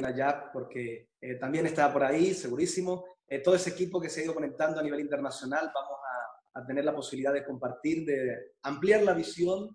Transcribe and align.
Allá 0.00 0.50
porque 0.52 1.10
eh, 1.20 1.34
también 1.36 1.66
está 1.66 1.92
por 1.92 2.04
ahí, 2.04 2.34
segurísimo. 2.34 3.04
Eh, 3.26 3.40
todo 3.40 3.54
ese 3.54 3.70
equipo 3.70 4.00
que 4.00 4.08
se 4.08 4.20
ha 4.20 4.24
ido 4.24 4.34
conectando 4.34 4.80
a 4.80 4.82
nivel 4.82 5.00
internacional, 5.00 5.70
vamos 5.74 5.98
a, 6.54 6.60
a, 6.60 6.66
tener 6.66 6.84
la 6.84 6.94
posibilidad 6.94 7.32
de 7.32 7.44
compartir, 7.44 8.04
de 8.04 8.54
ampliar 8.62 9.02
la 9.02 9.14
visión, 9.14 9.68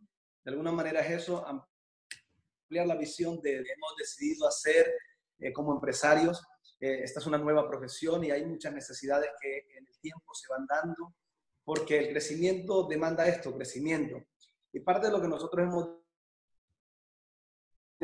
de 0.43 0.51
alguna 0.51 0.71
manera 0.71 1.01
es 1.01 1.23
eso, 1.23 1.45
ampliar 1.45 2.87
la 2.87 2.95
visión 2.95 3.39
de, 3.41 3.51
de 3.51 3.71
hemos 3.71 3.95
decidido 3.97 4.47
hacer 4.47 4.93
eh, 5.39 5.53
como 5.53 5.73
empresarios. 5.73 6.43
esta 6.79 7.19
es 7.19 7.25
una 7.25 7.37
nueva 7.37 7.67
profesión 7.67 8.23
y 8.23 8.31
hay 8.31 8.45
muchas 8.45 8.73
necesidades 8.73 9.29
que 9.41 9.59
en 9.77 9.87
el 9.87 9.99
tiempo 9.99 10.33
se 10.33 10.47
van 10.49 10.65
dando 10.67 11.15
porque 11.63 11.97
el 11.97 12.09
crecimiento 12.11 12.87
demanda 12.87 13.27
esto, 13.27 13.53
crecimiento. 13.53 14.23
Y 14.71 14.79
parte 14.79 15.07
de 15.07 15.11
lo 15.11 15.21
que 15.21 15.27
nosotros 15.27 15.67
hemos 15.67 15.96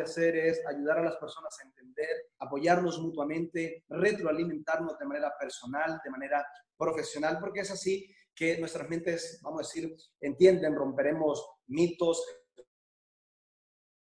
hacer 0.01 0.35
es 0.35 0.65
ayudar 0.65 0.99
a 0.99 1.03
las 1.03 1.17
personas 1.17 1.55
a 1.59 1.67
entender, 1.67 2.09
apoyarnos 2.39 2.99
mutuamente, 2.99 3.85
retroalimentarnos 3.89 4.97
de 4.97 5.05
manera 5.05 5.33
personal, 5.39 6.01
de 6.03 6.09
manera 6.09 6.45
profesional, 6.77 7.37
porque 7.39 7.61
es 7.61 7.71
así 7.71 8.07
que 8.35 8.57
nuestras 8.57 8.89
mentes, 8.89 9.39
vamos 9.43 9.59
a 9.59 9.67
decir, 9.67 9.95
entienden, 10.19 10.75
romperemos 10.75 11.45
mitos, 11.67 12.25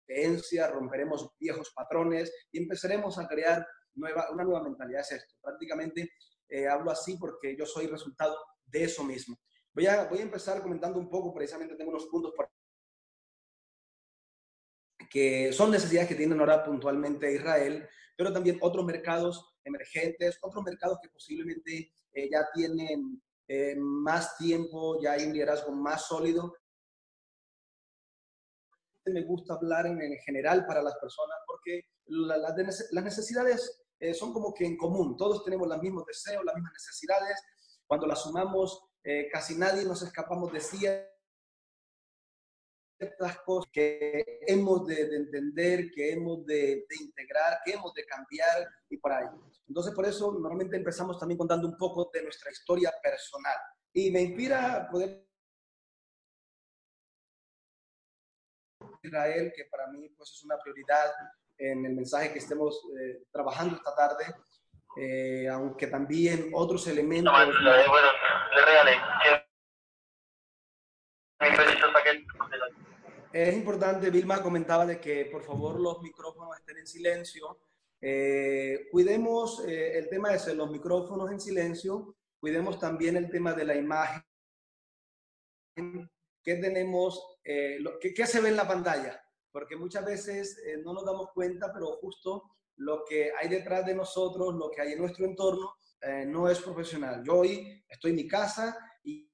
creencias, 0.06 0.70
romperemos 0.72 1.30
viejos 1.38 1.72
patrones 1.74 2.32
y 2.52 2.62
empezaremos 2.62 3.18
a 3.18 3.26
crear 3.26 3.66
nueva, 3.94 4.30
una 4.32 4.44
nueva 4.44 4.62
mentalidad. 4.62 5.00
Es 5.00 5.12
esto, 5.12 5.34
prácticamente 5.40 6.10
eh, 6.48 6.66
hablo 6.66 6.90
así 6.90 7.16
porque 7.16 7.56
yo 7.56 7.66
soy 7.66 7.86
resultado 7.86 8.36
de 8.66 8.84
eso 8.84 9.04
mismo. 9.04 9.36
Voy 9.72 9.86
a, 9.86 10.04
voy 10.04 10.18
a 10.18 10.22
empezar 10.22 10.62
comentando 10.62 10.98
un 10.98 11.08
poco, 11.08 11.32
precisamente 11.32 11.76
tengo 11.76 11.90
unos 11.90 12.06
puntos 12.06 12.32
por 12.36 12.50
que 15.10 15.52
son 15.52 15.72
necesidades 15.72 16.08
que 16.08 16.14
tienen 16.14 16.38
ahora 16.38 16.64
puntualmente 16.64 17.34
Israel, 17.34 17.86
pero 18.16 18.32
también 18.32 18.58
otros 18.60 18.86
mercados 18.86 19.56
emergentes, 19.64 20.38
otros 20.40 20.62
mercados 20.64 20.98
que 21.02 21.08
posiblemente 21.08 21.92
eh, 22.12 22.28
ya 22.30 22.48
tienen 22.54 23.20
eh, 23.48 23.74
más 23.76 24.36
tiempo, 24.36 25.02
ya 25.02 25.12
hay 25.12 25.26
un 25.26 25.32
liderazgo 25.32 25.72
más 25.72 26.06
sólido. 26.06 26.54
Me 29.06 29.22
gusta 29.24 29.54
hablar 29.54 29.86
en, 29.86 30.16
general 30.18 30.64
para 30.64 30.80
las 30.80 30.96
personas 30.98 31.36
porque 31.44 31.86
las 32.06 33.04
necesidades 33.04 33.82
eh, 33.98 34.14
son 34.14 34.32
como 34.32 34.54
que 34.54 34.64
en 34.64 34.76
común, 34.76 35.16
todos 35.16 35.42
tenemos 35.44 35.66
los 35.66 35.82
mismos 35.82 36.06
deseos, 36.06 36.44
las 36.44 36.54
mismas 36.54 36.74
necesidades. 36.74 37.42
Cuando 37.86 38.06
las 38.06 38.22
sumamos, 38.22 38.84
casi 39.32 39.56
nadie 39.56 39.84
nos 39.84 40.02
escapamos 40.02 40.52
de 40.52 40.60
sí 40.60 40.86
ciertas 43.00 43.38
cosas 43.40 43.70
que 43.72 44.40
hemos 44.46 44.86
de, 44.86 45.16
entender, 45.16 45.90
que 45.90 46.12
hemos 46.12 46.44
de, 46.44 46.84
integrar, 47.00 47.60
que 47.64 47.72
hemos 47.72 47.94
de 47.94 48.04
cambiar 48.04 48.68
y 48.90 48.98
por 48.98 49.12
ahí. 49.12 49.26
Entonces, 49.66 49.94
por 49.94 50.04
eso 50.04 50.32
normalmente 50.32 50.76
empezamos 50.76 51.18
también 51.18 51.38
contando 51.38 51.66
un 51.66 51.78
poco 51.78 52.10
de 52.12 52.22
nuestra 52.22 52.50
historia 52.50 52.92
personal. 53.02 53.56
Y 53.92 54.10
me 54.10 54.20
inspira 54.20 54.86
poder 54.90 55.26
Israel, 59.02 59.50
que 59.56 59.64
para 59.64 59.86
mí 59.86 60.10
pues, 60.10 60.30
es 60.30 60.44
una 60.44 60.58
prioridad 60.58 61.10
en 61.56 61.86
el 61.86 61.94
mensaje 61.94 62.32
que 62.32 62.38
estemos 62.38 62.82
eh, 63.00 63.22
trabajando 63.32 63.76
esta 63.76 63.94
tarde, 63.94 64.24
eh, 64.98 65.48
aunque 65.48 65.86
también 65.86 66.50
otros 66.52 66.86
elementos... 66.86 67.32
No, 67.32 67.46
bueno, 67.46 68.08
le 68.54 68.64
regalé. 68.64 68.92
Es 73.32 73.54
importante, 73.54 74.10
Vilma 74.10 74.42
comentaba 74.42 74.84
de 74.84 75.00
que 75.00 75.26
por 75.26 75.44
favor 75.44 75.78
los 75.78 76.02
micrófonos 76.02 76.58
estén 76.58 76.78
en 76.78 76.86
silencio. 76.86 77.60
Eh, 78.00 78.88
cuidemos 78.90 79.64
eh, 79.68 79.98
el 79.98 80.08
tema 80.08 80.30
de 80.30 80.54
los 80.56 80.68
micrófonos 80.68 81.30
en 81.30 81.40
silencio, 81.40 82.16
cuidemos 82.40 82.80
también 82.80 83.16
el 83.16 83.30
tema 83.30 83.52
de 83.52 83.64
la 83.64 83.76
imagen. 83.76 84.24
¿Qué 86.42 86.56
tenemos? 86.56 87.38
Eh, 87.44 87.78
¿qué, 88.00 88.26
se 88.26 88.40
ve 88.40 88.48
en 88.48 88.56
la 88.56 88.66
pantalla? 88.66 89.22
Porque 89.52 89.76
muchas 89.76 90.04
veces 90.04 90.60
no 90.82 90.92
nos 90.92 91.04
damos 91.04 91.30
cuenta, 91.32 91.72
pero 91.72 91.98
justo 92.00 92.56
lo 92.78 93.04
que 93.04 93.30
hay 93.38 93.48
detrás 93.48 93.86
de 93.86 93.94
nosotros, 93.94 94.56
lo 94.56 94.72
que 94.72 94.82
hay 94.82 94.92
en 94.94 94.98
nuestro 94.98 95.24
entorno, 95.24 95.76
no 96.26 96.48
es 96.48 96.60
profesional. 96.60 97.22
Yo 97.24 97.38
hoy 97.38 97.84
estoy 97.88 98.10
en 98.10 98.16
mi 98.16 98.26
casa 98.26 98.76
y 99.04 99.29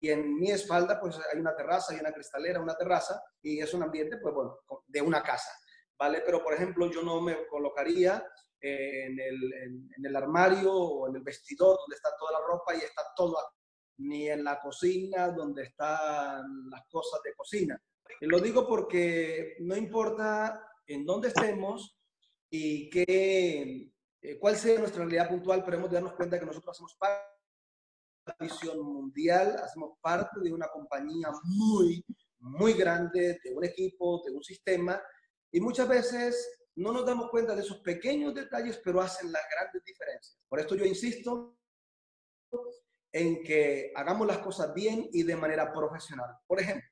y 0.00 0.10
en 0.10 0.36
mi 0.36 0.50
espalda 0.50 1.00
pues 1.00 1.18
hay 1.32 1.40
una 1.40 1.56
terraza, 1.56 1.92
hay 1.92 2.00
una 2.00 2.12
cristalera, 2.12 2.60
una 2.60 2.76
terraza 2.76 3.20
y 3.42 3.60
es 3.60 3.72
un 3.74 3.82
ambiente 3.82 4.18
pues 4.18 4.34
bueno, 4.34 4.60
de 4.86 5.02
una 5.02 5.22
casa, 5.22 5.50
¿vale? 5.98 6.22
Pero 6.24 6.42
por 6.42 6.54
ejemplo 6.54 6.90
yo 6.90 7.02
no 7.02 7.20
me 7.20 7.46
colocaría 7.46 8.24
en 8.60 9.18
el, 9.18 9.52
en, 9.54 10.04
el 10.04 10.16
armario 10.16 10.72
o 10.72 11.08
en 11.08 11.16
el 11.16 11.22
vestidor 11.22 11.78
donde 11.78 11.96
está 11.96 12.10
toda 12.18 12.32
la 12.32 12.46
ropa 12.46 12.74
y 12.74 12.78
está 12.78 13.02
todo 13.14 13.36
ni 13.98 14.28
en 14.28 14.44
la 14.44 14.60
cocina 14.60 15.28
donde 15.28 15.64
están 15.64 16.70
las 16.70 16.86
cosas 16.88 17.20
de 17.24 17.34
cocina. 17.34 17.80
Y 18.20 18.26
lo 18.26 18.40
digo 18.40 18.66
porque 18.66 19.56
no 19.60 19.76
importa 19.76 20.64
en 20.86 21.04
dónde 21.04 21.28
estemos 21.28 21.98
y 22.50 22.88
qué, 22.90 23.90
eh, 24.22 24.38
cuál 24.38 24.56
sea 24.56 24.78
nuestra 24.78 25.02
realidad 25.02 25.28
puntual, 25.28 25.64
pero 25.64 25.76
hemos 25.76 25.90
de 25.90 25.94
darnos 25.94 26.14
cuenta 26.14 26.38
que 26.38 26.46
nosotros 26.46 26.74
hacemos 26.74 26.96
parte 26.96 27.37
visión 28.38 28.80
mundial, 28.80 29.56
hacemos 29.62 29.98
parte 30.00 30.40
de 30.40 30.52
una 30.52 30.68
compañía 30.68 31.28
muy, 31.44 32.04
muy 32.40 32.74
grande, 32.74 33.38
de 33.42 33.54
un 33.54 33.64
equipo, 33.64 34.22
de 34.24 34.32
un 34.32 34.42
sistema, 34.42 35.00
y 35.50 35.60
muchas 35.60 35.88
veces 35.88 36.60
no 36.76 36.92
nos 36.92 37.04
damos 37.04 37.30
cuenta 37.30 37.54
de 37.54 37.62
esos 37.62 37.78
pequeños 37.78 38.34
detalles, 38.34 38.80
pero 38.84 39.00
hacen 39.00 39.32
las 39.32 39.42
grandes 39.50 39.82
diferencias. 39.84 40.38
Por 40.48 40.60
esto 40.60 40.74
yo 40.76 40.84
insisto 40.84 41.58
en 43.12 43.42
que 43.42 43.92
hagamos 43.94 44.26
las 44.26 44.38
cosas 44.38 44.72
bien 44.74 45.08
y 45.12 45.22
de 45.22 45.36
manera 45.36 45.72
profesional. 45.72 46.36
Por 46.46 46.60
ejemplo, 46.60 46.88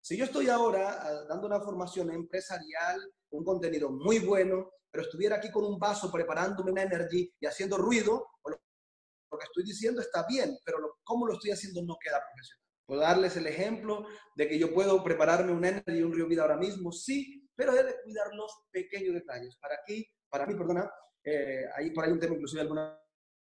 si 0.00 0.16
yo 0.16 0.24
estoy 0.24 0.48
ahora 0.48 0.98
ah, 1.00 1.24
dando 1.28 1.46
una 1.46 1.60
formación 1.60 2.10
empresarial, 2.10 3.00
un 3.30 3.44
contenido 3.44 3.90
muy 3.90 4.18
bueno, 4.18 4.70
pero 4.90 5.04
estuviera 5.04 5.36
aquí 5.36 5.50
con 5.50 5.64
un 5.64 5.78
vaso 5.78 6.10
preparándome 6.10 6.72
una 6.72 6.82
energía 6.82 7.28
y 7.40 7.46
haciendo 7.46 7.78
ruido, 7.78 8.26
lo 8.44 8.60
que 9.38 9.44
estoy 9.44 9.64
diciendo 9.64 10.00
está 10.00 10.26
bien, 10.28 10.56
pero 10.64 10.78
lo, 10.78 10.98
cómo 11.04 11.26
lo 11.26 11.34
estoy 11.34 11.50
haciendo 11.50 11.82
no 11.82 11.96
queda 12.00 12.20
profesional. 12.20 12.62
Puedo 12.86 13.00
darles 13.00 13.36
el 13.36 13.46
ejemplo 13.46 14.06
de 14.34 14.48
que 14.48 14.58
yo 14.58 14.74
puedo 14.74 15.02
prepararme 15.02 15.52
un 15.52 15.64
energy 15.64 15.98
y 15.98 16.02
un 16.02 16.12
río 16.12 16.26
vida 16.26 16.42
ahora 16.42 16.56
mismo, 16.56 16.92
sí, 16.92 17.48
pero 17.54 17.72
he 17.72 17.82
de 17.82 17.96
cuidar 18.02 18.34
los 18.34 18.52
pequeños 18.70 19.14
detalles. 19.14 19.56
Para 19.56 19.76
aquí, 19.76 20.06
para 20.28 20.46
mí, 20.46 20.54
perdona, 20.54 20.90
eh, 21.24 21.64
ahí 21.76 21.90
por 21.90 22.04
ahí 22.04 22.12
un 22.12 22.18
tema, 22.18 22.34
inclusive 22.34 22.62
alguna 22.62 22.98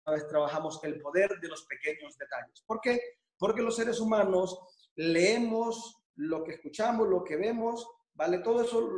vez 0.07 0.27
trabajamos 0.27 0.79
el 0.83 0.99
poder 0.99 1.39
de 1.39 1.47
los 1.47 1.65
pequeños 1.65 2.17
detalles. 2.17 2.63
¿Por 2.65 2.81
qué? 2.81 2.99
Porque 3.37 3.61
los 3.61 3.75
seres 3.75 3.99
humanos 3.99 4.59
leemos 4.95 6.03
lo 6.15 6.43
que 6.43 6.53
escuchamos, 6.53 7.07
lo 7.07 7.23
que 7.23 7.37
vemos, 7.37 7.87
¿vale? 8.13 8.39
Todo 8.39 8.63
eso 8.63 8.89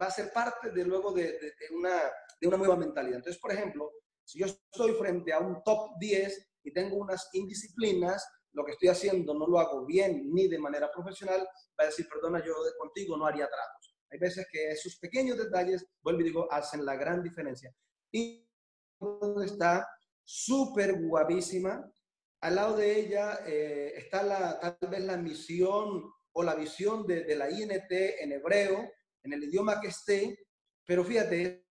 va 0.00 0.06
a 0.06 0.10
ser 0.10 0.32
parte 0.32 0.70
de 0.70 0.84
luego 0.84 1.12
de, 1.12 1.32
de, 1.32 1.54
una, 1.74 2.02
de 2.40 2.48
una 2.48 2.56
nueva 2.56 2.76
mentalidad. 2.76 3.16
Entonces, 3.16 3.40
por 3.40 3.52
ejemplo, 3.52 3.90
si 4.24 4.38
yo 4.38 4.46
estoy 4.46 4.92
frente 4.92 5.32
a 5.32 5.38
un 5.38 5.62
top 5.64 5.98
10 5.98 6.48
y 6.64 6.72
tengo 6.72 6.96
unas 6.96 7.28
indisciplinas, 7.32 8.24
lo 8.52 8.64
que 8.64 8.72
estoy 8.72 8.88
haciendo 8.88 9.34
no 9.34 9.46
lo 9.46 9.58
hago 9.58 9.86
bien 9.86 10.32
ni 10.32 10.48
de 10.48 10.58
manera 10.58 10.90
profesional, 10.90 11.40
va 11.78 11.84
a 11.84 11.86
decir, 11.86 12.06
perdona, 12.08 12.44
yo 12.44 12.54
contigo 12.78 13.16
no 13.16 13.26
haría 13.26 13.48
tratos. 13.48 13.96
Hay 14.10 14.18
veces 14.18 14.46
que 14.52 14.70
esos 14.70 14.96
pequeños 14.96 15.38
detalles, 15.38 15.86
vuelvo 16.02 16.20
y 16.20 16.24
digo, 16.24 16.52
hacen 16.52 16.84
la 16.84 16.96
gran 16.96 17.22
diferencia. 17.22 17.74
Y 18.10 18.46
está 19.44 19.88
súper 20.22 21.00
guapísima. 21.00 21.90
Al 22.42 22.54
lado 22.56 22.76
de 22.76 23.00
ella 23.00 23.40
eh, 23.46 23.94
está 23.96 24.22
la, 24.22 24.60
tal 24.60 24.90
vez 24.90 25.00
la 25.00 25.16
misión 25.16 26.12
o 26.32 26.42
la 26.42 26.54
visión 26.54 27.06
de, 27.06 27.24
de 27.24 27.36
la 27.36 27.50
INT 27.50 27.90
en 27.90 28.32
hebreo, 28.32 28.90
en 29.22 29.32
el 29.32 29.44
idioma 29.44 29.80
que 29.80 29.88
esté, 29.88 30.38
pero 30.84 31.04
fíjate, 31.04 31.64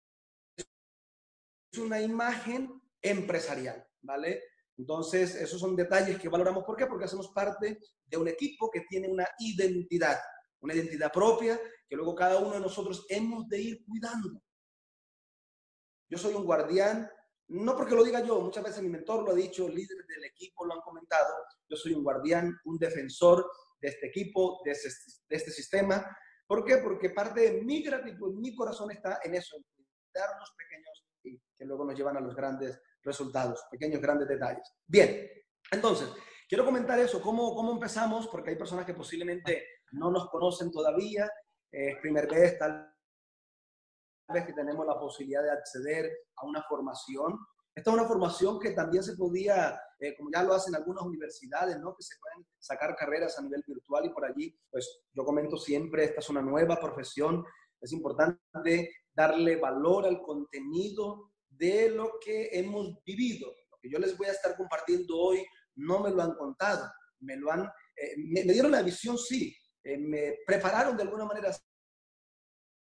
una 1.78 2.00
imagen 2.00 2.80
empresarial, 3.00 3.86
¿vale? 4.02 4.42
Entonces, 4.76 5.34
esos 5.34 5.60
son 5.60 5.76
detalles 5.76 6.18
que 6.18 6.28
valoramos. 6.28 6.64
¿Por 6.64 6.76
qué? 6.76 6.86
Porque 6.86 7.04
hacemos 7.04 7.28
parte 7.28 7.78
de 8.06 8.16
un 8.16 8.28
equipo 8.28 8.70
que 8.70 8.80
tiene 8.88 9.08
una 9.08 9.28
identidad, 9.38 10.18
una 10.60 10.74
identidad 10.74 11.12
propia 11.12 11.60
que 11.86 11.96
luego 11.96 12.14
cada 12.14 12.38
uno 12.38 12.52
de 12.52 12.60
nosotros 12.60 13.04
hemos 13.08 13.48
de 13.48 13.60
ir 13.60 13.84
cuidando. 13.84 14.42
Yo 16.08 16.18
soy 16.18 16.34
un 16.34 16.44
guardián, 16.44 17.10
no 17.48 17.76
porque 17.76 17.94
lo 17.94 18.04
diga 18.04 18.24
yo, 18.24 18.40
muchas 18.40 18.64
veces 18.64 18.82
mi 18.82 18.88
mentor 18.88 19.24
lo 19.24 19.32
ha 19.32 19.34
dicho, 19.34 19.68
líderes 19.68 20.06
del 20.06 20.24
equipo 20.24 20.64
lo 20.64 20.74
han 20.74 20.80
comentado, 20.80 21.34
yo 21.68 21.76
soy 21.76 21.94
un 21.94 22.02
guardián, 22.02 22.56
un 22.64 22.78
defensor 22.78 23.50
de 23.80 23.88
este 23.88 24.06
equipo, 24.06 24.60
de 24.64 24.72
este, 24.72 24.88
de 25.28 25.36
este 25.36 25.50
sistema. 25.50 26.16
¿Por 26.46 26.64
qué? 26.64 26.78
Porque 26.78 27.10
parte 27.10 27.40
de 27.40 27.62
mi 27.62 27.82
gratitud, 27.82 28.34
mi 28.36 28.54
corazón 28.54 28.90
está 28.90 29.20
en 29.22 29.34
eso, 29.34 29.56
en 29.56 29.64
cuidar 29.64 30.30
los 30.38 30.52
pequeños 30.56 31.09
que 31.60 31.66
luego 31.66 31.84
nos 31.84 31.94
llevan 31.94 32.16
a 32.16 32.20
los 32.20 32.34
grandes 32.34 32.80
resultados, 33.02 33.62
pequeños, 33.70 34.00
grandes 34.00 34.26
detalles. 34.26 34.66
Bien, 34.86 35.28
entonces, 35.70 36.08
quiero 36.48 36.64
comentar 36.64 36.98
eso, 36.98 37.20
cómo, 37.20 37.54
cómo 37.54 37.72
empezamos, 37.72 38.28
porque 38.28 38.48
hay 38.50 38.56
personas 38.56 38.86
que 38.86 38.94
posiblemente 38.94 39.66
no 39.92 40.10
nos 40.10 40.30
conocen 40.30 40.72
todavía, 40.72 41.30
es 41.70 41.98
primer 42.00 42.26
vez, 42.30 42.58
tal 42.58 42.90
vez 44.32 44.46
que 44.46 44.54
tenemos 44.54 44.86
la 44.86 44.98
posibilidad 44.98 45.42
de 45.42 45.50
acceder 45.50 46.10
a 46.36 46.46
una 46.46 46.62
formación. 46.62 47.38
Esta 47.74 47.90
es 47.90 47.94
una 47.94 48.08
formación 48.08 48.58
que 48.58 48.70
también 48.70 49.02
se 49.02 49.14
podía, 49.14 49.78
eh, 49.98 50.16
como 50.16 50.30
ya 50.32 50.42
lo 50.42 50.54
hacen 50.54 50.74
algunas 50.74 51.04
universidades, 51.04 51.78
¿no? 51.78 51.94
que 51.94 52.02
se 52.02 52.16
pueden 52.18 52.48
sacar 52.58 52.96
carreras 52.96 53.38
a 53.38 53.42
nivel 53.42 53.62
virtual 53.66 54.06
y 54.06 54.14
por 54.14 54.24
allí, 54.24 54.58
pues 54.70 55.02
yo 55.12 55.26
comento 55.26 55.58
siempre, 55.58 56.04
esta 56.04 56.20
es 56.20 56.28
una 56.30 56.40
nueva 56.40 56.80
profesión, 56.80 57.44
es 57.82 57.92
importante 57.92 58.90
darle 59.12 59.56
valor 59.56 60.06
al 60.06 60.22
contenido 60.22 61.29
de 61.60 61.90
lo 61.90 62.18
que 62.18 62.48
hemos 62.52 63.04
vivido. 63.04 63.54
Lo 63.70 63.78
que 63.80 63.90
yo 63.90 63.98
les 63.98 64.16
voy 64.16 64.28
a 64.28 64.32
estar 64.32 64.56
compartiendo 64.56 65.16
hoy 65.16 65.46
no 65.76 66.00
me 66.00 66.10
lo 66.10 66.22
han 66.22 66.34
contado, 66.34 66.90
me 67.20 67.36
lo 67.36 67.52
han, 67.52 67.70
eh, 67.96 68.14
me, 68.16 68.42
dieron 68.42 68.72
la 68.72 68.82
visión, 68.82 69.18
sí, 69.18 69.54
eh, 69.84 69.98
me 69.98 70.38
prepararon 70.46 70.96
de 70.96 71.02
alguna 71.02 71.26
manera 71.26 71.54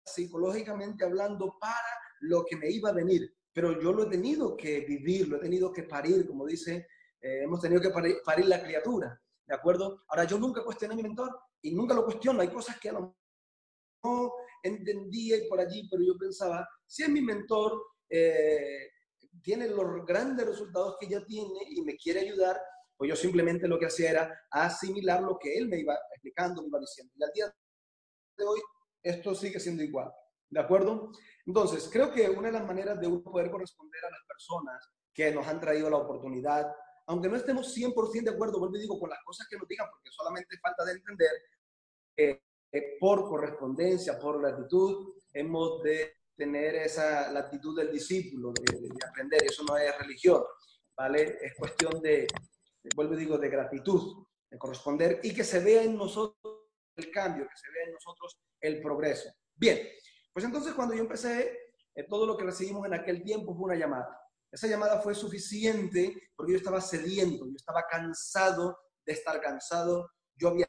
psicológicamente 0.05 1.05
hablando 1.05 1.57
para 1.59 1.89
lo 2.21 2.45
que 2.45 2.57
me 2.57 2.71
iba 2.71 2.91
a 2.91 2.95
venir, 2.95 3.35
pero 3.53 3.81
yo 3.81 3.93
lo 3.93 4.05
he 4.05 4.11
tenido 4.11 4.57
que 4.57 4.81
vivir, 4.81 5.29
lo 5.29 5.39
he 5.39 5.41
tenido 5.41 5.73
que 5.73 5.83
parir, 5.83 6.27
como 6.27 6.47
dice, 6.47 6.87
eh, 7.21 7.43
hemos 7.43 7.61
tenido 7.61 7.81
que 7.81 7.91
parir, 7.91 8.47
la 8.47 8.63
criatura, 8.63 9.21
¿de 9.47 9.55
acuerdo? 9.55 10.05
Ahora, 10.09 10.25
yo 10.25 10.39
nunca 10.39 10.63
cuestioné 10.63 10.95
a 10.95 10.97
mi 10.97 11.03
mentor 11.03 11.37
y 11.63 11.75
nunca 11.75 11.95
lo 11.95 12.05
cuestiono, 12.05 12.41
hay 12.41 12.49
cosas 12.49 12.79
que 12.79 12.93
no 12.93 13.17
entendía 14.63 15.37
y 15.37 15.49
por 15.49 15.61
allí, 15.61 15.89
pero 15.91 16.03
yo 16.05 16.17
pensaba, 16.17 16.69
si 16.87 17.03
es 17.03 17.09
mi 17.09 17.21
mentor, 17.21 17.83
eh, 18.09 18.91
tiene 19.43 19.69
los 19.69 20.05
grandes 20.07 20.47
resultados 20.47 20.97
que 21.01 21.09
ya 21.09 21.25
tiene 21.25 21.61
y 21.69 21.83
me 21.83 21.97
quiere 21.97 22.21
ayudar, 22.21 22.61
pues 22.97 23.09
yo 23.09 23.17
simplemente 23.17 23.69
lo 23.69 23.79
que 23.79 23.87
hacía 23.87 24.11
era 24.11 24.47
asimilar 24.51 25.23
lo 25.23 25.39
que 25.39 25.57
él 25.57 25.69
me 25.69 25.79
iba 25.79 25.95
explicando, 26.15 26.63
me 26.63 26.69
iba 26.69 26.81
diciendo. 26.81 27.13
Y 27.17 27.23
al 27.23 27.33
día 27.33 27.55
de 28.39 28.45
hoy, 28.45 28.61
esto 29.03 29.35
sigue 29.35 29.61
siendo 29.61 29.83
igual. 29.83 30.11
¿De 30.49 30.61
acuerdo? 30.61 31.13
Entonces, 31.45 31.89
creo 31.93 32.13
que 32.13 32.29
una 32.29 32.49
de 32.49 32.59
las 32.59 32.67
maneras 32.67 33.01
de 33.01 33.07
uno 33.07 33.23
poder 33.23 33.51
corresponder 33.51 34.05
a 34.05 34.11
las 34.11 34.21
personas 34.27 34.89
que 35.13 35.33
nos 35.33 35.47
han 35.47 35.61
traído 35.61 35.91
la 35.91 35.99
oportunidad, 35.99 36.67
aunque 37.07 37.29
no 37.29 37.37
estemos 37.37 37.77
100% 37.77 38.25
de 38.25 38.31
acuerdo, 38.31 38.59
vuelvo 38.59 38.77
y 38.77 38.81
digo, 38.81 38.99
con 38.99 39.11
las 39.11 39.23
cosas 39.25 39.47
que 39.49 39.57
nos 39.57 39.69
digan, 39.69 39.89
porque 39.91 40.11
solamente 40.11 40.59
falta 40.59 40.85
de 40.85 40.93
entender, 40.93 41.31
eh, 42.17 42.41
por 43.01 43.29
correspondencia, 43.29 44.19
por 44.19 44.41
gratitud, 44.41 45.15
hemos 45.33 45.83
de 45.83 46.13
tener 46.37 46.75
esa 46.77 47.33
la 47.33 47.41
actitud 47.41 47.77
del 47.77 47.91
discípulo, 47.91 48.53
de, 48.53 48.89
aprender. 49.09 49.43
Eso 49.45 49.65
no 49.65 49.77
es 49.77 49.97
religión, 49.99 50.43
¿vale? 50.97 51.39
Es 51.41 51.55
cuestión 51.57 52.01
de, 52.01 52.27
vuelvo 52.95 53.15
y 53.15 53.19
digo, 53.19 53.39
de 53.39 53.49
gratitud, 53.49 54.27
de 54.51 54.59
corresponder 54.59 55.21
y 55.23 55.35
que 55.35 55.45
se 55.45 55.61
vea 55.61 55.83
en 55.83 55.97
nosotros 55.97 56.67
el 56.97 57.11
cambio, 57.11 57.47
que 57.49 57.57
se 57.57 57.71
vea 57.73 57.85
en 57.87 57.93
nosotros 57.93 58.39
el 58.61 58.81
progreso. 58.81 59.31
Bien, 59.55 59.81
pues 60.33 60.45
entonces 60.45 60.75
cuando 60.75 60.95
yo 60.95 61.01
empecé, 61.01 61.59
eh, 61.95 62.05
todo 62.09 62.27
lo 62.27 62.37
que 62.37 62.45
recibimos 62.45 62.87
en 62.87 62.95
aquel 62.95 63.23
tiempo 63.23 63.55
fue 63.55 63.65
una 63.65 63.77
llamada. 63.77 64.21
Esa 64.51 64.67
llamada 64.67 65.01
fue 65.01 65.15
suficiente 65.15 66.31
porque 66.35 66.53
yo 66.53 66.59
estaba 66.59 66.81
sediento, 66.81 67.47
yo 67.47 67.57
estaba 67.57 67.85
cansado 67.91 68.79
de 69.05 69.13
estar 69.13 69.41
cansado, 69.41 70.11
yo 70.35 70.49
había 70.49 70.67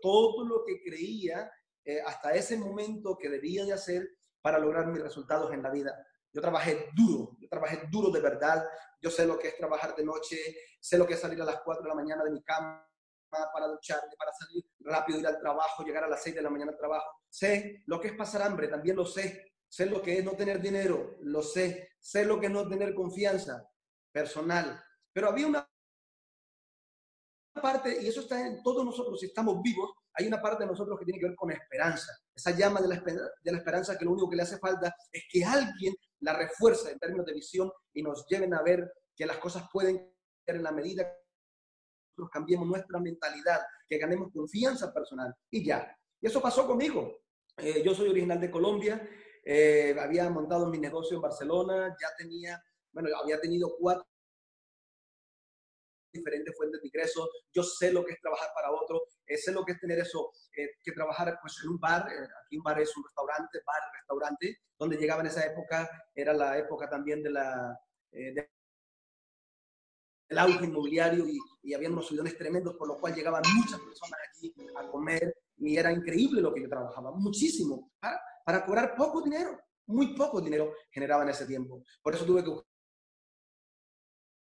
todo 0.00 0.46
lo 0.46 0.64
que 0.64 0.80
creía 0.82 1.50
eh, 1.84 2.00
hasta 2.04 2.34
ese 2.34 2.56
momento 2.56 3.16
que 3.18 3.28
debía 3.28 3.64
de 3.64 3.72
hacer 3.72 4.17
para 4.40 4.58
lograr 4.58 4.86
mis 4.86 5.02
resultados 5.02 5.52
en 5.52 5.62
la 5.62 5.70
vida. 5.70 6.06
Yo 6.32 6.40
trabajé 6.40 6.90
duro, 6.94 7.36
yo 7.40 7.48
trabajé 7.48 7.88
duro 7.90 8.10
de 8.10 8.20
verdad. 8.20 8.64
Yo 9.00 9.10
sé 9.10 9.26
lo 9.26 9.38
que 9.38 9.48
es 9.48 9.56
trabajar 9.56 9.94
de 9.94 10.04
noche, 10.04 10.36
sé 10.80 10.98
lo 10.98 11.06
que 11.06 11.14
es 11.14 11.20
salir 11.20 11.40
a 11.40 11.44
las 11.44 11.60
4 11.62 11.82
de 11.82 11.88
la 11.88 11.94
mañana 11.94 12.24
de 12.24 12.30
mi 12.30 12.42
cama 12.42 12.84
para 13.30 13.66
ducharme, 13.66 14.14
para 14.18 14.32
salir 14.32 14.64
rápido, 14.80 15.18
ir 15.18 15.26
al 15.26 15.38
trabajo, 15.38 15.84
llegar 15.84 16.04
a 16.04 16.08
las 16.08 16.22
6 16.22 16.36
de 16.36 16.42
la 16.42 16.50
mañana 16.50 16.72
al 16.72 16.78
trabajo. 16.78 17.22
Sé 17.28 17.82
lo 17.86 18.00
que 18.00 18.08
es 18.08 18.14
pasar 18.14 18.42
hambre, 18.42 18.68
también 18.68 18.96
lo 18.96 19.04
sé. 19.04 19.52
Sé 19.68 19.86
lo 19.86 20.00
que 20.00 20.18
es 20.18 20.24
no 20.24 20.32
tener 20.32 20.60
dinero, 20.60 21.16
lo 21.20 21.42
sé. 21.42 21.90
Sé 22.00 22.24
lo 22.24 22.40
que 22.40 22.48
no 22.48 22.66
tener 22.68 22.94
confianza 22.94 23.68
personal. 24.10 24.82
Pero 25.12 25.28
había 25.28 25.46
una 25.46 25.68
parte, 27.60 28.02
y 28.02 28.08
eso 28.08 28.20
está 28.20 28.46
en 28.46 28.62
todos 28.62 28.84
nosotros, 28.84 29.20
si 29.20 29.26
estamos 29.26 29.60
vivos, 29.62 29.90
hay 30.18 30.26
una 30.26 30.42
parte 30.42 30.64
de 30.64 30.70
nosotros 30.70 30.98
que 30.98 31.04
tiene 31.04 31.20
que 31.20 31.26
ver 31.26 31.36
con 31.36 31.50
esperanza. 31.52 32.12
Esa 32.34 32.50
llama 32.50 32.80
de 32.80 32.88
la, 32.88 32.96
de 33.00 33.52
la 33.52 33.58
esperanza 33.58 33.96
que 33.96 34.04
lo 34.04 34.12
único 34.12 34.28
que 34.28 34.36
le 34.36 34.42
hace 34.42 34.58
falta 34.58 34.94
es 35.12 35.22
que 35.30 35.44
alguien 35.44 35.94
la 36.20 36.36
refuerce 36.36 36.90
en 36.90 36.98
términos 36.98 37.24
de 37.26 37.34
visión 37.34 37.70
y 37.92 38.02
nos 38.02 38.26
lleven 38.26 38.52
a 38.54 38.62
ver 38.62 38.92
que 39.14 39.26
las 39.26 39.38
cosas 39.38 39.64
pueden 39.72 40.12
ser 40.44 40.56
en 40.56 40.62
la 40.62 40.72
medida 40.72 41.04
que 41.04 41.18
nosotros 42.16 42.30
cambiemos 42.32 42.66
nuestra 42.66 42.98
mentalidad, 42.98 43.60
que 43.88 43.98
ganemos 43.98 44.32
confianza 44.32 44.92
personal 44.92 45.32
y 45.50 45.64
ya. 45.64 45.96
Y 46.20 46.26
eso 46.26 46.42
pasó 46.42 46.66
conmigo. 46.66 47.20
Eh, 47.56 47.82
yo 47.84 47.94
soy 47.94 48.08
original 48.08 48.40
de 48.40 48.50
Colombia, 48.50 49.08
eh, 49.44 49.96
había 50.00 50.28
montado 50.30 50.68
mi 50.68 50.78
negocio 50.78 51.16
en 51.16 51.22
Barcelona, 51.22 51.96
ya 52.00 52.08
tenía, 52.16 52.60
bueno, 52.92 53.08
había 53.20 53.40
tenido 53.40 53.76
cuatro 53.78 54.06
diferentes 56.12 56.56
fuentes 56.56 56.80
de 56.80 56.86
ingresos, 56.88 57.28
yo 57.52 57.62
sé 57.62 57.92
lo 57.92 58.04
que 58.04 58.12
es 58.12 58.20
trabajar 58.20 58.48
para 58.54 58.70
otro, 58.70 59.02
eh, 59.26 59.36
sé 59.36 59.52
lo 59.52 59.64
que 59.64 59.72
es 59.72 59.80
tener 59.80 59.98
eso, 59.98 60.30
eh, 60.56 60.70
que 60.82 60.92
trabajar 60.92 61.38
pues, 61.40 61.60
en 61.64 61.70
un 61.70 61.78
bar, 61.78 62.10
eh, 62.10 62.28
aquí 62.44 62.56
un 62.56 62.62
bar 62.62 62.80
es 62.80 62.96
un 62.96 63.04
restaurante, 63.04 63.60
bar, 63.66 63.82
restaurante, 63.94 64.58
donde 64.78 64.96
llegaba 64.96 65.20
en 65.20 65.28
esa 65.28 65.44
época, 65.46 65.88
era 66.14 66.32
la 66.32 66.58
época 66.58 66.88
también 66.88 67.22
de 67.22 67.30
la... 67.30 67.78
De, 68.10 68.48
el 70.30 70.38
auge 70.38 70.66
inmobiliario 70.66 71.26
y, 71.26 71.38
y 71.62 71.72
había 71.72 71.88
unos 71.88 72.06
subidones 72.06 72.36
tremendos, 72.36 72.76
por 72.76 72.86
lo 72.86 72.98
cual 72.98 73.14
llegaban 73.14 73.42
muchas 73.56 73.80
personas 73.80 74.20
aquí 74.28 74.54
a 74.76 74.86
comer 74.90 75.34
y 75.56 75.76
era 75.76 75.90
increíble 75.90 76.42
lo 76.42 76.52
que 76.52 76.60
yo 76.60 76.68
trabajaba, 76.68 77.12
muchísimo, 77.12 77.92
para, 77.98 78.20
para 78.44 78.66
cobrar 78.66 78.94
poco 78.94 79.22
dinero, 79.22 79.58
muy 79.86 80.14
poco 80.14 80.40
dinero 80.40 80.74
generaba 80.90 81.22
en 81.22 81.30
ese 81.30 81.46
tiempo. 81.46 81.82
Por 82.02 82.14
eso 82.14 82.26
tuve 82.26 82.44
que 82.44 82.50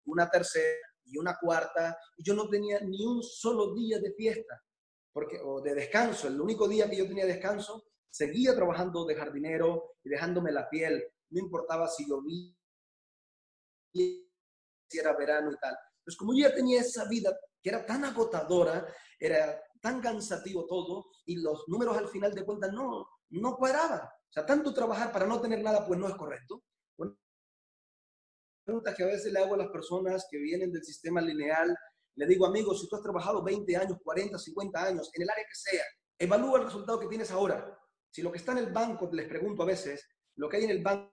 una 0.05 0.29
tercera, 0.29 0.87
y 1.11 1.17
una 1.17 1.37
cuarta, 1.39 1.97
y 2.17 2.23
yo 2.23 2.33
no 2.33 2.47
tenía 2.49 2.79
ni 2.81 3.05
un 3.05 3.23
solo 3.23 3.73
día 3.73 3.99
de 3.99 4.13
fiesta 4.13 4.61
porque, 5.11 5.39
o 5.43 5.61
de 5.61 5.75
descanso. 5.75 6.27
El 6.27 6.39
único 6.39 6.67
día 6.67 6.89
que 6.89 6.97
yo 6.97 7.07
tenía 7.07 7.25
descanso, 7.25 7.83
seguía 8.09 8.55
trabajando 8.55 9.05
de 9.05 9.15
jardinero 9.15 9.95
y 10.03 10.09
dejándome 10.09 10.51
la 10.51 10.69
piel. 10.69 11.03
No 11.29 11.39
importaba 11.39 11.87
si 11.87 12.07
llovía, 12.07 12.53
si 13.93 14.29
era 14.91 15.15
verano 15.15 15.51
y 15.51 15.57
tal. 15.57 15.77
Pues 16.03 16.15
como 16.15 16.33
yo 16.33 16.47
ya 16.47 16.55
tenía 16.55 16.81
esa 16.81 17.07
vida 17.07 17.37
que 17.61 17.69
era 17.69 17.85
tan 17.85 18.05
agotadora, 18.05 18.87
era 19.19 19.61
tan 19.81 20.01
cansativo 20.01 20.65
todo, 20.65 21.07
y 21.25 21.35
los 21.37 21.65
números 21.67 21.97
al 21.97 22.07
final 22.07 22.33
de 22.33 22.45
cuentas 22.45 22.71
no, 22.71 23.07
no 23.31 23.55
cuadraban. 23.57 24.01
O 24.01 24.31
sea, 24.31 24.45
tanto 24.45 24.73
trabajar 24.73 25.11
para 25.11 25.25
no 25.25 25.41
tener 25.41 25.61
nada, 25.61 25.85
pues 25.85 25.99
no 25.99 26.07
es 26.07 26.15
correcto 26.15 26.63
pregunta 28.69 28.93
que 28.93 29.03
a 29.03 29.07
veces 29.07 29.33
le 29.33 29.39
hago 29.39 29.55
a 29.55 29.57
las 29.57 29.69
personas 29.69 30.27
que 30.29 30.37
vienen 30.37 30.71
del 30.71 30.83
sistema 30.83 31.21
lineal. 31.21 31.75
Le 32.15 32.27
digo, 32.27 32.45
amigos, 32.45 32.79
si 32.79 32.87
tú 32.87 32.95
has 32.95 33.01
trabajado 33.01 33.43
20 33.43 33.75
años, 33.75 33.97
40, 34.03 34.37
50 34.37 34.83
años, 34.83 35.09
en 35.15 35.23
el 35.23 35.29
área 35.29 35.43
que 35.43 35.55
sea, 35.55 35.83
evalúa 36.19 36.59
el 36.59 36.65
resultado 36.65 36.99
que 36.99 37.07
tienes 37.07 37.31
ahora. 37.31 37.75
Si 38.11 38.21
lo 38.21 38.31
que 38.31 38.37
está 38.37 38.51
en 38.51 38.59
el 38.59 38.71
banco, 38.71 39.09
les 39.11 39.27
pregunto 39.27 39.63
a 39.63 39.65
veces, 39.65 40.07
lo 40.35 40.47
que 40.47 40.57
hay 40.57 40.65
en 40.65 40.69
el 40.69 40.83
banco 40.83 41.11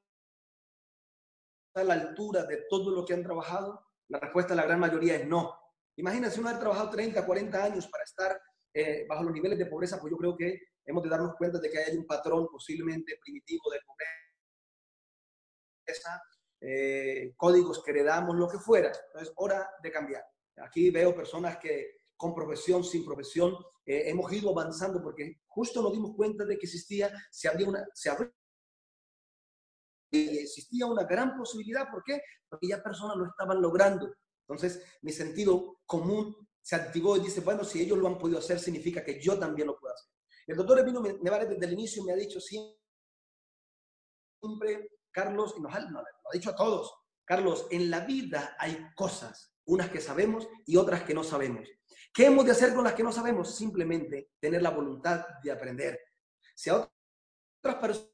está 1.69 1.81
a 1.81 1.85
la 1.85 1.95
altura 1.95 2.45
de 2.45 2.65
todo 2.69 2.91
lo 2.91 3.07
que 3.07 3.15
han 3.15 3.23
trabajado, 3.23 3.87
la 4.09 4.21
respuesta 4.21 4.53
de 4.53 4.57
la 4.57 4.67
gran 4.67 4.81
mayoría 4.81 5.17
es 5.17 5.27
no. 5.27 5.59
Imagínense 5.97 6.39
uno 6.39 6.51
haber 6.51 6.61
trabajado 6.61 6.91
30, 6.91 7.25
40 7.25 7.65
años 7.65 7.89
para 7.89 8.05
estar 8.05 8.39
eh, 8.75 9.07
bajo 9.09 9.23
los 9.23 9.33
niveles 9.33 9.59
de 9.59 9.65
pobreza, 9.65 9.99
pues 9.99 10.11
yo 10.11 10.19
creo 10.19 10.37
que 10.37 10.61
hemos 10.85 11.03
de 11.03 11.09
darnos 11.09 11.37
cuenta 11.39 11.59
de 11.59 11.71
que 11.71 11.79
hay 11.79 11.97
un 11.97 12.07
patrón 12.07 12.49
posiblemente 12.49 13.19
primitivo 13.23 13.71
de 13.71 13.81
pobreza 13.81 14.05
eh, 16.61 17.35
códigos 17.37 17.83
que 17.83 17.91
heredamos, 17.91 18.37
lo 18.37 18.49
que 18.49 18.59
fuera. 18.59 18.93
Entonces, 19.07 19.33
hora 19.37 19.69
de 19.83 19.91
cambiar. 19.91 20.25
Aquí 20.57 20.91
veo 20.91 21.15
personas 21.15 21.59
que 21.59 21.97
con 22.17 22.35
profesión, 22.35 22.83
sin 22.83 23.05
profesión, 23.05 23.55
eh, 23.85 24.05
hemos 24.07 24.33
ido 24.33 24.51
avanzando 24.51 25.03
porque 25.03 25.41
justo 25.47 25.83
nos 25.83 25.93
dimos 25.93 26.17
cuenta 26.17 26.45
de 26.45 26.59
que 26.59 26.67
existía, 26.67 27.13
se 27.31 27.49
abría 27.49 27.69
una, 27.69 27.87
se 27.93 28.11
abrió, 28.11 28.33
existía 30.11 30.87
una 30.87 31.05
gran 31.05 31.37
posibilidad. 31.37 31.91
¿Por 31.91 32.03
qué? 32.03 32.21
Porque 32.49 32.69
ya 32.69 32.83
personas 32.83 33.17
lo 33.17 33.27
estaban 33.27 33.61
logrando. 33.61 34.15
Entonces, 34.49 34.83
mi 35.03 35.13
sentido 35.13 35.81
común 35.85 36.35
se 36.63 36.77
activó 36.77 37.17
y 37.17 37.21
dice, 37.21 37.41
bueno, 37.41 37.65
si 37.65 37.83
ellos 37.83 37.99
lo 37.99 38.09
han 38.09 38.19
podido 38.19 38.39
hacer, 38.39 38.59
significa 38.59 39.05
que 39.05 39.21
yo 39.21 39.39
también 39.39 39.69
lo 39.69 39.79
puedo 39.79 39.95
hacer. 39.95 40.11
El 40.47 40.57
doctor 40.57 40.79
Evino 40.79 41.01
Nevares 41.01 41.49
desde 41.49 41.67
el 41.67 41.73
inicio 41.73 42.05
me 42.05 42.13
ha 42.13 42.17
dicho 42.17 42.41
siempre, 42.41 42.77
Carlos, 45.17 45.55
y 45.57 45.63
nos 45.63 45.75
ha, 45.75 45.79
ha 45.79 46.33
dicho 46.35 46.51
a 46.51 46.55
todos, 46.55 46.93
Carlos, 47.25 47.67
en 47.71 47.91
la 47.91 48.01
vida 48.01 48.55
hay 48.59 48.87
cosas, 48.95 49.57
unas 49.65 49.89
que 49.89 49.99
sabemos 49.99 50.47
y 50.67 50.77
otras 50.77 51.05
que 51.05 51.15
no 51.15 51.25
sabemos. 51.25 51.67
¿Qué 52.13 52.27
hemos 52.27 52.45
de 52.45 52.53
hacer 52.53 52.75
con 52.75 52.85
las 52.85 52.93
que 52.93 53.03
no 53.03 53.11
sabemos? 53.11 53.57
Simplemente 53.57 54.33
tener 54.39 54.61
la 54.61 54.69
voluntad 54.69 55.25
de 55.43 55.51
aprender. 55.51 55.99
Si 56.55 56.69
a 56.69 56.87
otras 57.63 58.11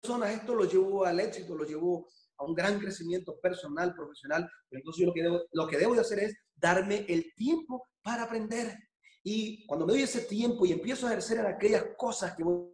personas 0.00 0.30
esto 0.30 0.54
lo 0.54 0.64
llevó 0.64 1.04
al 1.04 1.18
éxito, 1.18 1.56
lo 1.56 1.64
llevó 1.64 2.06
a 2.38 2.44
un 2.44 2.54
gran 2.54 2.78
crecimiento 2.78 3.40
personal, 3.40 3.92
profesional, 3.92 4.48
entonces 4.70 5.00
yo 5.00 5.08
lo 5.08 5.12
que, 5.12 5.22
debo, 5.24 5.40
lo 5.50 5.66
que 5.66 5.78
debo 5.78 5.94
de 5.94 6.02
hacer 6.02 6.20
es 6.20 6.36
darme 6.54 7.04
el 7.08 7.34
tiempo 7.34 7.84
para 8.00 8.22
aprender. 8.22 8.78
Y 9.24 9.66
cuando 9.66 9.86
me 9.86 9.94
doy 9.94 10.02
ese 10.02 10.20
tiempo 10.20 10.64
y 10.64 10.72
empiezo 10.72 11.08
a 11.08 11.10
ejercer 11.10 11.38
en 11.38 11.46
aquellas 11.46 11.84
cosas 11.96 12.36
que 12.36 12.44
voy 12.44 12.73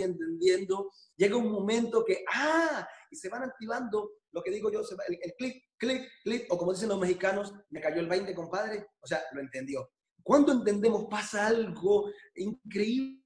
entendiendo, 0.00 0.90
llega 1.16 1.36
un 1.36 1.50
momento 1.50 2.04
que, 2.04 2.24
ah, 2.32 2.86
y 3.10 3.16
se 3.16 3.28
van 3.28 3.42
activando. 3.42 4.12
Lo 4.32 4.42
que 4.42 4.50
digo 4.50 4.70
yo, 4.70 4.80
el, 4.80 5.18
el 5.20 5.34
clic, 5.36 5.62
clic, 5.76 6.08
clic, 6.24 6.46
o 6.50 6.56
como 6.56 6.72
dicen 6.72 6.88
los 6.88 6.98
mexicanos, 6.98 7.52
me 7.70 7.80
cayó 7.80 8.00
el 8.00 8.08
20, 8.08 8.34
compadre, 8.34 8.86
o 9.00 9.06
sea, 9.06 9.22
lo 9.32 9.40
entendió. 9.40 9.90
Cuando 10.22 10.52
entendemos 10.52 11.06
pasa 11.10 11.48
algo 11.48 12.10
increíble 12.36 13.20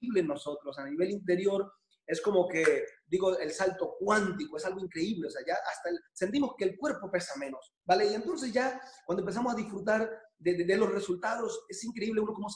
en 0.00 0.26
nosotros, 0.26 0.78
a 0.78 0.88
nivel 0.88 1.10
interior, 1.10 1.70
es 2.08 2.22
como 2.22 2.48
que, 2.48 2.86
digo, 3.06 3.38
el 3.38 3.50
salto 3.50 3.96
cuántico, 3.98 4.56
es 4.56 4.64
algo 4.64 4.80
increíble, 4.80 5.26
o 5.26 5.30
sea, 5.30 5.42
ya 5.46 5.54
hasta 5.54 5.90
sentimos 6.14 6.54
que 6.56 6.64
el 6.64 6.78
cuerpo 6.78 7.10
pesa 7.10 7.38
menos, 7.38 7.74
¿vale? 7.84 8.06
Y 8.06 8.14
entonces 8.14 8.50
ya 8.50 8.80
cuando 9.04 9.20
empezamos 9.20 9.52
a 9.52 9.56
disfrutar 9.56 10.10
de, 10.38 10.64
de, 10.64 10.76
los 10.76 10.90
resultados, 10.90 11.66
es 11.68 11.84
increíble 11.84 12.22
uno 12.22 12.32
como 12.32 12.48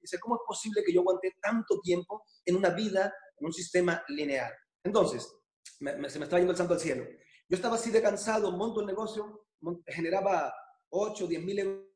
dice, 0.00 0.18
¿cómo 0.18 0.36
es 0.36 0.42
posible 0.46 0.82
que 0.84 0.92
yo 0.92 1.00
aguante 1.00 1.36
tanto 1.40 1.80
tiempo 1.80 2.24
en 2.44 2.56
una 2.56 2.70
vida, 2.70 3.12
en 3.38 3.46
un 3.46 3.52
sistema 3.52 4.02
lineal? 4.08 4.52
Entonces, 4.82 5.32
se 5.62 5.84
me 5.84 6.06
estaba 6.06 6.38
yendo 6.38 6.52
el 6.52 6.56
santo 6.56 6.74
al 6.74 6.80
cielo. 6.80 7.04
Yo 7.48 7.56
estaba 7.56 7.76
así 7.76 7.90
de 7.90 8.02
cansado, 8.02 8.52
monto 8.52 8.80
el 8.80 8.86
negocio, 8.86 9.46
generaba 9.86 10.52
8, 10.90 11.26
10 11.26 11.42
mil 11.42 11.58
euros. 11.58 11.90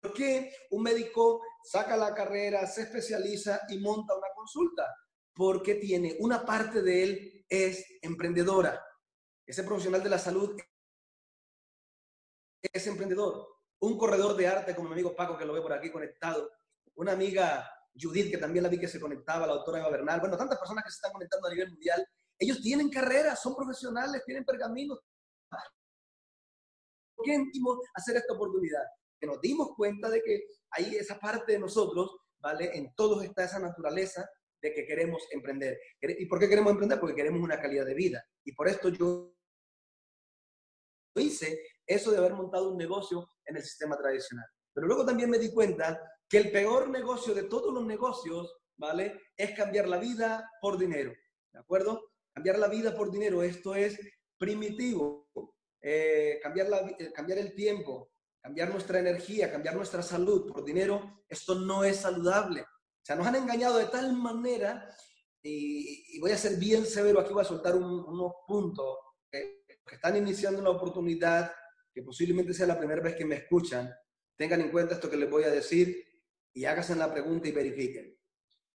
¿Por 0.00 0.12
qué 0.12 0.52
un 0.70 0.82
médico 0.82 1.42
saca 1.64 1.96
la 1.96 2.14
carrera, 2.14 2.66
se 2.66 2.82
especializa 2.82 3.62
y 3.68 3.78
monta 3.78 4.14
una 4.14 4.28
consulta? 4.34 4.94
Porque 5.34 5.76
tiene 5.76 6.16
una 6.20 6.44
parte 6.44 6.82
de 6.82 7.02
él 7.02 7.46
es 7.48 7.84
emprendedora. 8.02 8.84
Ese 9.46 9.64
profesional 9.64 10.02
de 10.02 10.10
la 10.10 10.18
salud 10.18 10.56
es 12.62 12.86
emprendedor. 12.86 13.57
Un 13.80 13.96
corredor 13.96 14.36
de 14.36 14.46
arte 14.46 14.74
como 14.74 14.88
mi 14.88 14.94
amigo 14.94 15.14
Paco, 15.14 15.36
que 15.36 15.44
lo 15.44 15.52
ve 15.52 15.60
por 15.60 15.72
aquí 15.72 15.90
conectado. 15.90 16.50
Una 16.94 17.12
amiga 17.12 17.70
Judith, 17.94 18.30
que 18.30 18.38
también 18.38 18.62
la 18.62 18.68
vi 18.68 18.78
que 18.78 18.88
se 18.88 19.00
conectaba, 19.00 19.46
la 19.46 19.54
doctora 19.54 19.80
Eva 19.80 19.90
Bernal, 19.90 20.20
bueno, 20.20 20.36
tantas 20.36 20.58
personas 20.58 20.84
que 20.84 20.90
se 20.90 20.96
están 20.96 21.12
conectando 21.12 21.48
a 21.48 21.50
nivel 21.50 21.70
mundial, 21.70 22.06
ellos 22.38 22.60
tienen 22.60 22.88
carreras, 22.88 23.42
son 23.42 23.54
profesionales, 23.54 24.22
tienen 24.24 24.44
pergaminos. 24.44 25.00
qué 27.24 27.34
íntimo 27.34 27.80
hacer 27.94 28.16
esta 28.16 28.34
oportunidad? 28.34 28.84
Que 29.20 29.26
nos 29.26 29.40
dimos 29.40 29.74
cuenta 29.76 30.08
de 30.08 30.22
que 30.22 30.44
hay 30.70 30.94
esa 30.96 31.18
parte 31.18 31.52
de 31.52 31.58
nosotros, 31.58 32.16
¿vale? 32.38 32.76
En 32.76 32.94
todos 32.94 33.24
está 33.24 33.44
esa 33.44 33.58
naturaleza 33.58 34.28
de 34.62 34.72
que 34.72 34.86
queremos 34.86 35.26
emprender. 35.32 35.78
¿Y 36.00 36.26
por 36.26 36.38
qué 36.38 36.48
queremos 36.48 36.72
emprender? 36.72 37.00
Porque 37.00 37.16
queremos 37.16 37.42
una 37.42 37.60
calidad 37.60 37.86
de 37.86 37.94
vida. 37.94 38.24
Y 38.44 38.52
por 38.52 38.68
esto 38.68 38.88
yo 38.88 39.34
hice 41.16 41.60
eso 41.86 42.12
de 42.12 42.18
haber 42.18 42.34
montado 42.34 42.70
un 42.70 42.76
negocio 42.76 43.28
en 43.48 43.56
el 43.56 43.62
sistema 43.62 43.96
tradicional. 43.96 44.46
Pero 44.72 44.86
luego 44.86 45.04
también 45.04 45.30
me 45.30 45.38
di 45.38 45.52
cuenta 45.52 46.00
que 46.28 46.38
el 46.38 46.52
peor 46.52 46.88
negocio 46.90 47.34
de 47.34 47.44
todos 47.44 47.72
los 47.74 47.84
negocios, 47.84 48.54
¿vale? 48.76 49.22
Es 49.36 49.56
cambiar 49.56 49.88
la 49.88 49.98
vida 49.98 50.48
por 50.60 50.78
dinero, 50.78 51.12
¿de 51.52 51.58
acuerdo? 51.58 52.12
Cambiar 52.32 52.58
la 52.58 52.68
vida 52.68 52.94
por 52.94 53.10
dinero, 53.10 53.42
esto 53.42 53.74
es 53.74 53.98
primitivo. 54.38 55.28
Eh, 55.80 56.40
cambiar, 56.42 56.68
la, 56.68 56.78
eh, 56.98 57.12
cambiar 57.12 57.38
el 57.38 57.54
tiempo, 57.54 58.10
cambiar 58.40 58.70
nuestra 58.70 58.98
energía, 58.98 59.50
cambiar 59.50 59.76
nuestra 59.76 60.02
salud 60.02 60.52
por 60.52 60.64
dinero, 60.64 61.22
esto 61.28 61.54
no 61.54 61.84
es 61.84 61.98
saludable. 61.98 62.62
O 62.62 63.04
sea, 63.04 63.16
nos 63.16 63.26
han 63.26 63.36
engañado 63.36 63.78
de 63.78 63.86
tal 63.86 64.12
manera, 64.12 64.88
y, 65.42 66.18
voy 66.20 66.32
a 66.32 66.36
ser 66.36 66.56
bien 66.56 66.84
severo, 66.84 67.20
aquí 67.20 67.32
voy 67.32 67.42
a 67.42 67.48
soltar 67.48 67.76
unos 67.76 68.32
puntos 68.46 68.98
que, 69.30 69.62
que 69.66 69.94
están 69.94 70.16
iniciando 70.16 70.60
una 70.60 70.70
oportunidad, 70.70 71.52
que 71.98 72.04
posiblemente 72.04 72.54
sea 72.54 72.68
la 72.68 72.78
primera 72.78 73.02
vez 73.02 73.16
que 73.16 73.24
me 73.24 73.34
escuchan, 73.34 73.92
tengan 74.36 74.60
en 74.60 74.70
cuenta 74.70 74.94
esto 74.94 75.10
que 75.10 75.16
les 75.16 75.28
voy 75.28 75.42
a 75.42 75.50
decir 75.50 76.06
y 76.54 76.64
háganse 76.64 76.94
la 76.94 77.12
pregunta 77.12 77.48
y 77.48 77.50
verifiquen. 77.50 78.16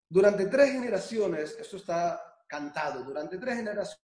Durante 0.06 0.44
tres 0.44 0.72
generaciones, 0.72 1.56
esto 1.58 1.78
está 1.78 2.20
cantado, 2.46 3.02
durante 3.02 3.38
tres 3.38 3.56
generaciones 3.56 4.04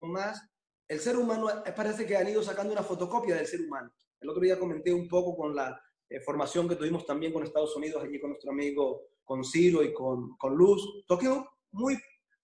más, 0.00 0.42
el 0.88 0.98
ser 0.98 1.16
humano 1.16 1.48
eh, 1.64 1.70
parece 1.70 2.04
que 2.04 2.16
han 2.16 2.28
ido 2.28 2.42
sacando 2.42 2.72
una 2.72 2.82
fotocopia 2.82 3.36
del 3.36 3.46
ser 3.46 3.60
humano. 3.60 3.94
El 4.18 4.30
otro 4.30 4.42
día 4.42 4.58
comenté 4.58 4.92
un 4.92 5.06
poco 5.06 5.36
con 5.36 5.54
la 5.54 5.80
eh, 6.08 6.18
formación 6.18 6.68
que 6.68 6.74
tuvimos 6.74 7.06
también 7.06 7.32
con 7.32 7.44
Estados 7.44 7.76
Unidos, 7.76 8.02
allí 8.02 8.18
con 8.20 8.30
nuestro 8.30 8.50
amigo, 8.50 9.02
con 9.22 9.44
Ciro 9.44 9.84
y 9.84 9.94
con, 9.94 10.36
con 10.36 10.56
Luz. 10.56 11.04
Toqué 11.06 11.28
muy 11.70 11.96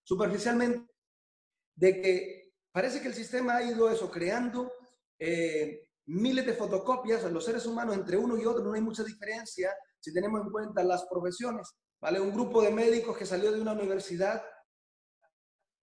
superficialmente 0.04 0.88
de 1.74 2.00
que 2.00 2.52
parece 2.70 3.02
que 3.02 3.08
el 3.08 3.14
sistema 3.14 3.56
ha 3.56 3.64
ido 3.64 3.90
eso, 3.90 4.08
creando 4.08 4.70
eh, 5.18 5.88
miles 6.06 6.46
de 6.46 6.54
fotocopias, 6.54 7.30
los 7.30 7.44
seres 7.44 7.66
humanos 7.66 7.96
entre 7.96 8.16
uno 8.16 8.36
y 8.36 8.46
otro 8.46 8.64
no 8.64 8.72
hay 8.72 8.80
mucha 8.80 9.04
diferencia 9.04 9.74
si 10.00 10.12
tenemos 10.12 10.40
en 10.40 10.50
cuenta 10.50 10.82
las 10.82 11.06
profesiones, 11.06 11.74
¿vale? 12.00 12.20
Un 12.20 12.32
grupo 12.32 12.62
de 12.62 12.70
médicos 12.70 13.16
que 13.16 13.26
salió 13.26 13.52
de 13.52 13.60
una 13.60 13.72
universidad, 13.72 14.42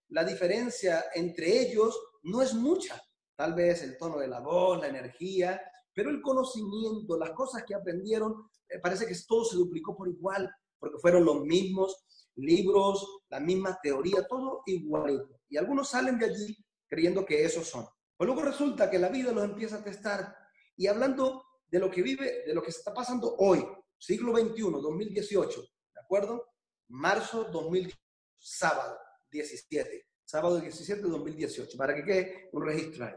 la 0.08 0.24
diferencia 0.24 1.04
entre 1.14 1.60
ellos 1.60 1.98
no 2.22 2.42
es 2.42 2.54
mucha, 2.54 3.00
tal 3.36 3.54
vez 3.54 3.82
el 3.82 3.98
tono 3.98 4.18
de 4.18 4.28
la 4.28 4.40
voz, 4.40 4.80
la 4.80 4.88
energía, 4.88 5.60
pero 5.92 6.10
el 6.10 6.20
conocimiento, 6.22 7.18
las 7.18 7.30
cosas 7.30 7.64
que 7.64 7.74
aprendieron, 7.74 8.48
eh, 8.68 8.78
parece 8.80 9.06
que 9.06 9.14
todo 9.26 9.44
se 9.44 9.56
duplicó 9.56 9.96
por 9.96 10.08
igual, 10.08 10.50
porque 10.78 10.98
fueron 10.98 11.24
los 11.24 11.42
mismos 11.42 12.04
libros, 12.36 13.22
la 13.28 13.40
misma 13.40 13.78
teoría, 13.82 14.26
todo 14.28 14.62
igualito. 14.66 15.40
Y 15.48 15.56
algunos 15.56 15.88
salen 15.88 16.18
de 16.18 16.26
allí 16.26 16.56
creyendo 16.88 17.24
que 17.24 17.44
esos 17.44 17.66
son. 17.66 17.86
Pues 18.16 18.26
luego 18.26 18.42
resulta 18.42 18.90
que 18.90 18.98
la 18.98 19.08
vida 19.08 19.32
los 19.32 19.44
empieza 19.44 19.76
a 19.76 19.84
testar. 19.84 20.36
Y 20.76 20.86
hablando 20.86 21.44
de 21.66 21.78
lo 21.78 21.90
que 21.90 22.02
vive, 22.02 22.44
de 22.46 22.54
lo 22.54 22.62
que 22.62 22.70
está 22.70 22.94
pasando 22.94 23.36
hoy, 23.38 23.64
siglo 23.98 24.36
XXI, 24.36 24.62
2018, 24.62 25.60
¿de 25.94 26.00
acuerdo? 26.00 26.54
Marzo 26.88 27.44
2018, 27.44 27.98
sábado 28.38 28.98
17, 29.30 30.06
sábado 30.24 30.60
17 30.60 31.02
de 31.02 31.08
2018, 31.08 31.76
para 31.76 31.94
que 31.94 32.04
quede 32.04 32.48
un 32.52 32.64
registro 32.64 33.06
ahí. 33.06 33.14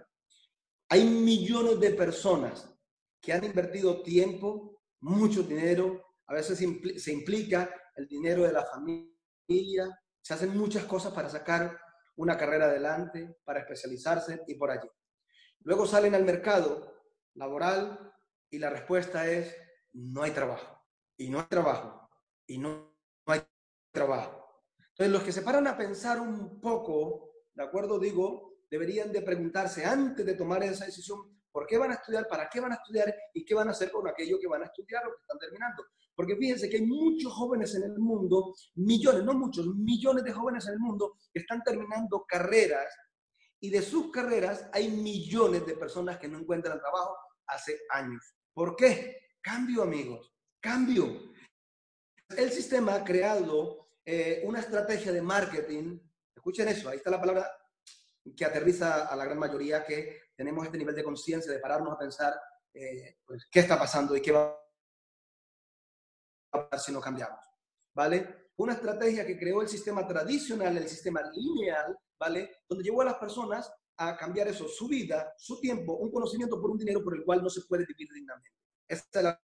Hay 0.90 1.04
millones 1.06 1.80
de 1.80 1.92
personas 1.92 2.68
que 3.22 3.32
han 3.32 3.44
invertido 3.44 4.02
tiempo, 4.02 4.82
mucho 5.02 5.44
dinero, 5.44 6.04
a 6.26 6.34
veces 6.34 6.58
se 6.58 7.12
implica 7.12 7.74
el 7.96 8.08
dinero 8.08 8.44
de 8.44 8.54
la 8.54 8.66
familia, 8.66 10.00
se 10.22 10.34
hacen 10.34 10.58
muchas 10.58 10.86
cosas 10.86 11.14
para 11.14 11.30
sacar 11.30 11.80
una 12.20 12.38
carrera 12.38 12.66
adelante, 12.66 13.38
para 13.46 13.62
especializarse 13.62 14.42
y 14.46 14.56
por 14.56 14.70
allí. 14.72 14.90
Luego 15.62 15.88
salen 15.88 16.14
al 16.16 16.26
mercado 16.26 17.02
laboral 17.36 18.14
y 18.50 18.60
la 18.60 18.70
respuesta 18.70 19.26
es, 19.26 19.56
no 19.94 20.24
hay 20.24 20.32
trabajo, 20.32 20.86
y 21.16 21.30
no 21.30 21.40
hay 21.40 21.46
trabajo, 21.46 22.10
y 22.46 22.58
no, 22.58 22.94
hay 23.26 23.42
trabajo. 23.94 24.66
Entonces, 24.90 25.14
los 25.14 25.24
que 25.24 25.32
se 25.32 25.44
paran 25.44 25.66
a 25.68 25.78
pensar 25.78 26.20
un 26.20 26.60
poco, 26.60 27.32
¿de 27.54 27.64
acuerdo? 27.64 27.98
Digo, 27.98 28.64
deberían 28.70 29.14
de 29.14 29.22
preguntarse 29.22 29.86
antes 29.86 30.26
de 30.26 30.34
tomar 30.34 30.62
esa 30.64 30.86
decisión, 30.86 31.39
¿por 31.52 31.66
qué 31.68 31.78
van 31.78 31.92
a 31.92 31.96
estudiar? 31.96 32.28
¿Para 32.28 32.50
qué 32.50 32.60
van 32.60 32.72
a 32.72 32.76
estudiar? 32.76 33.14
¿Y 33.34 33.46
qué 33.46 33.54
van 33.54 33.68
a 33.68 33.72
hacer 33.72 33.92
con 33.92 34.08
aquello 34.08 34.40
que 34.40 34.48
van 34.48 34.64
a 34.64 34.66
estudiar 34.66 35.06
o 35.08 35.12
que 35.12 35.22
están 35.22 35.40
terminando? 35.40 35.84
Porque 36.16 36.36
fíjense 36.36 36.70
que 36.70 36.78
hay 36.78 36.86
muchos 36.86 37.32
jóvenes 37.32 37.74
en 37.76 37.84
el 37.84 37.98
mundo, 37.98 38.54
millones, 38.76 39.24
no 39.24 39.34
muchos, 39.34 39.68
millones 39.76 40.24
de 40.24 40.34
jóvenes 40.34 40.68
en 40.68 40.74
el 40.74 40.80
mundo 40.80 41.18
que 41.32 41.40
están 41.40 41.64
terminando 41.64 42.26
carreras 42.28 42.94
y 43.62 43.70
de 43.70 43.82
sus 43.82 44.12
carreras 44.12 44.70
hay 44.72 44.90
millones 44.90 45.66
de 45.66 45.76
personas 45.76 46.18
que 46.18 46.28
no 46.28 46.40
encuentran 46.40 46.80
trabajo 46.80 47.16
hace 47.48 47.80
años. 47.90 48.34
¿Por 48.54 48.76
qué? 48.76 49.30
Cambio, 49.42 49.84
amigos, 49.84 50.34
cambio. 50.60 51.32
El 52.30 52.52
sistema 52.52 52.96
ha 52.96 53.04
creado 53.04 53.90
eh, 54.06 54.42
una 54.46 54.60
estrategia 54.60 55.12
de 55.12 55.22
marketing. 55.22 56.00
Escuchen 56.36 56.68
eso, 56.68 56.90
ahí 56.90 56.98
está 56.98 57.10
la 57.10 57.20
palabra 57.20 57.50
que 58.36 58.46
aterriza 58.46 59.08
a 59.08 59.16
la 59.16 59.26
gran 59.26 59.40
mayoría 59.40 59.86
que 59.86 60.29
tenemos 60.40 60.64
este 60.64 60.78
nivel 60.78 60.96
de 60.96 61.04
conciencia 61.04 61.52
de 61.52 61.60
pararnos 61.60 61.94
a 61.94 61.98
pensar 61.98 62.34
eh, 62.74 63.18
pues, 63.26 63.46
qué 63.52 63.60
está 63.60 63.78
pasando 63.78 64.16
y 64.16 64.22
qué 64.22 64.32
va 64.32 64.58
si 66.78 66.94
no 66.94 67.02
cambiamos, 67.02 67.46
¿vale? 67.94 68.52
Una 68.56 68.72
estrategia 68.72 69.26
que 69.26 69.38
creó 69.38 69.62
el 69.62 69.68
sistema 69.68 70.08
tradicional, 70.08 70.78
el 70.78 70.88
sistema 70.88 71.22
lineal, 71.34 71.94
¿vale? 72.18 72.62
Donde 72.70 72.86
llevó 72.86 73.02
a 73.02 73.06
las 73.06 73.16
personas 73.16 73.70
a 73.98 74.16
cambiar 74.16 74.48
eso, 74.48 74.70
su 74.70 74.88
vida, 74.88 75.34
su 75.38 75.60
tiempo, 75.60 75.98
un 75.98 76.10
conocimiento 76.10 76.62
por 76.62 76.72
un 76.72 76.78
dinero 76.78 77.04
por 77.04 77.18
el 77.18 77.26
cual 77.26 77.44
no 77.44 77.50
se 77.50 77.64
puede 77.68 77.86
vivir 77.86 78.08
dignamente. 78.14 78.56
Esa 78.88 79.06
es 79.12 79.24
la 79.24 79.42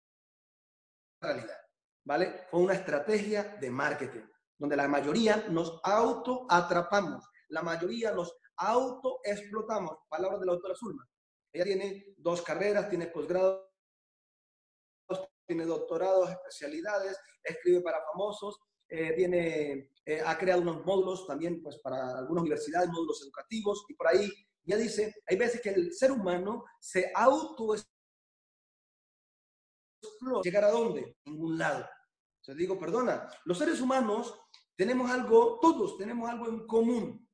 realidad, 1.20 1.58
¿vale? 2.04 2.46
Fue 2.52 2.60
una 2.60 2.76
estrategia 2.76 3.58
de 3.60 3.72
marketing, 3.72 4.28
donde 4.60 4.76
la 4.76 4.88
mayoría 4.88 5.48
nos 5.50 5.80
auto-atrapamos, 5.84 7.28
la 7.48 7.64
mayoría 7.64 8.12
nos 8.12 8.38
auto-explotamos. 8.58 9.98
Palabras 10.10 10.40
de 10.40 10.46
la 10.46 10.52
autora 10.54 10.76
Zulma. 10.76 11.08
Ella 11.52 11.66
tiene 11.66 12.16
dos 12.18 12.42
carreras, 12.42 12.90
tiene 12.90 13.08
posgrado, 13.08 13.70
tiene 15.46 15.66
doctorados, 15.66 16.30
especialidades, 16.30 17.18
escribe 17.44 17.82
para 17.82 18.04
famosos, 18.12 18.60
eh, 18.88 19.14
tiene, 19.16 19.92
eh, 20.06 20.22
ha 20.26 20.38
creado 20.38 20.62
unos 20.62 20.86
módulos 20.86 21.28
también 21.28 21.62
pues, 21.62 21.78
para 21.80 22.18
algunas 22.18 22.44
universidades, 22.44 22.90
módulos 22.90 23.22
educativos, 23.24 23.86
y 23.90 23.94
por 23.94 24.08
ahí 24.08 24.32
ya 24.64 24.78
dice, 24.78 25.14
hay 25.28 25.38
veces 25.38 25.62
que 25.62 25.70
el 25.70 25.94
ser 25.94 26.12
humano 26.12 26.64
se 26.80 27.12
auto 27.14 27.76
¿Llegar 30.44 30.66
a 30.66 30.72
dónde? 30.72 31.18
Ningún 31.26 31.58
lado. 31.58 31.88
Entonces 32.42 32.58
digo, 32.58 32.78
perdona, 32.78 33.28
los 33.46 33.58
seres 33.58 33.80
humanos 33.80 34.38
tenemos 34.76 35.10
algo, 35.10 35.60
todos 35.62 35.98
tenemos 35.98 36.30
algo 36.30 36.48
en 36.48 36.68
común. 36.68 37.30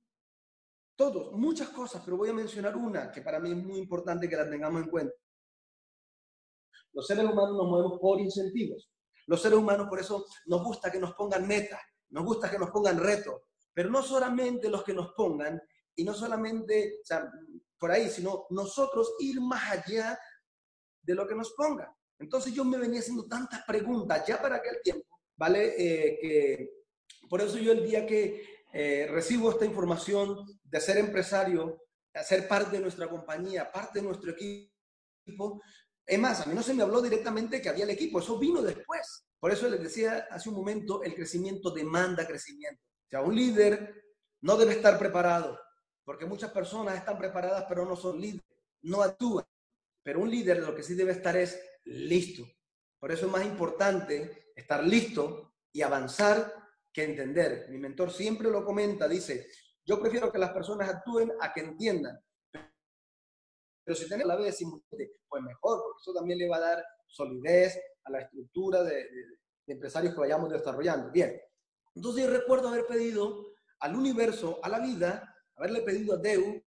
Todos, 1.00 1.32
muchas 1.32 1.70
cosas, 1.70 2.02
pero 2.04 2.18
voy 2.18 2.28
a 2.28 2.34
mencionar 2.34 2.76
una 2.76 3.10
que 3.10 3.22
para 3.22 3.40
mí 3.40 3.52
es 3.52 3.56
muy 3.56 3.78
importante 3.78 4.28
que 4.28 4.36
la 4.36 4.50
tengamos 4.50 4.84
en 4.84 4.90
cuenta. 4.90 5.16
Los 6.92 7.08
seres 7.08 7.24
humanos 7.24 7.56
nos 7.56 7.68
movemos 7.68 8.00
por 8.02 8.20
incentivos. 8.20 8.92
Los 9.26 9.42
seres 9.42 9.58
humanos 9.58 9.88
por 9.88 10.02
eso 10.02 10.26
nos 10.48 10.62
gusta 10.62 10.92
que 10.92 11.00
nos 11.00 11.14
pongan 11.14 11.48
metas, 11.48 11.80
nos 12.10 12.26
gusta 12.26 12.52
que 12.52 12.60
nos 12.60 12.70
pongan 12.72 13.00
retos, 13.00 13.44
pero 13.74 13.90
no 13.90 14.04
solamente 14.04 14.70
los 14.70 14.84
que 14.84 14.94
nos 14.94 15.14
pongan 15.14 15.62
y 15.96 16.04
no 16.04 16.14
solamente 16.14 17.00
o 17.02 17.06
sea, 17.06 17.32
por 17.78 17.92
ahí, 17.92 18.10
sino 18.10 18.48
nosotros 18.50 19.16
ir 19.20 19.40
más 19.40 19.72
allá 19.72 20.20
de 21.02 21.16
lo 21.16 21.26
que 21.26 21.36
nos 21.36 21.54
pongan. 21.54 21.88
Entonces 22.20 22.54
yo 22.54 22.66
me 22.66 22.78
venía 22.78 23.00
haciendo 23.00 23.26
tantas 23.26 23.64
preguntas 23.64 24.28
ya 24.28 24.42
para 24.42 24.58
aquel 24.58 24.82
tiempo, 24.84 25.08
¿vale? 25.38 25.76
Eh, 25.78 26.20
que 26.20 26.72
por 27.30 27.40
eso 27.40 27.58
yo 27.58 27.72
el 27.72 27.86
día 27.86 28.06
que 28.06 28.59
eh, 28.72 29.08
recibo 29.10 29.52
esta 29.52 29.66
información 29.66 30.46
de 30.64 30.80
ser 30.80 30.98
empresario, 30.98 31.82
de 32.14 32.24
ser 32.24 32.48
parte 32.48 32.78
de 32.78 32.82
nuestra 32.82 33.10
compañía, 33.10 33.72
parte 33.72 34.00
de 34.00 34.06
nuestro 34.06 34.32
equipo, 34.32 35.62
es 36.06 36.20
más, 36.20 36.42
a 36.42 36.46
mí 36.48 36.56
no 36.56 36.64
se 36.64 36.74
me 36.74 36.82
habló 36.82 37.02
directamente 37.02 37.62
que 37.62 37.70
había 37.70 37.84
el 37.84 37.92
equipo, 37.92 38.20
eso 38.20 38.40
vino 38.40 38.62
después. 38.62 39.26
Por 39.40 39.52
eso 39.52 39.70
les 39.70 39.82
decía 39.82 40.28
hace 40.32 40.50
un 40.50 40.56
momento, 40.56 41.04
el 41.04 41.14
crecimiento 41.14 41.72
demanda 41.72 42.26
crecimiento. 42.26 42.82
O 42.82 43.10
sea, 43.10 43.22
un 43.22 43.36
líder 43.36 44.04
no 44.42 44.58
debe 44.58 44.74
estar 44.74 44.98
preparado, 44.98 45.60
porque 46.04 46.26
muchas 46.26 46.52
personas 46.52 46.96
están 46.96 47.18
preparadas 47.18 47.66
pero 47.70 47.86
no 47.86 47.96
son 47.96 48.20
líderes, 48.20 48.44
no 48.82 49.02
actúan. 49.04 49.46
Pero 50.04 50.22
un 50.22 50.32
líder 50.32 50.60
lo 50.64 50.76
que 50.76 50.84
sí 50.84 50.96
debe 50.96 51.12
estar 51.12 51.38
es 51.38 51.60
listo. 51.86 52.44
Por 53.00 53.12
eso 53.12 53.28
es 53.28 53.32
más 53.32 53.46
importante 53.46 54.52
estar 54.56 54.84
listo 54.84 55.54
y 55.72 55.82
avanzar 55.82 56.54
que 57.00 57.06
entender. 57.06 57.68
Mi 57.70 57.78
mentor 57.78 58.12
siempre 58.12 58.50
lo 58.50 58.66
comenta, 58.66 59.08
dice, 59.08 59.48
yo 59.86 60.00
prefiero 60.00 60.32
que 60.32 60.38
las 60.38 60.52
personas 60.52 60.90
actúen 60.90 61.32
a 61.40 61.54
que 61.54 61.62
entiendan. 61.62 62.20
Pero 63.84 63.96
si 63.96 64.08
tienen 64.08 64.28
la 64.28 64.36
vez 64.36 64.60
pues 65.28 65.44
mejor, 65.44 65.82
porque 65.82 66.02
eso 66.02 66.14
también 66.14 66.40
le 66.40 66.50
va 66.50 66.58
a 66.58 66.62
dar 66.62 66.86
solidez 67.08 67.80
a 68.04 68.12
la 68.12 68.20
estructura 68.22 68.84
de, 68.84 69.08
empresarios 69.68 70.14
que 70.14 70.20
vayamos 70.20 70.50
desarrollando. 70.50 71.12
Bien, 71.12 71.40
entonces 71.94 72.24
yo 72.24 72.32
recuerdo 72.32 72.70
haber 72.70 72.88
pedido 72.88 73.54
al 73.80 73.96
universo, 73.96 74.60
a 74.64 74.70
la 74.70 74.80
vida, 74.80 75.36
haberle 75.56 75.82
pedido 75.82 76.16
a 76.16 76.18
Deu, 76.18 76.60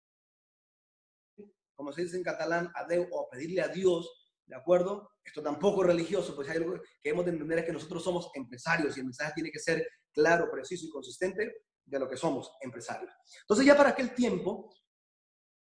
como 1.75 1.93
se 1.93 2.03
dice 2.03 2.19
en 2.19 2.23
catalán, 2.23 2.71
a 2.75 2.85
Deu, 2.85 3.09
o 3.11 3.29
pedirle 3.31 3.63
a 3.63 3.69
Dios, 3.69 4.35
¿de 4.45 4.55
acuerdo? 4.55 5.11
Esto 5.25 5.43
tampoco 5.43 5.81
es 5.81 5.89
religioso, 5.89 6.37
pues 6.37 6.49
hay 6.51 6.59
algo 6.59 6.79
que 7.03 7.09
hemos 7.09 7.25
de 7.25 7.31
entender 7.31 7.61
es 7.61 7.65
que 7.65 7.73
nosotros 7.73 8.05
somos 8.05 8.31
empresarios 8.35 8.97
y 8.97 9.01
el 9.01 9.07
mensaje 9.07 9.33
tiene 9.35 9.51
que 9.51 9.61
ser 9.61 9.87
claro, 10.13 10.51
preciso 10.51 10.87
y 10.87 10.91
consistente 10.91 11.65
de 11.85 11.99
lo 11.99 12.09
que 12.09 12.17
somos 12.17 12.53
empresarios. 12.61 13.13
Entonces 13.43 13.67
ya 13.67 13.77
para 13.77 13.91
aquel 13.91 14.15
tiempo, 14.15 14.73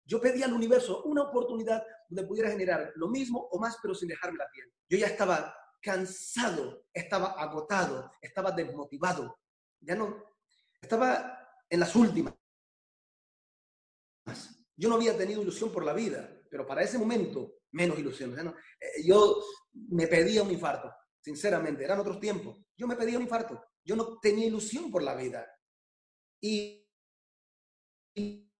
yo 0.05 0.21
pedí 0.21 0.43
al 0.43 0.53
universo 0.53 1.03
una 1.05 1.23
oportunidad 1.23 1.85
donde 2.09 2.27
pudiera 2.27 2.51
generar 2.51 2.93
lo 2.97 3.09
mismo 3.09 3.49
o 3.51 3.59
más, 3.59 3.79
pero 3.81 3.95
sin 3.95 4.09
dejarme 4.09 4.39
la 4.39 4.51
piel. 4.51 4.73
Yo 4.89 4.99
ya 4.99 5.07
estaba 5.07 5.55
cansado, 5.81 6.87
estaba 6.93 7.33
agotado, 7.33 8.13
estaba 8.21 8.53
desmotivado. 8.53 9.39
Ya 9.81 9.95
no, 9.95 10.23
estaba 10.81 11.39
en 11.69 11.81
las 11.81 11.95
últimas. 11.95 12.35
Yo 14.77 14.89
no 14.89 14.97
había 14.97 15.17
tenido 15.17 15.43
ilusión 15.43 15.71
por 15.71 15.85
la 15.85 15.93
vida, 15.93 16.29
pero 16.51 16.67
para 16.67 16.83
ese 16.83 16.99
momento 16.99 17.61
menos 17.73 17.99
ilusión. 17.99 18.37
Eh, 18.39 19.05
yo 19.05 19.43
me 19.91 20.07
pedía 20.07 20.43
un 20.43 20.51
infarto, 20.51 20.93
sinceramente, 21.21 21.85
eran 21.85 22.01
otros 22.01 22.21
tiempos. 22.21 22.59
Yo 22.77 22.87
me 22.87 22.97
pedía 22.97 23.17
un 23.17 23.25
infarto, 23.25 23.63
yo 23.85 23.97
no 23.97 24.19
tenía 24.19 24.47
ilusión 24.47 24.91
por 24.91 25.03
la 25.03 25.15
vida. 25.15 25.47
Y, 26.43 26.87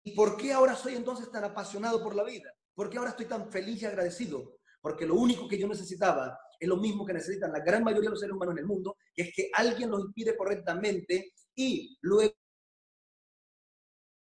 ¿Y 0.03 0.15
por 0.15 0.37
qué 0.37 0.53
ahora 0.53 0.75
soy 0.75 0.95
entonces 0.95 1.31
tan 1.31 1.45
apasionado 1.45 2.03
por 2.03 2.15
la 2.15 2.25
vida? 2.25 2.53
¿Por 2.75 2.89
qué 2.89 2.99
ahora 2.99 3.11
estoy 3.11 3.27
tan 3.27 3.51
feliz 3.51 3.83
y 3.83 3.87
agradecido? 3.87 4.59
Porque 4.81 5.07
lo 5.07 5.15
único 5.15 5.47
que 5.47 5.59
yo 5.59 5.69
necesitaba 5.69 6.39
es 6.59 6.69
lo 6.69 6.77
mismo 6.77 7.05
que 7.05 7.13
necesitan 7.13 7.53
la 7.53 7.61
gran 7.61 7.85
mayoría 7.85 8.09
de 8.09 8.13
los 8.13 8.21
seres 8.21 8.35
humanos 8.35 8.55
en 8.55 8.61
el 8.61 8.67
mundo, 8.67 8.97
que 9.15 9.23
es 9.23 9.35
que 9.35 9.51
alguien 9.53 9.91
los 9.91 10.01
inspire 10.01 10.37
correctamente 10.37 11.33
y 11.55 11.99
luego 12.03 12.35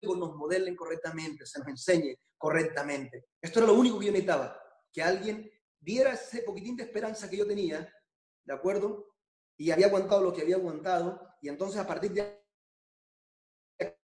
nos 0.02 0.36
modelen 0.36 0.76
correctamente, 0.76 1.46
se 1.46 1.58
nos 1.58 1.68
enseñe 1.68 2.14
correctamente. 2.36 3.26
Esto 3.40 3.60
era 3.60 3.68
lo 3.68 3.74
único 3.74 3.98
que 3.98 4.06
yo 4.06 4.12
necesitaba 4.12 4.60
que 4.92 5.02
alguien 5.02 5.50
viera 5.80 6.12
ese 6.12 6.42
poquitín 6.42 6.76
de 6.76 6.84
esperanza 6.84 7.28
que 7.28 7.36
yo 7.36 7.46
tenía, 7.46 7.88
¿de 8.44 8.54
acuerdo? 8.54 9.14
Y 9.56 9.70
había 9.70 9.86
aguantado 9.86 10.22
lo 10.22 10.32
que 10.32 10.42
había 10.42 10.56
aguantado, 10.56 11.20
y 11.40 11.48
entonces 11.48 11.80
a 11.80 11.86
partir 11.86 12.12
de 12.12 12.44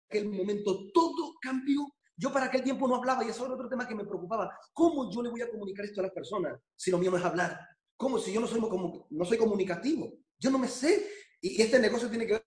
aquel 0.09 0.29
momento 0.29 0.91
todo 0.93 1.35
cambió. 1.41 1.87
Yo 2.17 2.31
para 2.31 2.45
aquel 2.45 2.63
tiempo 2.63 2.87
no 2.87 2.95
hablaba 2.95 3.25
y 3.25 3.29
eso 3.29 3.45
era 3.45 3.55
otro 3.55 3.67
tema 3.67 3.87
que 3.87 3.95
me 3.95 4.05
preocupaba. 4.05 4.57
¿Cómo 4.71 5.11
yo 5.11 5.21
le 5.21 5.29
voy 5.29 5.41
a 5.41 5.49
comunicar 5.49 5.85
esto 5.85 5.99
a 5.99 6.03
las 6.03 6.13
personas 6.13 6.59
si 6.75 6.89
lo 6.89 6.97
mío 6.97 7.11
no 7.11 7.17
es 7.17 7.25
hablar? 7.25 7.59
¿Cómo 7.97 8.19
si 8.19 8.31
yo 8.31 8.39
no 8.39 8.47
soy, 8.47 8.61
no 9.09 9.25
soy 9.25 9.37
comunicativo? 9.37 10.13
Yo 10.39 10.49
no 10.49 10.57
me 10.57 10.67
sé. 10.67 11.09
Y 11.41 11.61
este 11.61 11.79
negocio 11.79 12.09
tiene 12.09 12.25
que 12.25 12.33
ver 12.33 12.45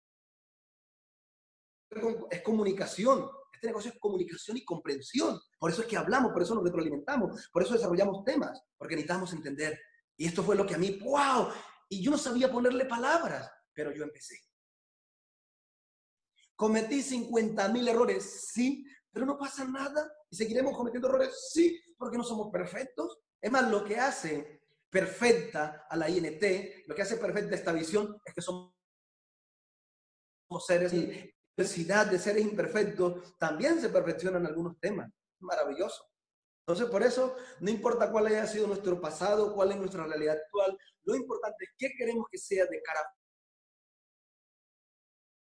con, 2.01 2.27
es 2.31 2.43
comunicación. 2.43 3.29
Este 3.53 3.67
negocio 3.67 3.93
es 3.93 3.99
comunicación 3.99 4.57
y 4.57 4.64
comprensión. 4.64 5.38
Por 5.59 5.71
eso 5.71 5.83
es 5.83 5.88
que 5.88 5.97
hablamos, 5.97 6.33
por 6.33 6.43
eso 6.43 6.55
nos 6.55 6.64
retroalimentamos, 6.64 7.49
por 7.53 7.62
eso 7.62 7.75
desarrollamos 7.75 8.25
temas, 8.25 8.62
porque 8.77 8.95
necesitamos 8.95 9.33
entender. 9.33 9.79
Y 10.17 10.27
esto 10.27 10.43
fue 10.43 10.57
lo 10.57 10.64
que 10.64 10.75
a 10.75 10.79
mí, 10.79 10.99
wow, 11.03 11.49
y 11.88 12.03
yo 12.03 12.11
no 12.11 12.18
sabía 12.18 12.51
ponerle 12.51 12.85
palabras, 12.85 13.51
pero 13.72 13.92
yo 13.92 14.05
empecé. 14.05 14.38
Cometí 16.55 17.03
50 17.03 17.68
mil 17.68 17.87
errores, 17.87 18.48
sí, 18.53 18.85
pero 19.12 19.24
no 19.24 19.38
pasa 19.38 19.64
nada. 19.64 20.12
¿Y 20.31 20.37
seguiremos 20.37 20.77
cometiendo 20.77 21.09
errores? 21.09 21.51
Sí, 21.53 21.81
porque 21.96 22.18
no 22.18 22.24
somos 22.24 22.51
perfectos. 22.51 23.18
Es 23.40 23.51
más, 23.51 23.70
lo 23.70 23.85
que 23.85 23.96
hace 23.96 24.62
perfecta 24.90 25.87
a 25.88 25.96
la 25.96 26.09
INT, 26.09 26.42
lo 26.87 26.94
que 26.94 27.03
hace 27.03 27.16
perfecta 27.16 27.55
esta 27.55 27.72
visión 27.72 28.20
es 28.24 28.35
que 28.35 28.42
somos 28.42 28.72
seres 30.66 30.92
diversidad 31.59 32.07
de 32.07 32.18
seres 32.18 32.42
imperfectos, 32.42 33.37
también 33.37 33.81
se 33.81 33.88
perfeccionan 33.88 34.46
algunos 34.46 34.79
temas. 34.79 35.11
Maravilloso. 35.40 36.08
Entonces, 36.68 36.90
por 36.90 37.02
eso, 37.02 37.35
no 37.61 37.70
importa 37.70 38.12
cuál 38.12 38.26
haya 38.26 38.46
sido 38.46 38.66
nuestro 38.66 39.00
pasado, 39.00 39.54
cuál 39.54 39.70
es 39.70 39.78
nuestra 39.78 40.04
realidad 40.04 40.37
actual, 40.37 40.78
lo 41.04 41.14
importante 41.16 41.64
es 41.64 41.70
qué 41.78 41.88
queremos 41.96 42.26
que 42.31 42.37
sea 42.37 42.66
de 42.66 42.83
cara 42.83 43.00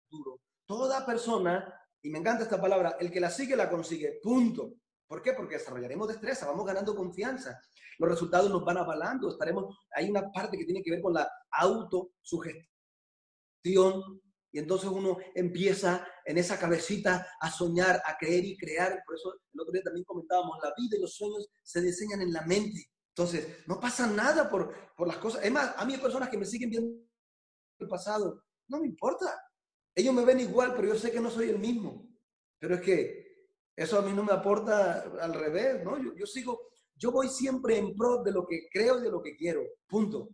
futuro. 0.10 0.42
Toda 0.66 1.06
persona, 1.06 1.74
y 2.02 2.10
me 2.10 2.20
encanta 2.20 2.44
esta 2.44 2.60
palabra, 2.60 2.98
el 3.00 3.10
que 3.10 3.22
la 3.22 3.30
sigue 3.30 3.56
la 3.56 3.70
consigue, 3.70 4.20
punto. 4.22 4.74
¿Por 5.08 5.22
qué? 5.22 5.32
Porque 5.32 5.58
desarrollaremos 5.58 6.10
destreza, 6.10 6.46
vamos 6.46 6.66
ganando 6.66 6.94
confianza. 6.94 7.58
Los 8.00 8.10
resultados 8.10 8.52
nos 8.52 8.66
van 8.66 8.80
avalando, 8.80 9.30
estaremos, 9.30 9.78
hay 9.96 10.10
una 10.10 10.30
parte 10.30 10.58
que 10.58 10.66
tiene 10.66 10.84
que 10.84 10.92
ver 10.92 11.02
con 11.02 11.14
la 11.14 11.32
autosugestión, 11.52 12.68
y 14.54 14.60
entonces 14.60 14.88
uno 14.88 15.18
empieza 15.34 16.08
en 16.24 16.38
esa 16.38 16.60
cabecita 16.60 17.28
a 17.42 17.52
soñar, 17.52 18.00
a 18.06 18.16
creer 18.20 18.46
y 18.46 18.56
crear. 18.56 19.02
Por 19.04 19.16
eso 19.16 19.34
el 19.52 19.60
otro 19.60 19.74
día 19.74 19.82
también 19.82 20.06
comentábamos, 20.06 20.60
la 20.62 20.72
vida 20.78 20.96
y 20.96 21.02
los 21.02 21.16
sueños 21.16 21.50
se 21.64 21.82
diseñan 21.82 22.22
en 22.22 22.32
la 22.32 22.44
mente. 22.44 22.86
Entonces, 23.10 23.68
no 23.68 23.80
pasa 23.80 24.06
nada 24.06 24.48
por, 24.52 24.72
por 24.96 25.08
las 25.08 25.18
cosas. 25.18 25.44
Es 25.44 25.52
más, 25.52 25.74
a 25.76 25.84
mí 25.86 25.96
hay 25.96 26.00
personas 26.00 26.30
que 26.30 26.38
me 26.38 26.46
siguen 26.46 26.70
viendo 26.70 27.04
el 27.80 27.88
pasado. 27.88 28.44
No 28.68 28.80
me 28.80 28.86
importa. 28.86 29.26
Ellos 29.96 30.14
me 30.14 30.24
ven 30.24 30.40
igual, 30.40 30.76
pero 30.76 30.90
yo 30.90 30.96
sé 31.00 31.12
que 31.12 31.20
no 31.20 31.32
soy 31.32 31.50
el 31.50 31.58
mismo. 31.58 32.08
Pero 32.60 32.76
es 32.76 32.82
que 32.82 33.50
eso 33.76 33.98
a 33.98 34.04
mí 34.04 34.14
no 34.14 34.24
me 34.24 34.34
aporta 34.34 35.02
al 35.20 35.34
revés, 35.34 35.84
¿no? 35.84 35.98
Yo, 35.98 36.14
yo 36.16 36.28
sigo, 36.28 36.70
yo 36.96 37.12
voy 37.12 37.28
siempre 37.28 37.78
en 37.78 37.96
pro 37.96 38.22
de 38.22 38.32
lo 38.32 38.46
que 38.46 38.68
creo 38.72 39.00
y 39.00 39.02
de 39.02 39.10
lo 39.10 39.20
que 39.20 39.36
quiero. 39.36 39.64
Punto. 39.88 40.30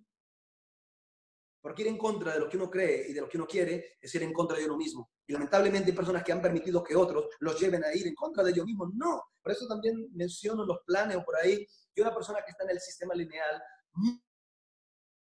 Porque 1.62 1.82
ir 1.82 1.90
en 1.90 1.98
contra 1.98 2.34
de 2.34 2.40
lo 2.40 2.48
que 2.48 2.58
uno 2.58 2.70
cree 2.70 3.08
y 3.10 3.14
de 3.14 3.22
lo 3.22 3.28
que 3.28 3.38
uno 3.38 3.46
quiere 3.46 3.98
es 4.00 4.16
ir 4.16 4.24
en 4.24 4.32
contra 4.32 4.58
de 4.58 4.66
uno 4.66 4.78
mismo. 4.78 5.12
Y 5.28 5.34
lamentablemente 5.34 5.92
hay 5.92 5.96
personas 5.96 6.24
que 6.24 6.32
han 6.32 6.42
permitido 6.42 6.84
que 6.84 6.96
otros 6.96 7.28
los 7.40 7.60
lleven 7.60 7.84
a 7.84 7.94
ir 7.94 8.08
en 8.08 8.16
contra 8.16 8.44
de 8.44 8.52
ellos 8.52 8.66
mismos. 8.66 8.90
No. 8.96 9.22
Por 9.42 9.52
eso 9.52 9.68
también 9.68 10.08
menciono 10.14 10.66
los 10.66 10.80
planes 10.86 11.18
o 11.18 11.24
por 11.24 11.36
ahí 11.36 11.66
que 11.94 12.02
una 12.02 12.14
persona 12.14 12.40
que 12.46 12.52
está 12.52 12.64
en 12.64 12.72
el 12.72 12.80
sistema 12.80 13.14
lineal 13.14 13.62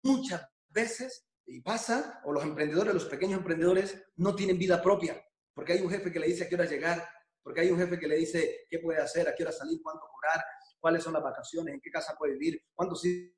muchas 0.02 0.48
veces, 0.68 1.26
y 1.46 1.60
pasa, 1.60 2.20
o 2.24 2.32
los 2.32 2.42
emprendedores, 2.42 2.92
los 2.92 3.04
pequeños 3.04 3.38
emprendedores, 3.38 4.02
no 4.16 4.34
tienen 4.34 4.58
vida 4.58 4.82
propia. 4.82 5.22
Porque 5.54 5.74
hay 5.74 5.80
un 5.80 5.90
jefe 5.90 6.12
que 6.12 6.18
le 6.18 6.26
dice 6.26 6.44
a 6.44 6.48
qué 6.48 6.54
hora 6.56 6.64
llegar, 6.64 7.08
porque 7.42 7.60
hay 7.60 7.70
un 7.70 7.78
jefe 7.78 7.98
que 7.98 8.08
le 8.08 8.16
dice 8.16 8.66
qué 8.68 8.80
puede 8.80 9.00
hacer, 9.00 9.28
a 9.28 9.34
qué 9.34 9.44
hora 9.44 9.52
salir, 9.52 9.80
cuánto 9.82 10.06
cobrar, 10.12 10.44
cuáles 10.80 11.02
son 11.02 11.12
las 11.12 11.22
vacaciones, 11.22 11.74
en 11.74 11.80
qué 11.80 11.90
casa 11.90 12.16
puede 12.18 12.32
vivir, 12.32 12.60
cuántos 12.74 13.04
hijos 13.04 13.30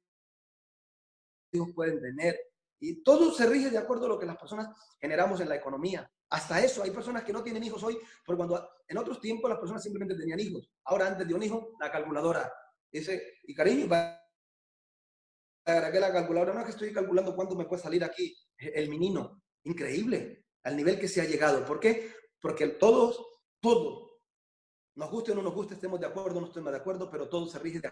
pueden 1.74 2.00
tener. 2.00 2.38
Y 2.80 3.02
todo 3.02 3.32
se 3.32 3.46
rige 3.46 3.70
de 3.70 3.78
acuerdo 3.78 4.06
a 4.06 4.08
lo 4.08 4.18
que 4.18 4.26
las 4.26 4.36
personas 4.36 4.68
generamos 5.00 5.40
en 5.40 5.48
la 5.48 5.56
economía. 5.56 6.10
Hasta 6.30 6.62
eso, 6.62 6.82
hay 6.82 6.90
personas 6.90 7.24
que 7.24 7.32
no 7.32 7.42
tienen 7.42 7.64
hijos 7.64 7.82
hoy, 7.82 7.98
porque 8.24 8.36
cuando 8.36 8.70
en 8.86 8.98
otros 8.98 9.20
tiempos 9.20 9.48
las 9.50 9.58
personas 9.58 9.82
simplemente 9.82 10.14
tenían 10.14 10.38
hijos. 10.38 10.70
Ahora, 10.84 11.06
antes 11.06 11.26
de 11.26 11.34
un 11.34 11.42
hijo, 11.42 11.72
la 11.80 11.90
calculadora. 11.90 12.52
Dice, 12.90 13.38
y 13.44 13.54
cariño, 13.54 13.88
¿para 13.88 14.20
qué 15.90 16.00
la 16.00 16.12
calculadora? 16.12 16.54
No 16.54 16.60
es 16.60 16.66
que 16.66 16.72
estoy 16.72 16.92
calculando 16.92 17.34
cuánto 17.34 17.56
me 17.56 17.64
puede 17.64 17.82
salir 17.82 18.04
aquí 18.04 18.36
el 18.58 18.88
menino. 18.88 19.42
Increíble, 19.64 20.44
al 20.62 20.76
nivel 20.76 20.98
que 20.98 21.08
se 21.08 21.20
ha 21.20 21.24
llegado. 21.24 21.64
¿Por 21.64 21.80
qué? 21.80 22.12
Porque 22.40 22.68
todos, 22.68 23.24
todos, 23.60 24.08
nos 24.94 25.10
guste 25.10 25.32
o 25.32 25.34
no 25.34 25.42
nos 25.42 25.54
guste, 25.54 25.74
estemos 25.74 26.00
de 26.00 26.06
acuerdo 26.06 26.38
o 26.38 26.40
no 26.40 26.46
estemos 26.48 26.72
de 26.72 26.78
acuerdo, 26.78 27.10
pero 27.10 27.28
todo 27.28 27.46
se 27.46 27.58
rige 27.58 27.80
de 27.80 27.88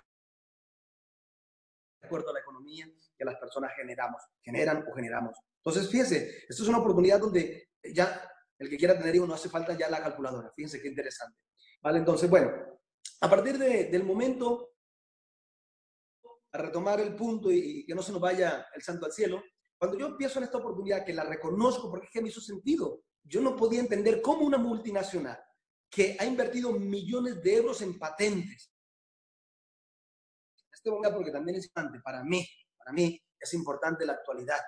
acuerdo 2.07 2.31
a 2.31 2.33
la 2.33 2.40
economía 2.40 2.90
que 3.16 3.25
las 3.25 3.37
personas 3.37 3.73
generamos, 3.77 4.23
generan 4.42 4.85
o 4.88 4.95
generamos. 4.95 5.37
Entonces, 5.59 5.90
fíjense, 5.90 6.45
esto 6.49 6.62
es 6.62 6.69
una 6.69 6.79
oportunidad 6.79 7.21
donde 7.21 7.71
ya 7.92 8.23
el 8.59 8.71
que 8.71 8.77
quiera 8.77 8.99
tener 8.99 9.14
hijos 9.14 9.29
no 9.29 9.35
hace 9.35 9.49
falta 9.49 9.77
ya 9.77 9.88
la 9.88 10.03
calculadora. 10.03 10.53
Fíjense 10.55 10.81
qué 10.81 10.88
interesante. 10.88 11.38
¿Vale? 11.83 11.99
Entonces, 11.99 12.29
bueno, 12.29 12.51
a 13.21 13.31
partir 13.31 13.59
del 13.59 14.05
momento, 14.05 14.71
a 16.53 16.59
retomar 16.59 17.01
el 17.01 17.14
punto 17.14 17.51
y, 17.51 17.85
que 17.85 17.95
no 17.95 18.03
se 18.03 18.12
nos 18.12 18.21
vaya 18.21 18.66
el 18.75 18.83
santo 18.83 19.07
al 19.07 19.12
cielo, 19.12 19.42
cuando 19.79 19.99
yo 19.99 20.07
empiezo 20.07 20.38
en 20.38 20.45
esta 20.45 20.59
oportunidad, 20.59 21.05
que 21.05 21.12
la 21.12 21.25
reconozco 21.25 21.90
porque 21.90 22.07
es 22.07 22.12
que 22.12 22.23
me 22.23 22.29
hizo 22.29 22.40
sentido, 22.40 23.03
yo 23.23 23.40
no 23.40 23.57
podía 23.57 23.81
entender 23.81 24.23
cómo 24.23 24.47
una 24.47 24.59
multinacional 24.59 25.38
que 25.90 26.16
ha 26.19 26.25
invertido 26.25 26.73
millones 26.73 27.42
de 27.42 27.57
euros 27.57 27.83
en 27.83 27.99
patentes, 27.99 28.73
este 30.87 31.12
porque 31.12 31.31
también 31.31 31.59
es 31.59 31.66
importante 31.66 32.01
para 32.01 32.22
mí, 32.22 32.46
para 32.77 32.92
mí 32.92 33.20
es 33.38 33.55
importante 33.55 34.07
la 34.07 34.14
actualidad. 34.14 34.61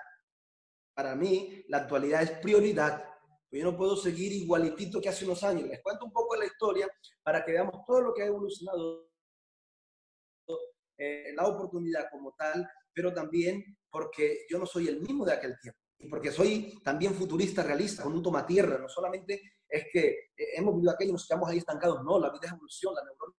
Para 0.93 1.15
mí 1.15 1.63
la 1.67 1.77
actualidad 1.77 2.23
es 2.23 2.31
prioridad. 2.39 3.05
Yo 3.51 3.63
no 3.63 3.77
puedo 3.77 3.95
seguir 3.95 4.31
igualitito 4.31 5.01
que 5.01 5.09
hace 5.09 5.25
unos 5.25 5.43
años. 5.43 5.67
Les 5.67 5.81
cuento 5.81 6.05
un 6.05 6.11
poco 6.11 6.35
de 6.35 6.41
la 6.41 6.45
historia 6.45 6.87
para 7.23 7.43
que 7.43 7.53
veamos 7.53 7.83
todo 7.85 8.01
lo 8.01 8.13
que 8.13 8.23
ha 8.23 8.27
evolucionado 8.27 9.09
eh, 10.97 11.31
la 11.33 11.47
oportunidad 11.47 12.09
como 12.11 12.33
tal, 12.37 12.69
pero 12.93 13.13
también 13.13 13.77
porque 13.89 14.45
yo 14.49 14.59
no 14.59 14.65
soy 14.65 14.89
el 14.89 14.99
mismo 14.99 15.25
de 15.25 15.33
aquel 15.33 15.57
tiempo 15.59 15.79
y 15.97 16.07
porque 16.09 16.31
soy 16.31 16.79
también 16.83 17.13
futurista 17.13 17.63
realista, 17.63 18.03
con 18.03 18.13
un 18.13 18.21
toma 18.21 18.45
tierra. 18.45 18.77
No 18.77 18.89
solamente 18.89 19.41
es 19.67 19.85
que 19.91 20.07
eh, 20.37 20.57
hemos 20.57 20.75
vivido 20.75 20.91
aquello 20.91 21.09
y 21.09 21.13
nos 21.13 21.27
quedamos 21.27 21.49
ahí 21.49 21.57
estancados, 21.59 22.03
no, 22.03 22.19
la 22.19 22.29
vida 22.29 22.47
es 22.47 22.51
evolución, 22.51 22.93
la 22.93 23.03
neurona 23.03 23.35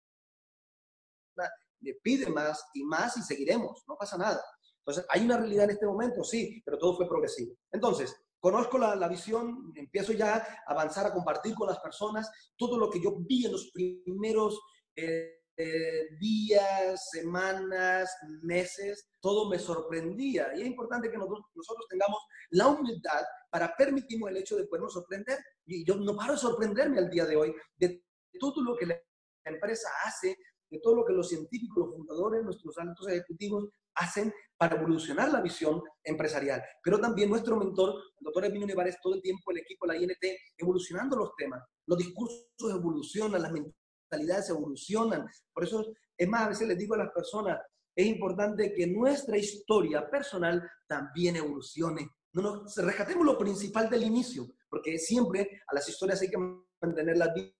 pide 2.03 2.29
más 2.29 2.63
y 2.73 2.83
más 2.83 3.17
y 3.17 3.21
seguiremos, 3.21 3.83
no 3.87 3.95
pasa 3.97 4.17
nada. 4.17 4.41
Entonces, 4.79 5.05
¿hay 5.09 5.25
una 5.25 5.37
realidad 5.37 5.65
en 5.65 5.71
este 5.71 5.85
momento? 5.85 6.23
Sí, 6.23 6.61
pero 6.65 6.77
todo 6.77 6.95
fue 6.95 7.07
progresivo. 7.07 7.53
Entonces, 7.71 8.15
conozco 8.39 8.77
la, 8.77 8.95
la, 8.95 9.07
visión, 9.07 9.71
empiezo 9.75 10.13
ya 10.13 10.35
a 10.35 10.71
avanzar, 10.71 11.05
a 11.05 11.13
compartir 11.13 11.53
con 11.53 11.67
las 11.67 11.79
personas 11.79 12.29
todo 12.57 12.77
lo 12.77 12.89
que 12.89 13.01
yo 13.01 13.17
vi 13.19 13.45
en 13.45 13.51
los 13.51 13.71
primeros 13.71 14.59
eh, 14.95 15.39
eh, 15.61 16.15
días, 16.17 17.09
semanas, 17.11 18.09
meses, 18.43 19.09
todo 19.19 19.49
me 19.49 19.59
sorprendía. 19.59 20.53
Y 20.55 20.61
es 20.61 20.67
importante 20.67 21.11
que 21.11 21.17
nosotros, 21.17 21.47
nosotros 21.53 21.85
tengamos 21.89 22.19
la 22.51 22.67
humildad 22.67 23.25
para 23.51 23.75
permitirnos 23.75 24.29
el 24.29 24.37
hecho 24.37 24.55
de 24.55 24.67
podernos 24.67 24.93
sorprender. 24.93 25.37
Y 25.65 25.85
yo 25.85 25.95
no 25.95 26.15
paro 26.15 26.31
de 26.31 26.39
sorprenderme 26.39 26.99
al 26.99 27.09
día 27.09 27.25
de 27.25 27.35
hoy 27.35 27.53
de 27.75 28.05
todo 28.39 28.63
lo 28.63 28.77
que 28.77 28.85
la 28.85 28.97
empresa 29.43 29.89
hace, 30.05 30.37
de 30.69 30.79
todo 30.79 30.95
lo 30.95 31.05
que 31.05 31.13
los 31.13 31.29
científicos, 31.29 31.77
los 31.77 31.95
fundadores, 31.95 32.43
nuestros 32.43 32.77
altos 32.77 33.07
ejecutivos 33.07 33.69
hacen 33.95 34.33
para 34.57 34.75
evolucionar 34.77 35.31
la 35.31 35.41
visión 35.41 35.81
empresarial. 36.03 36.61
Pero 36.83 36.99
también 36.99 37.29
nuestro 37.29 37.57
mentor, 37.57 37.95
el 38.19 38.25
doctor 38.25 38.45
Emilio 38.45 38.67
Nevares, 38.67 38.97
todo 39.01 39.15
el 39.15 39.21
tiempo 39.21 39.51
el 39.51 39.59
equipo 39.59 39.85
la 39.85 39.97
INT, 39.97 40.23
evolucionando 40.57 41.15
los 41.17 41.35
temas. 41.35 41.63
Los 41.85 41.97
discursos 41.97 42.45
evolucionan, 42.61 43.41
las 43.41 43.51
mentalidades 43.51 44.49
evolucionan. 44.49 45.27
Por 45.53 45.63
eso, 45.63 45.85
es 46.17 46.27
más, 46.27 46.41
a 46.41 46.49
veces 46.49 46.67
les 46.67 46.77
digo 46.77 46.95
a 46.95 46.99
las 46.99 47.11
personas, 47.11 47.59
es 47.95 48.05
importante 48.05 48.73
que 48.73 48.87
nuestra 48.87 49.37
historia 49.37 50.09
personal 50.09 50.69
también 50.87 51.35
evolucione. 51.35 52.09
No 52.33 52.41
nos 52.41 52.75
rescatemos 52.77 53.25
lo 53.25 53.37
principal 53.37 53.89
del 53.89 54.03
inicio, 54.03 54.45
porque 54.69 54.97
siempre 54.99 55.61
a 55.67 55.73
las 55.75 55.87
historias 55.89 56.21
hay 56.21 56.29
que 56.29 56.37
mantenerlas 56.81 57.33
vivas 57.33 57.53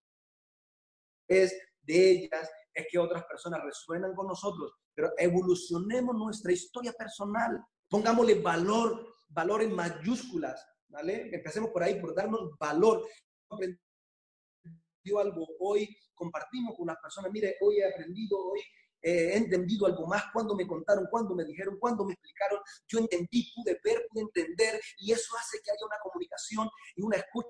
de 1.81 2.11
ellas, 2.11 2.49
es 2.73 2.87
que 2.89 2.99
otras 2.99 3.25
personas 3.25 3.61
resuenan 3.63 4.13
con 4.13 4.27
nosotros, 4.27 4.73
pero 4.93 5.11
evolucionemos 5.17 6.15
nuestra 6.15 6.51
historia 6.51 6.93
personal, 6.93 7.63
pongámosle 7.89 8.35
valor, 8.41 9.15
valor 9.29 9.61
en 9.61 9.73
mayúsculas, 9.73 10.65
¿vale? 10.87 11.29
Empecemos 11.33 11.71
por 11.71 11.83
ahí, 11.83 11.99
por 11.99 12.15
darnos 12.15 12.57
valor. 12.57 13.05
Aprendió 13.49 13.79
algo 15.17 15.47
hoy, 15.59 15.95
compartimos 16.13 16.75
con 16.77 16.87
las 16.87 16.97
personas, 16.97 17.31
mire, 17.31 17.55
hoy 17.61 17.79
he 17.79 17.85
aprendido, 17.85 18.37
hoy 18.37 18.59
he 19.01 19.37
entendido 19.37 19.85
algo 19.85 20.05
más, 20.05 20.25
cuando 20.33 20.55
me 20.55 20.67
contaron, 20.67 21.07
cuando 21.09 21.33
me 21.33 21.45
dijeron, 21.45 21.77
cuando 21.79 22.03
me 22.03 22.13
explicaron, 22.13 22.59
yo 22.87 22.99
entendí, 22.99 23.51
pude 23.55 23.79
ver, 23.83 24.05
pude 24.09 24.23
entender, 24.23 24.79
y 24.97 25.13
eso 25.13 25.37
hace 25.39 25.59
que 25.63 25.71
haya 25.71 25.85
una 25.85 25.95
comunicación 26.03 26.69
y 26.95 27.01
una 27.01 27.17
escucha 27.17 27.47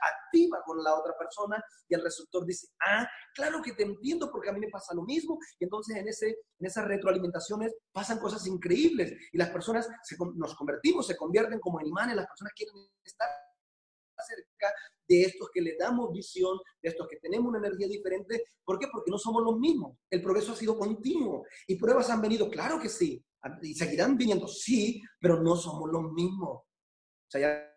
activa 0.00 0.62
con 0.64 0.82
la 0.82 0.94
otra 0.94 1.14
persona 1.18 1.62
y 1.88 1.94
el 1.94 2.02
receptor 2.02 2.44
dice, 2.46 2.68
ah, 2.80 3.06
claro 3.34 3.60
que 3.62 3.72
te 3.72 3.82
entiendo 3.82 4.30
porque 4.30 4.50
a 4.50 4.52
mí 4.52 4.60
me 4.60 4.68
pasa 4.68 4.94
lo 4.94 5.02
mismo. 5.02 5.38
Y 5.58 5.64
entonces 5.64 5.96
en, 5.96 6.08
ese, 6.08 6.28
en 6.58 6.66
esas 6.66 6.84
retroalimentaciones 6.86 7.74
pasan 7.92 8.18
cosas 8.18 8.46
increíbles 8.46 9.12
y 9.32 9.38
las 9.38 9.50
personas 9.50 9.88
nos 10.34 10.54
convertimos, 10.54 11.06
se 11.06 11.16
convierten 11.16 11.60
como 11.60 11.80
imanes, 11.80 12.16
las 12.16 12.26
personas 12.26 12.52
quieren 12.54 12.74
estar 13.04 13.28
cerca 14.26 14.72
de 15.08 15.22
estos 15.22 15.50
que 15.52 15.60
le 15.60 15.76
damos 15.76 16.12
visión, 16.12 16.58
de 16.80 16.90
estos 16.90 17.08
que 17.08 17.16
tenemos 17.16 17.48
una 17.48 17.58
energía 17.58 17.88
diferente. 17.88 18.44
¿Por 18.64 18.78
qué? 18.78 18.86
Porque 18.90 19.10
no 19.10 19.18
somos 19.18 19.42
los 19.42 19.58
mismos. 19.58 19.96
El 20.08 20.22
progreso 20.22 20.52
ha 20.52 20.56
sido 20.56 20.78
continuo 20.78 21.44
y 21.66 21.76
pruebas 21.76 22.10
han 22.10 22.22
venido, 22.22 22.48
claro 22.48 22.80
que 22.80 22.88
sí, 22.88 23.22
y 23.62 23.74
seguirán 23.74 24.16
viniendo, 24.16 24.46
sí, 24.46 25.02
pero 25.20 25.42
no 25.42 25.56
somos 25.56 25.90
los 25.90 26.12
mismos. 26.12 26.50
O 26.58 27.30
sea, 27.30 27.40
ya 27.40 27.71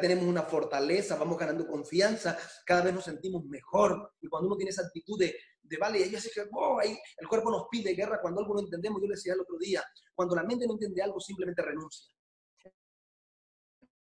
tenemos 0.00 0.24
una 0.24 0.42
fortaleza, 0.42 1.16
vamos 1.16 1.38
ganando 1.38 1.66
confianza, 1.66 2.38
cada 2.64 2.82
vez 2.82 2.94
nos 2.94 3.04
sentimos 3.04 3.44
mejor. 3.44 4.14
Y 4.20 4.28
cuando 4.28 4.48
uno 4.48 4.56
tiene 4.56 4.70
esa 4.70 4.82
actitud 4.82 5.18
de, 5.18 5.36
de 5.62 5.76
vale, 5.78 6.04
ella 6.04 6.20
se 6.20 6.30
que, 6.30 6.44
oh, 6.52 6.78
ahí 6.78 6.96
el 7.18 7.28
cuerpo 7.28 7.50
nos 7.50 7.66
pide 7.70 7.94
guerra 7.94 8.20
cuando 8.20 8.40
algo 8.40 8.54
no 8.54 8.60
entendemos. 8.60 9.00
Yo 9.00 9.08
le 9.08 9.14
decía 9.14 9.34
el 9.34 9.40
otro 9.40 9.56
día, 9.58 9.82
cuando 10.14 10.34
la 10.34 10.44
mente 10.44 10.66
no 10.66 10.74
entiende 10.74 11.02
algo, 11.02 11.20
simplemente 11.20 11.62
renuncia. 11.62 12.10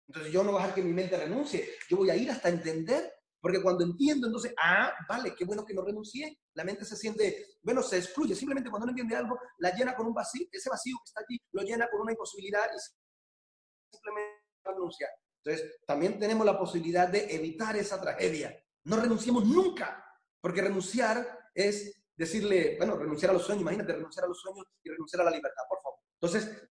Entonces 0.06 0.32
yo 0.32 0.42
no 0.42 0.50
voy 0.50 0.58
a 0.58 0.62
dejar 0.62 0.74
que 0.74 0.82
mi 0.82 0.92
mente 0.92 1.16
renuncie, 1.16 1.68
yo 1.88 1.98
voy 1.98 2.10
a 2.10 2.16
ir 2.16 2.28
hasta 2.28 2.48
entender, 2.48 3.12
porque 3.40 3.62
cuando 3.62 3.84
entiendo, 3.84 4.26
entonces, 4.26 4.52
ah, 4.60 4.92
vale, 5.08 5.34
qué 5.36 5.44
bueno 5.44 5.64
que 5.64 5.72
no 5.72 5.82
renuncié. 5.82 6.40
La 6.54 6.64
mente 6.64 6.84
se 6.84 6.96
siente, 6.96 7.46
bueno, 7.62 7.80
se 7.82 7.98
excluye. 7.98 8.34
Simplemente 8.34 8.68
cuando 8.68 8.86
no 8.86 8.90
entiende 8.90 9.14
algo, 9.14 9.38
la 9.58 9.74
llena 9.74 9.94
con 9.94 10.08
un 10.08 10.14
vacío, 10.14 10.46
ese 10.50 10.68
vacío 10.68 10.96
que 10.98 11.08
está 11.08 11.20
allí, 11.20 11.38
lo 11.52 11.62
llena 11.62 11.88
con 11.88 12.00
una 12.02 12.12
imposibilidad 12.12 12.64
y 12.74 13.96
simplemente 13.96 14.42
renuncia. 14.64 15.08
Entonces, 15.42 15.80
también 15.86 16.18
tenemos 16.18 16.44
la 16.44 16.58
posibilidad 16.58 17.08
de 17.08 17.34
evitar 17.34 17.76
esa 17.76 18.00
tragedia. 18.00 18.62
No 18.84 18.96
renunciemos 18.96 19.44
nunca, 19.44 20.04
porque 20.40 20.62
renunciar 20.62 21.50
es 21.54 22.02
decirle, 22.14 22.76
bueno, 22.76 22.96
renunciar 22.96 23.30
a 23.30 23.32
los 23.32 23.44
sueños, 23.44 23.62
imagínate, 23.62 23.94
renunciar 23.94 24.24
a 24.24 24.28
los 24.28 24.38
sueños 24.38 24.66
y 24.82 24.90
renunciar 24.90 25.22
a 25.22 25.24
la 25.24 25.30
libertad, 25.30 25.62
por 25.68 25.80
favor. 25.80 25.98
Entonces, 26.20 26.70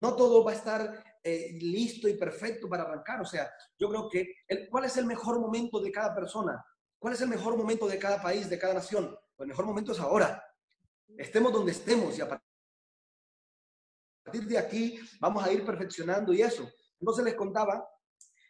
no 0.00 0.14
todo 0.14 0.44
va 0.44 0.52
a 0.52 0.54
estar 0.54 1.04
eh, 1.22 1.58
listo 1.60 2.08
y 2.08 2.14
perfecto 2.14 2.68
para 2.68 2.84
arrancar. 2.84 3.20
O 3.20 3.24
sea, 3.24 3.50
yo 3.76 3.88
creo 3.88 4.08
que, 4.08 4.34
¿cuál 4.70 4.84
es 4.84 4.96
el 4.96 5.06
mejor 5.06 5.40
momento 5.40 5.80
de 5.80 5.90
cada 5.90 6.14
persona? 6.14 6.64
¿Cuál 6.98 7.14
es 7.14 7.20
el 7.20 7.28
mejor 7.28 7.56
momento 7.56 7.88
de 7.88 7.98
cada 7.98 8.22
país, 8.22 8.48
de 8.48 8.58
cada 8.58 8.74
nación? 8.74 9.16
Pues 9.34 9.46
el 9.46 9.48
mejor 9.48 9.66
momento 9.66 9.92
es 9.92 9.98
ahora. 9.98 10.42
Estemos 11.16 11.52
donde 11.52 11.72
estemos 11.72 12.16
y 12.16 12.20
a 12.20 12.40
partir 14.26 14.46
de 14.46 14.58
aquí 14.58 14.98
vamos 15.20 15.44
a 15.44 15.52
ir 15.52 15.64
perfeccionando 15.64 16.32
y 16.32 16.42
eso. 16.42 16.68
Entonces 17.00 17.24
les 17.24 17.34
contaba, 17.34 17.86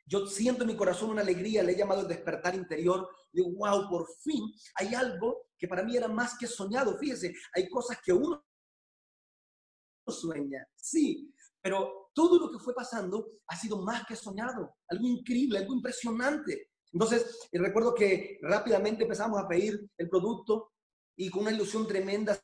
yo 0.07 0.27
siento 0.27 0.63
en 0.63 0.69
mi 0.69 0.77
corazón 0.77 1.11
una 1.11 1.21
alegría, 1.21 1.63
le 1.63 1.73
he 1.73 1.77
llamado 1.77 2.01
el 2.01 2.09
despertar 2.09 2.55
interior. 2.55 3.09
Digo, 3.31 3.51
wow, 3.57 3.89
por 3.89 4.07
fin 4.23 4.43
hay 4.77 4.95
algo 4.95 5.49
que 5.59 5.69
para 5.69 5.83
mí 5.83 5.97
era 5.97 6.09
más 6.09 6.39
que 6.39 6.47
soñado. 6.47 6.97
Fíjese, 6.99 7.35
hay 7.55 7.69
cosas 7.69 7.99
que 8.03 8.13
uno 8.13 8.43
sueña, 10.09 10.67
sí, 10.77 11.35
pero 11.61 12.11
todo 12.15 12.39
lo 12.39 12.51
que 12.51 12.63
fue 12.63 12.73
pasando 12.73 13.27
ha 13.49 13.57
sido 13.57 13.83
más 13.83 14.07
que 14.07 14.15
soñado, 14.15 14.77
algo 14.89 15.07
increíble, 15.07 15.59
algo 15.59 15.75
impresionante. 15.75 16.71
Entonces, 16.93 17.49
recuerdo 17.53 17.93
que 17.93 18.39
rápidamente 18.41 19.03
empezamos 19.03 19.39
a 19.39 19.49
pedir 19.49 19.91
el 19.99 20.09
producto 20.09 20.73
y 21.17 21.29
con 21.29 21.43
una 21.43 21.51
ilusión 21.51 21.87
tremenda 21.89 22.41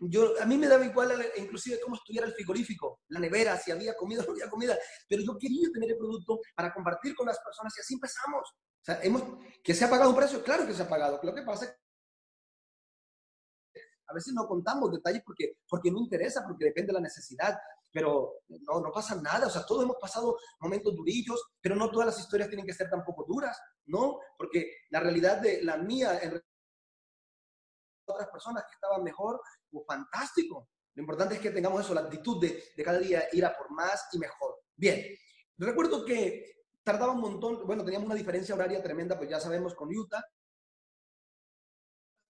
yo, 0.00 0.40
a 0.40 0.44
mí 0.44 0.58
me 0.58 0.66
daba 0.66 0.84
igual 0.84 1.24
inclusive 1.36 1.78
cómo 1.80 1.96
estuviera 1.96 2.26
el 2.26 2.32
frigorífico, 2.32 3.00
la 3.08 3.20
nevera, 3.20 3.56
si 3.56 3.70
había 3.70 3.94
comida 3.94 4.22
o 4.22 4.26
no 4.26 4.32
había 4.32 4.50
comida, 4.50 4.76
pero 5.08 5.22
yo 5.22 5.38
quería 5.38 5.68
tener 5.72 5.90
el 5.90 5.96
producto 5.96 6.40
para 6.54 6.74
compartir 6.74 7.14
con 7.14 7.26
las 7.26 7.38
personas 7.38 7.72
y 7.76 7.80
así 7.80 7.94
empezamos. 7.94 8.42
O 8.48 8.84
sea, 8.84 9.00
hemos, 9.02 9.22
¿que 9.62 9.74
se 9.74 9.84
ha 9.84 9.90
pagado 9.90 10.10
un 10.10 10.16
precio? 10.16 10.42
Claro 10.42 10.66
que 10.66 10.74
se 10.74 10.82
ha 10.82 10.88
pagado. 10.88 11.20
Lo 11.22 11.34
que 11.34 11.42
pasa 11.42 11.64
es 11.64 11.70
que 11.70 11.76
a 14.08 14.14
veces 14.14 14.32
no 14.34 14.46
contamos 14.46 14.90
detalles 14.90 15.22
porque, 15.24 15.58
porque 15.68 15.90
no 15.90 15.98
interesa, 15.98 16.44
porque 16.46 16.66
depende 16.66 16.88
de 16.88 16.94
la 16.94 17.00
necesidad, 17.00 17.56
pero 17.92 18.40
no, 18.48 18.80
no 18.80 18.90
pasa 18.92 19.20
nada. 19.20 19.46
O 19.46 19.50
sea, 19.50 19.64
todos 19.64 19.84
hemos 19.84 19.96
pasado 20.00 20.36
momentos 20.60 20.94
durillos, 20.94 21.42
pero 21.60 21.76
no 21.76 21.90
todas 21.90 22.06
las 22.06 22.18
historias 22.18 22.48
tienen 22.48 22.66
que 22.66 22.74
ser 22.74 22.90
tampoco 22.90 23.24
duras, 23.28 23.58
¿no? 23.86 24.18
Porque 24.36 24.70
la 24.90 25.00
realidad 25.00 25.40
de 25.40 25.62
la 25.62 25.76
mía, 25.76 26.18
en 26.20 26.42
otras 28.06 28.28
personas 28.28 28.64
que 28.64 28.74
estaban 28.74 29.02
mejor, 29.02 29.40
pues 29.70 29.84
fantástico. 29.86 30.68
Lo 30.94 31.02
importante 31.02 31.34
es 31.34 31.40
que 31.40 31.50
tengamos 31.50 31.84
eso, 31.84 31.94
la 31.94 32.02
actitud 32.02 32.40
de, 32.40 32.62
de 32.76 32.84
cada 32.84 32.98
día 32.98 33.24
ir 33.32 33.44
a 33.44 33.56
por 33.56 33.70
más 33.70 34.08
y 34.12 34.18
mejor. 34.18 34.60
Bien, 34.74 35.02
recuerdo 35.58 36.04
que 36.04 36.64
tardaba 36.82 37.12
un 37.12 37.20
montón, 37.20 37.66
bueno, 37.66 37.84
teníamos 37.84 38.06
una 38.06 38.14
diferencia 38.14 38.54
horaria 38.54 38.82
tremenda, 38.82 39.18
pues 39.18 39.28
ya 39.28 39.40
sabemos 39.40 39.74
con 39.74 39.88
Utah, 39.94 40.24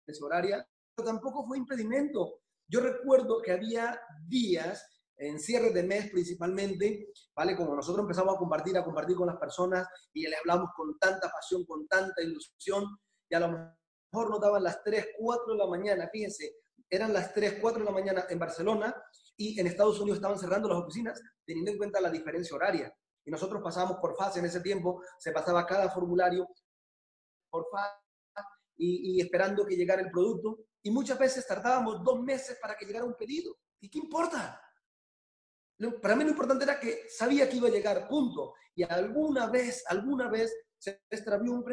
esa 0.07 0.25
horaria, 0.25 0.67
pero 0.95 1.09
tampoco 1.09 1.47
fue 1.47 1.59
impedimento. 1.59 2.41
Yo 2.69 2.81
recuerdo 2.81 3.43
que 3.43 3.53
había 3.53 4.01
días, 4.27 4.85
en 5.19 5.39
cierre 5.39 5.71
de 5.71 5.83
mes 5.83 6.11
principalmente, 6.11 7.09
¿vale? 7.35 7.57
Como 7.57 7.75
nosotros 7.75 8.03
empezamos 8.03 8.35
a 8.35 8.39
compartir, 8.39 8.77
a 8.77 8.85
compartir 8.85 9.17
con 9.17 9.27
las 9.27 9.37
personas 9.37 9.89
y 10.13 10.27
le 10.27 10.37
hablamos 10.37 10.71
con 10.75 10.99
tanta 10.99 11.31
pasión, 11.31 11.65
con 11.65 11.87
tanta 11.87 12.23
ilusión, 12.23 12.85
y 13.29 13.35
a 13.35 13.41
lo 13.41 13.49
mejor 14.13 14.31
nos 14.31 14.41
daban 14.41 14.63
las 14.63 14.83
3, 14.83 15.09
4 15.19 15.53
de 15.53 15.59
la 15.59 15.67
mañana, 15.67 16.09
fíjense, 16.11 16.57
eran 16.89 17.13
las 17.13 17.33
3, 17.35 17.59
4 17.61 17.81
de 17.81 17.85
la 17.85 17.93
mañana 17.93 18.27
en 18.29 18.39
Barcelona 18.39 18.95
y 19.37 19.59
en 19.59 19.67
Estados 19.67 20.01
Unidos 20.01 20.19
estaban 20.19 20.39
cerrando 20.39 20.69
las 20.69 20.79
oficinas 20.79 21.21
teniendo 21.45 21.71
en 21.71 21.79
cuenta 21.79 22.01
la 22.01 22.11
diferencia 22.11 22.55
horaria. 22.57 22.95
Y 23.25 23.31
nosotros 23.31 23.61
pasábamos 23.63 23.99
por 23.99 24.17
fase 24.17 24.39
en 24.39 24.47
ese 24.47 24.61
tiempo, 24.61 25.03
se 25.19 25.33
pasaba 25.33 25.67
cada 25.67 25.91
formulario 25.91 26.49
por 27.51 27.67
fase 27.71 28.01
y, 28.77 29.21
esperando 29.21 29.67
que 29.67 29.77
llegara 29.77 30.03
el 30.03 30.11
producto. 30.11 30.67
Y 30.83 30.91
muchas 30.91 31.19
veces 31.19 31.47
tardábamos 31.47 32.05
dos 32.05 32.23
meses 32.23 32.59
para 32.61 32.77
que 32.77 32.87
llegara 32.87 33.05
un 33.05 33.17
pedido. 33.17 33.57
¿Y 33.81 33.91
qué 33.91 33.99
importa? 33.99 34.61
Para 36.01 36.15
mí 36.15 36.25
lo 36.25 36.31
importante 36.31 36.65
era 36.65 36.79
que 36.79 37.09
sabía 37.09 37.49
que 37.49 37.57
iba 37.57 37.69
a 37.69 37.73
llegar, 37.73 38.09
punto. 38.09 38.55
Y 38.75 38.85
alguna 38.85 39.49
vez, 39.49 39.85
alguna 39.89 40.29
vez 40.29 40.55
se 40.79 41.03
extravió 41.11 41.53
un, 41.53 41.65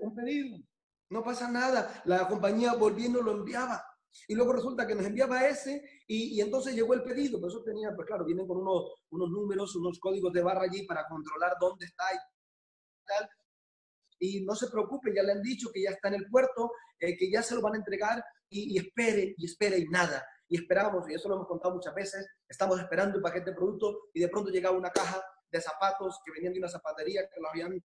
un 0.00 0.14
pedido. 0.14 0.58
No 1.12 1.22
pasa 1.22 1.50
nada. 1.50 2.02
La 2.06 2.26
compañía 2.26 2.72
volviendo 2.72 3.20
lo 3.20 3.32
enviaba. 3.32 3.84
Y 4.28 4.34
luego 4.34 4.54
resulta 4.54 4.86
que 4.86 4.94
nos 4.94 5.04
enviaba 5.04 5.46
ese 5.46 5.82
y, 6.06 6.40
entonces 6.40 6.74
llegó 6.74 6.94
el 6.94 7.02
pedido. 7.02 7.38
Pero 7.38 7.48
eso 7.48 7.62
tenía, 7.62 7.94
pues 7.94 8.06
claro, 8.06 8.24
vienen 8.24 8.46
con 8.46 8.56
unos, 8.58 8.94
unos 9.10 9.30
números, 9.30 9.76
unos 9.76 9.98
códigos 10.00 10.32
de 10.32 10.42
barra 10.42 10.62
allí 10.62 10.86
para 10.86 11.06
controlar 11.06 11.52
dónde 11.60 11.84
está 11.84 12.04
y 12.14 12.18
tal. 13.06 13.28
Y 14.20 14.44
no 14.44 14.54
se 14.54 14.70
preocupe, 14.70 15.14
ya 15.14 15.22
le 15.22 15.32
han 15.32 15.42
dicho 15.42 15.68
que 15.70 15.82
ya 15.82 15.90
está 15.90 16.08
en 16.08 16.14
el 16.14 16.30
puerto, 16.30 16.72
eh, 16.98 17.16
que 17.18 17.30
ya 17.30 17.42
se 17.42 17.54
lo 17.56 17.60
van 17.60 17.74
a 17.74 17.78
entregar 17.78 18.24
y, 18.48 18.78
espere, 18.78 19.34
y 19.36 19.44
espere 19.44 19.78
y 19.78 19.88
nada. 19.88 20.24
Y 20.48 20.56
esperamos, 20.56 21.08
y 21.10 21.14
eso 21.14 21.28
lo 21.28 21.34
hemos 21.34 21.48
contado 21.48 21.74
muchas 21.74 21.94
veces, 21.94 22.26
estamos 22.48 22.78
esperando 22.78 23.16
el 23.16 23.22
paquete 23.22 23.50
de 23.50 23.56
producto 23.56 24.08
y 24.14 24.20
de 24.20 24.28
pronto 24.28 24.50
llegaba 24.50 24.76
una 24.76 24.90
caja 24.90 25.22
de 25.50 25.60
zapatos 25.60 26.20
que 26.24 26.32
venían 26.32 26.52
de 26.52 26.60
una 26.60 26.68
zapatería 26.68 27.22
que 27.28 27.40
lo 27.40 27.48
habían 27.48 27.82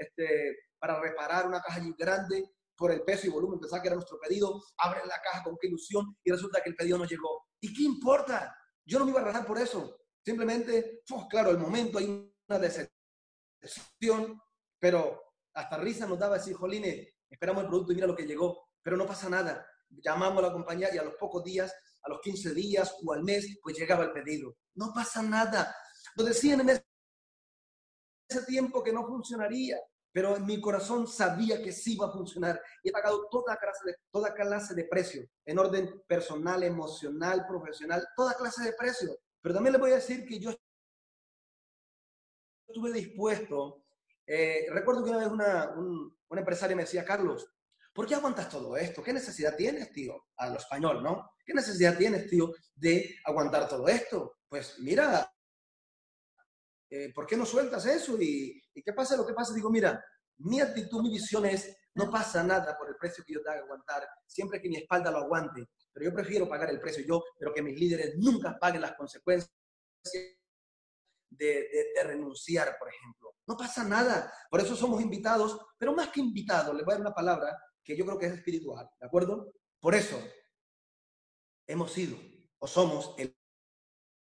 este, 0.00 0.56
para 0.78 0.98
reparar 0.98 1.46
una 1.46 1.60
caja 1.60 1.80
grande 1.96 2.50
por 2.74 2.90
el 2.90 3.02
peso 3.02 3.26
y 3.26 3.30
volumen, 3.30 3.60
pensaba 3.60 3.82
que 3.82 3.88
era 3.88 3.96
nuestro 3.96 4.18
pedido, 4.18 4.62
abren 4.78 5.06
la 5.06 5.20
caja 5.22 5.42
con 5.44 5.58
qué 5.60 5.66
ilusión 5.68 6.16
y 6.24 6.30
resulta 6.30 6.62
que 6.62 6.70
el 6.70 6.76
pedido 6.76 6.96
no 6.96 7.04
llegó. 7.04 7.44
¿Y 7.60 7.74
qué 7.74 7.82
importa? 7.82 8.56
Yo 8.86 8.98
no 8.98 9.04
me 9.04 9.10
iba 9.10 9.20
a 9.20 9.24
rajar 9.24 9.46
por 9.46 9.58
eso. 9.58 9.98
Simplemente, 10.24 11.02
claro, 11.28 11.50
el 11.50 11.58
momento 11.58 11.98
hay 11.98 12.06
una 12.48 12.58
decepción, 12.58 14.40
pero 14.78 15.22
hasta 15.52 15.76
risa 15.76 16.06
nos 16.06 16.18
daba 16.18 16.38
decir, 16.38 16.54
Joline, 16.54 17.16
esperamos 17.28 17.64
el 17.64 17.68
producto 17.68 17.92
y 17.92 17.96
mira 17.96 18.06
lo 18.06 18.16
que 18.16 18.26
llegó, 18.26 18.68
pero 18.82 18.96
no 18.96 19.06
pasa 19.06 19.28
nada. 19.28 19.66
Llamamos 19.90 20.42
a 20.42 20.46
la 20.46 20.52
compañía 20.52 20.88
y 20.94 20.96
a 20.96 21.02
los 21.02 21.16
pocos 21.16 21.44
días, 21.44 21.70
a 22.02 22.08
los 22.08 22.20
15 22.22 22.54
días 22.54 22.96
o 23.04 23.12
al 23.12 23.22
mes, 23.22 23.58
pues 23.62 23.76
llegaba 23.76 24.04
el 24.04 24.12
pedido. 24.12 24.56
No 24.76 24.92
pasa 24.94 25.22
nada. 25.22 25.74
Lo 26.16 26.24
decían 26.24 26.60
en 26.60 26.82
ese 28.28 28.46
tiempo 28.46 28.82
que 28.82 28.92
no 28.92 29.06
funcionaría 29.06 29.76
pero 30.12 30.36
en 30.36 30.46
mi 30.46 30.60
corazón 30.60 31.06
sabía 31.06 31.62
que 31.62 31.72
sí 31.72 31.94
iba 31.94 32.08
a 32.08 32.12
funcionar 32.12 32.60
y 32.82 32.88
he 32.88 32.92
pagado 32.92 33.28
toda 33.30 33.56
clase 33.56 33.86
de, 33.86 33.96
toda 34.10 34.34
clase 34.34 34.74
de 34.74 34.84
precio, 34.84 35.28
en 35.44 35.58
orden 35.58 36.02
personal, 36.06 36.62
emocional, 36.62 37.46
profesional, 37.46 38.06
toda 38.16 38.34
clase 38.34 38.64
de 38.64 38.72
precio. 38.72 39.16
Pero 39.40 39.54
también 39.54 39.72
le 39.72 39.78
voy 39.78 39.92
a 39.92 39.96
decir 39.96 40.26
que 40.26 40.38
yo 40.38 40.50
estuve 42.68 42.92
dispuesto. 42.92 43.84
Eh, 44.26 44.66
recuerdo 44.70 45.04
que 45.04 45.10
una 45.10 45.18
vez 45.18 45.28
una, 45.28 45.70
un, 45.70 46.16
empresaria 46.30 46.76
me 46.76 46.82
decía, 46.82 47.04
Carlos, 47.04 47.48
¿por 47.92 48.06
qué 48.06 48.14
aguantas 48.14 48.48
todo 48.48 48.76
esto? 48.76 49.02
¿Qué 49.02 49.12
necesidad 49.12 49.56
tienes, 49.56 49.92
tío? 49.92 50.26
A 50.36 50.48
lo 50.48 50.58
español, 50.58 51.02
¿no? 51.02 51.32
¿Qué 51.44 51.54
necesidad 51.54 51.96
tienes, 51.96 52.28
tío, 52.28 52.52
de 52.74 53.16
aguantar 53.24 53.68
todo 53.68 53.88
esto? 53.88 54.36
Pues 54.48 54.78
mira, 54.80 55.32
eh, 56.90 57.12
¿por 57.14 57.26
qué 57.26 57.36
no 57.36 57.46
sueltas 57.46 57.86
eso? 57.86 58.20
Y, 58.20 58.60
y 58.74 58.82
qué 58.82 58.92
pasa 58.92 59.16
lo 59.16 59.26
que 59.26 59.32
pasa. 59.32 59.54
Digo, 59.54 59.70
mira, 59.70 60.04
mi 60.38 60.60
actitud, 60.60 61.02
mi 61.02 61.10
visión 61.10 61.46
es, 61.46 61.76
no 61.94 62.10
pasa 62.10 62.42
nada 62.42 62.76
por 62.76 62.88
el 62.88 62.96
precio 62.96 63.24
que 63.24 63.34
yo 63.34 63.42
te 63.42 63.50
haga 63.50 63.60
aguantar, 63.60 64.06
siempre 64.26 64.60
que 64.60 64.68
mi 64.68 64.76
espalda 64.76 65.10
lo 65.10 65.18
aguante. 65.18 65.68
Pero 65.92 66.10
yo 66.10 66.14
prefiero 66.14 66.48
pagar 66.48 66.70
el 66.70 66.80
precio 66.80 67.04
yo, 67.06 67.22
pero 67.38 67.52
que 67.52 67.62
mis 67.62 67.78
líderes 67.78 68.16
nunca 68.16 68.58
paguen 68.58 68.82
las 68.82 68.94
consecuencias 68.94 69.50
de, 71.30 71.68
de, 71.94 72.04
renunciar, 72.04 72.76
por 72.78 72.88
ejemplo. 72.88 73.34
No 73.46 73.56
pasa 73.56 73.84
nada. 73.84 74.32
Por 74.50 74.60
eso 74.60 74.76
somos 74.76 75.00
invitados, 75.02 75.60
pero 75.78 75.92
más 75.92 76.08
que 76.08 76.20
invitados, 76.20 76.74
les 76.74 76.84
voy 76.84 76.92
a 76.92 76.96
dar 76.96 77.06
una 77.06 77.14
palabra 77.14 77.56
que 77.84 77.96
yo 77.96 78.04
creo 78.04 78.18
que 78.18 78.26
es 78.26 78.34
espiritual, 78.34 78.88
¿de 78.98 79.06
acuerdo? 79.06 79.52
Por 79.80 79.94
eso 79.94 80.20
hemos 81.66 81.92
sido 81.92 82.16
o 82.58 82.66
somos 82.66 83.14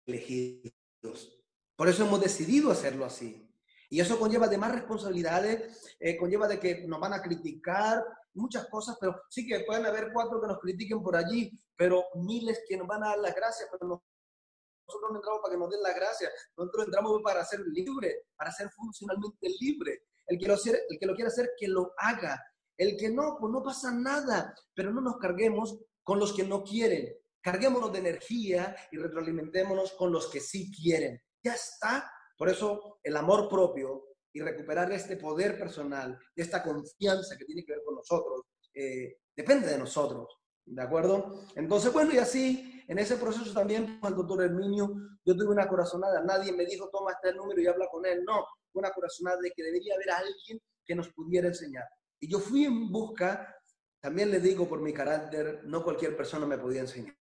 elegidos. 0.05 1.36
Por 1.77 1.87
eso 1.87 2.03
hemos 2.03 2.19
decidido 2.19 2.71
hacerlo 2.71 3.05
así. 3.05 3.47
Y 3.89 4.01
eso 4.01 4.19
conlleva 4.19 4.49
de 4.49 4.57
más 4.57 4.73
responsabilidades, 4.73 5.95
eh, 5.99 6.17
conlleva 6.17 6.47
de 6.47 6.59
que 6.59 6.85
nos 6.85 6.99
van 6.99 7.13
a 7.13 7.21
criticar, 7.21 8.03
muchas 8.33 8.67
cosas, 8.67 8.97
pero 8.99 9.21
sí 9.29 9.47
que 9.47 9.61
pueden 9.61 9.85
haber 9.85 10.11
cuatro 10.11 10.41
que 10.41 10.47
nos 10.47 10.59
critiquen 10.59 11.01
por 11.01 11.15
allí, 11.15 11.51
pero 11.75 12.05
miles 12.15 12.61
que 12.67 12.77
nos 12.77 12.87
van 12.87 13.03
a 13.03 13.09
dar 13.09 13.19
las 13.19 13.35
gracias, 13.35 13.69
nosotros 13.71 15.11
no 15.11 15.17
entramos 15.17 15.41
para 15.41 15.53
que 15.53 15.59
nos 15.59 15.69
den 15.69 15.81
las 15.81 15.95
gracias, 15.95 16.31
nosotros 16.55 16.85
entramos 16.85 17.21
para 17.23 17.45
ser 17.45 17.59
libre, 17.59 18.25
para 18.35 18.51
ser 18.51 18.69
funcionalmente 18.71 19.49
libre. 19.59 20.03
El 20.25 20.37
que, 20.37 20.47
lo, 20.47 20.55
el 20.55 20.99
que 20.99 21.05
lo 21.05 21.15
quiera 21.15 21.29
hacer, 21.29 21.51
que 21.57 21.67
lo 21.69 21.93
haga. 21.97 22.41
El 22.75 22.97
que 22.97 23.09
no, 23.09 23.37
pues 23.39 23.51
no 23.51 23.63
pasa 23.63 23.91
nada, 23.91 24.53
pero 24.73 24.91
no 24.91 24.99
nos 25.01 25.17
carguemos 25.17 25.79
con 26.03 26.19
los 26.19 26.33
que 26.33 26.43
no 26.43 26.63
quieren. 26.63 27.15
Carguémonos 27.41 27.93
de 27.93 27.99
energía 27.99 28.75
y 28.91 28.97
retroalimentémonos 28.97 29.93
con 29.93 30.11
los 30.11 30.27
que 30.27 30.41
sí 30.41 30.69
quieren. 30.69 31.21
Ya 31.43 31.53
está. 31.53 32.11
Por 32.37 32.49
eso 32.49 32.99
el 33.03 33.15
amor 33.17 33.49
propio 33.49 34.03
y 34.33 34.41
recuperar 34.41 34.91
este 34.91 35.17
poder 35.17 35.57
personal, 35.57 36.19
esta 36.35 36.61
confianza 36.61 37.37
que 37.37 37.45
tiene 37.45 37.65
que 37.65 37.73
ver 37.73 37.81
con 37.83 37.95
nosotros, 37.95 38.41
eh, 38.73 39.17
depende 39.35 39.67
de 39.67 39.77
nosotros. 39.77 40.37
¿De 40.63 40.81
acuerdo? 40.81 41.45
Entonces, 41.55 41.93
bueno, 41.93 42.13
y 42.13 42.17
así, 42.17 42.83
en 42.87 42.99
ese 42.99 43.15
proceso 43.15 43.53
también, 43.53 43.99
con 43.99 44.11
el 44.11 44.17
doctor 44.17 44.43
Herminio, 44.43 44.93
yo 45.25 45.35
tuve 45.35 45.53
una 45.53 45.67
corazonada. 45.67 46.21
Nadie 46.23 46.51
me 46.51 46.65
dijo, 46.65 46.89
toma 46.89 47.13
este 47.13 47.33
número 47.33 47.61
y 47.61 47.67
habla 47.67 47.87
con 47.89 48.05
él. 48.05 48.23
No, 48.25 48.45
una 48.73 48.91
corazonada 48.91 49.39
de 49.41 49.51
que 49.51 49.63
debería 49.63 49.95
haber 49.95 50.11
alguien 50.11 50.61
que 50.85 50.95
nos 50.95 51.09
pudiera 51.13 51.47
enseñar. 51.47 51.85
Y 52.19 52.29
yo 52.29 52.39
fui 52.39 52.65
en 52.65 52.91
busca, 52.91 53.55
también 54.01 54.29
le 54.29 54.39
digo 54.39 54.67
por 54.67 54.81
mi 54.81 54.93
carácter, 54.93 55.61
no 55.63 55.83
cualquier 55.83 56.15
persona 56.15 56.45
me 56.45 56.57
podía 56.57 56.81
enseñar. 56.81 57.15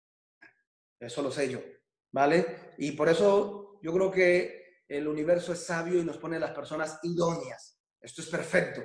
Eso 0.98 1.22
lo 1.22 1.30
sé 1.30 1.48
yo, 1.48 1.60
¿vale? 2.12 2.74
Y 2.78 2.92
por 2.92 3.08
eso 3.08 3.65
yo 3.82 3.92
creo 3.92 4.10
que 4.10 4.66
el 4.88 5.08
universo 5.08 5.52
es 5.52 5.64
sabio 5.64 6.00
y 6.00 6.04
nos 6.04 6.18
pone 6.18 6.36
a 6.36 6.40
las 6.40 6.52
personas 6.52 6.98
idóneas. 7.02 7.78
Esto 8.00 8.22
es 8.22 8.28
perfecto. 8.28 8.82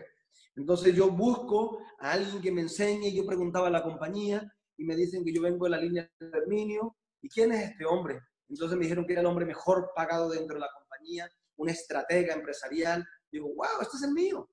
Entonces 0.56 0.95
yo 0.95 1.10
busco 1.10 1.80
a 1.99 2.12
alguien 2.12 2.41
que 2.41 2.51
me 2.51 2.62
enseñe, 2.62 3.13
yo 3.13 3.25
preguntaba 3.25 3.67
a 3.67 3.71
la 3.71 3.84
compañía 3.84 4.51
y 4.77 4.84
me 4.84 4.95
dicen 4.95 5.23
que 5.23 5.34
yo 5.34 5.41
vengo 5.41 5.65
de 5.65 5.71
la 5.71 5.77
línea 5.77 6.10
de 6.19 6.30
Terminio. 6.30 6.97
¿Y 7.21 7.30
quién 7.30 7.51
es 7.51 7.71
este 7.71 7.86
hombre? 7.86 8.19
Entonces 8.49 8.77
me 8.77 8.84
dijeron 8.84 9.06
que 9.06 9.13
era 9.13 9.21
el 9.21 9.27
hombre 9.27 9.45
mejor 9.45 9.91
pagado 9.95 10.30
dentro 10.30 10.56
de 10.56 10.62
la 10.62 10.69
compañía, 10.73 11.30
un 11.58 11.69
estratega 11.69 12.34
empresarial. 12.34 13.08
Digo, 13.32 13.47
wow, 13.56 13.82
este 13.82 13.97
es 13.97 14.04
el 14.04 14.12
mío. 14.12 14.49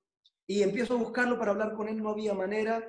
Y 0.47 0.63
empiezo 0.63 0.93
a 0.93 0.97
buscarlo 0.97 1.37
para 1.37 1.51
hablar 1.51 1.73
con 1.73 1.89
él, 1.89 2.01
no 2.01 2.09
había 2.09 2.33
manera, 2.33 2.81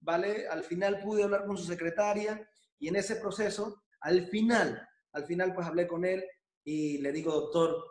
¿vale? 0.00 0.46
Al 0.48 0.64
final 0.64 1.00
pude 1.00 1.22
hablar 1.22 1.46
con 1.46 1.56
su 1.56 1.64
secretaria 1.64 2.48
Y 2.78 2.88
en 2.88 2.96
ese 2.96 3.16
proceso, 3.16 3.82
al 4.00 4.26
final, 4.26 4.86
al 5.12 5.24
final 5.24 5.54
pues 5.54 5.66
hablé 5.66 5.86
con 5.86 6.04
él 6.04 6.24
y 6.64 6.98
le 6.98 7.12
digo, 7.12 7.32
doctor, 7.32 7.84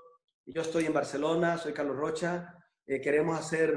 yo 0.46 0.62
estoy 0.62 0.86
en 0.86 0.94
Barcelona, 0.94 1.58
soy 1.58 1.74
Carlos 1.74 1.98
Rocha, 1.98 2.56
eh, 2.86 3.02
queremos 3.02 3.38
hacer 3.38 3.76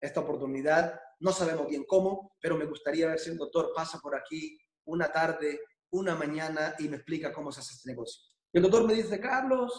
esta 0.00 0.20
oportunidad, 0.20 1.00
no 1.20 1.32
sabemos 1.32 1.68
bien 1.68 1.84
cómo, 1.86 2.36
pero 2.40 2.56
me 2.56 2.66
gustaría 2.66 3.08
ver 3.08 3.18
si 3.18 3.30
el 3.30 3.38
doctor 3.38 3.72
pasa 3.74 3.98
por 4.00 4.14
aquí 4.14 4.58
una 4.84 5.10
tarde, 5.10 5.60
una 5.90 6.14
mañana 6.14 6.74
y 6.78 6.88
me 6.88 6.96
explica 6.96 7.32
cómo 7.32 7.50
se 7.50 7.60
hace 7.60 7.74
este 7.74 7.90
negocio. 7.90 8.22
Y 8.52 8.58
el 8.58 8.62
doctor 8.62 8.86
me 8.86 8.94
dice, 8.94 9.18
Carlos, 9.20 9.72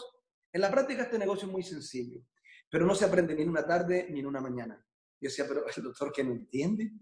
en 0.52 0.60
la 0.60 0.70
práctica 0.70 1.02
este 1.02 1.18
negocio 1.18 1.46
es 1.46 1.52
muy 1.52 1.62
sencillo, 1.62 2.20
pero 2.70 2.86
no 2.86 2.94
se 2.94 3.04
aprende 3.04 3.34
ni 3.34 3.42
en 3.42 3.50
una 3.50 3.66
tarde 3.66 4.08
ni 4.10 4.20
en 4.20 4.26
una 4.26 4.40
mañana. 4.40 4.84
Yo 5.20 5.28
decía, 5.28 5.46
pero 5.48 5.64
el 5.66 5.82
doctor 5.82 6.12
que 6.12 6.24
no 6.24 6.32
entiende. 6.32 6.92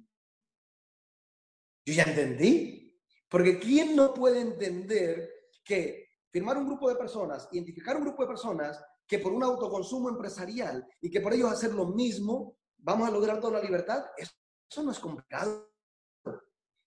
Yo 1.84 1.94
ya 1.94 2.04
entendí. 2.04 2.82
Porque 3.28 3.58
¿quién 3.58 3.96
no 3.96 4.14
puede 4.14 4.40
entender 4.40 5.50
que 5.64 6.05
firmar 6.30 6.58
un 6.58 6.66
grupo 6.66 6.88
de 6.88 6.96
personas, 6.96 7.48
identificar 7.52 7.96
un 7.96 8.04
grupo 8.04 8.22
de 8.22 8.28
personas 8.28 8.82
que 9.06 9.18
por 9.18 9.32
un 9.32 9.42
autoconsumo 9.42 10.08
empresarial 10.08 10.86
y 11.00 11.10
que 11.10 11.20
por 11.20 11.32
ellos 11.32 11.50
hacer 11.50 11.72
lo 11.72 11.86
mismo, 11.86 12.58
vamos 12.78 13.08
a 13.08 13.12
lograr 13.12 13.40
toda 13.40 13.58
la 13.58 13.64
libertad? 13.64 14.04
Eso 14.16 14.82
no 14.82 14.90
es 14.90 14.98
complicado. 14.98 15.72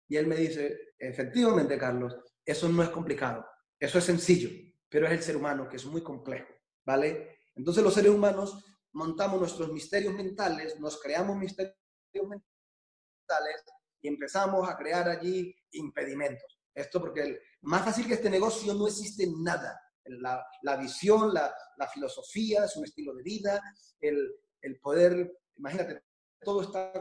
Y 0.08 0.18
él 0.18 0.28
me 0.28 0.36
dice, 0.36 0.94
efectivamente, 0.98 1.78
Carlos, 1.78 2.18
eso 2.44 2.68
no 2.68 2.82
es 2.84 2.90
complicado, 2.90 3.46
eso 3.80 4.00
es 4.00 4.04
sencillo, 4.04 4.50
pero 4.90 5.06
es 5.06 5.14
el 5.14 5.22
ser 5.22 5.38
humano 5.38 5.70
que 5.70 5.78
es 5.78 5.86
muy 5.86 6.02
complejo, 6.02 6.48
¿vale? 6.86 7.38
Entonces 7.56 7.84
los 7.84 7.94
seres 7.94 8.12
humanos 8.12 8.66
montamos 8.94 9.40
nuestros 9.40 9.72
misterios 9.72 10.14
mentales, 10.16 10.80
nos 10.80 11.00
creamos 11.00 11.38
misterios 11.38 11.76
mentales 12.14 13.64
y 14.02 14.08
empezamos 14.08 14.68
a 14.68 14.76
crear 14.76 15.08
allí 15.08 15.56
impedimentos. 15.74 16.59
Esto 16.74 17.00
porque 17.00 17.22
el, 17.22 17.40
más 17.62 17.84
fácil 17.84 18.08
que 18.08 18.14
este 18.14 18.30
negocio 18.30 18.74
no 18.74 18.88
existe 18.88 19.28
nada. 19.38 19.80
La, 20.06 20.44
la 20.64 20.78
visión, 20.78 21.34
la, 21.34 21.54
la, 21.78 21.88
filosofía, 21.88 22.66
es 22.66 22.76
un 22.78 22.86
estilo 22.86 23.14
de 23.14 23.22
vida, 23.22 23.62
el, 24.00 24.36
el 24.62 24.80
poder, 24.80 25.40
imagínate, 25.58 26.04
todo 26.42 26.62
está 26.62 26.92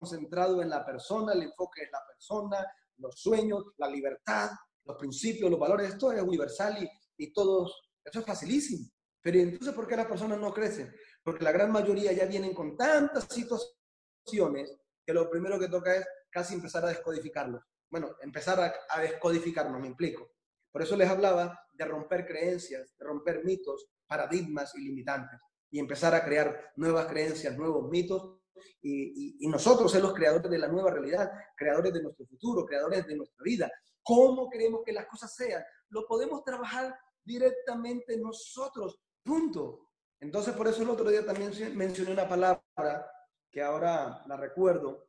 concentrado 0.00 0.60
en 0.62 0.70
la 0.70 0.84
persona, 0.84 1.32
el 1.32 1.42
enfoque 1.42 1.82
es 1.82 1.90
la 1.92 2.00
persona, 2.06 2.66
los 2.96 3.20
sueños, 3.20 3.66
la 3.76 3.88
libertad, 3.88 4.50
los 4.84 4.96
principios, 4.96 5.50
los 5.50 5.60
valores, 5.60 5.90
esto 5.90 6.10
es 6.10 6.22
universal 6.22 6.82
y, 6.82 6.90
y 7.24 7.32
todos, 7.32 7.80
eso 8.04 8.20
es 8.20 8.26
facilísimo. 8.26 8.88
Pero 9.20 9.38
entonces, 9.40 9.74
¿por 9.74 9.86
qué 9.86 9.96
las 9.96 10.06
personas 10.06 10.38
no 10.38 10.52
crecen? 10.52 10.94
Porque 11.22 11.44
la 11.44 11.52
gran 11.52 11.70
mayoría 11.70 12.12
ya 12.12 12.24
vienen 12.24 12.54
con 12.54 12.76
tantas 12.76 13.24
situaciones 13.24 14.74
que 15.04 15.12
lo 15.12 15.28
primero 15.28 15.58
que 15.58 15.68
toca 15.68 15.94
es 15.96 16.06
casi 16.30 16.54
empezar 16.54 16.84
a 16.84 16.88
descodificarlos. 16.88 17.62
Bueno, 17.90 18.16
empezar 18.20 18.60
a, 18.60 18.74
a 18.90 19.00
descodificarnos, 19.00 19.80
me 19.80 19.86
implico. 19.86 20.32
Por 20.70 20.82
eso 20.82 20.96
les 20.96 21.08
hablaba 21.08 21.58
de 21.72 21.84
romper 21.84 22.26
creencias, 22.26 22.96
de 22.96 23.04
romper 23.04 23.44
mitos, 23.44 23.88
paradigmas 24.06 24.74
y 24.74 24.80
limitantes 24.82 25.40
y 25.70 25.78
empezar 25.78 26.14
a 26.14 26.24
crear 26.24 26.72
nuevas 26.76 27.06
creencias, 27.06 27.56
nuevos 27.56 27.88
mitos 27.90 28.38
y, 28.82 29.46
nosotros 29.48 29.92
ser 29.92 30.02
los 30.02 30.14
creadores 30.14 30.50
de 30.50 30.58
la 30.58 30.68
nueva 30.68 30.90
realidad, 30.90 31.30
creadores 31.56 31.92
de 31.92 32.02
nuestro 32.02 32.26
futuro, 32.26 32.64
creadores 32.64 33.06
de 33.06 33.16
nuestra 33.16 33.42
vida. 33.42 33.70
¿Cómo 34.02 34.48
queremos 34.48 34.82
que 34.84 34.92
las 34.92 35.06
cosas 35.06 35.34
sean? 35.34 35.62
Lo 35.90 36.06
podemos 36.06 36.44
trabajar 36.44 36.94
directamente 37.24 38.18
nosotros, 38.18 39.00
punto. 39.22 39.90
Entonces, 40.20 40.54
por 40.54 40.66
eso 40.66 40.82
el 40.82 40.90
otro 40.90 41.08
día 41.10 41.24
también 41.24 41.52
mencioné 41.76 42.12
una 42.12 42.28
palabra 42.28 43.10
que 43.50 43.62
ahora 43.62 44.22
la 44.26 44.36
recuerdo 44.36 45.08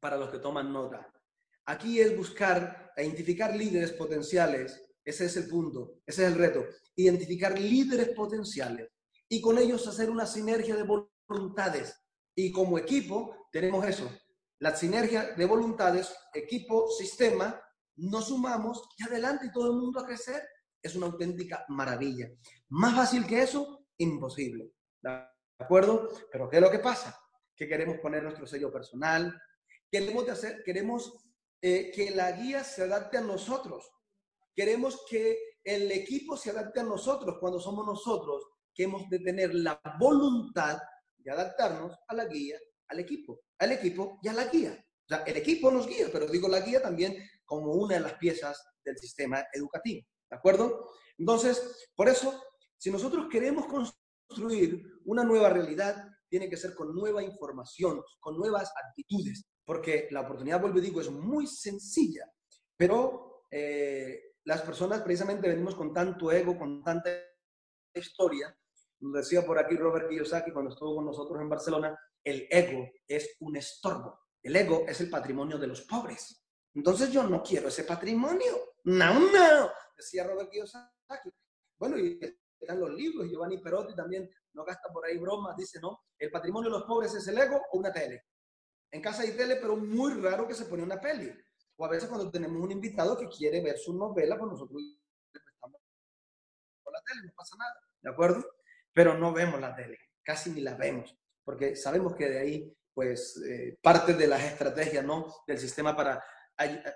para 0.00 0.16
los 0.16 0.30
que 0.30 0.38
toman 0.38 0.72
nota. 0.72 1.12
Aquí 1.66 2.00
es 2.00 2.16
buscar, 2.16 2.92
identificar 2.96 3.54
líderes 3.54 3.92
potenciales. 3.92 4.82
Ese 5.04 5.26
es 5.26 5.36
el 5.36 5.48
punto, 5.48 6.00
ese 6.06 6.24
es 6.24 6.32
el 6.32 6.38
reto. 6.38 6.64
Identificar 6.94 7.58
líderes 7.58 8.10
potenciales 8.10 8.88
y 9.28 9.40
con 9.40 9.58
ellos 9.58 9.86
hacer 9.86 10.10
una 10.10 10.26
sinergia 10.26 10.76
de 10.76 10.84
voluntades 11.28 11.94
y 12.34 12.52
como 12.52 12.78
equipo 12.78 13.48
tenemos 13.50 13.86
eso, 13.86 14.10
la 14.58 14.76
sinergia 14.76 15.34
de 15.34 15.44
voluntades, 15.44 16.14
equipo, 16.34 16.88
sistema, 16.90 17.60
nos 17.96 18.28
sumamos 18.28 18.88
y 18.98 19.04
adelante 19.04 19.46
y 19.46 19.52
todo 19.52 19.70
el 19.70 19.78
mundo 19.78 20.00
a 20.00 20.06
crecer. 20.06 20.42
Es 20.82 20.94
una 20.94 21.06
auténtica 21.06 21.64
maravilla. 21.68 22.28
Más 22.68 22.94
fácil 22.94 23.26
que 23.26 23.42
eso, 23.42 23.86
imposible. 23.98 24.72
¿De 25.02 25.10
acuerdo? 25.58 26.10
Pero 26.30 26.48
¿qué 26.48 26.56
es 26.56 26.62
lo 26.62 26.70
que 26.70 26.78
pasa? 26.78 27.18
Que 27.56 27.66
queremos 27.66 27.98
poner 27.98 28.22
nuestro 28.22 28.46
sello 28.46 28.70
personal, 28.70 29.34
queremos, 29.90 30.28
hacer, 30.28 30.62
queremos 30.62 31.26
eh, 31.66 31.90
que 31.94 32.10
la 32.10 32.32
guía 32.32 32.62
se 32.62 32.82
adapte 32.82 33.18
a 33.18 33.22
nosotros, 33.22 33.90
queremos 34.54 35.04
que 35.08 35.38
el 35.64 35.90
equipo 35.90 36.36
se 36.36 36.50
adapte 36.50 36.80
a 36.80 36.84
nosotros 36.84 37.36
cuando 37.40 37.58
somos 37.58 37.84
nosotros 37.84 38.46
que 38.74 38.84
hemos 38.84 39.08
de 39.08 39.18
tener 39.18 39.54
la 39.54 39.80
voluntad 39.98 40.78
adaptarnos 41.30 41.96
a 42.08 42.14
la 42.14 42.26
guía, 42.26 42.58
al 42.88 43.00
equipo, 43.00 43.40
al 43.58 43.72
equipo 43.72 44.18
y 44.22 44.28
a 44.28 44.32
la 44.32 44.46
guía. 44.46 44.72
O 44.72 45.08
sea, 45.08 45.18
el 45.24 45.36
equipo 45.36 45.70
nos 45.70 45.86
guía, 45.86 46.08
pero 46.12 46.26
digo 46.26 46.48
la 46.48 46.60
guía 46.60 46.82
también 46.82 47.16
como 47.44 47.72
una 47.72 47.94
de 47.94 48.00
las 48.00 48.14
piezas 48.14 48.62
del 48.84 48.96
sistema 48.98 49.44
educativo. 49.52 50.06
¿De 50.30 50.36
acuerdo? 50.36 50.90
Entonces, 51.18 51.88
por 51.94 52.08
eso, 52.08 52.42
si 52.76 52.90
nosotros 52.90 53.26
queremos 53.30 53.66
construir 53.66 54.82
una 55.04 55.24
nueva 55.24 55.48
realidad, 55.48 55.96
tiene 56.28 56.48
que 56.48 56.56
ser 56.56 56.74
con 56.74 56.94
nueva 56.94 57.22
información, 57.22 58.02
con 58.18 58.36
nuevas 58.36 58.72
actitudes, 58.84 59.46
porque 59.66 60.08
la 60.12 60.22
oportunidad, 60.22 60.60
vuelvo 60.60 60.78
y 60.78 60.82
digo, 60.82 61.02
es 61.02 61.10
muy 61.10 61.46
sencilla, 61.46 62.32
pero 62.76 63.44
eh, 63.50 64.36
las 64.44 64.62
personas 64.62 65.02
precisamente 65.02 65.48
venimos 65.48 65.74
con 65.74 65.92
tanto 65.92 66.32
ego, 66.32 66.56
con 66.56 66.82
tanta 66.82 67.10
historia, 67.92 68.56
nos 69.00 69.12
decía 69.12 69.44
por 69.44 69.58
aquí 69.58 69.76
Robert 69.76 70.08
Kiyosaki 70.08 70.52
cuando 70.52 70.70
estuvo 70.70 70.96
con 70.96 71.06
nosotros 71.06 71.40
en 71.40 71.48
Barcelona, 71.48 71.98
el 72.24 72.46
ego 72.50 72.88
es 73.06 73.36
un 73.40 73.56
estorbo. 73.56 74.20
El 74.42 74.56
ego 74.56 74.84
es 74.86 75.00
el 75.00 75.10
patrimonio 75.10 75.58
de 75.58 75.66
los 75.66 75.82
pobres. 75.82 76.44
Entonces 76.74 77.10
yo 77.10 77.22
no 77.24 77.42
quiero 77.42 77.68
ese 77.68 77.84
patrimonio. 77.84 78.74
No, 78.84 79.20
no, 79.20 79.70
decía 79.96 80.24
Robert 80.24 80.50
Kiyosaki. 80.50 81.30
Bueno, 81.78 81.98
y 81.98 82.18
están 82.58 82.80
los 82.80 82.90
libros, 82.90 83.28
Giovanni 83.28 83.58
Perotti 83.58 83.94
también 83.94 84.30
no 84.54 84.64
gasta 84.64 84.90
por 84.92 85.04
ahí 85.04 85.18
bromas, 85.18 85.56
dice, 85.56 85.78
¿no? 85.80 86.04
El 86.18 86.30
patrimonio 86.30 86.70
de 86.70 86.78
los 86.78 86.86
pobres 86.86 87.14
es 87.14 87.26
el 87.28 87.38
ego 87.38 87.60
o 87.72 87.78
una 87.78 87.92
tele. 87.92 88.24
En 88.90 89.02
casa 89.02 89.22
hay 89.22 89.32
tele, 89.32 89.56
pero 89.56 89.76
muy 89.76 90.14
raro 90.14 90.46
que 90.46 90.54
se 90.54 90.66
pone 90.66 90.82
una 90.82 91.00
peli. 91.00 91.32
O 91.76 91.84
a 91.84 91.88
veces 91.88 92.08
cuando 92.08 92.30
tenemos 92.30 92.62
un 92.62 92.72
invitado 92.72 93.18
que 93.18 93.28
quiere 93.28 93.60
ver 93.60 93.78
su 93.78 93.94
novela, 93.94 94.38
pues 94.38 94.52
nosotros 94.52 94.80
le 94.80 95.40
prestamos 95.40 95.80
la 96.92 97.02
tele, 97.02 97.26
no 97.26 97.32
pasa 97.36 97.56
nada, 97.58 97.74
¿de 98.00 98.10
acuerdo? 98.10 98.44
pero 98.96 99.12
no 99.12 99.30
vemos 99.30 99.60
la 99.60 99.76
tele, 99.76 99.98
casi 100.22 100.48
ni 100.48 100.62
la 100.62 100.74
vemos, 100.74 101.14
porque 101.44 101.76
sabemos 101.76 102.14
que 102.14 102.30
de 102.30 102.38
ahí, 102.38 102.74
pues, 102.94 103.36
eh, 103.46 103.76
parte 103.82 104.14
de 104.14 104.26
las 104.26 104.42
estrategias, 104.42 105.04
¿no? 105.04 105.26
Del 105.46 105.58
sistema 105.58 105.94
para, 105.94 106.24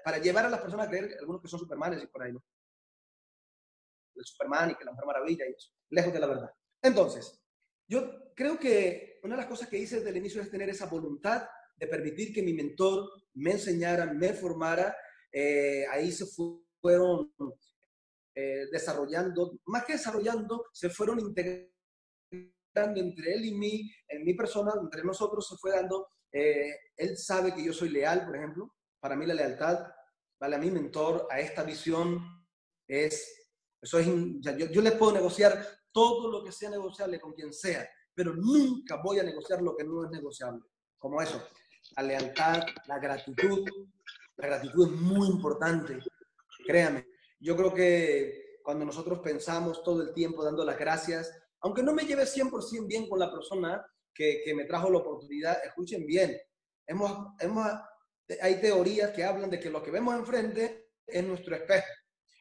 para 0.02 0.16
llevar 0.16 0.46
a 0.46 0.48
las 0.48 0.62
personas 0.62 0.86
a 0.86 0.88
creer, 0.88 1.18
algunos 1.20 1.42
que 1.42 1.48
son 1.48 1.60
supermanes 1.60 2.02
y 2.02 2.06
por 2.06 2.22
ahí, 2.22 2.32
¿no? 2.32 2.42
El 4.14 4.24
Superman 4.24 4.70
y 4.70 4.76
que 4.76 4.84
la 4.86 4.92
Mujer 4.92 5.06
Maravilla 5.06 5.44
y 5.46 5.52
eso, 5.52 5.72
lejos 5.90 6.10
de 6.10 6.20
la 6.20 6.26
verdad. 6.26 6.50
Entonces, 6.80 7.38
yo 7.86 8.32
creo 8.34 8.58
que 8.58 9.20
una 9.22 9.34
de 9.34 9.42
las 9.42 9.50
cosas 9.50 9.68
que 9.68 9.76
hice 9.76 9.96
desde 9.96 10.08
el 10.08 10.16
inicio 10.16 10.40
es 10.40 10.50
tener 10.50 10.70
esa 10.70 10.86
voluntad 10.86 11.46
de 11.80 11.86
permitir 11.86 12.32
que 12.32 12.42
mi 12.42 12.52
mentor 12.52 13.10
me 13.34 13.52
enseñara, 13.52 14.12
me 14.12 14.34
formara. 14.34 14.94
Eh, 15.32 15.86
ahí 15.90 16.12
se 16.12 16.26
fueron 16.26 17.32
eh, 18.34 18.66
desarrollando, 18.70 19.58
más 19.66 19.84
que 19.84 19.94
desarrollando, 19.94 20.66
se 20.72 20.90
fueron 20.90 21.18
integrando 21.20 21.70
entre 22.96 23.34
él 23.34 23.44
y 23.46 23.54
mí, 23.54 23.90
en 24.08 24.24
mi 24.24 24.34
persona, 24.34 24.72
entre 24.80 25.02
nosotros 25.02 25.48
se 25.48 25.56
fue 25.56 25.72
dando, 25.72 26.08
eh, 26.32 26.74
él 26.96 27.16
sabe 27.16 27.54
que 27.54 27.64
yo 27.64 27.72
soy 27.72 27.88
leal, 27.88 28.24
por 28.24 28.36
ejemplo, 28.36 28.74
para 29.00 29.16
mí 29.16 29.26
la 29.26 29.34
lealtad, 29.34 29.86
vale, 30.38 30.56
a 30.56 30.58
mi 30.58 30.70
mentor, 30.70 31.26
a 31.30 31.40
esta 31.40 31.64
visión, 31.64 32.20
es, 32.86 33.50
eso 33.82 33.98
es 33.98 34.06
yo, 34.40 34.66
yo 34.66 34.80
le 34.80 34.92
puedo 34.92 35.12
negociar 35.12 35.66
todo 35.92 36.30
lo 36.30 36.44
que 36.44 36.52
sea 36.52 36.70
negociable 36.70 37.20
con 37.20 37.32
quien 37.32 37.52
sea, 37.52 37.88
pero 38.14 38.34
nunca 38.34 39.00
voy 39.02 39.18
a 39.18 39.24
negociar 39.24 39.60
lo 39.60 39.76
que 39.76 39.84
no 39.84 40.04
es 40.04 40.10
negociable, 40.10 40.62
como 40.98 41.20
eso, 41.20 41.42
la 41.96 42.02
lealtad, 42.02 42.62
la 42.86 42.98
gratitud, 42.98 43.68
la 44.36 44.46
gratitud 44.46 44.86
es 44.86 45.00
muy 45.00 45.28
importante, 45.28 45.98
créame, 46.66 47.06
yo 47.38 47.56
creo 47.56 47.74
que 47.74 48.60
cuando 48.62 48.84
nosotros 48.84 49.20
pensamos 49.20 49.82
todo 49.82 50.02
el 50.02 50.12
tiempo 50.12 50.44
dando 50.44 50.64
las 50.64 50.78
gracias, 50.78 51.32
aunque 51.60 51.82
no 51.82 51.92
me 51.92 52.04
lleve 52.04 52.24
100% 52.24 52.86
bien 52.86 53.08
con 53.08 53.18
la 53.18 53.30
persona 53.30 53.84
que, 54.14 54.42
que, 54.44 54.54
me 54.54 54.64
trajo 54.64 54.90
la 54.90 54.98
oportunidad, 54.98 55.64
escuchen 55.64 56.06
bien, 56.06 56.36
hemos, 56.86 57.34
hemos, 57.40 57.66
hay 58.40 58.60
teorías 58.60 59.10
que 59.10 59.24
hablan 59.24 59.50
de 59.50 59.60
que 59.60 59.70
lo 59.70 59.82
que 59.82 59.90
vemos 59.90 60.14
enfrente 60.14 60.90
es 61.06 61.24
nuestro 61.24 61.56
espejo. 61.56 61.88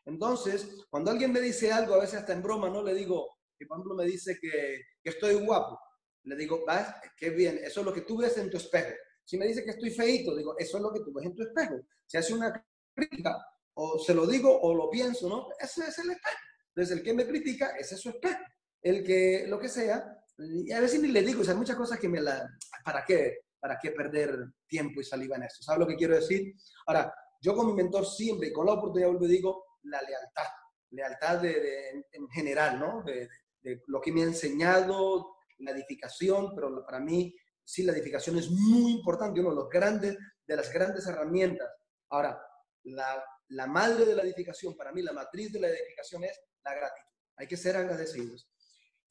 Entonces, 0.06 0.86
cuando 0.90 1.12
alguien 1.12 1.32
me 1.32 1.42
dice 1.42 1.72
algo, 1.72 1.96
a 1.96 2.00
veces 2.00 2.20
hasta 2.20 2.34
en 2.34 2.42
broma, 2.42 2.70
no 2.70 2.84
le 2.84 2.94
digo, 2.94 3.38
que 3.58 3.66
por 3.66 3.96
me 3.96 4.06
dice 4.06 4.38
que, 4.40 4.82
que 5.04 5.10
estoy 5.10 5.36
guapo, 5.36 5.80
le 6.24 6.36
digo, 6.36 6.64
vas, 6.66 6.96
qué 7.18 7.30
bien, 7.30 7.60
eso 7.64 7.82
es 7.82 7.86
lo 7.86 7.94
que 7.94 8.02
tú 8.02 8.18
ves 8.18 8.38
en 8.38 8.50
tu 8.50 8.58
espejo. 8.58 8.94
Si 9.30 9.38
me 9.38 9.46
dice 9.46 9.64
que 9.64 9.70
estoy 9.70 9.92
feito, 9.92 10.36
digo, 10.36 10.58
eso 10.58 10.78
es 10.78 10.82
lo 10.82 10.92
que 10.92 11.02
tú 11.02 11.14
ves 11.14 11.24
en 11.24 11.36
tu 11.36 11.44
espejo. 11.44 11.76
Si 12.08 12.18
hace 12.18 12.34
una 12.34 12.52
crítica 12.96 13.38
o 13.76 14.00
se 14.00 14.16
lo 14.16 14.26
digo 14.26 14.60
o 14.60 14.74
lo 14.74 14.90
pienso, 14.90 15.30
¿no? 15.30 15.50
Ese 15.60 15.82
es 15.82 16.00
el 16.00 16.10
espejo. 16.10 16.38
Entonces, 16.70 16.98
el 16.98 17.04
que 17.04 17.14
me 17.14 17.28
critica, 17.28 17.76
ese 17.78 17.94
es 17.94 18.02
su 18.02 18.10
espejo. 18.10 18.40
El 18.82 19.04
que, 19.04 19.46
lo 19.48 19.60
que 19.60 19.70
sea, 19.70 20.18
y 20.36 20.72
a 20.72 20.80
veces 20.80 21.00
ni 21.00 21.10
le 21.10 21.22
digo, 21.22 21.42
o 21.42 21.44
sea, 21.44 21.54
hay 21.54 21.60
muchas 21.60 21.76
cosas 21.76 22.00
que 22.00 22.10
me 22.10 22.20
la... 22.20 22.44
¿Para 22.84 23.06
qué? 23.06 23.42
¿Para 23.60 23.78
qué 23.80 23.92
perder 23.92 24.36
tiempo 24.68 25.00
y 25.00 25.04
saliva 25.04 25.36
en 25.36 25.44
eso? 25.44 25.62
¿Sabes 25.62 25.82
lo 25.82 25.88
que 25.88 25.96
quiero 25.96 26.16
decir? 26.16 26.52
Ahora, 26.88 27.14
yo 27.40 27.56
con 27.56 27.68
mi 27.68 27.74
mentor 27.74 28.08
siempre, 28.08 28.52
con 28.52 28.66
la 28.66 28.74
oportunidad 28.74 29.10
vuelvo 29.10 29.26
y 29.26 29.30
digo, 29.30 29.64
la 29.84 30.02
lealtad. 30.02 30.50
Lealtad 30.90 31.40
de, 31.40 32.04
en 32.14 32.28
general, 32.30 32.80
¿no? 32.80 33.04
De, 33.04 33.30
de, 33.62 33.84
lo 33.86 34.02
que 34.02 34.12
me 34.12 34.24
ha 34.24 34.26
enseñado, 34.26 35.36
la 35.60 35.70
edificación, 35.70 36.56
pero 36.56 36.84
para 36.84 37.00
mí, 37.00 37.32
sí, 37.70 37.84
la 37.84 37.94
edificación 37.94 38.36
es 38.38 38.50
muy 38.50 38.94
importante, 38.94 39.40
uno 39.40 39.52
de 39.52 39.56
los 39.58 39.70
grandes, 39.70 40.18
de 40.48 40.56
las 40.56 40.74
grandes 40.74 41.06
herramientas. 41.06 41.70
Ahora, 42.10 42.42
la, 42.84 43.68
madre 43.68 44.06
de 44.06 44.16
la 44.16 44.24
edificación, 44.24 44.76
para 44.76 44.92
mí, 44.92 45.04
la 45.04 45.14
matriz 45.14 45.54
de 45.54 45.60
la 45.60 45.68
edificación 45.70 46.24
es 46.24 46.40
la 46.64 46.74
gratitud. 46.74 47.12
Hay 47.36 47.48
que 47.48 47.58
ser 47.58 47.76
agradecidos. 47.78 48.50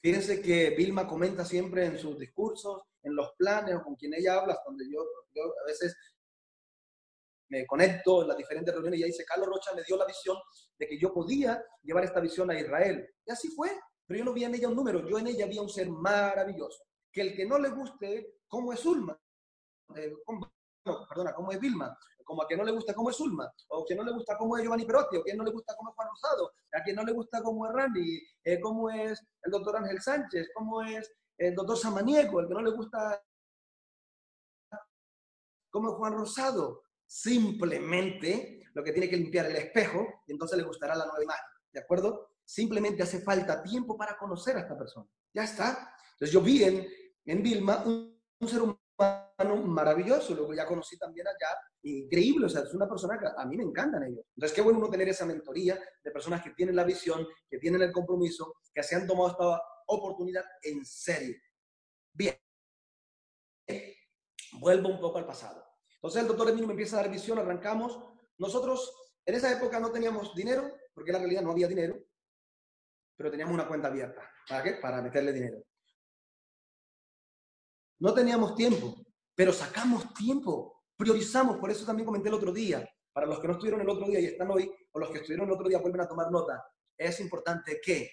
Fíjense 0.03 0.43
que 0.43 0.71
Vilma 0.71 1.07
comenta 1.07 1.45
siempre 1.45 1.87
en 1.87 1.99
sus 1.99 2.19
discursos, 2.19 2.83
en 3.05 3.15
los 3.15 3.31
planes 3.39 3.77
con 3.85 3.95
quien 3.95 4.15
ella 4.15 4.41
habla, 4.41 4.59
donde 4.67 4.87
yo, 4.91 5.03
a 5.03 5.67
veces 5.67 5.97
me 7.51 7.65
conecto 7.65 8.23
en 8.23 8.29
las 8.29 8.37
diferentes 8.37 8.75
reuniones 8.75 8.99
y 8.99 9.03
ella 9.03 9.13
dice, 9.13 9.25
Carlos 9.25 9.49
Rocha 9.49 9.73
me 9.75 9.85
dio 9.85 9.97
la 9.97 10.05
visión 10.05 10.37
de 10.77 10.89
que 10.89 10.99
yo 10.99 11.15
podía 11.15 11.65
llevar 11.83 12.05
esta 12.05 12.19
visión 12.19 12.51
a 12.51 12.59
Israel. 12.59 13.09
Y 13.25 13.31
así 13.31 13.49
fue, 13.55 13.71
pero 14.05 14.19
yo 14.19 14.25
no 14.25 14.33
vi 14.33 14.43
en 14.43 14.57
ella 14.57 14.69
un 14.69 14.75
número, 14.75 15.09
yo 15.09 15.17
en 15.19 15.29
ella 15.29 15.47
vi 15.47 15.59
un 15.59 15.69
ser 15.69 15.89
maravilloso. 15.89 16.89
Que 17.19 17.23
el 17.23 17.35
que 17.35 17.47
no 17.47 17.59
le 17.59 17.71
guste 17.71 18.39
cómo 18.47 18.73
es 18.73 18.87
Ulma, 18.87 19.21
eh, 19.97 20.15
perdona, 21.09 21.35
cómo 21.35 21.51
es 21.51 21.59
Vilma, 21.59 21.99
como 22.23 22.45
a 22.45 22.47
quien 22.47 22.61
no 22.61 22.65
le 22.65 22.71
gusta 22.71 22.95
cómo 22.95 23.11
es 23.11 23.19
Ulma, 23.19 23.53
o 23.71 23.83
a 23.83 23.85
quien 23.85 23.99
no 23.99 24.05
le 24.05 24.13
gusta 24.13 24.39
cómo 24.39 24.57
es 24.57 24.63
Giovanni 24.63 24.85
Perotti, 24.85 25.17
o 25.17 25.21
a 25.23 25.25
quien 25.25 25.37
no 25.37 25.43
le 25.43 25.51
gusta 25.51 25.75
cómo 25.77 25.91
es 25.91 25.97
Juan 25.97 26.09
Rosado, 26.11 26.53
a 26.73 26.83
quien 26.85 26.95
no 26.95 27.03
le 27.03 27.11
gusta 27.11 27.43
cómo 27.43 27.67
es 27.67 27.73
Randy, 27.73 28.23
eh, 28.45 28.61
cómo 28.61 28.89
es 28.89 29.21
el 29.43 29.51
doctor 29.51 29.79
Ángel 29.79 30.01
Sánchez, 30.01 30.49
cómo 30.55 30.81
es 30.81 31.13
el 31.39 31.57
doctor 31.57 31.77
Samaniego, 31.77 32.39
el 32.39 32.47
que 32.47 32.55
no 32.55 32.63
le 32.63 32.71
gusta 32.71 33.21
cómo 35.71 35.91
es 35.91 35.95
Juan 35.97 36.13
Rosado. 36.13 36.85
Simplemente 37.05 38.63
lo 38.75 38.85
que 38.85 38.93
tiene 38.93 39.11
que 39.11 39.17
limpiar 39.17 39.47
el 39.47 39.57
espejo 39.57 40.23
y 40.25 40.35
entonces 40.35 40.57
le 40.57 40.63
gustará 40.63 40.95
la 40.95 41.07
nueva 41.07 41.25
imagen, 41.25 41.51
¿de 41.73 41.81
acuerdo? 41.81 42.29
Simplemente 42.45 43.03
hace 43.03 43.21
falta 43.23 43.61
tiempo 43.61 43.97
para 43.97 44.17
conocer 44.17 44.57
a 44.57 44.61
esta 44.61 44.79
persona. 44.79 45.09
Ya 45.35 45.43
está. 45.43 45.97
Entonces 46.19 46.33
yo 46.33 46.41
vi 46.41 46.65
en, 46.65 46.87
en 47.29 47.43
Vilma 47.43 47.85
un, 47.85 48.19
ser 48.49 48.63
humano 48.63 49.67
maravilloso, 49.67 50.35
luego 50.35 50.55
ya 50.55 50.67
conocí 50.67 50.97
también 50.97 51.27
allá, 51.27 51.57
increíble, 51.83 52.47
o 52.47 52.49
sea, 52.49 52.63
es 52.63 52.73
una 52.73 52.89
persona 52.89 53.19
que 53.19 53.27
a 53.27 53.45
mí 53.45 53.57
me 53.57 53.65
encantan 53.65 54.03
ellos. 54.05 54.25
Entonces, 54.35 54.55
qué 54.55 54.63
bueno 54.63 54.79
uno 54.79 54.89
tener 54.89 55.09
esa 55.09 55.27
mentoría 55.27 55.79
de 56.03 56.11
personas 56.11 56.43
que 56.43 56.51
tienen 56.51 56.75
la 56.75 56.85
visión, 56.85 57.27
que 57.49 57.59
tienen 57.59 57.83
el 57.83 57.93
compromiso, 57.93 58.55
que 58.73 58.83
se 58.83 58.97
han 58.97 59.07
tomado 59.07 59.31
esta 59.31 59.63
oportunidad 59.89 60.45
en 60.63 60.85
serio. 60.87 61.37
Bien, 62.13 62.37
vuelvo 64.59 64.89
un 64.89 65.01
poco 65.01 65.19
al 65.19 65.27
pasado. 65.27 65.65
Entonces, 65.97 66.23
el 66.23 66.29
doctor 66.29 66.49
Emilio 66.49 66.69
me 66.69 66.73
empieza 66.73 66.99
a 66.99 67.03
dar 67.03 67.11
visión, 67.11 67.39
arrancamos. 67.39 67.99
Nosotros 68.39 69.11
en 69.27 69.35
esa 69.35 69.53
época 69.53 69.79
no 69.79 69.93
teníamos 69.93 70.35
dinero, 70.35 70.73
porque 70.95 71.11
en 71.11 71.15
la 71.15 71.19
realidad 71.19 71.43
no 71.43 71.51
había 71.51 71.69
dinero, 71.69 71.99
pero 73.17 73.31
teníamos 73.31 73.53
una 73.53 73.69
cuenta 73.69 73.89
abierta. 73.89 74.23
¿Para 74.49 74.63
qué? 74.63 74.73
Para 74.81 75.03
meterle 75.03 75.33
dinero. 75.33 75.68
No 78.01 78.15
teníamos 78.15 78.55
tiempo, 78.55 78.95
pero 79.35 79.53
sacamos 79.53 80.13
tiempo, 80.15 80.85
priorizamos, 80.97 81.59
por 81.59 81.71
eso 81.71 81.85
también 81.85 82.07
comenté 82.07 82.29
el 82.29 82.35
otro 82.35 82.53
día, 82.53 82.89
para 83.13 83.27
los 83.27 83.41
que 83.41 83.49
no 83.49 83.55
estuvieron 83.55 83.81
el 83.81 83.89
otro 83.89 84.07
día 84.07 84.21
y 84.21 84.27
están 84.27 84.51
hoy, 84.51 84.71
o 84.93 84.99
los 84.99 85.11
que 85.11 85.19
estuvieron 85.19 85.47
el 85.47 85.55
otro 85.55 85.69
día 85.69 85.79
vuelven 85.79 86.03
a 86.03 86.09
tomar 86.09 86.31
nota, 86.31 86.65
es 86.97 87.21
importante 87.21 87.81
que 87.83 88.11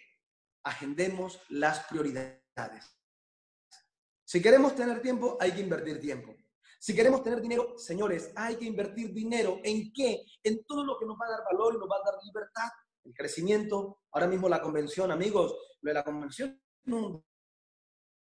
agendemos 0.64 1.42
las 1.50 1.86
prioridades. 1.86 2.42
Si 4.24 4.42
queremos 4.42 4.76
tener 4.76 5.02
tiempo, 5.02 5.38
hay 5.40 5.52
que 5.52 5.62
invertir 5.62 6.00
tiempo. 6.00 6.36
Si 6.80 6.96
queremos 6.96 7.24
tener 7.24 7.42
dinero, 7.42 7.78
señores, 7.78 8.32
hay 8.36 8.56
que 8.58 8.66
invertir 8.66 9.14
dinero. 9.14 9.60
¿En 9.64 9.92
qué? 9.94 10.24
En 10.44 10.64
todo 10.66 10.84
lo 10.84 10.98
que 11.00 11.06
nos 11.06 11.18
va 11.20 11.28
a 11.28 11.32
dar 11.32 11.44
valor 11.44 11.76
y 11.76 11.78
nos 11.78 11.90
va 11.90 11.98
a 11.98 12.12
dar 12.12 12.24
libertad, 12.24 12.70
el 13.04 13.14
crecimiento. 13.14 14.02
Ahora 14.12 14.28
mismo 14.28 14.50
la 14.50 14.62
convención, 14.62 15.12
amigos, 15.12 15.56
lo 15.82 15.90
de 15.90 15.94
la 15.94 16.04
convención 16.04 16.62
es 16.86 16.94
un 16.94 17.24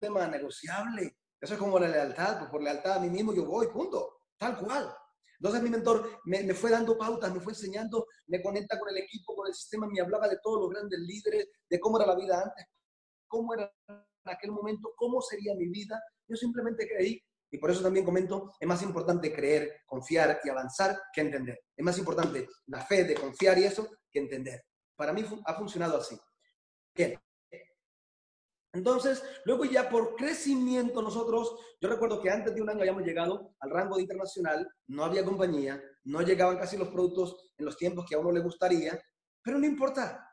tema 0.00 0.26
negociable. 0.26 1.16
Eso 1.40 1.54
es 1.54 1.60
como 1.60 1.78
la 1.78 1.88
lealtad, 1.88 2.38
pues 2.38 2.50
por 2.50 2.62
lealtad 2.62 2.94
a 2.94 3.00
mí 3.00 3.08
mismo 3.08 3.32
yo 3.32 3.44
voy, 3.44 3.68
punto, 3.68 4.22
tal 4.36 4.58
cual. 4.58 4.92
Entonces 5.40 5.62
mi 5.62 5.70
mentor 5.70 6.20
me, 6.24 6.42
me, 6.42 6.54
fue 6.54 6.70
dando 6.70 6.98
pautas, 6.98 7.32
me 7.32 7.40
fue 7.40 7.52
enseñando, 7.52 8.06
me 8.26 8.42
conecta 8.42 8.78
con 8.78 8.88
el 8.88 8.96
equipo, 8.98 9.36
con 9.36 9.46
el 9.46 9.54
sistema, 9.54 9.86
me 9.86 10.00
hablaba 10.00 10.28
de 10.28 10.38
todos 10.42 10.60
los 10.62 10.70
grandes 10.70 10.98
líderes, 10.98 11.48
de 11.68 11.78
cómo 11.78 11.98
era 11.98 12.06
la 12.06 12.16
vida 12.16 12.42
antes, 12.42 12.66
cómo 13.28 13.54
era 13.54 13.72
en 13.88 14.32
aquel 14.32 14.50
momento, 14.50 14.92
cómo 14.96 15.20
sería 15.20 15.54
mi 15.54 15.68
vida. 15.68 16.02
Yo 16.26 16.36
simplemente 16.36 16.88
creí 16.88 17.22
y 17.50 17.58
por 17.58 17.70
eso 17.70 17.82
también 17.82 18.04
comento, 18.04 18.52
es 18.58 18.68
más 18.68 18.82
importante 18.82 19.32
creer, 19.32 19.80
confiar 19.86 20.40
y 20.44 20.48
avanzar 20.48 21.00
que 21.12 21.22
entender. 21.22 21.60
Es 21.74 21.84
más 21.84 21.96
importante 21.98 22.46
la 22.66 22.84
fe 22.84 23.04
de 23.04 23.14
confiar 23.14 23.58
y 23.58 23.64
eso 23.64 23.88
que 24.10 24.18
entender. 24.18 24.64
Para 24.96 25.12
mí 25.12 25.24
ha 25.46 25.54
funcionado 25.54 25.98
así. 25.98 26.18
Bien, 26.94 27.18
entonces, 28.72 29.22
luego 29.44 29.64
ya 29.64 29.88
por 29.88 30.14
crecimiento 30.14 31.00
nosotros, 31.00 31.56
yo 31.80 31.88
recuerdo 31.88 32.20
que 32.20 32.30
antes 32.30 32.54
de 32.54 32.60
un 32.60 32.68
año 32.68 32.80
habíamos 32.80 33.02
llegado 33.02 33.54
al 33.60 33.70
rango 33.70 33.98
internacional, 33.98 34.68
no 34.88 35.04
había 35.04 35.24
compañía, 35.24 35.82
no 36.04 36.20
llegaban 36.20 36.58
casi 36.58 36.76
los 36.76 36.88
productos 36.88 37.52
en 37.56 37.64
los 37.64 37.76
tiempos 37.76 38.04
que 38.06 38.14
a 38.14 38.18
uno 38.18 38.30
le 38.30 38.40
gustaría, 38.40 39.00
pero 39.42 39.58
no 39.58 39.66
importa. 39.66 40.24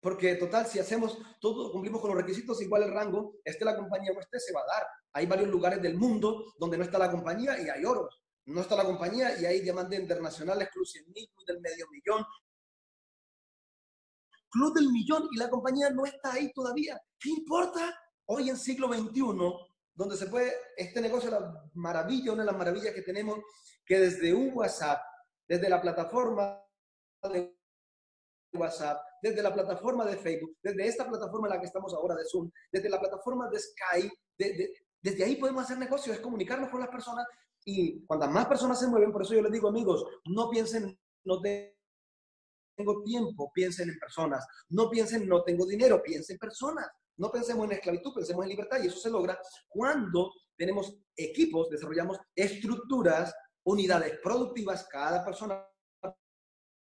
Porque 0.00 0.34
total, 0.34 0.66
si 0.66 0.78
hacemos 0.78 1.18
todo, 1.40 1.70
cumplimos 1.70 2.00
con 2.00 2.10
los 2.10 2.18
requisitos, 2.18 2.60
igual 2.62 2.84
el 2.84 2.92
rango, 2.92 3.34
esté 3.44 3.64
la 3.64 3.76
compañía 3.76 4.12
o 4.16 4.20
esté, 4.20 4.40
se 4.40 4.52
va 4.52 4.60
a 4.62 4.66
dar. 4.66 4.86
Hay 5.12 5.26
varios 5.26 5.48
lugares 5.50 5.80
del 5.80 5.96
mundo 5.96 6.54
donde 6.58 6.78
no 6.78 6.84
está 6.84 6.98
la 6.98 7.10
compañía 7.10 7.60
y 7.60 7.68
hay 7.68 7.84
oros. 7.84 8.20
No 8.46 8.62
está 8.62 8.74
la 8.74 8.84
compañía 8.84 9.38
y 9.38 9.44
hay 9.44 9.60
diamantes 9.60 10.00
internacionales, 10.00 10.70
Cruz 10.72 10.90
100 10.90 11.04
mil, 11.14 11.28
del 11.46 11.60
medio 11.60 11.86
millón, 11.90 12.24
Club 14.52 14.74
del 14.74 14.90
Millón 14.90 15.28
y 15.32 15.38
la 15.38 15.48
compañía 15.48 15.90
no 15.90 16.04
está 16.04 16.34
ahí 16.34 16.52
todavía. 16.52 17.00
¿Qué 17.18 17.30
importa? 17.30 17.98
Hoy 18.26 18.50
en 18.50 18.56
siglo 18.56 18.88
XXI, 18.92 19.22
donde 19.94 20.16
se 20.16 20.26
puede, 20.26 20.52
este 20.76 21.00
negocio 21.00 21.30
la 21.30 21.52
maravilla, 21.74 22.32
una 22.32 22.42
de 22.42 22.50
las 22.50 22.58
maravillas 22.58 22.94
que 22.94 23.02
tenemos, 23.02 23.38
que 23.84 23.98
desde 23.98 24.32
un 24.32 24.50
WhatsApp, 24.54 25.00
desde 25.48 25.68
la 25.68 25.80
plataforma 25.80 26.62
de 27.22 27.56
WhatsApp, 28.54 29.00
desde 29.22 29.42
la 29.42 29.52
plataforma 29.52 30.04
de 30.04 30.16
Facebook, 30.16 30.56
desde 30.62 30.86
esta 30.86 31.08
plataforma 31.08 31.48
en 31.48 31.54
la 31.54 31.60
que 31.60 31.66
estamos 31.66 31.94
ahora 31.94 32.14
de 32.14 32.24
Zoom, 32.30 32.50
desde 32.70 32.90
la 32.90 33.00
plataforma 33.00 33.48
de 33.48 33.58
Skype, 33.58 34.14
desde 35.00 35.24
ahí 35.24 35.36
podemos 35.36 35.64
hacer 35.64 35.78
negocios, 35.78 36.16
es 36.16 36.22
comunicarnos 36.22 36.70
con 36.70 36.80
las 36.80 36.90
personas 36.90 37.26
y 37.64 38.04
cuantas 38.06 38.30
más 38.30 38.46
personas 38.46 38.78
se 38.78 38.88
mueven, 38.88 39.12
por 39.12 39.22
eso 39.22 39.34
yo 39.34 39.42
les 39.42 39.52
digo, 39.52 39.68
amigos, 39.68 40.04
no 40.26 40.50
piensen, 40.50 40.98
no 41.24 41.40
te 41.40 41.78
tengo 42.76 43.02
tiempo, 43.02 43.50
piensen 43.52 43.88
en 43.88 43.98
personas. 43.98 44.46
No 44.70 44.90
piensen, 44.90 45.28
no 45.28 45.42
tengo 45.42 45.66
dinero, 45.66 46.02
piensen 46.02 46.34
en 46.34 46.38
personas. 46.38 46.88
No 47.16 47.30
pensemos 47.30 47.66
en 47.66 47.72
esclavitud, 47.72 48.14
pensemos 48.14 48.44
en 48.44 48.50
libertad. 48.50 48.82
Y 48.82 48.86
eso 48.86 48.98
se 48.98 49.10
logra 49.10 49.38
cuando 49.68 50.32
tenemos 50.56 50.96
equipos, 51.16 51.68
desarrollamos 51.70 52.18
estructuras, 52.34 53.34
unidades 53.64 54.18
productivas, 54.22 54.86
cada 54.88 55.24
persona 55.24 55.66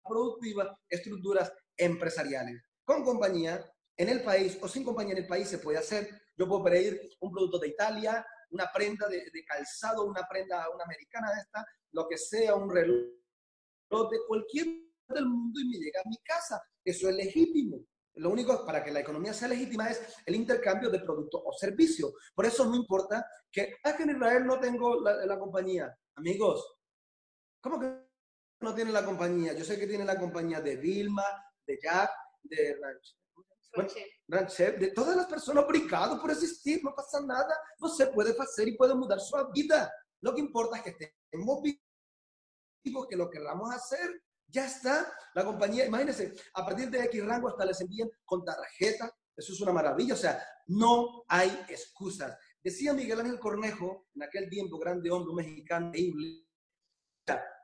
productiva, 0.04 0.78
estructuras 0.88 1.52
empresariales. 1.76 2.62
Con 2.84 3.04
compañía 3.04 3.64
en 3.96 4.08
el 4.08 4.22
país 4.22 4.58
o 4.60 4.68
sin 4.68 4.84
compañía 4.84 5.12
en 5.12 5.22
el 5.22 5.26
país 5.26 5.48
se 5.48 5.58
puede 5.58 5.78
hacer. 5.78 6.08
Yo 6.36 6.48
puedo 6.48 6.64
pedir 6.64 7.00
un 7.20 7.32
producto 7.32 7.58
de 7.58 7.68
Italia, 7.68 8.26
una 8.50 8.70
prenda 8.72 9.08
de, 9.08 9.30
de 9.32 9.44
calzado, 9.44 10.04
una 10.04 10.26
prenda, 10.28 10.68
una 10.70 10.84
americana 10.84 11.32
de 11.32 11.40
esta, 11.40 11.64
lo 11.92 12.06
que 12.08 12.18
sea, 12.18 12.54
un 12.54 12.70
reloj 12.70 13.04
de 13.90 14.18
cualquier 14.26 14.66
del 15.08 15.26
mundo 15.26 15.60
y 15.60 15.68
me 15.68 15.78
llega 15.78 16.00
a 16.04 16.08
mi 16.08 16.16
casa. 16.18 16.62
Eso 16.84 17.08
es 17.08 17.16
legítimo. 17.16 17.84
Lo 18.16 18.30
único 18.30 18.64
para 18.64 18.82
que 18.84 18.92
la 18.92 19.00
economía 19.00 19.34
sea 19.34 19.48
legítima 19.48 19.88
es 19.88 20.00
el 20.24 20.36
intercambio 20.36 20.88
de 20.88 21.00
producto 21.00 21.42
o 21.44 21.52
servicio. 21.52 22.12
Por 22.34 22.46
eso 22.46 22.64
no 22.64 22.76
importa 22.76 23.26
que, 23.50 23.76
ah, 23.84 23.96
que 23.96 24.04
en 24.04 24.10
Israel 24.10 24.46
no 24.46 24.60
tengo 24.60 25.00
la, 25.00 25.26
la 25.26 25.38
compañía. 25.38 25.92
Amigos, 26.14 26.76
¿cómo 27.60 27.80
que 27.80 27.92
no 28.60 28.74
tiene 28.74 28.92
la 28.92 29.04
compañía? 29.04 29.52
Yo 29.52 29.64
sé 29.64 29.78
que 29.78 29.88
tiene 29.88 30.04
la 30.04 30.18
compañía 30.18 30.60
de 30.60 30.76
Vilma, 30.76 31.24
de 31.66 31.78
Jack, 31.82 32.10
de 32.44 32.78
Ranch, 32.80 33.16
de 34.78 34.92
todas 34.94 35.16
las 35.16 35.26
personas 35.26 35.64
obligadas 35.64 36.20
por 36.20 36.30
existir, 36.30 36.82
no 36.82 36.94
pasa 36.94 37.20
nada, 37.20 37.56
no 37.80 37.88
se 37.88 38.06
puede 38.08 38.34
hacer 38.38 38.68
y 38.68 38.76
puede 38.76 38.94
mudar 38.94 39.20
su 39.20 39.36
vida. 39.52 39.92
Lo 40.20 40.34
que 40.34 40.40
importa 40.40 40.76
es 40.78 40.82
que 40.82 40.90
estemos 40.90 41.62
vivos, 41.62 43.06
que 43.08 43.16
lo 43.16 43.28
queramos 43.28 43.74
hacer 43.74 44.22
ya 44.54 44.66
está. 44.66 45.12
La 45.34 45.44
compañía, 45.44 45.84
imagínense, 45.84 46.32
a 46.54 46.64
partir 46.64 46.88
de 46.88 47.04
X 47.04 47.24
rango 47.26 47.48
hasta 47.48 47.64
les 47.64 47.80
envían 47.80 48.08
con 48.24 48.44
tarjeta. 48.44 49.12
Eso 49.36 49.52
es 49.52 49.60
una 49.60 49.72
maravilla. 49.72 50.14
O 50.14 50.16
sea, 50.16 50.42
no 50.68 51.24
hay 51.28 51.50
excusas. 51.68 52.38
Decía 52.62 52.94
Miguel 52.94 53.20
Ángel 53.20 53.38
Cornejo, 53.38 54.06
en 54.14 54.22
aquel 54.22 54.48
tiempo, 54.48 54.78
grande 54.78 55.10
hombre 55.10 55.34
mexicano, 55.34 55.88
increíble, 55.88 56.44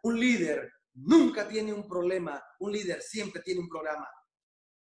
un 0.03 0.19
líder 0.19 0.73
nunca 0.95 1.47
tiene 1.47 1.73
un 1.73 1.87
problema, 1.87 2.43
un 2.59 2.73
líder 2.73 3.01
siempre 3.01 3.43
tiene 3.43 3.61
un 3.61 3.69
programa. 3.69 4.09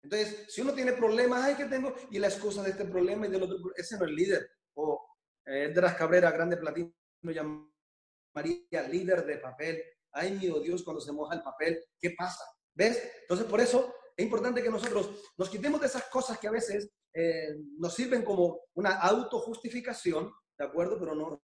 Entonces, 0.02 0.46
si 0.50 0.62
uno 0.62 0.74
tiene 0.74 0.94
problemas, 0.94 1.44
ay, 1.44 1.56
que 1.56 1.66
tengo, 1.66 1.94
y 2.12 2.20
la 2.20 2.28
excusa 2.28 2.62
de 2.64 2.72
este 2.72 2.86
problema 2.86 3.28
y 3.28 3.32
del 3.32 3.44
otro, 3.44 3.58
ese 3.76 3.98
no 3.98 4.06
es 4.06 4.12
líder. 4.12 4.50
O 4.76 5.06
eh, 5.46 5.72
las 5.74 5.96
Cabrera, 5.96 6.32
grande 6.32 6.58
platino, 6.58 6.94
llamaría 7.22 8.88
líder 8.90 9.26
de 9.26 9.38
papel. 9.38 9.82
Ay, 10.14 10.32
mío 10.32 10.60
Dios, 10.60 10.84
cuando 10.84 11.02
se 11.02 11.12
moja 11.12 11.36
el 11.36 11.42
papel, 11.42 11.84
¿qué 12.00 12.12
pasa? 12.18 12.44
¿Ves? 12.74 13.02
Entonces, 13.22 13.46
por 13.48 13.60
eso 13.60 13.94
es 14.16 14.24
importante 14.24 14.62
que 14.62 14.70
nosotros 14.70 15.10
nos 15.38 15.50
quitemos 15.50 15.82
de 15.82 15.88
esas 15.88 16.06
cosas 16.06 16.40
que 16.40 16.48
a 16.48 16.52
veces 16.52 16.90
eh, 17.14 17.56
nos 17.78 17.94
sirven 17.94 18.24
como 18.24 18.62
una 18.76 19.00
autojustificación, 19.00 20.32
¿de 20.58 20.66
acuerdo? 20.66 21.00
Pero 21.00 21.16
no, 21.16 21.44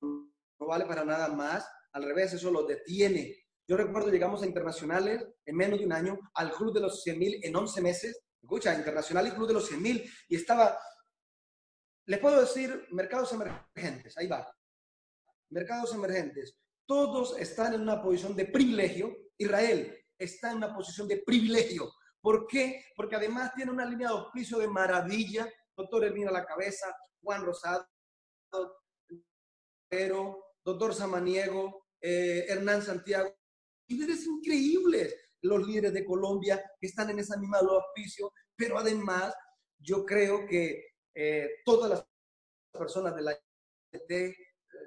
no 0.00 0.66
vale 0.66 0.84
para 0.84 1.04
nada 1.04 1.28
más. 1.28 1.66
Al 1.92 2.04
revés, 2.04 2.32
eso 2.34 2.50
lo 2.50 2.64
detiene 2.64 3.42
yo 3.68 3.76
recuerdo, 3.76 4.10
llegamos 4.10 4.42
a 4.42 4.46
internacionales 4.46 5.24
en 5.46 5.56
menos 5.56 5.78
de 5.78 5.86
un 5.86 5.92
año, 5.92 6.18
al 6.34 6.52
Club 6.52 6.74
de 6.74 6.80
los 6.80 7.04
100.000 7.06 7.40
en 7.42 7.56
11 7.56 7.80
meses. 7.80 8.22
Escucha, 8.42 8.74
internacional 8.74 9.26
y 9.28 9.30
Club 9.30 9.46
de 9.46 9.54
los 9.54 9.70
100.000. 9.70 10.10
Y 10.28 10.36
estaba, 10.36 10.78
les 12.06 12.18
puedo 12.18 12.40
decir, 12.40 12.88
mercados 12.90 13.32
emergentes, 13.32 14.18
ahí 14.18 14.26
va. 14.26 14.52
Mercados 15.50 15.94
emergentes. 15.94 16.54
Todos 16.86 17.38
están 17.38 17.74
en 17.74 17.82
una 17.82 18.02
posición 18.02 18.36
de 18.36 18.46
privilegio. 18.46 19.16
Israel 19.38 19.98
está 20.18 20.50
en 20.50 20.58
una 20.58 20.74
posición 20.74 21.08
de 21.08 21.18
privilegio. 21.18 21.92
¿Por 22.20 22.46
qué? 22.46 22.84
Porque 22.94 23.16
además 23.16 23.52
tiene 23.54 23.72
una 23.72 23.84
línea 23.84 24.08
de 24.08 24.14
auspicio 24.14 24.58
de 24.58 24.68
maravilla. 24.68 25.48
Doctor 25.76 26.04
Elvina 26.04 26.30
la 26.30 26.44
cabeza, 26.44 26.94
Juan 27.22 27.44
Rosado, 27.44 27.86
pero 29.88 30.56
doctor 30.64 30.94
Samaniego, 30.94 31.86
eh, 32.00 32.46
Hernán 32.48 32.82
Santiago, 32.82 33.34
líderes 33.88 34.26
increíbles, 34.26 35.14
los 35.42 35.66
líderes 35.66 35.92
de 35.92 36.04
Colombia 36.04 36.62
que 36.80 36.86
están 36.86 37.10
en 37.10 37.18
esa 37.18 37.36
misma 37.36 37.58
auspicio, 37.58 38.32
pero 38.56 38.78
además 38.78 39.34
yo 39.78 40.04
creo 40.04 40.46
que 40.46 40.92
eh, 41.14 41.48
todas 41.64 41.90
las 41.90 42.06
personas 42.72 43.14
de 43.14 43.22
la 43.22 43.38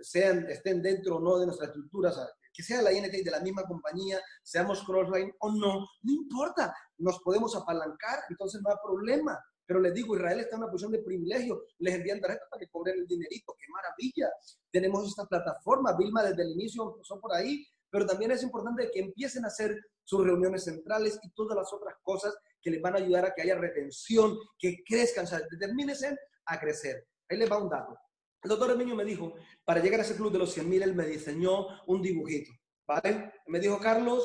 sean, 0.02 0.48
estén 0.50 0.82
dentro 0.82 1.18
o 1.18 1.20
no 1.20 1.38
de 1.38 1.46
nuestra 1.46 1.68
estructura, 1.68 2.12
que 2.54 2.64
sea 2.64 2.82
la 2.82 2.94
INT 2.94 3.12
de 3.12 3.32
la 3.32 3.42
misma 3.42 3.64
compañía, 3.64 4.20
seamos 4.44 4.84
Crossline 4.84 5.34
o 5.40 5.52
no, 5.52 5.80
no 6.04 6.12
importa, 6.12 6.74
nos 6.98 7.20
podemos 7.20 7.56
apalancar, 7.56 8.20
entonces 8.30 8.62
no 8.62 8.70
hay 8.70 8.78
problema. 8.84 9.38
Pero 9.68 9.80
les 9.80 9.94
digo, 9.96 10.16
Israel 10.16 10.40
está 10.40 10.56
en 10.56 10.62
una 10.62 10.72
posición 10.72 10.92
de 10.92 11.00
privilegio. 11.00 11.64
Les 11.80 11.96
envían 11.96 12.22
tarjetas 12.22 12.48
para 12.52 12.60
que 12.60 12.70
cobren 12.70 13.00
el 13.00 13.08
dinerito. 13.08 13.56
¡Qué 13.60 13.66
maravilla! 13.72 14.32
Tenemos 14.72 15.08
esta 15.08 15.26
plataforma. 15.26 15.98
Vilma 15.98 16.22
desde 16.22 16.44
el 16.44 16.52
inicio 16.52 17.00
son 17.02 17.20
por 17.20 17.34
ahí 17.34 17.66
pero 17.96 18.06
también 18.06 18.32
es 18.32 18.44
importante 18.44 18.92
que 18.92 19.00
empiecen 19.00 19.46
a 19.46 19.48
hacer 19.48 19.74
sus 20.04 20.22
reuniones 20.22 20.66
centrales 20.66 21.18
y 21.24 21.30
todas 21.30 21.56
las 21.56 21.72
otras 21.72 21.96
cosas 22.04 22.36
que 22.62 22.70
les 22.70 22.82
van 22.82 22.94
a 22.94 22.98
ayudar 22.98 23.24
a 23.24 23.34
que 23.34 23.42
haya 23.42 23.56
retención, 23.56 24.38
que 24.60 24.84
crezcan, 24.86 25.24
o 25.24 25.28
sea, 25.30 25.40
determínense 25.50 26.14
a 26.46 26.60
crecer. 26.60 27.08
Ahí 27.30 27.38
les 27.38 27.50
va 27.50 27.58
un 27.58 27.70
dato. 27.70 27.98
El 28.46 28.50
doctor 28.50 28.70
Herminio 28.70 28.96
me 28.96 29.04
dijo, 29.04 29.34
para 29.64 29.82
llegar 29.82 30.00
a 30.00 30.04
ese 30.04 30.16
club 30.16 30.32
de 30.32 30.38
los 30.38 30.56
100.000, 30.56 30.84
él 30.84 30.94
me 30.94 31.08
diseñó 31.08 31.66
un 31.88 32.00
dibujito, 32.00 32.52
¿vale? 32.88 33.34
Me 33.48 33.60
dijo, 33.60 33.80
Carlos, 33.80 34.24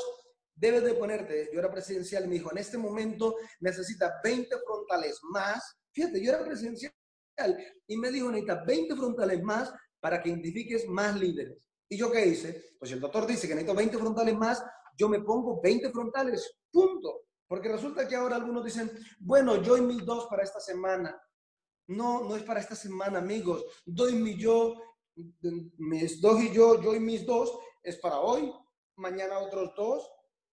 debes 0.54 0.84
de 0.84 0.92
ponerte, 0.92 1.48
yo 1.50 1.58
era 1.58 1.72
presidencial, 1.72 2.24
y 2.24 2.28
me 2.28 2.34
dijo, 2.34 2.52
en 2.52 2.58
este 2.58 2.76
momento 2.76 3.36
necesita 3.60 4.20
20 4.22 4.56
frontales 4.58 5.18
más. 5.30 5.74
Fíjate, 5.90 6.22
yo 6.22 6.32
era 6.34 6.44
presidencial 6.44 6.92
y 7.86 7.96
me 7.96 8.10
dijo, 8.10 8.30
necesita 8.30 8.62
20 8.62 8.94
frontales 8.94 9.42
más 9.42 9.72
para 9.98 10.22
que 10.22 10.28
identifiques 10.28 10.86
más 10.86 11.18
líderes. 11.18 11.70
¿Y 11.88 11.96
yo 11.96 12.12
qué 12.12 12.26
hice? 12.26 12.74
Pues 12.78 12.92
el 12.92 13.00
doctor 13.00 13.26
dice 13.26 13.48
que 13.48 13.54
necesito 13.54 13.74
20 13.74 13.96
frontales 13.96 14.36
más, 14.36 14.62
yo 14.98 15.08
me 15.08 15.22
pongo 15.22 15.62
20 15.62 15.90
frontales, 15.92 16.58
punto. 16.70 17.22
Porque 17.48 17.72
resulta 17.72 18.06
que 18.06 18.16
ahora 18.16 18.36
algunos 18.36 18.66
dicen, 18.66 18.90
bueno, 19.18 19.62
yo 19.62 19.78
y 19.78 19.80
mis 19.80 20.04
dos 20.04 20.26
para 20.26 20.42
esta 20.42 20.60
semana. 20.60 21.18
No, 21.90 22.22
no 22.22 22.36
es 22.36 22.44
para 22.44 22.60
esta 22.60 22.76
semana, 22.76 23.18
amigos. 23.18 23.64
Doy 23.84 24.14
mi 24.14 24.36
yo, 24.36 24.76
mis 25.78 26.20
dos 26.20 26.40
y 26.40 26.52
yo, 26.52 26.80
yo 26.80 26.94
y 26.94 27.00
mis 27.00 27.26
dos, 27.26 27.58
es 27.82 27.96
para 27.96 28.20
hoy, 28.20 28.52
mañana 28.96 29.40
otros 29.40 29.72
dos, 29.76 30.08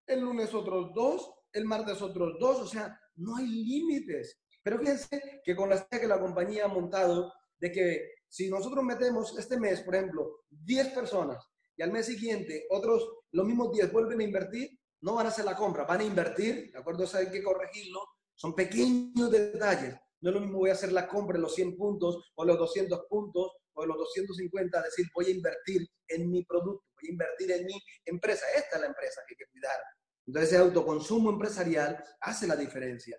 el 0.06 0.20
lunes 0.20 0.52
otros 0.52 0.92
dos, 0.94 1.32
el 1.52 1.64
martes 1.64 2.02
otros 2.02 2.36
dos, 2.40 2.58
o 2.58 2.66
sea, 2.66 3.00
no 3.16 3.36
hay 3.36 3.46
límites. 3.46 4.42
Pero 4.64 4.80
fíjense 4.80 5.40
que 5.44 5.54
con 5.54 5.70
la 5.70 5.86
que 5.86 6.08
la 6.08 6.18
compañía 6.18 6.64
ha 6.64 6.68
montado, 6.68 7.32
de 7.60 7.70
que 7.70 8.10
si 8.26 8.50
nosotros 8.50 8.82
metemos 8.82 9.38
este 9.38 9.60
mes, 9.60 9.82
por 9.82 9.94
ejemplo, 9.94 10.40
10 10.50 10.88
personas 10.88 11.38
y 11.76 11.82
al 11.82 11.92
mes 11.92 12.06
siguiente 12.06 12.66
otros, 12.70 13.08
los 13.30 13.46
mismos 13.46 13.70
10 13.70 13.92
vuelven 13.92 14.20
a 14.20 14.24
invertir, 14.24 14.70
no 15.02 15.14
van 15.14 15.26
a 15.26 15.28
hacer 15.28 15.44
la 15.44 15.54
compra, 15.54 15.84
van 15.84 16.00
a 16.00 16.04
invertir, 16.04 16.72
¿de 16.72 16.78
acuerdo? 16.78 17.04
Eso 17.04 17.18
hay 17.18 17.30
que 17.30 17.44
corregirlo. 17.44 18.00
Son 18.34 18.56
pequeños 18.56 19.30
detalles. 19.30 19.94
No 20.20 20.30
es 20.30 20.34
lo 20.34 20.40
mismo 20.40 20.58
voy 20.58 20.70
a 20.70 20.74
hacer 20.74 20.92
la 20.92 21.08
compra 21.08 21.36
en 21.36 21.42
los 21.42 21.54
100 21.54 21.76
puntos 21.76 22.30
o 22.34 22.44
los 22.44 22.58
200 22.58 23.06
puntos 23.08 23.52
o 23.74 23.86
los 23.86 23.96
250, 23.96 24.82
decir, 24.82 25.06
voy 25.14 25.26
a 25.26 25.30
invertir 25.30 25.86
en 26.08 26.30
mi 26.30 26.44
producto, 26.44 26.84
voy 27.00 27.10
a 27.10 27.12
invertir 27.12 27.52
en 27.52 27.66
mi 27.66 27.74
empresa. 28.04 28.44
Esta 28.56 28.76
es 28.76 28.80
la 28.80 28.88
empresa 28.88 29.20
que 29.26 29.34
hay 29.34 29.38
que 29.38 29.50
cuidar. 29.52 29.78
Entonces, 30.26 30.52
ese 30.52 30.60
autoconsumo 30.60 31.30
empresarial 31.30 32.02
hace 32.20 32.46
la 32.46 32.56
diferencia. 32.56 33.16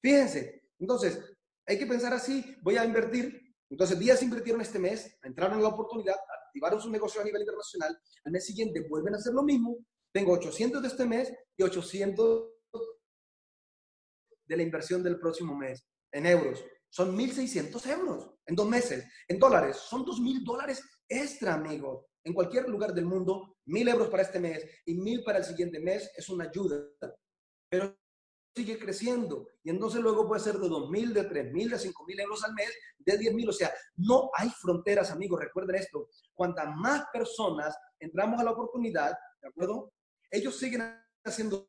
Fíjense, 0.00 0.62
entonces, 0.78 1.18
hay 1.66 1.78
que 1.78 1.86
pensar 1.86 2.14
así, 2.14 2.56
voy 2.62 2.76
a 2.76 2.84
invertir 2.84 3.48
entonces, 3.70 3.98
días 3.98 4.22
invirtieron 4.22 4.60
este 4.62 4.78
mes, 4.78 5.18
entraron 5.22 5.58
en 5.58 5.62
la 5.62 5.68
oportunidad, 5.68 6.16
activaron 6.46 6.80
su 6.80 6.90
negocio 6.90 7.20
a 7.20 7.24
nivel 7.24 7.42
internacional, 7.42 7.98
al 8.24 8.32
mes 8.32 8.46
siguiente 8.46 8.86
vuelven 8.88 9.14
a 9.14 9.18
hacer 9.18 9.34
lo 9.34 9.42
mismo, 9.42 9.76
tengo 10.12 10.32
800 10.32 10.80
de 10.80 10.88
este 10.88 11.04
mes 11.04 11.32
y 11.56 11.62
800 11.62 12.48
de 14.46 14.56
la 14.56 14.62
inversión 14.62 15.02
del 15.02 15.18
próximo 15.18 15.54
mes 15.54 15.86
en 16.12 16.26
euros. 16.26 16.64
Son 16.90 17.16
1.600 17.16 17.86
euros 17.90 18.30
en 18.46 18.54
dos 18.54 18.68
meses. 18.68 19.06
En 19.28 19.38
dólares, 19.38 19.76
son 19.76 20.04
2.000 20.04 20.44
dólares 20.44 20.82
extra, 21.08 21.54
amigos. 21.54 22.06
En 22.24 22.34
cualquier 22.34 22.68
lugar 22.68 22.92
del 22.92 23.06
mundo, 23.06 23.56
1.000 23.66 23.92
euros 23.92 24.08
para 24.08 24.22
este 24.22 24.40
mes 24.40 24.64
y 24.86 24.96
1.000 24.96 25.24
para 25.24 25.38
el 25.38 25.44
siguiente 25.44 25.80
mes 25.80 26.10
es 26.16 26.28
una 26.28 26.44
ayuda. 26.44 26.82
Pero 27.70 27.96
sigue 28.56 28.78
creciendo. 28.78 29.46
Y 29.62 29.70
entonces 29.70 30.00
luego 30.00 30.26
puede 30.26 30.42
ser 30.42 30.58
de 30.58 30.68
2.000, 30.68 31.12
de 31.12 31.28
3.000, 31.28 31.70
de 31.70 31.76
5.000 31.76 32.20
euros 32.20 32.44
al 32.44 32.54
mes, 32.54 32.70
de 32.98 33.18
10.000. 33.18 33.48
O 33.48 33.52
sea, 33.52 33.72
no 33.96 34.30
hay 34.36 34.48
fronteras, 34.50 35.10
amigos. 35.10 35.40
Recuerden 35.40 35.76
esto. 35.76 36.08
Cuantas 36.34 36.74
más 36.76 37.04
personas 37.12 37.76
entramos 38.00 38.40
a 38.40 38.44
la 38.44 38.52
oportunidad, 38.52 39.16
¿de 39.40 39.48
acuerdo? 39.48 39.92
Ellos 40.30 40.58
siguen 40.58 40.82
haciendo 41.24 41.68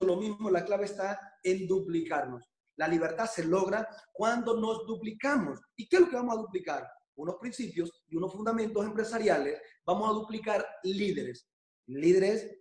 lo 0.00 0.16
mismo. 0.16 0.50
La 0.50 0.64
clave 0.64 0.84
está 0.84 1.18
en 1.42 1.66
duplicarnos. 1.66 2.49
La 2.80 2.88
libertad 2.88 3.26
se 3.26 3.44
logra 3.44 3.86
cuando 4.10 4.58
nos 4.58 4.86
duplicamos. 4.86 5.60
¿Y 5.76 5.86
qué 5.86 5.96
es 5.96 6.02
lo 6.02 6.08
que 6.08 6.16
vamos 6.16 6.34
a 6.34 6.40
duplicar? 6.40 6.90
Unos 7.16 7.36
principios 7.36 7.90
y 8.08 8.16
unos 8.16 8.32
fundamentos 8.32 8.86
empresariales. 8.86 9.60
Vamos 9.84 10.08
a 10.08 10.14
duplicar 10.14 10.66
líderes. 10.84 11.46
Líderes 11.88 12.56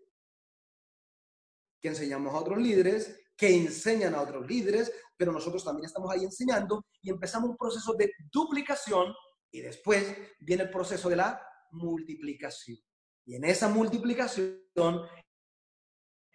que 1.80 1.88
enseñamos 1.88 2.34
a 2.34 2.40
otros 2.40 2.58
líderes, 2.58 3.18
que 3.38 3.56
enseñan 3.56 4.14
a 4.14 4.22
otros 4.22 4.46
líderes, 4.46 4.92
pero 5.16 5.32
nosotros 5.32 5.64
también 5.64 5.86
estamos 5.86 6.12
ahí 6.12 6.26
enseñando 6.26 6.84
y 7.02 7.12
empezamos 7.12 7.52
un 7.52 7.56
proceso 7.56 7.94
de 7.94 8.12
duplicación 8.30 9.14
y 9.50 9.62
después 9.62 10.18
viene 10.42 10.64
el 10.64 10.70
proceso 10.70 11.08
de 11.08 11.16
la 11.16 11.42
multiplicación. 11.72 12.78
Y 13.26 13.36
en 13.36 13.46
esa 13.46 13.70
multiplicación 13.70 14.60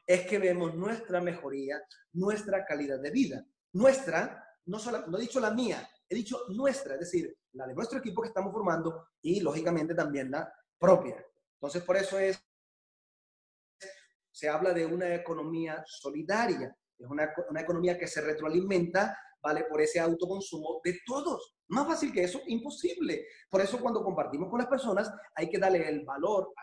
es 0.06 0.26
que 0.26 0.38
vemos 0.38 0.74
nuestra 0.74 1.20
mejoría, 1.20 1.82
nuestra 2.14 2.64
calidad 2.64 2.98
de 2.98 3.10
vida. 3.10 3.46
Nuestra, 3.74 4.44
no, 4.66 4.78
solo, 4.78 5.06
no 5.06 5.18
he 5.18 5.22
dicho 5.22 5.40
la 5.40 5.50
mía, 5.50 5.88
he 6.08 6.14
dicho 6.14 6.46
nuestra, 6.48 6.94
es 6.94 7.00
decir, 7.00 7.36
la 7.52 7.66
de 7.66 7.74
nuestro 7.74 7.98
equipo 7.98 8.22
que 8.22 8.28
estamos 8.28 8.52
formando 8.52 9.08
y 9.22 9.40
lógicamente 9.40 9.94
también 9.94 10.30
la 10.30 10.52
propia. 10.78 11.24
Entonces, 11.54 11.82
por 11.82 11.96
eso 11.96 12.18
es, 12.18 12.38
se 14.30 14.48
habla 14.48 14.72
de 14.72 14.86
una 14.86 15.14
economía 15.14 15.82
solidaria. 15.86 16.76
Es 16.98 17.06
una, 17.08 17.32
una 17.48 17.60
economía 17.60 17.98
que 17.98 18.06
se 18.06 18.20
retroalimenta, 18.20 19.16
¿vale? 19.42 19.64
Por 19.64 19.80
ese 19.80 20.00
autoconsumo 20.00 20.80
de 20.84 21.00
todos. 21.04 21.56
Más 21.68 21.86
fácil 21.86 22.12
que 22.12 22.24
eso, 22.24 22.40
imposible. 22.46 23.26
Por 23.48 23.60
eso 23.60 23.80
cuando 23.80 24.02
compartimos 24.02 24.50
con 24.50 24.58
las 24.58 24.68
personas 24.68 25.10
hay 25.34 25.48
que 25.48 25.58
darle 25.58 25.88
el 25.88 26.04
valor 26.04 26.52
a 26.56 26.62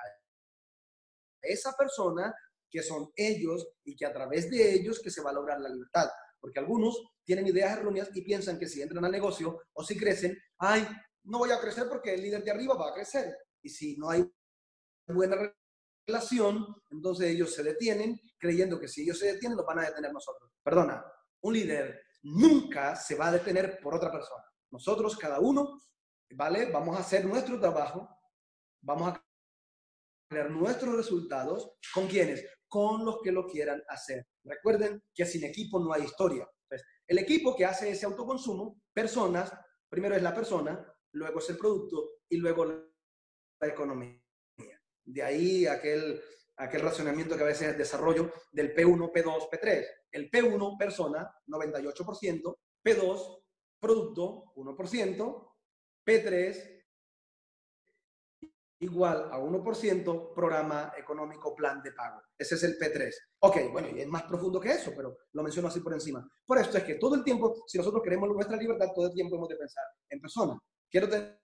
esa 1.42 1.74
persona 1.74 2.34
que 2.70 2.82
son 2.82 3.12
ellos 3.16 3.68
y 3.84 3.96
que 3.96 4.06
a 4.06 4.14
través 4.14 4.50
de 4.50 4.74
ellos 4.74 5.02
que 5.02 5.12
se 5.12 5.22
va 5.22 5.32
a 5.32 5.34
lograr 5.34 5.60
la 5.60 5.70
libertad. 5.70 6.10
Porque 6.42 6.60
algunos 6.60 7.02
tienen 7.24 7.48
ideas 7.48 7.78
erróneas 7.78 8.10
y 8.14 8.22
piensan 8.22 8.60
que 8.60 8.68
si 8.68 8.82
entran 8.82 9.06
al 9.06 9.12
negocio 9.12 9.62
o 9.74 9.84
si 9.84 9.98
crecen, 9.98 10.38
ay, 10.58 10.86
no 11.24 11.38
voy 11.38 11.52
a 11.52 11.62
crecer 11.62 11.88
porque 11.88 12.16
el 12.16 12.22
líder 12.22 12.44
de 12.44 12.52
arriba 12.52 12.74
va 12.74 12.90
a 12.90 12.94
crecer. 12.94 13.34
Y 13.62 13.70
si 13.70 13.96
no 13.96 14.10
hay 14.10 14.28
buena 15.08 15.54
relación, 16.08 16.66
entonces 16.90 17.30
ellos 17.30 17.54
se 17.54 17.64
detienen 17.64 18.20
creyendo 18.40 18.80
que 18.80 18.88
si 18.88 19.04
ellos 19.04 19.20
se 19.20 19.34
detienen, 19.34 19.56
los 19.56 19.66
van 19.66 19.80
a 19.80 19.86
detener 19.86 20.12
nosotros. 20.12 20.52
Perdona, 20.64 21.06
un 21.42 21.54
líder 21.54 22.02
nunca 22.24 22.96
se 22.96 23.16
va 23.16 23.28
a 23.28 23.32
detener 23.32 23.80
por 23.82 23.94
otra 23.94 24.12
persona. 24.12 24.44
Nosotros, 24.72 25.18
cada 25.18 25.40
uno, 25.40 25.80
¿vale? 26.32 26.72
Vamos 26.72 26.98
a 26.98 27.02
hacer 27.02 27.26
nuestro 27.26 27.60
trabajo, 27.60 28.10
vamos 28.82 29.14
a 29.14 29.26
crear 30.30 30.50
nuestros 30.50 30.96
resultados 30.96 31.72
con 31.94 32.08
quienes, 32.08 32.44
con 32.72 33.04
los 33.04 33.22
que 33.22 33.34
lo 33.34 33.46
quieran 33.46 33.84
hacer. 33.90 34.26
Recuerden 34.46 35.04
que 35.14 35.26
sin 35.26 35.44
equipo 35.44 35.78
no 35.78 35.92
hay 35.92 36.04
historia. 36.04 36.48
el 37.06 37.18
equipo 37.18 37.54
que 37.54 37.66
hace 37.66 37.92
ese 37.92 38.06
autoconsumo, 38.06 38.80
personas, 38.94 39.52
primero 39.90 40.16
es 40.16 40.24
la 40.24 40.34
persona, 40.34 40.82
luego 41.12 41.40
es 41.40 41.50
el 41.50 41.58
producto 41.58 42.22
y 42.30 42.38
luego 42.38 42.64
la 42.64 43.68
economía. 43.68 44.18
De 45.04 45.22
ahí 45.22 45.68
aquel, 45.68 46.22
aquel 46.56 46.82
razonamiento 46.82 47.36
que 47.36 47.44
a 47.44 47.48
veces 47.48 47.72
es 47.72 47.78
desarrollo 47.78 48.32
del 48.54 48.74
P1, 48.74 49.12
P2, 49.12 49.50
P3. 49.50 49.86
El 50.10 50.32
P1, 50.32 50.78
persona, 50.78 51.30
98%, 51.48 52.58
P2, 52.86 53.44
producto, 53.82 54.54
1%, 54.56 55.54
P3, 56.08 56.81
igual 58.82 59.30
a 59.32 59.40
1% 59.40 60.34
programa 60.34 60.92
económico 60.98 61.56
plan 61.56 61.82
de 61.82 61.92
pago. 61.92 62.22
Ese 62.38 62.56
es 62.56 62.64
el 62.64 62.78
P3. 62.78 63.14
Ok, 63.40 63.72
bueno, 63.72 63.90
y 63.90 64.02
es 64.02 64.08
más 64.08 64.24
profundo 64.24 64.60
que 64.60 64.72
eso, 64.72 64.92
pero 64.96 65.18
lo 65.34 65.44
menciono 65.44 65.68
así 65.68 65.80
por 65.80 65.94
encima. 65.94 66.28
Por 66.46 66.58
esto 66.58 66.78
es 66.78 66.84
que 66.84 66.96
todo 66.96 67.16
el 67.16 67.24
tiempo, 67.24 67.64
si 67.68 67.78
nosotros 67.78 68.02
queremos 68.04 68.30
nuestra 68.30 68.58
libertad, 68.58 68.88
todo 68.94 69.08
el 69.08 69.14
tiempo 69.14 69.36
hemos 69.36 69.50
de 69.50 69.56
pensar 69.56 69.84
en 70.10 70.20
persona. 70.20 70.60
Quiero 70.90 71.08
tener 71.08 71.40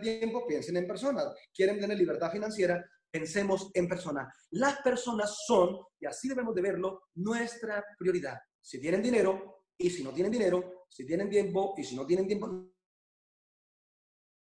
tiempo, 0.00 0.46
piensen 0.46 0.76
en 0.78 0.86
personas. 0.86 1.34
Quieren 1.54 1.78
tener 1.78 1.98
libertad 1.98 2.32
financiera, 2.32 2.82
pensemos 3.10 3.70
en 3.74 3.86
personas. 3.86 4.34
Las 4.52 4.80
personas 4.80 5.44
son, 5.46 5.76
y 6.00 6.06
así 6.06 6.28
debemos 6.28 6.54
de 6.54 6.62
verlo, 6.62 7.02
nuestra 7.16 7.84
prioridad. 7.98 8.38
Si 8.60 8.80
tienen 8.80 9.02
dinero 9.02 9.64
y 9.76 9.90
si 9.90 10.02
no 10.02 10.12
tienen 10.12 10.32
dinero, 10.32 10.86
si 10.88 11.04
tienen 11.04 11.28
tiempo 11.28 11.74
y 11.76 11.84
si 11.84 11.96
no 11.96 12.06
tienen 12.06 12.26
tiempo, 12.26 12.71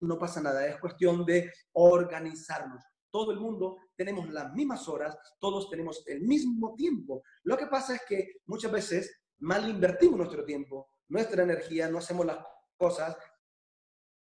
no 0.01 0.18
pasa 0.18 0.40
nada, 0.40 0.66
es 0.66 0.78
cuestión 0.78 1.24
de 1.24 1.53
organizarnos. 1.72 2.82
Todo 3.11 3.32
el 3.32 3.40
mundo 3.40 3.78
tenemos 3.96 4.28
las 4.30 4.53
mismas 4.53 4.88
horas, 4.88 5.16
todos 5.38 5.68
tenemos 5.68 6.03
el 6.07 6.22
mismo 6.22 6.74
tiempo. 6.74 7.22
Lo 7.42 7.57
que 7.57 7.66
pasa 7.66 7.96
es 7.96 8.03
que 8.09 8.40
muchas 8.46 8.70
veces 8.70 9.22
mal 9.38 9.68
invertimos 9.68 10.16
nuestro 10.16 10.44
tiempo, 10.44 10.90
nuestra 11.09 11.42
energía, 11.42 11.88
no 11.88 11.98
hacemos 11.98 12.24
las 12.24 12.38
cosas 12.76 13.16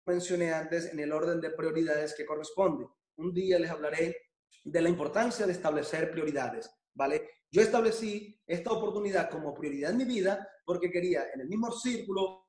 mencioné 0.08 0.54
antes 0.54 0.92
en 0.92 1.00
el 1.00 1.12
orden 1.12 1.40
de 1.42 1.52
prioridades 1.52 2.16
que 2.16 2.26
corresponde. 2.26 2.88
Un 3.18 3.34
día 3.34 3.60
les 3.60 3.70
hablaré 3.70 4.16
de 4.64 4.82
la 4.82 4.90
importancia 4.90 5.46
de 5.46 5.52
establecer 5.52 6.12
prioridades, 6.12 6.70
¿vale? 6.94 7.30
Yo 7.52 7.62
establecí 7.62 8.40
esta 8.46 8.72
oportunidad 8.72 9.30
como 9.30 9.54
prioridad 9.54 9.92
en 9.92 9.98
mi 9.98 10.06
vida 10.06 10.48
porque 10.66 10.90
quería 10.90 11.26
en 11.34 11.42
el 11.42 11.48
mismo 11.48 11.72
círculo 11.72 12.47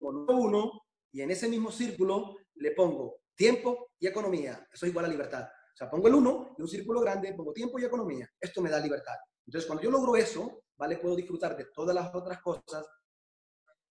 con 0.00 0.28
uno 0.28 0.82
y 1.12 1.20
en 1.20 1.30
ese 1.30 1.48
mismo 1.48 1.70
círculo 1.70 2.36
le 2.54 2.72
pongo 2.72 3.20
tiempo 3.34 3.90
y 3.98 4.06
economía. 4.06 4.66
Eso 4.72 4.86
es 4.86 4.90
igual 4.90 5.04
a 5.04 5.08
libertad. 5.08 5.44
O 5.44 5.76
sea, 5.76 5.90
pongo 5.90 6.08
el 6.08 6.14
uno 6.14 6.54
y 6.58 6.62
un 6.62 6.68
círculo 6.68 7.00
grande, 7.00 7.32
pongo 7.34 7.52
tiempo 7.52 7.78
y 7.78 7.84
economía. 7.84 8.28
Esto 8.40 8.60
me 8.60 8.70
da 8.70 8.80
libertad. 8.80 9.16
Entonces, 9.46 9.66
cuando 9.66 9.82
yo 9.82 9.90
logro 9.90 10.16
eso, 10.16 10.62
¿vale? 10.76 10.96
Puedo 10.96 11.16
disfrutar 11.16 11.56
de 11.56 11.66
todas 11.66 11.94
las 11.94 12.14
otras 12.14 12.40
cosas 12.40 12.86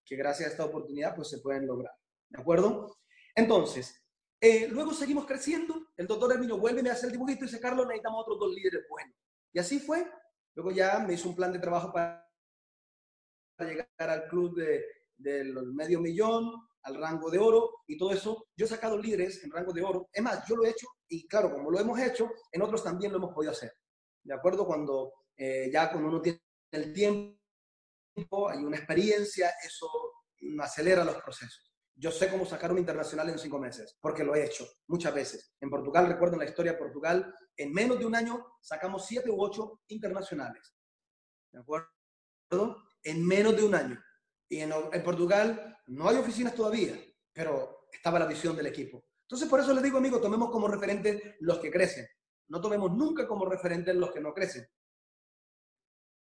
que 0.03 0.15
gracias 0.15 0.49
a 0.49 0.51
esta 0.51 0.65
oportunidad 0.65 1.15
pues 1.15 1.29
se 1.29 1.39
pueden 1.39 1.67
lograr. 1.67 1.93
¿De 2.29 2.41
acuerdo? 2.41 2.97
Entonces, 3.35 4.03
eh, 4.41 4.67
luego 4.67 4.93
seguimos 4.93 5.25
creciendo. 5.25 5.87
El 5.97 6.07
doctor 6.07 6.33
Herminio 6.33 6.57
vuelve 6.57 6.81
me 6.81 6.89
hace 6.89 7.07
el 7.07 7.11
dibujito 7.11 7.43
y 7.43 7.47
dice, 7.47 7.59
Carlos, 7.59 7.85
necesitamos 7.85 8.21
otros 8.21 8.39
dos 8.39 8.53
líderes 8.53 8.81
buenos. 8.89 9.15
Y 9.53 9.59
así 9.59 9.79
fue. 9.79 10.05
Luego 10.55 10.71
ya 10.71 10.99
me 10.99 11.13
hizo 11.13 11.29
un 11.29 11.35
plan 11.35 11.51
de 11.51 11.59
trabajo 11.59 11.91
para 11.91 12.25
llegar 13.59 13.87
al 13.97 14.27
club 14.27 14.55
de, 14.55 14.83
del 15.19 15.53
medio 15.73 15.99
millón 15.99 16.51
al 16.83 16.95
rango 16.95 17.29
de 17.29 17.37
oro 17.37 17.81
y 17.87 17.97
todo 17.97 18.11
eso. 18.11 18.47
Yo 18.55 18.65
he 18.65 18.69
sacado 18.69 18.97
líderes 18.97 19.43
en 19.43 19.51
rango 19.51 19.73
de 19.73 19.83
oro. 19.83 20.09
Es 20.11 20.23
más, 20.23 20.47
yo 20.47 20.55
lo 20.55 20.65
he 20.65 20.69
hecho 20.69 20.87
y 21.07 21.27
claro, 21.27 21.51
como 21.51 21.69
lo 21.69 21.79
hemos 21.79 21.99
hecho, 21.99 22.31
en 22.51 22.61
otros 22.61 22.83
también 22.83 23.11
lo 23.11 23.17
hemos 23.17 23.33
podido 23.33 23.51
hacer. 23.51 23.73
¿De 24.23 24.33
acuerdo? 24.33 24.65
Cuando 24.65 25.13
eh, 25.37 25.69
ya 25.71 25.89
cuando 25.89 26.09
uno 26.09 26.21
tiene 26.21 26.41
el 26.71 26.93
tiempo, 26.93 28.49
hay 28.49 28.59
una 28.59 28.77
experiencia, 28.77 29.51
eso 29.63 29.89
acelera 30.61 31.03
los 31.03 31.15
procesos. 31.21 31.73
Yo 31.95 32.11
sé 32.11 32.29
cómo 32.29 32.45
sacar 32.45 32.71
un 32.71 32.77
internacional 32.77 33.29
en 33.29 33.39
cinco 33.39 33.59
meses, 33.59 33.97
porque 33.99 34.23
lo 34.23 34.35
he 34.35 34.45
hecho 34.45 34.65
muchas 34.87 35.13
veces. 35.13 35.53
En 35.59 35.69
Portugal, 35.69 36.07
recuerdo 36.07 36.35
en 36.35 36.41
la 36.41 36.49
historia 36.49 36.73
de 36.73 36.77
Portugal, 36.77 37.33
en 37.57 37.73
menos 37.73 37.99
de 37.99 38.05
un 38.05 38.15
año 38.15 38.45
sacamos 38.61 39.05
siete 39.05 39.29
u 39.29 39.41
ocho 39.41 39.81
internacionales. 39.87 40.75
¿De 41.51 41.59
acuerdo? 41.59 41.89
En 43.03 43.25
menos 43.25 43.55
de 43.55 43.63
un 43.63 43.75
año. 43.75 44.01
Y 44.49 44.59
en, 44.59 44.71
Portugal 45.03 45.77
no 45.87 46.09
hay 46.09 46.17
oficinas 46.17 46.55
todavía, 46.55 46.99
pero 47.31 47.87
estaba 47.91 48.19
la 48.19 48.25
visión 48.25 48.55
del 48.55 48.65
equipo. 48.65 49.05
Entonces, 49.21 49.47
por 49.47 49.59
eso 49.59 49.73
les 49.73 49.83
digo, 49.83 49.99
amigos, 49.99 50.21
tomemos 50.21 50.49
como 50.49 50.67
referente 50.67 51.37
los 51.41 51.59
que 51.59 51.69
crecen. 51.69 52.07
No 52.47 52.59
tomemos 52.59 52.91
nunca 52.91 53.27
como 53.27 53.45
referente 53.45 53.93
los 53.93 54.11
que 54.11 54.19
no 54.19 54.33
crecen. 54.33 54.67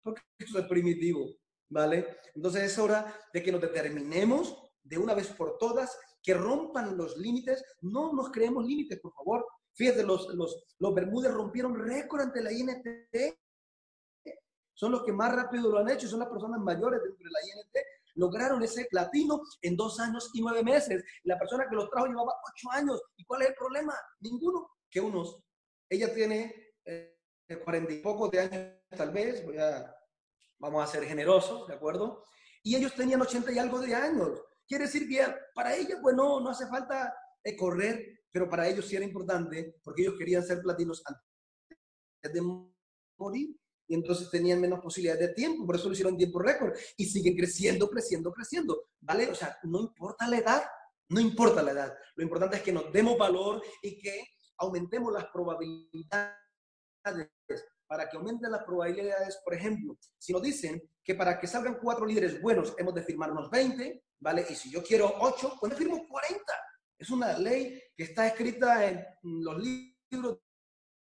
Porque 0.00 0.22
esto 0.38 0.60
es 0.60 0.66
primitivo, 0.66 1.28
¿vale? 1.70 2.18
Entonces 2.34 2.62
es 2.62 2.78
hora 2.78 3.12
de 3.32 3.42
que 3.42 3.50
nos 3.50 3.60
determinemos 3.60 4.70
de 4.82 4.98
una 4.98 5.14
vez 5.14 5.28
por 5.28 5.58
todas, 5.58 5.98
que 6.22 6.34
rompan 6.34 6.96
los 6.96 7.16
límites. 7.16 7.64
No 7.80 8.12
nos 8.12 8.30
creemos 8.30 8.64
límites, 8.64 9.00
por 9.00 9.12
favor. 9.12 9.44
Fíjate, 9.72 10.04
los, 10.04 10.32
los, 10.34 10.64
los 10.78 10.94
Bermúdez 10.94 11.32
rompieron 11.32 11.74
récord 11.74 12.20
ante 12.20 12.42
la 12.42 12.52
INT 12.52 12.86
son 14.74 14.90
los 14.90 15.04
que 15.04 15.12
más 15.12 15.32
rápido 15.34 15.70
lo 15.70 15.78
han 15.78 15.88
hecho, 15.88 16.08
son 16.08 16.18
las 16.18 16.28
personas 16.28 16.60
mayores 16.60 17.00
dentro 17.02 17.24
de 17.24 17.30
la 17.30 17.40
INT 17.46 17.76
lograron 18.14 18.62
ese 18.62 18.86
platino 18.90 19.40
en 19.62 19.76
dos 19.76 20.00
años 20.00 20.30
y 20.34 20.40
nueve 20.40 20.62
meses. 20.62 21.02
La 21.24 21.38
persona 21.38 21.66
que 21.68 21.76
los 21.76 21.90
trajo 21.90 22.06
llevaba 22.06 22.32
ocho 22.32 22.70
años. 22.70 23.02
¿Y 23.16 23.24
cuál 23.24 23.42
es 23.42 23.48
el 23.48 23.54
problema? 23.54 23.94
Ninguno. 24.20 24.68
Que 24.90 25.00
unos. 25.00 25.40
Ella 25.88 26.14
tiene 26.14 26.72
eh, 26.84 27.16
cuarenta 27.62 27.92
y 27.92 28.00
pocos 28.00 28.30
de 28.30 28.40
años, 28.40 28.74
tal 28.96 29.10
vez. 29.10 29.44
Voy 29.44 29.58
a, 29.58 29.94
vamos 30.58 30.82
a 30.82 30.86
ser 30.86 31.04
generosos, 31.04 31.66
¿de 31.66 31.74
acuerdo? 31.74 32.24
Y 32.62 32.76
ellos 32.76 32.94
tenían 32.94 33.20
ochenta 33.20 33.52
y 33.52 33.58
algo 33.58 33.80
de 33.80 33.94
años. 33.94 34.42
Quiere 34.66 34.84
decir 34.84 35.08
que 35.08 35.22
para 35.54 35.74
ellos, 35.74 35.98
pues 36.00 36.16
no, 36.16 36.40
no 36.40 36.50
hace 36.50 36.66
falta 36.66 37.14
eh, 37.42 37.56
correr, 37.56 38.20
pero 38.30 38.48
para 38.48 38.66
ellos 38.66 38.86
sí 38.86 38.96
era 38.96 39.04
importante 39.04 39.76
porque 39.82 40.02
ellos 40.02 40.14
querían 40.18 40.42
ser 40.42 40.60
platinos 40.62 41.02
antes 41.06 42.32
de 42.32 42.40
morir 43.18 43.56
y 43.86 43.94
entonces 43.94 44.30
tenían 44.30 44.60
menos 44.60 44.80
posibilidades 44.80 45.28
de 45.28 45.34
tiempo, 45.34 45.66
por 45.66 45.76
eso 45.76 45.88
lo 45.88 45.92
hicieron 45.92 46.16
tiempo 46.16 46.38
récord 46.38 46.72
y 46.96 47.04
siguen 47.04 47.36
creciendo, 47.36 47.88
creciendo, 47.88 48.32
creciendo, 48.32 48.88
¿vale? 49.00 49.28
O 49.30 49.34
sea, 49.34 49.58
no 49.64 49.80
importa 49.80 50.26
la 50.28 50.38
edad, 50.38 50.64
no 51.08 51.20
importa 51.20 51.62
la 51.62 51.72
edad, 51.72 51.94
lo 52.16 52.22
importante 52.22 52.56
es 52.56 52.62
que 52.62 52.72
nos 52.72 52.92
demos 52.92 53.18
valor 53.18 53.62
y 53.82 53.98
que 53.98 54.24
aumentemos 54.58 55.12
las 55.12 55.26
probabilidades. 55.26 56.38
Para 57.86 58.08
que 58.08 58.16
aumenten 58.16 58.50
las 58.50 58.64
probabilidades, 58.64 59.38
por 59.44 59.54
ejemplo, 59.54 59.98
si 60.18 60.32
nos 60.32 60.40
dicen 60.40 60.82
que 61.04 61.14
para 61.14 61.38
que 61.38 61.46
salgan 61.46 61.78
cuatro 61.80 62.06
líderes 62.06 62.40
buenos 62.40 62.74
hemos 62.78 62.94
de 62.94 63.02
firmarnos 63.02 63.50
20, 63.50 64.02
¿vale? 64.20 64.46
Y 64.48 64.54
si 64.54 64.70
yo 64.70 64.82
quiero 64.82 65.14
8, 65.20 65.58
pues 65.60 65.72
me 65.72 65.78
firmo 65.78 66.08
40. 66.08 66.42
Es 66.98 67.10
una 67.10 67.38
ley 67.38 67.80
que 67.94 68.04
está 68.04 68.26
escrita 68.26 68.88
en 68.88 69.04
los 69.22 69.62
libros 69.62 70.38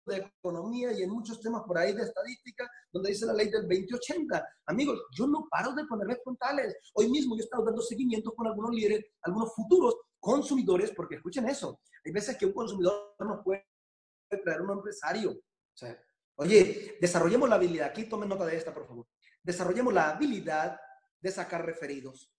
de 0.07 0.19
economía 0.19 0.93
y 0.93 1.03
en 1.03 1.11
muchos 1.11 1.41
temas 1.41 1.63
por 1.65 1.79
ahí 1.79 1.93
de 1.93 2.03
estadística, 2.03 2.71
donde 2.93 3.11
dice 3.11 3.27
la 3.27 3.33
ley 3.33 3.51
del 3.51 3.63
2080. 3.63 4.49
Amigos, 4.67 5.03
yo 5.13 5.27
no 5.27 5.47
paro 5.51 5.75
de 5.75 5.85
ponerme 5.85 6.17
frontales. 6.23 6.77
Hoy 6.95 7.11
mismo 7.11 7.37
yo 7.37 7.41
he 7.41 7.45
estado 7.45 7.65
dando 7.65 7.83
seguimiento 7.83 8.33
con 8.35 8.47
algunos 8.47 8.73
líderes, 8.73 9.05
algunos 9.23 9.55
futuros 9.55 9.97
consumidores, 10.19 10.93
porque 10.93 11.17
escuchen 11.17 11.49
eso, 11.49 11.81
hay 12.05 12.13
veces 12.13 12.37
que 12.37 12.47
un 12.47 12.53
consumidor 12.53 13.15
nos 13.21 13.43
puede 13.45 13.67
traer 14.45 14.63
un 14.63 14.71
empresario. 14.71 15.33
O 15.33 15.77
sea, 15.77 16.01
oye, 16.37 16.97
desarrollemos 17.01 17.49
la 17.49 17.57
habilidad, 17.57 17.89
aquí 17.89 18.05
tomen 18.05 18.29
nota 18.29 18.47
de 18.47 18.57
esta, 18.57 18.73
por 18.73 18.87
favor. 18.87 19.07
Desarrollemos 19.43 19.93
la 19.93 20.11
habilidad 20.11 20.81
de 21.21 21.31
sacar 21.31 21.65
referidos, 21.65 22.33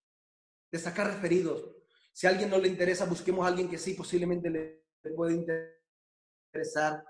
de 0.71 0.79
sacar 0.79 1.07
referidos. 1.07 1.75
Si 2.13 2.27
a 2.27 2.31
alguien 2.31 2.49
no 2.49 2.57
le 2.57 2.67
interesa, 2.67 3.05
busquemos 3.05 3.45
a 3.45 3.49
alguien 3.49 3.69
que 3.69 3.77
sí 3.77 3.93
posiblemente 3.93 4.49
le, 4.49 4.85
le 5.03 5.11
puede 5.11 5.33
interesar 5.35 7.05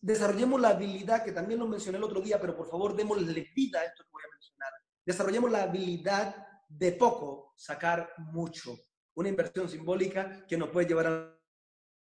desarrollemos 0.00 0.60
la 0.60 0.70
habilidad, 0.70 1.24
que 1.24 1.32
también 1.32 1.60
lo 1.60 1.66
mencioné 1.66 1.98
el 1.98 2.04
otro 2.04 2.20
día, 2.20 2.40
pero 2.40 2.56
por 2.56 2.68
favor 2.68 2.94
démosle 2.94 3.50
vida 3.54 3.80
a 3.80 3.84
esto 3.84 4.04
que 4.04 4.10
voy 4.12 4.22
a 4.22 4.32
mencionar. 4.32 4.72
Desarrollemos 5.04 5.50
la 5.50 5.62
habilidad 5.62 6.46
de 6.68 6.92
poco 6.92 7.52
sacar 7.56 8.10
mucho. 8.18 8.76
Una 9.14 9.28
inversión 9.28 9.68
simbólica 9.68 10.46
que 10.46 10.56
nos 10.56 10.70
puede 10.70 10.88
llevar 10.88 11.06
a 11.06 11.40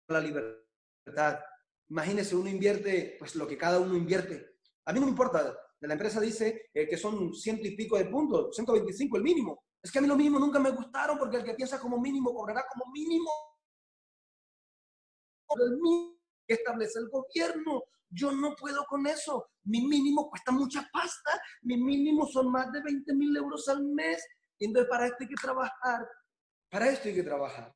la 0.07 0.19
libertad. 0.19 1.39
Imagínese, 1.89 2.35
uno 2.35 2.49
invierte 2.49 3.17
pues 3.19 3.35
lo 3.35 3.47
que 3.47 3.57
cada 3.57 3.79
uno 3.79 3.95
invierte. 3.95 4.57
A 4.85 4.93
mí 4.93 4.99
no 4.99 5.05
me 5.05 5.11
importa. 5.11 5.55
La 5.81 5.93
empresa 5.93 6.19
dice 6.19 6.69
eh, 6.73 6.87
que 6.87 6.97
son 6.97 7.33
ciento 7.33 7.67
y 7.67 7.75
pico 7.75 7.97
de 7.97 8.05
puntos, 8.05 8.55
125 8.55 9.17
el 9.17 9.23
mínimo. 9.23 9.63
Es 9.81 9.91
que 9.91 9.99
a 9.99 10.01
mí 10.01 10.07
lo 10.07 10.15
mínimo 10.15 10.39
nunca 10.39 10.59
me 10.59 10.69
gustaron 10.71 11.17
porque 11.17 11.37
el 11.37 11.43
que 11.43 11.55
piensa 11.55 11.79
como 11.79 11.99
mínimo 11.99 12.33
cobrará 12.33 12.63
como 12.71 12.91
mínimo. 12.91 13.29
El 15.49 15.71
mínimo 15.81 16.10
establece 16.53 16.99
el 16.99 17.09
gobierno. 17.09 17.83
Yo 18.09 18.31
no 18.31 18.55
puedo 18.55 18.85
con 18.85 19.07
eso. 19.07 19.49
Mi 19.63 19.87
mínimo 19.87 20.29
cuesta 20.29 20.51
mucha 20.51 20.87
pasta. 20.91 21.41
Mi 21.61 21.77
mínimo 21.77 22.27
son 22.27 22.51
más 22.51 22.71
de 22.71 22.81
20 22.81 23.13
mil 23.13 23.35
euros 23.35 23.67
al 23.69 23.83
mes. 23.83 24.23
Entonces, 24.59 24.89
para 24.89 25.07
esto 25.07 25.17
hay 25.21 25.27
que 25.27 25.35
trabajar. 25.41 26.07
Para 26.69 26.89
esto 26.89 27.07
hay 27.07 27.15
que 27.15 27.23
trabajar. 27.23 27.73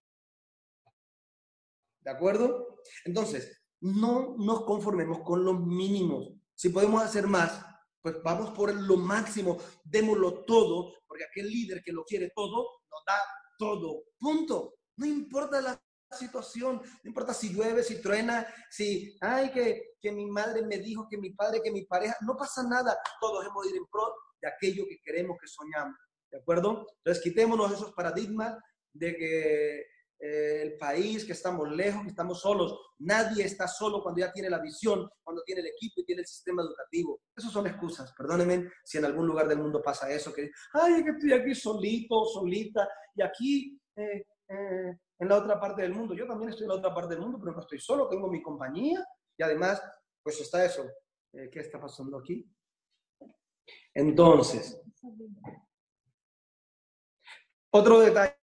¿De 2.02 2.12
acuerdo? 2.12 2.82
Entonces, 3.06 3.62
no 3.82 4.36
nos 4.38 4.64
conformemos 4.66 5.22
con 5.22 5.44
los 5.44 5.60
mínimos. 5.60 6.34
Si 6.54 6.70
podemos 6.70 7.04
hacer 7.04 7.28
más, 7.28 7.66
pues 8.02 8.22
vamos 8.24 8.52
por 8.52 8.74
lo 8.74 8.98
máximo, 8.98 9.58
démoslo 9.84 10.46
todo, 10.46 10.94
porque 11.08 11.24
aquel 11.24 11.50
líder 11.50 11.82
que 11.84 11.92
lo 11.92 12.04
quiere 12.04 12.32
todo, 12.36 12.82
nos 12.90 13.04
da 13.06 13.18
todo. 13.58 14.04
Punto. 14.20 14.76
No 14.98 15.06
importa 15.06 15.62
la 15.62 15.82
situación, 16.16 16.82
no 17.04 17.08
importa 17.08 17.34
si 17.34 17.54
llueve, 17.54 17.84
si 17.84 18.02
truena, 18.02 18.48
si, 18.70 19.16
ay, 19.22 19.52
que, 19.52 19.96
que 20.02 20.12
mi 20.12 20.26
madre 20.26 20.66
me 20.66 20.80
dijo, 20.80 21.08
que 21.10 21.18
mi 21.18 21.32
padre, 21.32 21.62
que 21.64 21.72
mi 21.72 21.86
pareja, 21.86 22.16
no 22.22 22.36
pasa 22.36 22.64
nada. 22.64 22.98
Todos 23.20 23.46
hemos 23.46 23.64
de 23.64 23.70
ir 23.72 23.78
en 23.78 23.86
pro 23.86 24.16
de 24.42 24.48
aquello 24.48 24.86
que 24.88 25.00
queremos, 25.04 25.38
que 25.40 25.48
soñamos. 25.48 25.96
¿De 26.32 26.40
acuerdo? 26.40 26.88
Entonces, 26.98 27.24
quitémonos 27.24 27.72
esos 27.72 27.94
paradigmas 27.94 28.58
de 28.94 29.16
que 29.16 29.86
eh, 30.20 30.62
el 30.62 30.78
país, 30.78 31.26
que 31.26 31.34
estamos 31.34 31.70
lejos, 31.70 32.02
que 32.04 32.10
estamos 32.10 32.40
solos. 32.40 32.78
Nadie 33.00 33.44
está 33.44 33.68
solo 33.68 34.02
cuando 34.02 34.22
ya 34.22 34.32
tiene 34.32 34.50
la 34.50 34.60
visión, 34.60 35.10
cuando 35.24 35.44
tiene 35.44 35.62
el 35.62 35.68
equipo 35.68 36.02
y 36.02 36.06
tiene 36.06 36.22
el 36.22 36.28
sistema 36.28 36.62
educativo. 36.62 37.22
Esas 37.36 37.52
son 37.52 37.68
excusas. 37.68 38.14
Perdónenme 38.18 38.70
si 38.84 38.98
en 38.98 39.06
algún 39.06 39.28
lugar 39.28 39.48
del 39.48 39.60
mundo 39.60 39.82
pasa 39.84 40.10
eso, 40.10 40.34
que, 40.34 40.50
ay, 40.74 41.04
que 41.04 41.12
estoy 41.12 41.34
aquí 41.34 41.54
solito, 41.54 42.26
solita, 42.26 42.88
y 43.14 43.22
aquí 43.22 43.80
eh, 43.98 44.26
eh, 44.48 44.98
en 45.20 45.30
la 45.30 45.38
otra 45.38 45.60
parte 45.60 45.82
del 45.82 45.94
mundo. 45.94 46.14
Yo 46.14 46.28
también 46.28 46.50
estoy 46.50 46.66
en 46.66 46.70
la 46.70 46.76
otra 46.76 46.94
parte 46.94 47.14
del 47.14 47.24
mundo, 47.24 47.40
pero 47.40 47.54
no 47.54 47.62
estoy 47.62 47.80
solo, 47.80 48.10
tengo 48.10 48.28
mi 48.28 48.42
compañía 48.42 49.06
y 49.38 49.44
además, 49.44 49.82
pues 50.24 50.40
está 50.42 50.66
eso. 50.66 50.86
¿Qué 51.32 51.60
está 51.60 51.82
pasando 51.82 52.18
aquí? 52.18 52.50
Entonces, 53.94 54.82
otro 57.72 58.00
detalle 58.00 58.38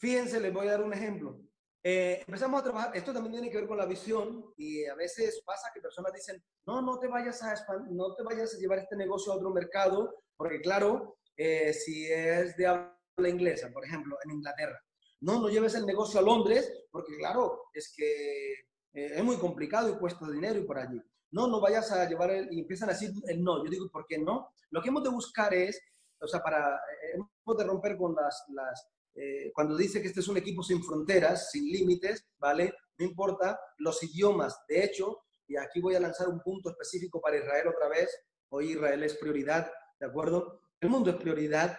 Fíjense, 0.00 0.40
les 0.40 0.52
voy 0.52 0.66
a 0.66 0.72
dar 0.72 0.82
un 0.82 0.94
ejemplo. 0.94 1.38
Eh, 1.82 2.22
empezamos 2.26 2.60
a 2.60 2.64
trabajar, 2.64 2.96
esto 2.96 3.12
también 3.12 3.32
tiene 3.32 3.50
que 3.50 3.58
ver 3.58 3.68
con 3.68 3.76
la 3.76 3.84
visión 3.84 4.52
y 4.56 4.86
a 4.86 4.94
veces 4.94 5.42
pasa 5.44 5.70
que 5.74 5.80
personas 5.82 6.12
dicen, 6.12 6.42
no, 6.66 6.80
no 6.80 6.98
te 6.98 7.06
vayas 7.06 7.42
a, 7.42 7.54
no 7.90 8.14
te 8.14 8.22
vayas 8.22 8.54
a 8.54 8.58
llevar 8.58 8.78
este 8.78 8.96
negocio 8.96 9.32
a 9.32 9.36
otro 9.36 9.50
mercado, 9.50 10.22
porque 10.38 10.60
claro, 10.62 11.18
eh, 11.36 11.74
si 11.74 12.10
es 12.10 12.56
de 12.56 12.66
habla 12.66 13.28
inglesa, 13.28 13.70
por 13.72 13.84
ejemplo, 13.84 14.16
en 14.24 14.30
Inglaterra, 14.30 14.78
no, 15.20 15.40
no 15.40 15.48
lleves 15.48 15.74
el 15.74 15.86
negocio 15.86 16.20
a 16.20 16.22
Londres, 16.22 16.72
porque 16.90 17.16
claro, 17.16 17.64
es 17.72 17.92
que 17.96 18.52
eh, 18.52 19.12
es 19.16 19.24
muy 19.24 19.36
complicado 19.36 19.88
y 19.88 19.98
cuesta 19.98 20.30
dinero 20.30 20.58
y 20.58 20.64
por 20.64 20.78
allí. 20.78 21.00
No, 21.32 21.46
no 21.46 21.60
vayas 21.60 21.92
a 21.92 22.08
llevar 22.08 22.30
el, 22.30 22.52
y 22.52 22.60
empiezan 22.60 22.88
a 22.88 22.92
decir 22.92 23.12
el 23.28 23.42
no. 23.42 23.64
Yo 23.64 23.70
digo, 23.70 23.88
¿por 23.90 24.06
qué 24.06 24.18
no? 24.18 24.48
Lo 24.70 24.82
que 24.82 24.88
hemos 24.88 25.02
de 25.02 25.10
buscar 25.10 25.54
es, 25.54 25.80
o 26.20 26.26
sea, 26.26 26.42
para, 26.42 26.80
hemos 27.14 27.56
de 27.56 27.64
romper 27.64 27.96
con 27.96 28.14
las, 28.14 28.44
las 28.48 28.88
eh, 29.14 29.52
cuando 29.54 29.76
dice 29.76 30.00
que 30.00 30.08
este 30.08 30.20
es 30.20 30.28
un 30.28 30.36
equipo 30.36 30.62
sin 30.62 30.82
fronteras, 30.82 31.50
sin 31.50 31.70
límites, 31.70 32.26
¿vale? 32.38 32.74
No 32.98 33.04
importa 33.04 33.60
los 33.78 34.02
idiomas. 34.02 34.60
De 34.68 34.84
hecho, 34.84 35.24
y 35.46 35.56
aquí 35.56 35.80
voy 35.80 35.94
a 35.94 36.00
lanzar 36.00 36.28
un 36.28 36.40
punto 36.40 36.70
específico 36.70 37.20
para 37.20 37.36
Israel 37.36 37.68
otra 37.68 37.88
vez. 37.88 38.08
Hoy 38.50 38.72
Israel 38.72 39.02
es 39.02 39.16
prioridad, 39.16 39.70
¿de 39.98 40.06
acuerdo? 40.06 40.60
El 40.80 40.90
mundo 40.90 41.10
es 41.10 41.16
prioridad, 41.16 41.78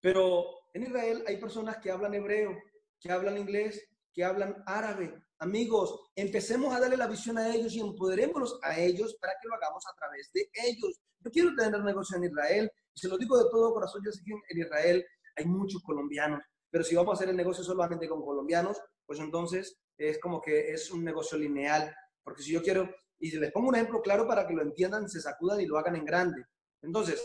pero 0.00 0.61
en 0.74 0.84
Israel 0.84 1.24
hay 1.26 1.36
personas 1.36 1.78
que 1.78 1.90
hablan 1.90 2.14
hebreo, 2.14 2.56
que 3.00 3.10
hablan 3.10 3.38
inglés, 3.38 3.88
que 4.12 4.24
hablan 4.24 4.62
árabe. 4.66 5.14
Amigos, 5.38 6.10
empecemos 6.14 6.74
a 6.74 6.80
darle 6.80 6.96
la 6.96 7.06
visión 7.06 7.36
a 7.38 7.54
ellos 7.54 7.74
y 7.74 7.80
empoderémonos 7.80 8.58
a 8.62 8.78
ellos 8.78 9.16
para 9.20 9.32
que 9.40 9.48
lo 9.48 9.54
hagamos 9.54 9.84
a 9.86 9.96
través 9.96 10.30
de 10.32 10.48
ellos. 10.66 11.00
Yo 11.20 11.30
quiero 11.30 11.54
tener 11.56 11.82
negocio 11.82 12.16
en 12.16 12.24
Israel 12.24 12.70
y 12.94 13.00
se 13.00 13.08
lo 13.08 13.18
digo 13.18 13.36
de 13.36 13.50
todo 13.50 13.72
corazón. 13.72 14.02
Yo 14.04 14.12
sé 14.12 14.22
que 14.24 14.32
en 14.32 14.60
Israel 14.60 15.04
hay 15.36 15.46
muchos 15.46 15.82
colombianos, 15.82 16.42
pero 16.70 16.84
si 16.84 16.94
vamos 16.94 17.12
a 17.12 17.16
hacer 17.16 17.30
el 17.30 17.36
negocio 17.36 17.64
solamente 17.64 18.08
con 18.08 18.24
colombianos, 18.24 18.80
pues 19.06 19.18
entonces 19.18 19.78
es 19.96 20.18
como 20.18 20.40
que 20.40 20.72
es 20.72 20.90
un 20.90 21.04
negocio 21.04 21.36
lineal, 21.38 21.94
porque 22.22 22.42
si 22.42 22.52
yo 22.52 22.62
quiero, 22.62 22.88
y 23.18 23.30
les 23.36 23.52
pongo 23.52 23.68
un 23.68 23.74
ejemplo 23.74 24.00
claro 24.00 24.26
para 24.26 24.46
que 24.46 24.54
lo 24.54 24.62
entiendan, 24.62 25.08
se 25.08 25.20
sacudan 25.20 25.60
y 25.60 25.66
lo 25.66 25.78
hagan 25.78 25.96
en 25.96 26.04
grande. 26.04 26.44
Entonces, 26.82 27.22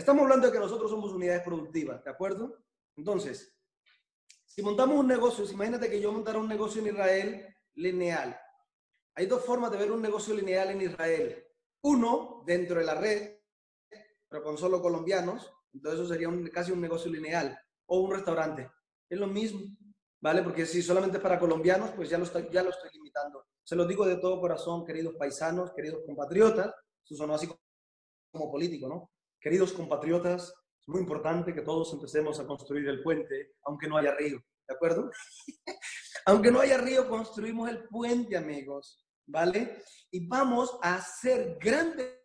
estamos 0.00 0.22
hablando 0.22 0.46
de 0.46 0.52
que 0.52 0.58
nosotros 0.58 0.90
somos 0.90 1.12
unidades 1.12 1.42
productivas, 1.42 2.02
¿de 2.02 2.10
acuerdo? 2.10 2.58
Entonces, 2.96 3.54
si 4.46 4.62
montamos 4.62 4.98
un 4.98 5.06
negocio, 5.06 5.44
imagínate 5.44 5.90
que 5.90 6.00
yo 6.00 6.10
montara 6.10 6.38
un 6.38 6.48
negocio 6.48 6.80
en 6.80 6.88
Israel 6.88 7.56
lineal. 7.74 8.38
Hay 9.14 9.26
dos 9.26 9.44
formas 9.44 9.70
de 9.70 9.78
ver 9.78 9.92
un 9.92 10.00
negocio 10.00 10.34
lineal 10.34 10.70
en 10.70 10.80
Israel. 10.82 11.44
Uno, 11.82 12.42
dentro 12.46 12.78
de 12.78 12.86
la 12.86 12.94
red, 12.94 13.38
pero 14.28 14.42
con 14.42 14.56
solo 14.56 14.80
colombianos, 14.80 15.52
entonces 15.72 16.00
eso 16.00 16.08
sería 16.08 16.28
casi 16.50 16.72
un 16.72 16.80
negocio 16.80 17.10
lineal 17.10 17.58
o 17.86 18.00
un 18.00 18.12
restaurante. 18.12 18.70
Es 19.08 19.18
lo 19.18 19.26
mismo, 19.26 19.60
¿vale? 20.20 20.42
Porque 20.42 20.64
si 20.64 20.82
solamente 20.82 21.18
es 21.18 21.22
para 21.22 21.38
colombianos, 21.38 21.90
pues 21.90 22.08
ya 22.08 22.16
lo, 22.16 22.24
estoy, 22.24 22.48
ya 22.50 22.62
lo 22.62 22.70
estoy 22.70 22.90
limitando. 22.94 23.44
Se 23.62 23.76
lo 23.76 23.86
digo 23.86 24.06
de 24.06 24.16
todo 24.16 24.40
corazón, 24.40 24.84
queridos 24.86 25.14
paisanos, 25.16 25.72
queridos 25.72 26.02
compatriotas. 26.06 26.74
Eso 27.04 27.16
sonó 27.16 27.34
así 27.34 27.48
como 28.32 28.50
político, 28.50 28.88
¿no? 28.88 29.10
Queridos 29.40 29.72
compatriotas, 29.72 30.52
es 30.82 30.88
muy 30.88 31.00
importante 31.00 31.54
que 31.54 31.62
todos 31.62 31.94
empecemos 31.94 32.38
a 32.38 32.46
construir 32.46 32.86
el 32.88 33.02
puente, 33.02 33.54
aunque 33.64 33.88
no 33.88 33.96
haya 33.96 34.14
río, 34.14 34.38
¿de 34.68 34.74
acuerdo? 34.74 35.10
aunque 36.26 36.50
no 36.50 36.60
haya 36.60 36.76
río, 36.76 37.08
construimos 37.08 37.70
el 37.70 37.88
puente, 37.88 38.36
amigos, 38.36 39.02
¿vale? 39.26 39.82
Y 40.10 40.26
vamos 40.26 40.78
a 40.82 40.96
hacer 40.96 41.56
grandes 41.58 42.20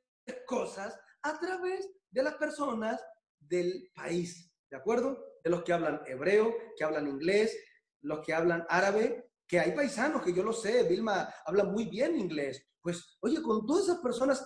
cosas 0.46 1.00
a 1.22 1.40
través 1.40 1.90
de 2.12 2.22
las 2.22 2.36
personas 2.36 3.02
del 3.40 3.90
país, 3.96 4.52
¿de 4.70 4.76
acuerdo? 4.76 5.18
De 5.42 5.50
los 5.50 5.64
que 5.64 5.72
hablan 5.72 6.02
hebreo, 6.08 6.54
que 6.76 6.84
hablan 6.84 7.08
inglés, 7.08 7.58
los 8.02 8.26
que 8.26 8.34
hablan 8.34 8.66
árabe, 8.68 9.32
que 9.48 9.60
hay 9.60 9.72
paisanos 9.72 10.22
que 10.22 10.34
yo 10.34 10.44
lo 10.44 10.52
sé, 10.52 10.84
Vilma 10.84 11.34
habla 11.46 11.64
muy 11.64 11.86
bien 11.86 12.18
inglés. 12.20 12.62
Pues, 12.82 13.18
oye, 13.22 13.42
con 13.42 13.66
todas 13.66 13.86
esas 13.86 14.00
personas, 14.00 14.46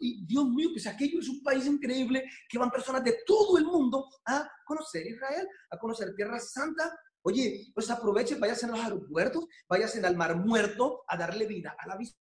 Dios 0.00 0.48
mío, 0.48 0.68
pues 0.72 0.86
aquello 0.86 1.20
es 1.20 1.28
un 1.28 1.42
país 1.42 1.66
increíble, 1.66 2.24
que 2.48 2.58
van 2.58 2.70
personas 2.70 3.04
de 3.04 3.18
todo 3.26 3.58
el 3.58 3.64
mundo 3.64 4.06
a 4.26 4.50
conocer 4.64 5.06
Israel, 5.06 5.46
a 5.70 5.78
conocer 5.78 6.14
Tierra 6.14 6.38
Santa. 6.38 6.96
Oye, 7.22 7.70
pues 7.74 7.90
aprovechen, 7.90 8.40
váyanse 8.40 8.66
a 8.66 8.70
los 8.70 8.80
aeropuertos, 8.80 9.46
váyanse 9.68 10.04
al 10.04 10.16
Mar 10.16 10.36
Muerto 10.36 11.04
a 11.06 11.16
darle 11.16 11.46
vida 11.46 11.76
a 11.78 11.86
la 11.86 11.96
vista. 11.96 12.18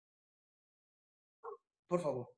Por 1.89 2.01
favor. 2.01 2.35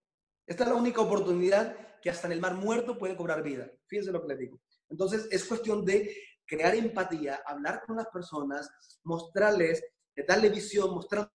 Esta 0.47 0.63
es 0.63 0.71
la 0.71 0.77
única 0.77 1.01
oportunidad 1.01 1.77
que 2.01 2.11
hasta 2.11 2.29
en 2.29 2.35
el 2.35 2.41
mar 2.41 2.55
muerto 2.55 2.97
puede 2.97 3.17
cobrar 3.17 3.43
vida. 3.43 3.69
Fíjense 3.89 4.13
lo 4.13 4.23
que 4.23 4.29
les 4.29 4.39
digo. 4.39 4.61
Entonces, 4.89 5.27
es 5.31 5.45
cuestión 5.45 5.85
de 5.85 6.15
crear 6.47 6.75
empatía, 6.75 7.43
hablar 7.45 7.83
con 7.85 7.97
las 7.97 8.07
personas, 8.09 8.71
mostrarles, 9.03 9.83
darle 10.27 10.49
visión, 10.49 10.95
mostrar 10.95 11.33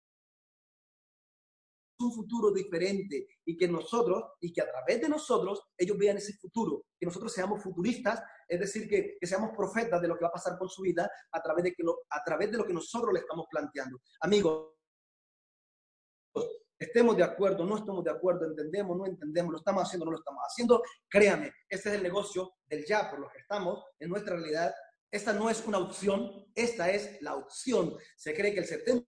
un 2.02 2.14
futuro 2.14 2.52
diferente 2.52 3.28
y 3.46 3.58
que 3.58 3.68
nosotros, 3.68 4.24
y 4.40 4.52
que 4.52 4.62
a 4.62 4.70
través 4.70 5.02
de 5.02 5.10
nosotros, 5.10 5.62
ellos 5.78 5.98
vean 5.98 6.18
ese 6.18 6.34
futuro, 6.34 6.86
que 7.00 7.06
nosotros 7.06 7.34
seamos 7.34 7.62
futuristas, 7.62 8.22
es 8.48 8.60
decir, 8.60 8.88
que, 8.88 9.18
seamos 9.26 9.52
profetas 9.56 10.02
de 10.02 10.08
lo 10.08 10.16
que 10.16 10.24
va 10.24 10.30
a 10.30 10.34
pasar 10.34 10.58
con 10.58 10.70
su 10.70 10.82
vida 10.82 11.10
a 11.32 11.42
través 11.42 11.64
de, 11.64 11.74
que 11.74 11.84
lo, 11.84 12.00
a 12.10 12.24
través 12.24 12.52
de 12.52 12.58
lo 12.58 12.66
que 12.66 12.74
nosotros 12.74 13.14
le 13.14 13.20
estamos 13.20 13.46
planteando. 13.50 14.00
Amigos, 14.22 14.72
estemos 16.78 17.16
de 17.16 17.24
acuerdo, 17.24 17.66
no 17.66 17.78
estemos 17.78 18.04
de 18.04 18.12
acuerdo, 18.12 18.46
entendemos, 18.46 18.98
no 18.98 19.06
entendemos, 19.06 19.52
lo 19.52 19.58
estamos 19.60 19.84
haciendo, 19.84 20.06
no 20.06 20.12
lo 20.12 20.18
estamos 20.18 20.42
haciendo, 20.44 20.82
créame, 21.08 21.52
este 21.70 21.90
es 21.90 21.96
el 21.96 22.04
negocio 22.04 22.54
del 22.66 22.86
ya 22.86 23.10
por 23.10 23.20
lo 23.20 23.30
que 23.30 23.38
estamos 23.38 23.84
en 24.00 24.10
nuestra 24.10 24.36
realidad. 24.36 24.74
Esta 25.12 25.34
no 25.34 25.50
es 25.50 25.66
una 25.68 25.78
opción, 25.78 26.48
esta 26.56 26.90
es 26.90 27.22
la 27.22 27.36
opción. 27.36 27.98
Se 28.16 28.34
cree 28.34 28.54
que 28.54 28.62
el 28.62 28.68
70% 28.68 29.06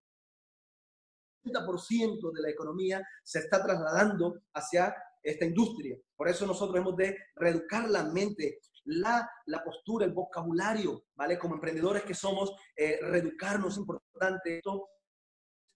de 1.43 2.41
la 2.41 2.49
economía 2.49 3.05
se 3.23 3.39
está 3.39 3.63
trasladando 3.63 4.41
hacia 4.53 4.95
esta 5.21 5.45
industria. 5.45 5.97
Por 6.15 6.27
eso 6.27 6.45
nosotros 6.45 6.77
hemos 6.77 6.95
de 6.95 7.17
reeducar 7.35 7.89
la 7.89 8.03
mente, 8.03 8.59
la, 8.85 9.29
la 9.45 9.63
postura, 9.63 10.05
el 10.05 10.13
vocabulario, 10.13 11.05
¿vale? 11.15 11.37
Como 11.37 11.55
emprendedores 11.55 12.03
que 12.03 12.13
somos, 12.13 12.53
eh, 12.75 12.99
reeducarnos 13.01 13.73
es 13.73 13.79
importante, 13.79 14.57
esto 14.57 14.89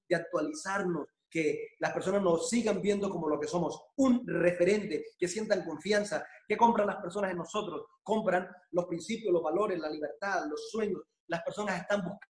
de 0.09 0.15
actualizarnos, 0.15 1.07
que 1.30 1.76
las 1.80 1.91
personas 1.93 2.22
nos 2.22 2.49
sigan 2.49 2.82
viendo 2.82 3.09
como 3.09 3.28
lo 3.28 3.39
que 3.39 3.47
somos, 3.47 3.82
un 3.97 4.26
referente, 4.26 5.03
que 5.18 5.28
sientan 5.28 5.65
confianza, 5.65 6.26
que 6.47 6.55
compran 6.55 6.88
las 6.88 6.97
personas 6.97 7.32
en 7.32 7.38
nosotros, 7.38 7.86
compran 8.01 8.47
los 8.72 8.86
principios, 8.86 9.34
los 9.34 9.43
valores, 9.43 9.80
la 9.80 9.89
libertad, 9.89 10.45
los 10.49 10.70
sueños. 10.70 11.01
Las 11.28 11.43
personas 11.43 11.82
están 11.82 11.99
buscando, 11.99 12.36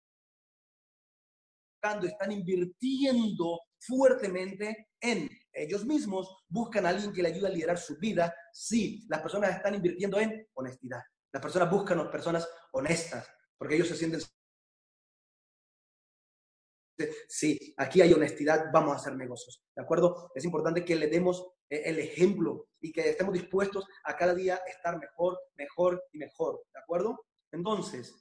están 2.08 2.32
invirtiendo 2.32 3.62
fuertemente 3.80 4.90
en 5.00 5.30
ellos 5.54 5.86
mismos, 5.86 6.44
buscan 6.48 6.86
a 6.86 6.90
alguien 6.90 7.14
que 7.14 7.22
le 7.22 7.30
ayude 7.30 7.48
a 7.48 7.52
liderar 7.52 7.78
su 7.78 7.98
vida. 7.98 8.34
Sí, 8.52 9.06
las 9.10 9.22
personas 9.22 9.56
están 9.56 9.76
invirtiendo 9.76 10.20
en 10.20 10.48
honestidad. 10.54 11.02
Las 11.32 11.42
personas 11.42 11.72
buscan 11.72 12.00
a 12.00 12.12
personas 12.12 12.48
honestas, 12.72 13.28
porque 13.58 13.76
ellos 13.76 13.88
se 13.88 13.96
sienten 13.96 14.22
sí, 17.28 17.74
aquí 17.78 18.02
hay 18.02 18.14
honestidad, 18.14 18.72
vamos 18.74 18.94
a 18.94 19.00
hacer 19.00 19.16
negocios, 19.16 19.62
¿de 19.76 19.84
acuerdo? 19.84 20.32
Es 20.34 20.46
importante 20.46 20.84
que 20.84 20.96
le 20.96 21.08
demos 21.08 21.46
eh, 21.70 21.84
el 21.86 22.00
ejemplo 22.00 22.68
y 22.82 22.92
que 22.92 23.10
estemos 23.10 23.34
dispuestos 23.34 23.86
a 24.04 24.16
cada 24.16 24.34
día 24.34 24.60
estar 24.68 24.98
mejor, 25.00 25.40
mejor 25.56 26.04
y 26.12 26.18
mejor, 26.18 26.64
¿de 26.74 26.80
acuerdo? 26.80 27.26
Entonces, 27.52 28.16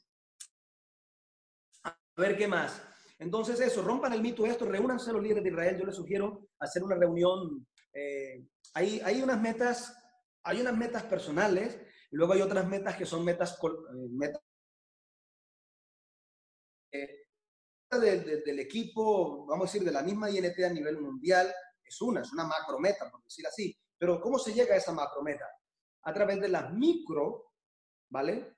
A 1.85 1.97
ver 2.17 2.37
qué 2.37 2.49
más. 2.49 2.83
Entonces 3.19 3.61
eso, 3.61 3.83
rompan 3.83 4.12
el 4.12 4.23
mito 4.23 4.43
de 4.43 4.51
esto, 4.51 4.67
reúnanse 4.67 5.12
los 5.12 5.23
líderes 5.23 5.43
de 5.43 5.51
Israel. 5.51 5.79
Yo 5.79 5.87
les 5.87 5.97
sugiero 5.97 6.49
hacer 6.59 6.83
una 6.83 6.97
reunión. 6.97 7.67
Eh, 7.93 8.47
hay, 8.75 9.23
unas 9.23 9.41
metas, 9.41 9.97
hay 10.43 10.61
unas 10.61 10.77
metas 10.77 11.05
personales, 11.05 11.81
y 12.11 12.17
luego 12.17 12.35
hay 12.35 12.43
otras 12.43 12.67
metas 12.69 12.97
que 12.97 13.07
son 13.07 13.25
metas, 13.25 13.59
eh, 16.93 17.27
metas 17.91 18.01
del 18.01 18.59
equipo, 18.59 19.47
vamos 19.47 19.71
a 19.71 19.73
decir, 19.73 19.85
de 19.85 19.93
la 19.93 20.03
misma 20.03 20.31
INT 20.31 20.59
a 20.62 20.73
nivel 20.73 21.01
mundial, 21.01 21.53
es 21.83 22.01
una, 22.03 22.21
es 22.21 22.33
una 22.33 22.45
macrometa, 22.45 23.11
por 23.11 23.23
decir 23.23 23.47
así. 23.47 23.77
Pero 23.99 24.21
¿cómo 24.21 24.39
se 24.39 24.53
llega 24.53 24.75
a 24.75 24.79
esa 24.79 24.93
macrometa? 24.93 25.47
A 26.03 26.12
través 26.12 26.41
de 26.41 26.49
las 26.49 26.73
micro, 26.73 27.53
¿vale? 28.11 28.56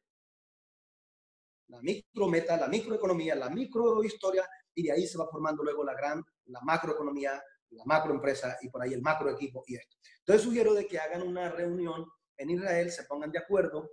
La 1.68 1.80
micrometa, 1.80 2.56
la 2.56 2.68
microeconomía, 2.68 3.34
la 3.34 3.50
microhistoria, 3.50 4.48
y 4.74 4.84
de 4.84 4.92
ahí 4.92 5.06
se 5.06 5.18
va 5.18 5.28
formando 5.28 5.62
luego 5.62 5.84
la 5.84 5.94
gran, 5.94 6.24
la 6.46 6.60
macroeconomía, 6.62 7.42
la 7.70 7.84
macroempresa 7.84 8.56
y 8.62 8.70
por 8.70 8.82
ahí 8.82 8.94
el 8.94 9.02
macroequipo 9.02 9.64
y 9.66 9.76
esto. 9.76 9.96
Entonces 10.20 10.42
sugiero 10.42 10.72
de 10.74 10.86
que 10.86 10.98
hagan 10.98 11.22
una 11.22 11.50
reunión 11.50 12.06
en 12.36 12.50
Israel, 12.50 12.90
se 12.90 13.04
pongan 13.04 13.30
de 13.30 13.38
acuerdo 13.38 13.90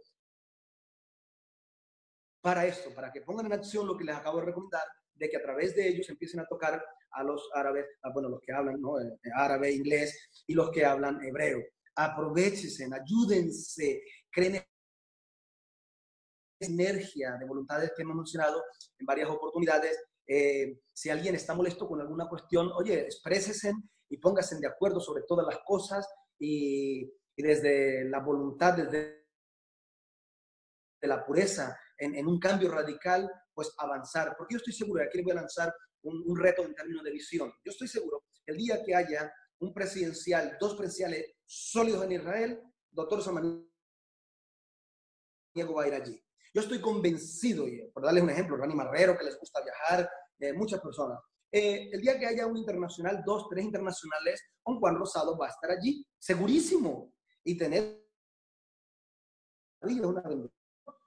para 2.42 2.66
esto, 2.66 2.94
para 2.94 3.12
que 3.12 3.22
pongan 3.22 3.48
en 3.48 3.54
acción 3.54 3.88
lo 3.88 3.98
que 3.98 4.04
les 4.04 4.16
acabo 4.16 4.40
de 4.40 4.46
recomendar 4.46 4.84
de 5.16 5.30
que 5.30 5.38
a 5.38 5.42
través 5.42 5.76
de 5.76 5.88
ellos 5.88 6.10
empiecen 6.10 6.42
a 6.42 6.46
tocar 6.46 6.84
a 7.12 7.24
los 7.24 7.50
árabes, 7.54 7.86
a, 8.04 8.12
bueno, 8.12 8.30
los 8.30 8.42
que 8.42 8.54
hablan 8.54 8.80
¿no? 8.82 9.00
Eh, 9.00 9.08
eh, 9.24 9.30
árabe, 9.34 9.72
inglés 9.72 10.44
y 10.46 10.54
los 10.54 10.70
que 10.70 10.86
hablan 10.86 11.24
hebreo. 11.24 11.64
Aprovechense, 11.96 12.88
ayúdense, 12.92 14.02
creen 14.30 14.62
energía 16.60 17.38
de 17.40 17.46
voluntades 17.46 17.92
que 17.96 18.04
hemos 18.04 18.16
mencionado 18.16 18.64
en 18.98 19.06
varias 19.06 19.30
oportunidades. 19.30 20.04
Eh, 20.28 20.80
si 20.94 21.10
alguien 21.10 21.36
está 21.36 21.54
molesto 21.54 21.88
con 21.88 22.02
alguna 22.02 22.28
cuestión, 22.28 22.72
oye, 22.76 23.02
exprésese 23.02 23.74
y 24.10 24.18
pónganse 24.18 24.58
de 24.60 24.68
acuerdo 24.68 25.00
sobre 25.00 25.24
todas 25.28 25.46
las 25.46 25.60
cosas 25.66 26.08
y, 26.40 27.04
y 27.36 27.44
desde 27.44 28.06
la 28.10 28.20
voluntad, 28.20 28.74
desde 28.76 29.26
la 31.02 31.24
pureza, 31.26 31.78
en, 31.98 32.16
en, 32.16 32.28
un 32.28 32.40
cambio 32.40 32.72
radical, 32.72 33.30
pues 33.54 33.74
avanzar. 33.78 34.36
Porque 34.38 34.56
yo 34.56 34.58
estoy 34.58 34.74
seguro, 34.74 35.04
y 35.04 35.08
aquí 35.08 35.22
voy 35.22 35.34
a 35.34 35.42
lanzar 35.42 35.74
un, 36.04 36.24
un, 36.26 36.38
reto 36.38 36.64
en 36.64 36.74
términos 36.74 37.04
de 37.04 37.12
visión. 37.12 37.52
Yo 37.64 37.72
estoy 37.72 37.88
seguro, 37.88 38.24
el 38.48 38.58
día 38.58 38.84
que 38.84 38.96
haya 38.96 39.32
un 39.60 39.74
presidencial, 39.74 40.58
dos 40.60 40.76
presidenciales 40.76 41.36
sólidos 41.46 42.04
en 42.06 42.14
Israel, 42.14 42.62
doctor 42.92 43.22
Samaniego 43.22 43.68
va 45.76 45.84
a 45.84 45.88
ir 45.88 45.94
allí. 45.94 46.25
Yo 46.56 46.62
estoy 46.62 46.80
convencido, 46.80 47.68
y 47.68 47.82
por 47.94 48.04
darles 48.04 48.24
un 48.24 48.30
ejemplo, 48.30 48.56
Rani 48.56 48.74
Marrero, 48.74 49.18
que 49.18 49.26
les 49.26 49.38
gusta 49.38 49.62
viajar, 49.62 50.10
eh, 50.40 50.54
muchas 50.54 50.80
personas. 50.80 51.20
Eh, 51.52 51.90
el 51.92 52.00
día 52.00 52.18
que 52.18 52.28
haya 52.28 52.48
un 52.48 52.56
internacional, 52.56 53.24
dos, 53.26 53.50
tres 53.50 53.66
internacionales, 53.66 54.42
Juan 54.64 54.96
Rosado 54.96 55.38
va 55.38 55.48
a 55.48 55.50
estar 55.50 55.70
allí, 55.70 56.08
segurísimo, 56.18 57.14
y 57.44 57.58
tener 57.58 58.06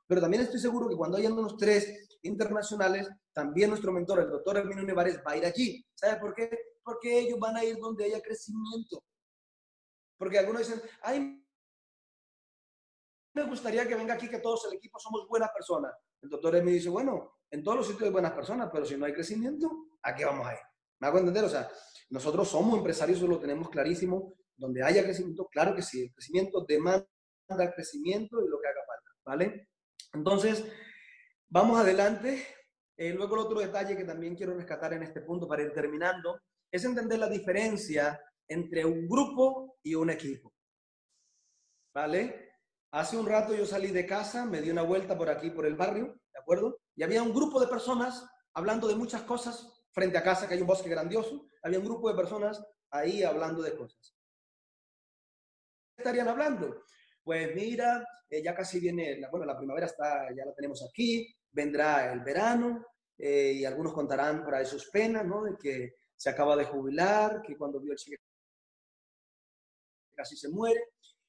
pero 0.07 0.21
también 0.21 0.43
estoy 0.43 0.61
seguro 0.61 0.89
que 0.89 0.97
cuando 0.97 1.17
hayan 1.17 1.33
unos 1.33 1.57
tres 1.57 2.19
internacionales, 2.23 3.09
también 3.33 3.71
nuestro 3.71 3.91
mentor, 3.91 4.21
el 4.21 4.31
doctor 4.31 4.59
Herminio 4.59 4.85
Nevares, 4.85 5.21
va 5.27 5.33
a 5.33 5.37
ir 5.37 5.47
allí. 5.47 5.85
¿Sabe 5.95 6.21
por 6.21 6.35
qué? 6.35 6.51
Porque 6.85 7.19
ellos 7.19 7.41
van 7.41 7.57
a 7.57 7.65
ir 7.65 7.77
donde 7.79 8.05
haya 8.05 8.21
crecimiento. 8.21 9.03
Porque 10.17 10.39
algunos 10.39 10.67
dicen, 10.67 10.81
ay, 11.03 11.45
me 13.39 13.51
gustaría 13.51 13.87
que 13.87 13.95
venga 13.95 14.15
aquí, 14.15 14.29
que 14.29 14.39
todos 14.39 14.67
el 14.67 14.77
equipo 14.77 14.99
somos 14.99 15.27
buenas 15.29 15.51
personas. 15.51 15.93
El 16.21 16.29
doctor 16.29 16.57
Herminio 16.57 16.75
dice, 16.75 16.89
bueno, 16.89 17.39
en 17.51 17.63
todos 17.63 17.79
los 17.79 17.87
sitios 17.87 18.05
hay 18.05 18.11
buenas 18.11 18.33
personas, 18.33 18.69
pero 18.73 18.85
si 18.85 18.97
no 18.97 19.07
hay 19.07 19.13
crecimiento, 19.13 19.89
¿a 20.03 20.15
qué 20.15 20.25
vamos 20.25 20.47
a 20.47 20.55
ir? 20.55 20.61
¿Me 21.01 21.07
hago 21.07 21.19
entender? 21.19 21.45
O 21.45 21.49
sea, 21.49 21.71
nosotros 22.11 22.49
somos 22.49 22.77
empresarios, 22.77 23.19
eso 23.19 23.27
lo 23.27 23.39
tenemos 23.39 23.71
clarísimo. 23.71 24.35
Donde 24.57 24.83
haya 24.83 25.05
crecimiento, 25.05 25.47
claro 25.47 25.73
que 25.73 25.83
sí, 25.83 26.03
el 26.03 26.13
crecimiento 26.13 26.65
demanda 26.67 27.07
crecimiento 27.75 28.45
y 28.45 28.49
lo 28.49 28.61
que 28.61 28.67
haga 28.67 28.81
falta, 28.85 29.11
¿vale? 29.25 29.69
Entonces, 30.13 30.65
vamos 31.49 31.79
adelante. 31.79 32.45
Eh, 32.97 33.13
luego 33.13 33.37
el 33.37 33.43
otro 33.43 33.61
detalle 33.61 33.97
que 33.97 34.05
también 34.05 34.35
quiero 34.35 34.55
rescatar 34.55 34.93
en 34.95 35.05
este 35.05 35.21
punto 35.21 35.47
para 35.47 35.63
ir 35.63 35.73
terminando 35.73 36.41
es 36.73 36.85
entender 36.85 37.21
la 37.21 37.29
diferencia 37.29 38.21
entre 38.49 38.85
un 38.85 39.09
grupo 39.09 39.79
y 39.85 39.95
un 39.95 40.11
equipo. 40.11 40.53
¿Vale? 41.95 42.48
Hace 42.91 43.19
un 43.19 43.27
rato 43.27 43.55
yo 43.55 43.67
salí 43.67 43.89
de 43.89 44.07
casa, 44.07 44.47
me 44.47 44.63
di 44.63 44.71
una 44.71 44.83
vuelta 44.83 45.17
por 45.17 45.29
aquí, 45.29 45.51
por 45.51 45.67
el 45.67 45.77
barrio, 45.77 46.19
¿de 46.33 46.39
acuerdo? 46.41 46.81
Y 46.97 47.03
había 47.03 47.23
un 47.23 47.35
grupo 47.35 47.61
de 47.61 47.67
personas 47.67 48.27
hablando 48.55 48.89
de 48.89 48.95
muchas 48.95 49.23
cosas 49.23 49.85
frente 49.93 50.17
a 50.17 50.23
casa, 50.23 50.49
que 50.49 50.55
hay 50.55 50.61
un 50.61 50.67
bosque 50.67 50.89
grandioso. 50.89 51.49
Había 51.63 51.79
un 51.79 51.85
grupo 51.85 52.09
de 52.09 52.17
personas 52.17 52.65
ahí 52.91 53.23
hablando 53.23 53.63
de 53.63 53.77
cosas. 53.77 54.17
¿Qué 55.97 56.03
estarían 56.03 56.29
hablando? 56.29 56.85
Pues 57.23 57.55
mira, 57.55 58.07
eh, 58.31 58.43
ya 58.43 58.55
casi 58.55 58.81
viene, 58.81 59.21
bueno, 59.31 59.45
la 59.45 59.59
primavera 59.59 59.87
está, 59.87 60.29
ya 60.35 60.47
la 60.47 60.55
tenemos 60.55 60.83
aquí, 60.83 61.29
vendrá 61.51 62.11
el 62.11 62.21
verano 62.21 62.87
eh, 63.19 63.53
y 63.55 63.65
algunos 63.67 63.93
contarán 63.93 64.43
por 64.43 64.55
ahí 64.55 64.65
sus 64.65 64.89
penas, 64.89 65.27
¿no? 65.27 65.45
De 65.45 65.57
que 65.59 65.97
se 66.17 66.31
acaba 66.31 66.57
de 66.57 66.65
jubilar, 66.65 67.43
que 67.43 67.57
cuando 67.57 67.81
vio 67.81 67.93
el 67.93 67.99
chico 67.99 68.23
casi 70.15 70.37
se 70.37 70.49
muere. 70.49 70.81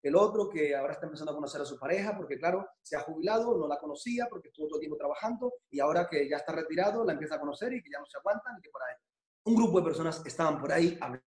El 0.01 0.15
otro 0.15 0.49
que 0.49 0.75
ahora 0.75 0.93
está 0.93 1.05
empezando 1.05 1.31
a 1.31 1.35
conocer 1.35 1.61
a 1.61 1.65
su 1.65 1.77
pareja 1.77 2.15
porque, 2.15 2.37
claro, 2.37 2.67
se 2.81 2.95
ha 2.95 3.01
jubilado, 3.01 3.57
no 3.57 3.67
la 3.67 3.77
conocía 3.77 4.27
porque 4.29 4.47
estuvo 4.47 4.67
todo 4.67 4.77
el 4.77 4.81
tiempo 4.81 4.97
trabajando 4.97 5.53
y 5.69 5.79
ahora 5.79 6.07
que 6.09 6.29
ya 6.29 6.37
está 6.37 6.53
retirado 6.53 7.03
la 7.03 7.13
empieza 7.13 7.35
a 7.35 7.39
conocer 7.39 7.73
y 7.73 7.83
que 7.83 7.89
ya 7.91 7.99
no 7.99 8.05
se 8.05 8.17
aguantan 8.17 8.57
y 8.57 8.61
que 8.61 8.69
por 8.69 8.81
ahí. 8.83 8.95
Un 9.43 9.55
grupo 9.55 9.79
de 9.79 9.85
personas 9.85 10.21
estaban 10.25 10.59
por 10.59 10.71
ahí 10.71 10.97
hablando 11.01 11.29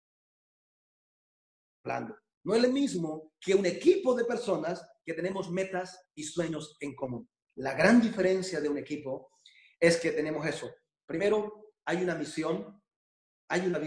no 2.44 2.54
es 2.54 2.62
lo 2.62 2.68
mismo 2.70 3.32
que 3.40 3.54
un 3.54 3.66
equipo 3.66 4.14
de 4.14 4.24
personas 4.24 4.86
que 5.04 5.14
tenemos 5.14 5.50
metas 5.50 6.08
y 6.14 6.22
sueños 6.24 6.76
en 6.80 6.94
común. 6.94 7.28
La 7.56 7.74
gran 7.74 8.00
diferencia 8.00 8.60
de 8.60 8.68
un 8.68 8.78
equipo 8.78 9.30
es 9.80 9.98
que 9.98 10.12
tenemos 10.12 10.46
eso. 10.46 10.70
Primero, 11.06 11.72
hay 11.84 12.02
una 12.02 12.14
misión, 12.14 12.82
hay 13.48 13.66
una 13.66 13.80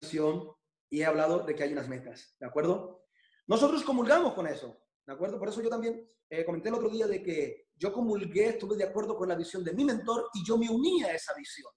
visión 0.00 0.52
y 0.90 1.00
he 1.00 1.06
hablado 1.06 1.40
de 1.40 1.54
que 1.54 1.62
hay 1.62 1.72
unas 1.72 1.88
metas, 1.88 2.36
¿de 2.38 2.46
acuerdo? 2.46 3.06
Nosotros 3.46 3.82
comulgamos 3.82 4.34
con 4.34 4.46
eso, 4.46 4.80
¿de 5.06 5.12
acuerdo? 5.12 5.38
Por 5.38 5.48
eso 5.48 5.62
yo 5.62 5.68
también 5.68 6.06
eh, 6.28 6.44
comenté 6.44 6.68
el 6.68 6.74
otro 6.74 6.90
día 6.90 7.06
de 7.06 7.22
que 7.22 7.68
yo 7.74 7.92
comulgué, 7.92 8.50
estuve 8.50 8.76
de 8.76 8.84
acuerdo 8.84 9.16
con 9.16 9.28
la 9.28 9.34
visión 9.34 9.64
de 9.64 9.72
mi 9.72 9.84
mentor 9.84 10.28
y 10.34 10.44
yo 10.44 10.58
me 10.58 10.68
uní 10.68 11.02
a 11.04 11.12
esa 11.12 11.32
visión. 11.34 11.72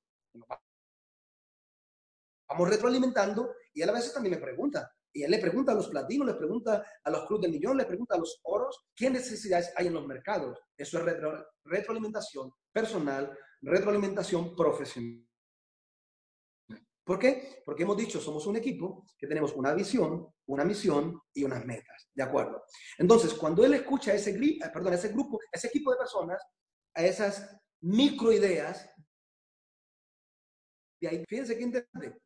Vamos 2.50 2.70
retroalimentando 2.70 3.56
y 3.74 3.82
él 3.82 3.90
a 3.90 3.94
veces 3.94 4.14
también 4.14 4.36
me 4.36 4.42
pregunta. 4.42 4.92
Y 5.14 5.24
él 5.24 5.32
le 5.32 5.40
pregunta 5.40 5.74
a 5.74 5.76
los 5.76 5.90
platinos, 5.90 6.28
le 6.28 6.36
pregunta 6.36 6.86
a 7.04 7.10
los 7.10 7.26
clubes 7.26 7.44
del 7.44 7.52
millón, 7.52 7.78
le 7.78 7.86
pregunta 7.86 8.16
a 8.16 8.18
los 8.18 8.40
oros, 8.44 8.88
¿qué 8.96 9.10
necesidades 9.10 9.74
hay 9.76 9.88
en 9.88 9.94
los 9.94 10.08
mercados? 10.08 10.58
Eso 10.78 11.00
es 11.00 11.06
retroalimentación 11.66 12.52
personal, 12.72 13.38
retroalimentación 13.62 14.56
profesional. 14.56 15.31
¿Por 17.04 17.18
qué? 17.18 17.62
Porque 17.66 17.84
hemos 17.84 17.98
dicho, 17.98 18.20
somos 18.20 18.46
un 18.48 18.56
equipo 18.56 19.06
que 19.18 19.28
tenemos 19.28 19.54
una 19.54 19.74
visión, 19.74 20.28
una 20.46 20.64
misión 20.64 21.20
y 21.34 21.44
unas 21.44 21.66
metas. 21.66 22.10
¿De 22.14 22.24
acuerdo? 22.24 22.64
Entonces, 22.98 23.34
cuando 23.34 23.66
él 23.66 23.74
escucha 23.74 24.14
ese, 24.14 24.32
eh, 24.32 24.60
perdón, 24.72 24.94
ese 24.94 25.10
grupo, 25.10 25.40
ese 25.52 25.68
equipo 25.68 25.92
de 25.92 25.98
personas, 25.98 26.42
a 26.94 27.04
esas 27.04 27.58
microideas, 27.82 28.90
y 31.00 31.08
ahí, 31.08 31.24
fíjense 31.28 31.58
qué 31.58 31.64
interesante 31.64 32.22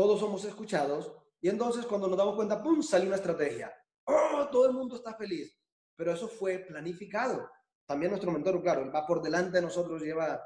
todos 0.00 0.20
somos 0.20 0.42
escuchados 0.46 1.12
y 1.42 1.50
entonces 1.50 1.84
cuando 1.84 2.08
nos 2.08 2.16
damos 2.16 2.34
cuenta, 2.34 2.62
¡pum!, 2.62 2.82
sale 2.82 3.06
una 3.06 3.16
estrategia. 3.16 3.70
¡Oh, 4.06 4.48
todo 4.50 4.66
el 4.66 4.72
mundo 4.72 4.96
está 4.96 5.14
feliz! 5.14 5.54
Pero 5.94 6.12
eso 6.12 6.26
fue 6.26 6.60
planificado. 6.60 7.50
También 7.86 8.10
nuestro 8.10 8.30
mentor, 8.30 8.62
claro, 8.62 8.90
va 8.90 9.06
por 9.06 9.20
delante 9.20 9.58
de 9.58 9.62
nosotros, 9.62 10.00
lleva 10.00 10.42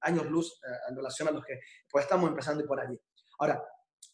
años 0.00 0.26
luz 0.26 0.60
eh, 0.64 0.90
en 0.90 0.96
relación 0.96 1.28
a 1.28 1.30
los 1.32 1.44
que 1.44 1.60
pues 1.90 2.04
estamos 2.04 2.28
empezando 2.28 2.64
por 2.66 2.80
allí. 2.80 2.98
Ahora, 3.38 3.62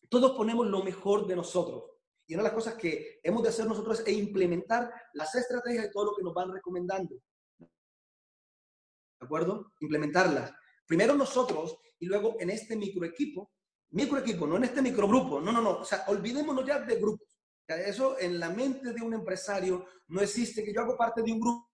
todos 0.09 0.33
ponemos 0.33 0.67
lo 0.67 0.83
mejor 0.83 1.27
de 1.27 1.37
nosotros. 1.37 1.85
Y 2.27 2.35
una 2.35 2.43
de 2.43 2.49
las 2.49 2.55
cosas 2.55 2.75
que 2.75 3.21
hemos 3.23 3.43
de 3.43 3.49
hacer 3.49 3.67
nosotros 3.67 4.01
es 4.01 4.17
implementar 4.17 4.91
las 5.15 5.35
estrategias 5.35 5.87
y 5.87 5.91
todo 5.91 6.07
lo 6.07 6.17
que 6.17 6.23
nos 6.23 6.35
van 6.35 6.53
recomendando. 6.53 7.15
¿De 7.59 9.27
acuerdo? 9.27 9.73
Implementarlas. 9.81 10.53
Primero 10.87 11.15
nosotros 11.15 11.79
y 11.99 12.07
luego 12.07 12.37
en 12.39 12.51
este 12.51 12.77
microequipo, 12.77 13.51
microequipo, 13.91 14.47
no 14.47 14.57
en 14.57 14.65
este 14.65 14.83
microgrupo, 14.83 15.41
no, 15.41 15.53
no, 15.53 15.61
no, 15.61 15.79
o 15.79 15.85
sea, 15.85 16.05
olvidémonos 16.09 16.65
ya 16.67 16.81
de 16.81 16.97
grupos. 16.97 17.29
Eso 17.67 18.19
en 18.19 18.39
la 18.39 18.49
mente 18.49 18.93
de 18.93 19.03
un 19.03 19.13
empresario 19.13 19.87
no 20.09 20.21
existe 20.21 20.65
que 20.65 20.73
yo 20.73 20.81
hago 20.81 20.97
parte 20.97 21.23
de 21.23 21.33
un 21.33 21.41
grupo. 21.41 21.68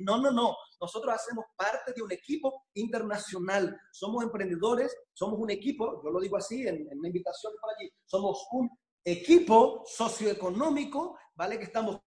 No, 0.00 0.18
no, 0.18 0.30
no. 0.30 0.56
Nosotros 0.80 1.14
hacemos 1.14 1.44
parte 1.56 1.92
de 1.92 2.02
un 2.02 2.12
equipo 2.12 2.64
internacional. 2.74 3.78
Somos 3.92 4.24
emprendedores, 4.24 4.96
somos 5.12 5.38
un 5.38 5.50
equipo, 5.50 6.02
yo 6.02 6.10
lo 6.10 6.20
digo 6.20 6.36
así 6.36 6.66
en, 6.66 6.88
en 6.90 6.98
una 6.98 7.08
invitación 7.08 7.52
para 7.60 7.74
allí, 7.76 7.90
somos 8.04 8.46
un 8.52 8.70
equipo 9.04 9.84
socioeconómico, 9.86 11.18
¿vale? 11.34 11.58
Que 11.58 11.64
estamos 11.64 12.00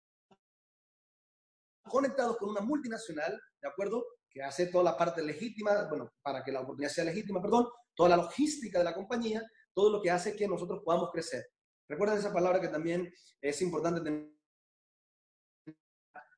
conectados 1.84 2.38
con 2.38 2.50
una 2.50 2.62
multinacional, 2.62 3.40
¿de 3.62 3.68
acuerdo? 3.68 4.06
Que 4.30 4.42
hace 4.42 4.68
toda 4.68 4.84
la 4.84 4.98
parte 4.98 5.22
legítima, 5.22 5.88
bueno, 5.90 6.10
para 6.22 6.44
que 6.44 6.52
la 6.52 6.62
oportunidad 6.62 6.92
sea 6.92 7.04
legítima, 7.04 7.42
perdón, 7.42 7.68
toda 7.96 8.10
la 8.10 8.18
logística 8.18 8.80
de 8.80 8.86
la 8.86 8.94
compañía, 8.94 9.42
todo 9.74 9.90
lo 9.90 10.02
que 10.02 10.12
hace 10.12 10.36
que 10.36 10.48
nosotros 10.48 10.82
podamos 10.84 11.12
crecer. 11.12 11.46
Recuerden 11.90 12.18
esa 12.18 12.34
palabra 12.34 12.62
que 12.62 12.70
también 12.70 13.12
es 13.42 13.62
importante 13.62 14.02
tener. 14.02 14.32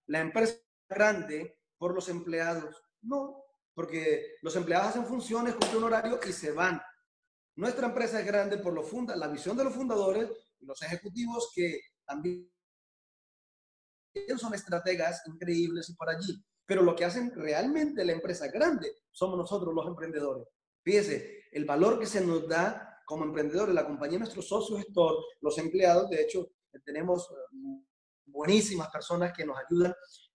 La 0.07 0.19
empresa 0.19 0.55
grande 0.87 1.59
por 1.77 1.93
los 1.93 2.09
empleados. 2.09 2.83
No, 3.01 3.43
porque 3.73 4.35
los 4.41 4.55
empleados 4.55 4.89
hacen 4.89 5.05
funciones, 5.05 5.55
cumplen 5.55 5.77
un 5.77 5.83
horario 5.85 6.19
y 6.27 6.31
se 6.31 6.51
van. 6.51 6.81
Nuestra 7.55 7.87
empresa 7.87 8.19
es 8.19 8.25
grande 8.25 8.57
por 8.57 8.73
lo 8.73 8.83
funda, 8.83 9.15
la 9.15 9.27
visión 9.27 9.55
de 9.55 9.63
los 9.63 9.73
fundadores 9.73 10.29
los 10.65 10.81
ejecutivos 10.81 11.51
que 11.53 11.79
también 12.05 12.49
son 14.37 14.53
estrategas 14.53 15.21
increíbles 15.27 15.89
y 15.89 15.95
por 15.95 16.09
allí. 16.09 16.43
Pero 16.65 16.81
lo 16.81 16.95
que 16.95 17.05
hacen 17.05 17.31
realmente 17.35 18.05
la 18.05 18.13
empresa 18.13 18.47
grande 18.47 18.91
somos 19.11 19.37
nosotros 19.37 19.73
los 19.73 19.85
emprendedores. 19.87 20.47
Fíjese, 20.81 21.45
el 21.51 21.65
valor 21.65 21.99
que 21.99 22.05
se 22.05 22.25
nos 22.25 22.47
da 22.47 23.01
como 23.05 23.25
emprendedores, 23.25 23.75
la 23.75 23.85
compañía, 23.85 24.19
nuestros 24.19 24.47
socios 24.47 24.79
gestor, 24.79 25.15
los 25.41 25.57
empleados, 25.57 26.09
de 26.09 26.21
hecho, 26.21 26.47
tenemos 26.85 27.29
eh, 27.29 27.83
buenísimas 28.25 28.89
personas 28.89 29.33
que 29.33 29.45
nos 29.45 29.57
ayudan. 29.57 29.93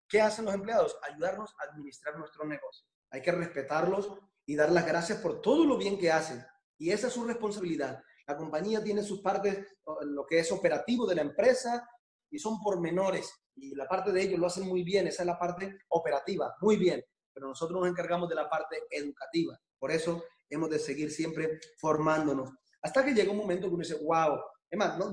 ¿Qué 0.08 0.20
hacen 0.20 0.46
los 0.46 0.54
empleados? 0.54 0.96
Ayudarnos 1.02 1.54
a 1.58 1.70
administrar 1.70 2.16
nuestro 2.18 2.44
negocio. 2.46 2.86
Hay 3.10 3.22
que 3.22 3.32
respetarlos 3.32 4.10
y 4.46 4.56
dar 4.56 4.72
las 4.72 4.86
gracias 4.86 5.18
por 5.18 5.40
todo 5.40 5.64
lo 5.66 5.76
bien 5.76 5.98
que 5.98 6.10
hacen. 6.10 6.44
Y 6.78 6.90
esa 6.90 7.08
es 7.08 7.12
su 7.12 7.24
responsabilidad. 7.24 8.02
La 8.26 8.36
compañía 8.36 8.82
tiene 8.82 9.02
sus 9.02 9.20
partes, 9.20 9.66
lo 10.02 10.24
que 10.26 10.38
es 10.38 10.50
operativo 10.52 11.06
de 11.06 11.14
la 11.14 11.22
empresa, 11.22 11.88
y 12.30 12.38
son 12.38 12.60
pormenores. 12.60 13.30
Y 13.54 13.74
la 13.74 13.86
parte 13.86 14.12
de 14.12 14.22
ellos 14.22 14.38
lo 14.38 14.46
hacen 14.46 14.66
muy 14.66 14.82
bien. 14.82 15.06
Esa 15.06 15.22
es 15.22 15.26
la 15.26 15.38
parte 15.38 15.78
operativa, 15.88 16.54
muy 16.60 16.76
bien. 16.76 17.04
Pero 17.32 17.48
nosotros 17.48 17.80
nos 17.80 17.88
encargamos 17.88 18.28
de 18.28 18.34
la 18.34 18.48
parte 18.48 18.84
educativa. 18.90 19.58
Por 19.78 19.90
eso 19.90 20.24
hemos 20.48 20.70
de 20.70 20.78
seguir 20.78 21.10
siempre 21.10 21.58
formándonos. 21.78 22.50
Hasta 22.82 23.04
que 23.04 23.12
llega 23.12 23.32
un 23.32 23.38
momento 23.38 23.68
que 23.68 23.74
uno 23.74 23.82
dice, 23.82 23.98
wow, 24.04 24.38
es 24.70 24.78
más, 24.78 24.98
no, 24.98 25.12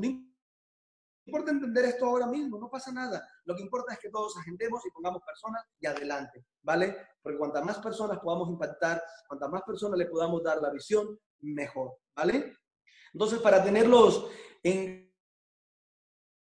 importa 1.26 1.52
entender 1.52 1.86
esto 1.86 2.06
ahora 2.06 2.28
mismo, 2.28 2.58
no 2.60 2.70
pasa 2.70 2.92
nada. 2.92 3.28
Lo 3.46 3.56
que 3.56 3.64
importa 3.64 3.94
es 3.94 4.00
que 4.00 4.10
todos 4.10 4.38
agendemos 4.38 4.86
y 4.86 4.92
pongamos 4.92 5.22
personas 5.24 5.64
y 5.80 5.88
adelante, 5.88 6.46
¿vale? 6.62 6.96
Porque 7.22 7.38
cuantas 7.38 7.66
más 7.66 7.80
personas 7.80 8.20
podamos 8.20 8.50
impactar, 8.50 9.02
cuantas 9.28 9.50
más 9.50 9.64
personas 9.64 9.98
le 9.98 10.06
podamos 10.06 10.44
dar 10.44 10.62
la 10.62 10.70
visión, 10.70 11.20
mejor, 11.42 11.98
¿vale? 12.16 12.56
Entonces, 13.14 13.40
para 13.40 13.64
tenerlos 13.64 14.30
en 14.64 15.12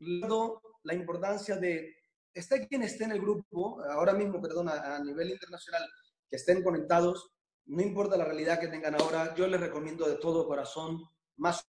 la 0.00 0.94
importancia 0.94 1.56
de, 1.56 1.96
esté 2.32 2.66
quien 2.68 2.82
esté 2.82 3.04
en 3.04 3.12
el 3.12 3.20
grupo, 3.20 3.82
ahora 3.90 4.12
mismo, 4.12 4.40
perdón, 4.40 4.68
a 4.68 4.98
nivel 5.00 5.30
internacional, 5.30 5.82
que 6.28 6.36
estén 6.36 6.62
conectados, 6.62 7.32
no 7.66 7.82
importa 7.82 8.16
la 8.16 8.24
realidad 8.24 8.60
que 8.60 8.68
tengan 8.68 8.94
ahora, 8.94 9.34
yo 9.34 9.46
les 9.46 9.60
recomiendo 9.60 10.08
de 10.08 10.16
todo 10.16 10.46
corazón, 10.46 11.02
más 11.36 11.64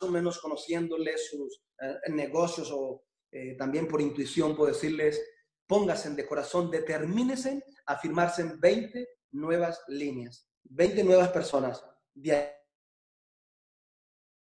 o 0.00 0.08
menos 0.08 0.38
conociéndoles 0.38 1.30
sus 1.30 1.62
eh, 1.80 2.10
negocios 2.10 2.70
o 2.72 3.04
eh, 3.30 3.56
también 3.56 3.86
por 3.86 4.00
intuición 4.00 4.56
puedo 4.56 4.72
decirles, 4.72 5.22
pónganse 5.66 6.10
de 6.10 6.26
corazón, 6.26 6.70
determínense 6.70 7.64
a 7.86 7.96
firmarse 7.96 8.42
en 8.42 8.58
20 8.58 9.08
nuevas 9.32 9.82
líneas, 9.88 10.48
20 10.64 11.04
nuevas 11.04 11.28
personas. 11.30 11.84
De 12.12 12.52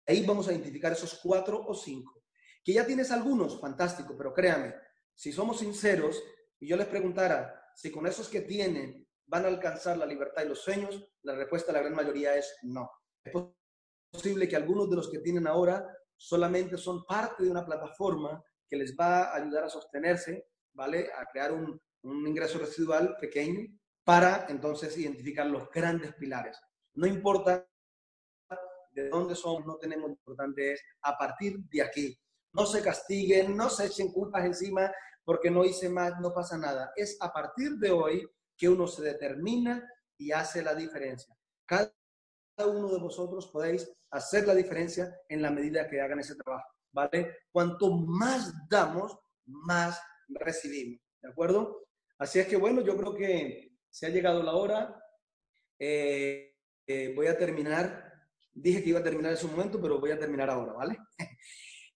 ahí 0.07 0.25
vamos 0.25 0.47
a 0.47 0.51
identificar 0.51 0.91
esos 0.91 1.19
cuatro 1.21 1.63
o 1.67 1.73
cinco. 1.73 2.23
Que 2.63 2.73
ya 2.73 2.85
tienes 2.85 3.11
algunos, 3.11 3.59
fantástico, 3.59 4.15
pero 4.17 4.33
créame, 4.33 4.73
si 5.13 5.31
somos 5.31 5.59
sinceros 5.59 6.21
y 6.59 6.67
yo 6.67 6.77
les 6.77 6.87
preguntara 6.87 7.71
si 7.75 7.91
con 7.91 8.07
esos 8.07 8.27
que 8.27 8.41
tienen 8.41 9.07
van 9.27 9.45
a 9.45 9.49
alcanzar 9.49 9.97
la 9.97 10.05
libertad 10.05 10.43
y 10.43 10.49
los 10.49 10.59
sueños, 10.59 11.07
la 11.21 11.35
respuesta 11.35 11.71
de 11.71 11.77
la 11.77 11.83
gran 11.83 11.95
mayoría 11.95 12.35
es 12.35 12.57
no 12.63 12.89
posible 14.11 14.47
que 14.47 14.55
algunos 14.55 14.89
de 14.89 14.95
los 14.95 15.09
que 15.09 15.19
tienen 15.19 15.47
ahora 15.47 15.87
solamente 16.15 16.77
son 16.77 17.05
parte 17.05 17.43
de 17.43 17.51
una 17.51 17.65
plataforma 17.65 18.43
que 18.67 18.75
les 18.75 18.95
va 18.95 19.25
a 19.25 19.35
ayudar 19.35 19.63
a 19.63 19.69
sostenerse, 19.69 20.47
¿vale? 20.73 21.09
A 21.17 21.25
crear 21.25 21.51
un, 21.51 21.79
un 22.03 22.27
ingreso 22.27 22.59
residual 22.59 23.15
pequeño 23.19 23.67
para 24.03 24.47
entonces 24.49 24.97
identificar 24.97 25.45
los 25.45 25.69
grandes 25.69 26.13
pilares. 26.15 26.59
No 26.95 27.07
importa 27.07 27.67
de 28.91 29.09
dónde 29.09 29.35
somos, 29.35 29.65
no 29.65 29.77
tenemos, 29.77 30.09
lo 30.09 30.13
importante 30.13 30.73
es 30.73 30.81
a 31.01 31.17
partir 31.17 31.59
de 31.69 31.81
aquí. 31.81 32.19
No 32.53 32.65
se 32.65 32.81
castiguen, 32.81 33.55
no 33.55 33.69
se 33.69 33.85
echen 33.85 34.11
culpas 34.11 34.45
encima 34.45 34.91
porque 35.23 35.51
no 35.51 35.63
hice 35.63 35.89
más, 35.89 36.19
no 36.19 36.33
pasa 36.33 36.57
nada. 36.57 36.91
Es 36.95 37.17
a 37.21 37.31
partir 37.31 37.73
de 37.73 37.91
hoy 37.91 38.27
que 38.57 38.67
uno 38.67 38.87
se 38.87 39.03
determina 39.03 39.87
y 40.17 40.31
hace 40.31 40.63
la 40.63 40.73
diferencia. 40.73 41.35
Cada 41.65 41.93
uno 42.67 42.89
de 42.89 42.99
vosotros 42.99 43.47
podéis 43.47 43.91
hacer 44.11 44.47
la 44.47 44.55
diferencia 44.55 45.15
en 45.27 45.41
la 45.41 45.51
medida 45.51 45.87
que 45.87 46.01
hagan 46.01 46.19
ese 46.19 46.35
trabajo, 46.35 46.67
¿vale? 46.91 47.37
Cuanto 47.51 47.91
más 47.91 48.53
damos, 48.69 49.17
más 49.45 50.01
recibimos, 50.27 50.99
¿de 51.21 51.29
acuerdo? 51.29 51.87
Así 52.17 52.39
es 52.39 52.47
que 52.47 52.57
bueno, 52.57 52.81
yo 52.81 52.97
creo 52.97 53.15
que 53.15 53.77
se 53.89 54.05
ha 54.05 54.09
llegado 54.09 54.43
la 54.43 54.53
hora. 54.53 55.03
Eh, 55.79 56.53
eh, 56.85 57.13
voy 57.15 57.27
a 57.27 57.37
terminar, 57.37 58.13
dije 58.51 58.83
que 58.83 58.89
iba 58.89 58.99
a 58.99 59.03
terminar 59.03 59.31
en 59.31 59.37
su 59.37 59.47
momento, 59.47 59.79
pero 59.81 59.99
voy 59.99 60.11
a 60.11 60.19
terminar 60.19 60.49
ahora, 60.49 60.73
¿vale? 60.73 60.97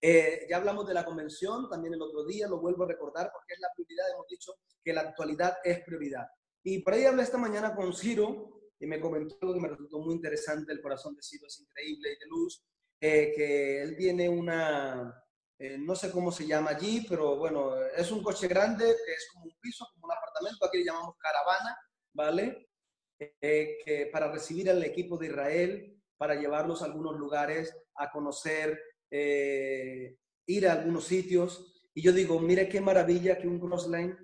Eh, 0.05 0.47
ya 0.49 0.57
hablamos 0.57 0.85
de 0.85 0.93
la 0.93 1.05
convención 1.05 1.69
también 1.69 1.93
el 1.93 2.01
otro 2.01 2.25
día, 2.25 2.45
lo 2.49 2.59
vuelvo 2.59 2.83
a 2.83 2.87
recordar 2.89 3.31
porque 3.31 3.53
es 3.53 3.59
la 3.61 3.69
prioridad, 3.73 4.11
hemos 4.11 4.27
dicho 4.27 4.51
que 4.83 4.91
la 4.91 4.99
actualidad 4.99 5.59
es 5.63 5.81
prioridad. 5.81 6.27
Y 6.61 6.79
por 6.79 6.93
ahí 6.93 7.05
hablé 7.05 7.23
esta 7.23 7.37
mañana 7.37 7.73
con 7.73 7.93
Ciro, 7.93 8.62
y 8.83 8.85
me 8.85 8.99
comentó 8.99 9.37
algo 9.41 9.53
que 9.53 9.61
me 9.61 9.69
resultó 9.69 9.99
muy 9.99 10.13
interesante, 10.15 10.73
el 10.73 10.81
corazón 10.81 11.15
de 11.15 11.23
Ciro 11.23 11.47
es 11.47 11.57
increíble 11.61 12.09
y 12.11 12.19
de 12.19 12.25
luz, 12.27 12.65
eh, 12.99 13.31
que 13.33 13.81
él 13.81 13.95
tiene 13.95 14.27
una, 14.27 15.23
eh, 15.57 15.77
no 15.77 15.95
sé 15.95 16.11
cómo 16.11 16.33
se 16.33 16.45
llama 16.45 16.71
allí, 16.71 17.05
pero 17.07 17.37
bueno, 17.37 17.77
es 17.77 18.11
un 18.11 18.21
coche 18.21 18.45
grande, 18.45 18.89
es 18.89 19.29
como 19.31 19.45
un 19.45 19.55
piso, 19.61 19.87
como 19.93 20.07
un 20.07 20.11
apartamento, 20.11 20.65
aquí 20.65 20.79
le 20.79 20.83
llamamos 20.83 21.15
caravana, 21.17 21.77
¿vale? 22.11 22.67
Eh, 23.17 23.77
que 23.85 24.09
para 24.11 24.29
recibir 24.29 24.69
al 24.69 24.83
equipo 24.83 25.17
de 25.17 25.27
Israel, 25.27 26.01
para 26.17 26.35
llevarlos 26.35 26.81
a 26.81 26.85
algunos 26.85 27.17
lugares, 27.17 27.73
a 27.95 28.11
conocer, 28.11 28.77
ir 29.09 30.67
a 30.67 30.73
algunos 30.73 31.05
sitios. 31.05 31.71
Y 31.93 32.01
yo 32.01 32.11
digo, 32.11 32.39
mire 32.39 32.67
qué 32.67 32.81
maravilla 32.81 33.37
que 33.37 33.47
un 33.47 33.59
crossline 33.59 34.17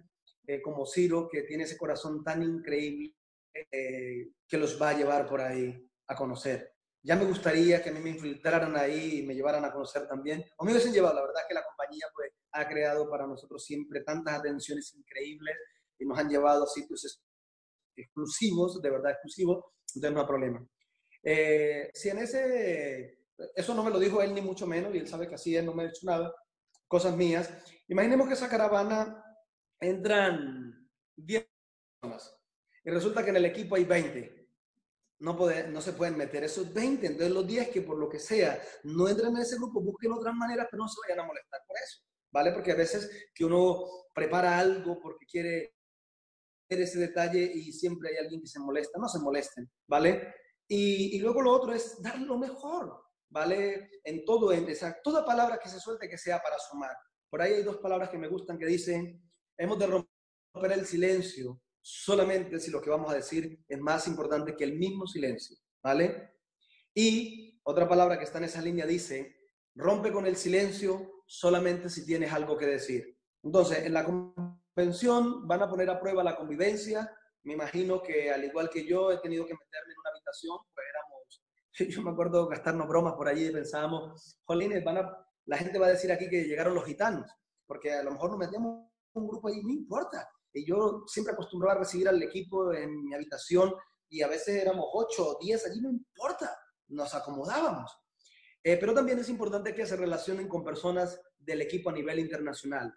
como 0.64 0.86
Ciro, 0.86 1.30
que 1.30 1.44
tiene 1.44 1.64
ese 1.64 1.78
corazón 1.78 2.24
tan 2.24 2.42
increíble, 2.42 3.14
eh, 3.54 4.32
que 4.48 4.58
los 4.58 4.82
va 4.82 4.90
a 4.90 4.98
llevar 4.98 5.28
por 5.28 5.42
ahí 5.42 5.90
a 6.08 6.16
conocer. 6.16 6.74
Ya 7.02 7.16
me 7.16 7.26
gustaría 7.26 7.82
que 7.82 7.90
a 7.90 7.94
mí 7.94 8.00
me 8.00 8.10
infiltraran 8.10 8.76
ahí 8.76 9.20
y 9.20 9.26
me 9.26 9.34
llevaran 9.34 9.64
a 9.64 9.72
conocer 9.72 10.08
también. 10.08 10.44
O 10.58 10.66
me 10.66 10.72
hubiesen 10.72 10.94
llevado, 10.94 11.16
la 11.16 11.22
verdad 11.22 11.42
que 11.48 11.54
la 11.54 11.64
compañía 11.64 12.06
pues, 12.14 12.32
ha 12.52 12.68
creado 12.68 13.10
para 13.10 13.26
nosotros 13.26 13.64
siempre 13.64 14.04
tantas 14.04 14.40
atenciones 14.40 14.94
increíbles 14.96 15.56
y 15.98 16.06
nos 16.06 16.18
han 16.18 16.30
llevado 16.30 16.64
a 16.64 16.68
sitios 16.68 17.24
exclusivos, 17.96 18.82
de 18.82 18.90
verdad 18.90 19.12
exclusivos, 19.12 19.66
entonces 19.96 20.14
no 20.14 20.22
hay 20.22 20.28
problema. 20.28 20.68
Eh, 21.24 21.90
si 21.94 22.10
en 22.10 22.20
ese, 22.20 23.20
eso 23.56 23.74
no 23.74 23.84
me 23.84 23.92
lo 23.92 24.00
dijo 24.00 24.22
él 24.22 24.34
ni 24.34 24.42
mucho 24.42 24.66
menos, 24.68 24.94
y 24.94 25.00
él 25.00 25.08
sabe 25.08 25.28
que 25.28 25.36
así 25.36 25.56
él 25.56 25.66
no 25.66 25.74
me 25.74 25.84
ha 25.84 25.88
dicho 25.88 26.06
nada, 26.06 26.34
cosas 26.88 27.16
mías. 27.16 27.54
Imaginemos 27.88 28.28
que 28.28 28.34
esa 28.34 28.50
caravana 28.50 29.24
entran 29.80 30.90
10 31.18 31.46
personas 32.02 32.39
y 32.84 32.90
resulta 32.90 33.24
que 33.24 33.30
en 33.30 33.38
el 33.38 33.46
equipo 33.46 33.76
hay 33.76 33.86
20. 33.86 34.40
No, 35.20 35.38
puede, 35.38 35.68
no 35.68 35.82
se 35.82 35.94
pueden 35.94 36.18
meter 36.18 36.44
esos 36.44 36.74
20. 36.74 37.06
Entonces 37.06 37.34
los 37.34 37.46
10 37.46 37.70
que 37.70 37.82
por 37.82 37.98
lo 37.98 38.10
que 38.10 38.20
sea 38.20 38.62
no 38.84 39.08
entren 39.08 39.36
en 39.36 39.42
ese 39.42 39.58
grupo, 39.58 39.82
busquen 39.82 40.14
otras 40.14 40.34
maneras, 40.34 40.68
pero 40.72 40.84
no 40.84 40.90
se 40.90 41.02
vayan 41.02 41.24
a 41.24 41.28
molestar 41.28 41.62
por 41.68 41.76
eso. 41.78 42.02
¿Vale? 42.32 42.52
Porque 42.54 42.72
a 42.72 42.76
veces 42.76 43.30
que 43.34 43.44
uno 43.44 43.84
prepara 44.14 44.58
algo 44.58 45.00
porque 45.00 45.26
quiere 45.26 45.76
ese 46.70 47.00
detalle 47.00 47.52
y 47.54 47.74
siempre 47.74 48.10
hay 48.10 48.18
alguien 48.18 48.42
que 48.42 48.48
se 48.48 48.60
molesta. 48.60 48.98
No 49.00 49.10
se 49.10 49.20
molesten. 49.20 49.70
¿Vale? 49.88 50.36
Y, 50.68 51.18
y 51.18 51.20
luego 51.20 51.42
lo 51.42 51.52
otro 51.52 51.74
es 51.74 52.02
dar 52.02 52.20
lo 52.20 52.38
mejor. 52.38 53.04
¿Vale? 53.30 53.90
En 54.04 54.24
todo, 54.24 54.54
en 54.54 54.70
esa, 54.70 55.02
toda 55.04 55.26
palabra 55.26 55.60
que 55.62 55.70
se 55.70 55.80
suelte 55.80 56.08
que 56.08 56.18
sea 56.18 56.42
para 56.42 56.58
sumar. 56.60 56.96
Por 57.30 57.42
ahí 57.42 57.54
hay 57.54 57.64
dos 57.64 57.78
palabras 57.78 58.10
que 58.10 58.18
me 58.18 58.28
gustan 58.28 58.58
que 58.58 58.66
dicen, 58.66 59.22
hemos 59.58 59.78
de 59.78 59.88
romper 59.88 60.72
el 60.72 60.86
silencio 60.86 61.62
solamente 61.82 62.60
si 62.60 62.72
lo 62.72 62.82
que 62.82 62.90
vamos 62.90 63.12
a 63.12 63.16
decir 63.16 63.64
es 63.68 63.80
más 63.80 64.08
importante 64.08 64.56
que 64.56 64.64
el 64.64 64.78
mismo 64.78 65.08
silencio, 65.08 65.58
¿vale? 65.82 66.34
Y 66.94 67.60
otra 67.64 67.88
palabra 67.88 68.18
que 68.18 68.26
está 68.26 68.38
en 68.40 68.46
esa 68.46 68.62
línea 68.62 68.86
dice, 68.86 69.36
rompe 69.76 70.12
con 70.12 70.26
el 70.26 70.36
silencio 70.36 71.24
solamente 71.26 71.90
si 71.90 72.06
tienes 72.06 72.34
algo 72.34 72.58
que 72.58 72.66
decir. 72.66 73.18
Entonces, 73.44 73.86
en 73.86 73.94
la 73.94 74.04
convención 74.04 75.48
van 75.48 75.62
a 75.62 75.70
poner 75.70 75.90
a 75.90 76.00
prueba 76.00 76.24
la 76.24 76.36
convivencia. 76.36 77.10
Me 77.44 77.54
imagino 77.54 78.02
que 78.02 78.32
al 78.32 78.44
igual 78.44 78.70
que 78.70 78.86
yo 78.86 79.12
he 79.12 79.20
tenido 79.20 79.46
que 79.46 79.54
meterme 79.54 79.94
en 79.94 80.00
una 80.00 80.10
habitación, 80.10 80.58
pues 80.74 80.86
éramos, 80.90 81.44
yo 81.96 82.02
me 82.02 82.12
acuerdo 82.12 82.48
gastarnos 82.48 82.88
bromas 82.88 83.14
por 83.14 83.28
allí 83.28 83.48
y 83.48 83.52
pensábamos, 83.52 84.38
jolines, 84.44 84.84
van 84.84 84.98
a, 84.98 85.26
la 85.46 85.58
gente 85.58 85.80
va 85.80 85.88
a 85.88 85.92
decir 85.92 86.12
aquí 86.12 86.30
que 86.30 86.44
llegaron 86.44 86.76
los 86.76 86.86
gitanos, 86.86 87.30
porque 87.66 87.94
a 87.94 88.04
lo 88.04 88.12
mejor 88.12 88.32
nos 88.32 88.40
metíamos 88.40 88.90
un 89.14 89.28
grupo 89.28 89.48
ahí, 89.48 89.62
no 89.64 89.72
importa. 89.72 90.28
Y 90.54 90.66
yo 90.66 91.04
siempre 91.08 91.34
acostumbraba 91.34 91.76
a 91.76 91.84
recibir 91.84 92.08
al 92.08 92.22
equipo 92.22 92.74
en 92.74 93.04
mi 93.04 93.14
habitación 93.14 93.74
y 94.10 94.22
a 94.22 94.28
veces 94.28 94.62
éramos 94.62 94.86
8 94.94 95.28
o 95.28 95.38
10, 95.40 95.66
allí 95.68 95.82
no 95.82 95.90
importa, 95.90 96.58
nos 96.88 97.14
acomodábamos. 97.14 97.92
Eh, 98.64 98.78
pero 98.78 98.94
también 98.94 99.20
es 99.20 99.30
importante 99.30 99.74
que 99.74 99.86
se 99.86 99.96
relacionen 99.96 100.48
con 100.48 100.64
personas 100.64 101.22
del 101.38 101.62
equipo 101.62 101.90
a 101.90 101.94
nivel 101.94 102.20
internacional. 102.20 102.94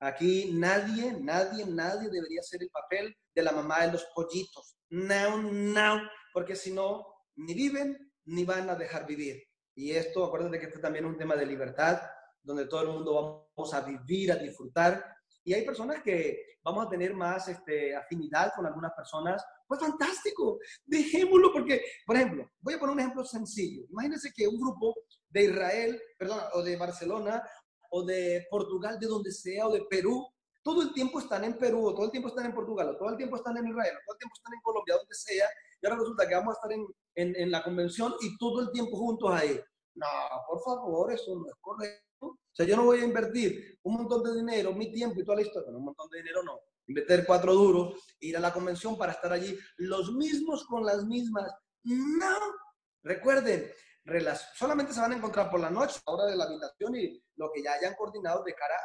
Aquí 0.00 0.52
nadie, 0.52 1.16
nadie, 1.20 1.64
nadie 1.66 2.10
debería 2.10 2.40
hacer 2.40 2.62
el 2.62 2.70
papel 2.70 3.16
de 3.34 3.42
la 3.42 3.52
mamá 3.52 3.86
de 3.86 3.92
los 3.92 4.04
pollitos. 4.14 4.76
No, 4.90 5.42
no, 5.42 6.02
porque 6.32 6.54
si 6.54 6.72
no, 6.72 7.06
ni 7.36 7.54
viven 7.54 8.12
ni 8.26 8.44
van 8.44 8.68
a 8.70 8.76
dejar 8.76 9.06
vivir. 9.06 9.42
Y 9.74 9.92
esto, 9.92 10.24
acuérdate 10.24 10.60
que 10.60 10.66
este 10.66 10.78
también 10.78 11.04
es 11.04 11.10
un 11.10 11.18
tema 11.18 11.34
de 11.36 11.46
libertad, 11.46 12.00
donde 12.42 12.66
todo 12.66 12.82
el 12.82 12.88
mundo 12.88 13.50
vamos 13.56 13.74
a 13.74 13.80
vivir, 13.80 14.30
a 14.30 14.36
disfrutar. 14.36 15.13
Y 15.44 15.52
hay 15.52 15.64
personas 15.64 16.02
que 16.02 16.58
vamos 16.62 16.86
a 16.86 16.88
tener 16.88 17.14
más 17.14 17.46
este, 17.48 17.94
afinidad 17.94 18.52
con 18.56 18.66
algunas 18.66 18.92
personas. 18.94 19.44
Pues 19.66 19.80
fantástico, 19.80 20.58
dejémoslo 20.84 21.52
porque, 21.52 21.82
por 22.06 22.16
ejemplo, 22.16 22.50
voy 22.60 22.74
a 22.74 22.78
poner 22.78 22.94
un 22.94 23.00
ejemplo 23.00 23.24
sencillo. 23.24 23.84
Imagínense 23.90 24.32
que 24.34 24.48
un 24.48 24.58
grupo 24.58 24.94
de 25.28 25.44
Israel, 25.44 26.00
perdón, 26.18 26.40
o 26.54 26.62
de 26.62 26.76
Barcelona, 26.76 27.42
o 27.90 28.02
de 28.04 28.46
Portugal, 28.50 28.98
de 28.98 29.06
donde 29.06 29.30
sea, 29.30 29.68
o 29.68 29.72
de 29.72 29.84
Perú, 29.88 30.26
todo 30.62 30.80
el 30.80 30.94
tiempo 30.94 31.18
están 31.18 31.44
en 31.44 31.58
Perú, 31.58 31.86
o 31.86 31.94
todo 31.94 32.06
el 32.06 32.10
tiempo 32.10 32.28
están 32.28 32.46
en 32.46 32.54
Portugal, 32.54 32.88
o 32.88 32.96
todo 32.96 33.10
el 33.10 33.16
tiempo 33.16 33.36
están 33.36 33.56
en 33.58 33.68
Israel, 33.68 33.94
o 33.94 34.00
todo 34.06 34.14
el 34.14 34.18
tiempo 34.18 34.34
están 34.34 34.54
en 34.54 34.60
Colombia, 34.62 34.96
donde 34.96 35.14
sea, 35.14 35.46
y 35.80 35.86
ahora 35.86 35.98
resulta 35.98 36.26
que 36.26 36.34
vamos 36.34 36.54
a 36.54 36.56
estar 36.56 36.72
en, 36.72 36.86
en, 37.16 37.36
en 37.36 37.50
la 37.50 37.62
convención 37.62 38.14
y 38.22 38.38
todo 38.38 38.62
el 38.62 38.72
tiempo 38.72 38.96
juntos 38.96 39.30
ahí. 39.30 39.60
No, 39.94 40.06
por 40.48 40.60
favor, 40.62 41.12
eso 41.12 41.34
no 41.36 41.46
es 41.46 41.54
correcto. 41.60 42.04
O 42.54 42.56
sea, 42.56 42.66
yo 42.66 42.76
no 42.76 42.84
voy 42.84 43.00
a 43.00 43.04
invertir 43.04 43.80
un 43.82 43.94
montón 43.94 44.22
de 44.22 44.32
dinero, 44.32 44.72
mi 44.72 44.92
tiempo 44.92 45.18
y 45.18 45.24
toda 45.24 45.38
la 45.38 45.42
historia, 45.42 45.72
un 45.72 45.86
montón 45.86 46.08
de 46.08 46.18
dinero 46.18 46.40
no. 46.44 46.60
Invertir 46.86 47.24
cuatro 47.26 47.52
duros, 47.52 48.00
ir 48.20 48.36
a 48.36 48.40
la 48.40 48.52
convención 48.52 48.96
para 48.96 49.10
estar 49.10 49.32
allí, 49.32 49.58
los 49.78 50.12
mismos 50.12 50.64
con 50.64 50.86
las 50.86 51.04
mismas. 51.04 51.52
No. 51.82 52.38
Recuerden, 53.02 53.72
solamente 54.54 54.92
se 54.92 55.00
van 55.00 55.14
a 55.14 55.16
encontrar 55.16 55.50
por 55.50 55.58
la 55.58 55.68
noche, 55.68 56.00
a 56.06 56.12
hora 56.12 56.26
de 56.26 56.36
la 56.36 56.44
habitación 56.44 56.94
y 56.94 57.20
lo 57.34 57.50
que 57.52 57.60
ya 57.60 57.72
hayan 57.72 57.96
coordinado 57.96 58.44
de 58.44 58.54
cara 58.54 58.76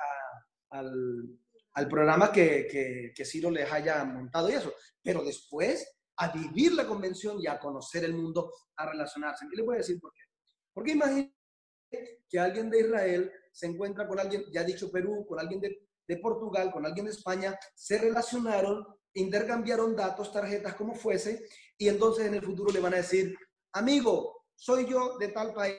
al, 0.72 1.88
programa 1.88 2.32
que, 2.32 2.68
que, 2.70 3.14
que 3.16 3.24
Ciro 3.24 3.52
les 3.52 3.72
haya 3.72 4.04
montado 4.04 4.50
y 4.50 4.54
eso. 4.54 4.74
Pero 5.04 5.24
después, 5.24 5.88
a 6.18 6.30
vivir 6.32 6.74
la 6.74 6.88
convención 6.88 7.40
y 7.40 7.46
a 7.46 7.60
conocer 7.60 8.04
el 8.04 8.16
mundo, 8.16 8.52
a 8.78 8.90
relacionarse. 8.90 9.46
¿Qué 9.48 9.58
les 9.58 9.66
voy 9.66 9.76
a 9.76 9.78
decir 9.78 10.00
por 10.00 10.12
qué? 10.12 10.24
Porque 10.74 10.94
imagínense 10.94 11.39
que 12.30 12.40
alguien 12.40 12.70
de 12.70 12.82
Israel 12.82 13.32
se 13.52 13.68
encuentra 13.68 14.08
con 14.08 14.20
alguien, 14.20 14.46
ya 14.52 14.64
dicho 14.64 14.92
Perú, 14.92 15.26
con 15.28 15.40
alguien 15.40 15.60
de, 15.62 15.88
de 16.08 16.18
Portugal, 16.18 16.72
con 16.72 16.86
alguien 16.86 17.06
de 17.06 17.12
España, 17.12 17.58
se 17.74 17.98
relacionaron, 17.98 18.86
intercambiaron 19.14 19.96
datos, 19.96 20.32
tarjetas, 20.32 20.76
como 20.76 20.94
fuese, 20.96 21.46
y 21.78 21.88
entonces 21.88 22.28
en 22.28 22.36
el 22.36 22.44
futuro 22.44 22.72
le 22.72 22.80
van 22.80 22.94
a 22.94 22.98
decir, 22.98 23.36
amigo, 23.74 24.46
soy 24.56 24.86
yo 24.88 25.18
de 25.18 25.30
tal 25.30 25.54
país, 25.54 25.78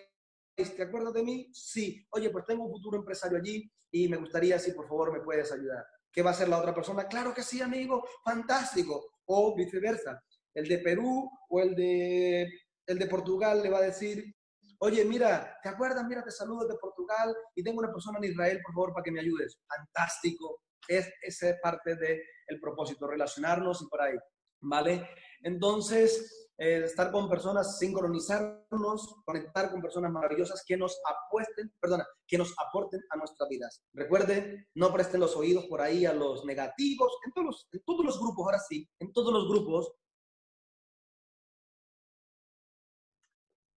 ¿te 0.57 0.83
acuerdas 0.83 1.15
de 1.15 1.23
mí? 1.23 1.51
Sí. 1.53 2.07
Oye, 2.11 2.31
pues 2.31 2.45
tengo 2.47 2.65
un 2.65 2.73
futuro 2.73 2.99
empresario 2.99 3.39
allí 3.39 3.71
y 3.91 4.09
me 4.09 4.17
gustaría 4.17 4.59
si 4.59 4.73
por 4.73 4.89
favor 4.89 5.13
me 5.13 5.21
puedes 5.21 5.51
ayudar. 5.53 5.85
¿Qué 6.13 6.23
va 6.23 6.31
a 6.31 6.33
hacer 6.33 6.49
la 6.49 6.59
otra 6.59 6.75
persona? 6.75 7.07
Claro 7.07 7.33
que 7.33 7.43
sí, 7.43 7.61
amigo, 7.63 8.05
fantástico. 8.25 9.13
O 9.27 9.55
viceversa. 9.55 10.23
El 10.53 10.67
de 10.67 10.79
Perú 10.79 11.31
o 11.49 11.61
el 11.61 11.75
de, 11.75 12.51
el 12.87 12.99
de 12.99 13.07
Portugal 13.07 13.63
le 13.63 13.71
va 13.71 13.79
a 13.79 13.83
decir, 13.83 14.35
oye, 14.81 15.05
mira, 15.05 15.59
¿te 15.62 15.68
acuerdas? 15.68 16.05
Mira, 16.07 16.24
te 16.24 16.31
saludo 16.31 16.66
de 16.66 16.76
Portugal 16.76 17.35
y 17.55 17.62
tengo 17.62 17.78
una 17.78 17.93
persona 17.93 18.18
en 18.18 18.24
Israel, 18.24 18.61
por 18.64 18.74
favor, 18.74 18.93
para 18.93 19.05
que 19.05 19.12
me 19.12 19.20
ayudes. 19.20 19.59
Fantástico. 19.66 20.62
Es, 20.89 21.11
esa 21.22 21.51
es 21.51 21.61
parte 21.62 21.97
del 21.97 22.20
el 22.49 22.61
propósito, 22.61 23.07
relacionarnos 23.07 23.83
y 23.83 23.87
por 23.87 24.03
ahí. 24.03 24.16
¿Vale? 24.62 25.09
Entonces, 25.43 26.51
eh, 26.59 26.83
estar 26.85 27.11
con 27.11 27.28
personas, 27.28 27.78
sincronizarnos, 27.78 29.16
conectar 29.24 29.70
con 29.70 29.81
personas 29.81 30.12
maravillosas 30.12 30.62
que 30.66 30.76
nos 30.76 31.01
apuesten, 31.09 31.72
perdona, 31.81 32.07
que 32.26 32.37
nos 32.37 32.55
aporten 32.59 33.01
a 33.11 33.16
nuestras 33.16 33.49
vidas. 33.49 33.83
Recuerden, 33.95 34.66
no 34.74 34.93
presten 34.93 35.20
los 35.20 35.37
oídos 35.37 35.66
por 35.66 35.81
ahí 35.81 36.05
a 36.05 36.12
los 36.12 36.45
negativos, 36.45 37.18
en 37.24 37.33
todos 37.33 38.05
los 38.05 38.20
grupos, 38.20 38.45
ahora 38.45 38.59
sí, 38.59 38.87
en 38.99 39.12
todos 39.12 39.33
los 39.33 39.49
grupos 39.49 39.91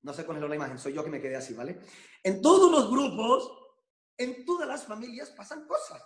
No 0.04 0.14
sé 0.14 0.26
con 0.26 0.40
la 0.40 0.56
imagen, 0.56 0.78
soy 0.78 0.94
yo 0.94 1.04
que 1.04 1.10
me 1.10 1.22
quedé 1.22 1.38
así, 1.38 1.54
¿vale? 1.54 1.80
En 2.24 2.42
todos 2.42 2.70
los 2.70 2.92
grupos, 2.92 3.52
en 4.18 4.46
todas 4.46 4.68
las 4.68 4.86
familias 4.86 5.32
pasan 5.32 5.66
cosas. 5.66 6.04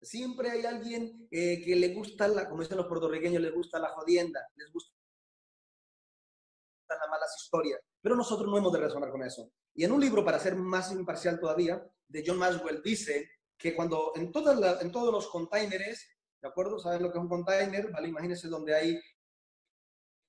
Siempre 0.00 0.50
hay 0.50 0.64
alguien 0.64 1.28
eh, 1.30 1.60
que 1.64 1.76
le 1.76 1.94
gusta, 1.94 2.28
la, 2.28 2.48
como 2.48 2.62
dicen 2.62 2.76
los 2.76 2.86
puertorriqueños, 2.86 3.42
les 3.42 3.52
gusta 3.52 3.78
la 3.78 3.90
jodienda, 3.90 4.48
les 4.54 4.72
gusta 4.72 4.94
las 6.88 7.08
malas 7.10 7.34
historias. 7.40 7.80
Pero 8.00 8.14
nosotros 8.16 8.48
no 8.48 8.58
hemos 8.58 8.72
de 8.72 8.80
resonar 8.80 9.10
con 9.10 9.22
eso. 9.22 9.50
Y 9.74 9.84
en 9.84 9.92
un 9.92 10.00
libro, 10.00 10.24
para 10.24 10.38
ser 10.38 10.54
más 10.54 10.92
imparcial 10.92 11.40
todavía, 11.40 11.84
de 12.06 12.24
John 12.26 12.38
Maxwell, 12.38 12.82
dice 12.82 13.30
que 13.56 13.74
cuando 13.74 14.12
en, 14.14 14.30
todas 14.30 14.82
en 14.82 14.92
todos 14.92 15.12
los 15.12 15.28
containers, 15.28 16.06
¿de 16.40 16.48
acuerdo? 16.48 16.78
¿Saben 16.78 17.02
lo 17.02 17.10
que 17.10 17.18
es 17.18 17.22
un 17.22 17.28
container? 17.28 17.90
¿Vale? 17.90 18.08
Imagínense 18.08 18.48
donde 18.48 18.74
hay 18.74 19.00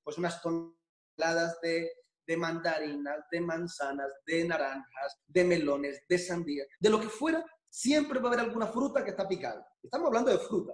pues 0.03 0.17
unas 0.17 0.41
toneladas 0.41 1.59
de 1.61 1.91
de 2.25 2.37
mandarinas, 2.37 3.25
de 3.31 3.41
manzanas, 3.41 4.11
de 4.25 4.45
naranjas, 4.45 5.21
de 5.27 5.43
melones, 5.43 6.01
de 6.07 6.17
sandía, 6.17 6.65
de 6.79 6.89
lo 6.89 6.99
que 6.99 7.09
fuera, 7.09 7.45
siempre 7.69 8.19
va 8.19 8.29
a 8.29 8.33
haber 8.33 8.45
alguna 8.45 8.67
fruta 8.67 9.03
que 9.03 9.11
está 9.11 9.27
picada. 9.27 9.67
Estamos 9.81 10.07
hablando 10.07 10.31
de 10.31 10.37
fruta. 10.37 10.73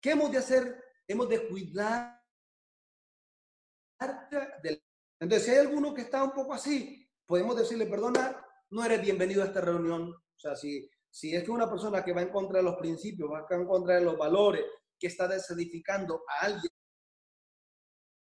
¿Qué 0.00 0.12
hemos 0.12 0.30
de 0.32 0.38
hacer? 0.38 0.82
Hemos 1.06 1.28
de 1.28 1.48
cuidar. 1.48 2.20
Entonces, 5.20 5.44
si 5.44 5.50
hay 5.50 5.58
alguno 5.58 5.92
que 5.94 6.02
está 6.02 6.22
un 6.22 6.32
poco 6.32 6.54
así, 6.54 7.08
podemos 7.26 7.56
decirle, 7.56 7.86
perdona, 7.86 8.44
no 8.70 8.84
eres 8.84 9.00
bienvenido 9.02 9.42
a 9.42 9.46
esta 9.46 9.60
reunión. 9.60 10.10
O 10.12 10.38
sea, 10.38 10.54
si, 10.54 10.88
si 11.10 11.34
es 11.34 11.42
que 11.44 11.50
una 11.50 11.68
persona 11.68 12.04
que 12.04 12.12
va 12.12 12.22
en 12.22 12.30
contra 12.30 12.58
de 12.58 12.64
los 12.64 12.76
principios, 12.76 13.30
va 13.30 13.46
en 13.50 13.66
contra 13.66 13.96
de 13.96 14.02
los 14.02 14.16
valores, 14.16 14.64
que 14.98 15.08
está 15.08 15.28
desedificando 15.28 16.22
a 16.28 16.46
alguien 16.46 16.72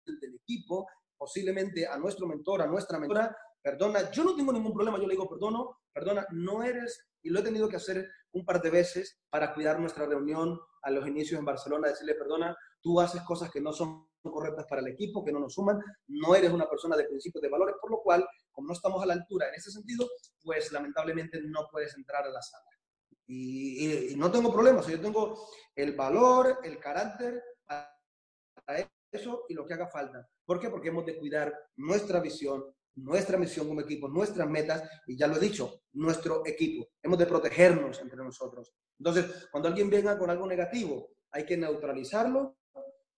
del 0.05 0.35
equipo, 0.35 0.87
posiblemente 1.17 1.87
a 1.87 1.97
nuestro 1.97 2.27
mentor, 2.27 2.61
a 2.61 2.67
nuestra 2.67 2.99
mentora, 2.99 3.35
perdona, 3.61 4.11
yo 4.11 4.23
no 4.23 4.35
tengo 4.35 4.53
ningún 4.53 4.73
problema, 4.73 4.97
yo 4.97 5.07
le 5.07 5.13
digo, 5.13 5.27
perdono, 5.27 5.79
perdona, 5.91 6.25
no 6.31 6.63
eres, 6.63 7.09
y 7.21 7.29
lo 7.29 7.39
he 7.39 7.43
tenido 7.43 7.67
que 7.67 7.75
hacer 7.75 8.07
un 8.31 8.45
par 8.45 8.61
de 8.61 8.69
veces 8.69 9.19
para 9.29 9.53
cuidar 9.53 9.79
nuestra 9.79 10.05
reunión 10.05 10.59
a 10.83 10.91
los 10.91 11.07
inicios 11.07 11.39
en 11.39 11.45
Barcelona, 11.45 11.89
decirle, 11.89 12.15
perdona, 12.15 12.55
tú 12.81 13.01
haces 13.01 13.21
cosas 13.23 13.49
que 13.51 13.59
no 13.59 13.73
son 13.73 14.07
correctas 14.21 14.65
para 14.69 14.81
el 14.81 14.87
equipo, 14.87 15.23
que 15.23 15.31
no 15.31 15.39
nos 15.39 15.53
suman, 15.53 15.79
no 16.07 16.35
eres 16.35 16.51
una 16.51 16.69
persona 16.69 16.95
de 16.95 17.05
principios 17.05 17.41
de 17.41 17.49
valores, 17.49 17.75
por 17.81 17.91
lo 17.91 18.01
cual, 18.01 18.25
como 18.51 18.67
no 18.67 18.73
estamos 18.73 19.01
a 19.01 19.05
la 19.05 19.13
altura 19.13 19.47
en 19.49 19.55
ese 19.55 19.71
sentido, 19.71 20.07
pues 20.41 20.71
lamentablemente 20.71 21.41
no 21.41 21.67
puedes 21.71 21.95
entrar 21.95 22.25
a 22.25 22.29
la 22.29 22.41
sala. 22.41 22.63
Y, 23.27 24.15
no 24.15 24.31
tengo 24.31 24.53
problemas, 24.53 24.87
yo 24.87 25.01
tengo 25.01 25.49
el 25.75 25.93
valor, 25.93 26.59
el 26.63 26.79
carácter 26.79 27.43
eso 29.11 29.45
y 29.49 29.53
lo 29.53 29.65
que 29.65 29.73
haga 29.73 29.87
falta. 29.87 30.27
¿Por 30.45 30.59
qué? 30.59 30.69
Porque 30.69 30.89
hemos 30.89 31.05
de 31.05 31.17
cuidar 31.17 31.53
nuestra 31.77 32.19
visión, 32.19 32.65
nuestra 32.95 33.37
misión 33.37 33.67
como 33.67 33.81
equipo, 33.81 34.07
nuestras 34.07 34.49
metas, 34.49 34.83
y 35.05 35.17
ya 35.17 35.27
lo 35.27 35.37
he 35.37 35.39
dicho, 35.39 35.81
nuestro 35.93 36.45
equipo. 36.45 36.87
Hemos 37.01 37.19
de 37.19 37.25
protegernos 37.25 37.99
entre 38.01 38.17
nosotros. 38.17 38.73
Entonces, 38.97 39.47
cuando 39.51 39.69
alguien 39.69 39.89
venga 39.89 40.17
con 40.17 40.29
algo 40.29 40.47
negativo, 40.47 41.09
hay 41.31 41.45
que 41.45 41.57
neutralizarlo. 41.57 42.57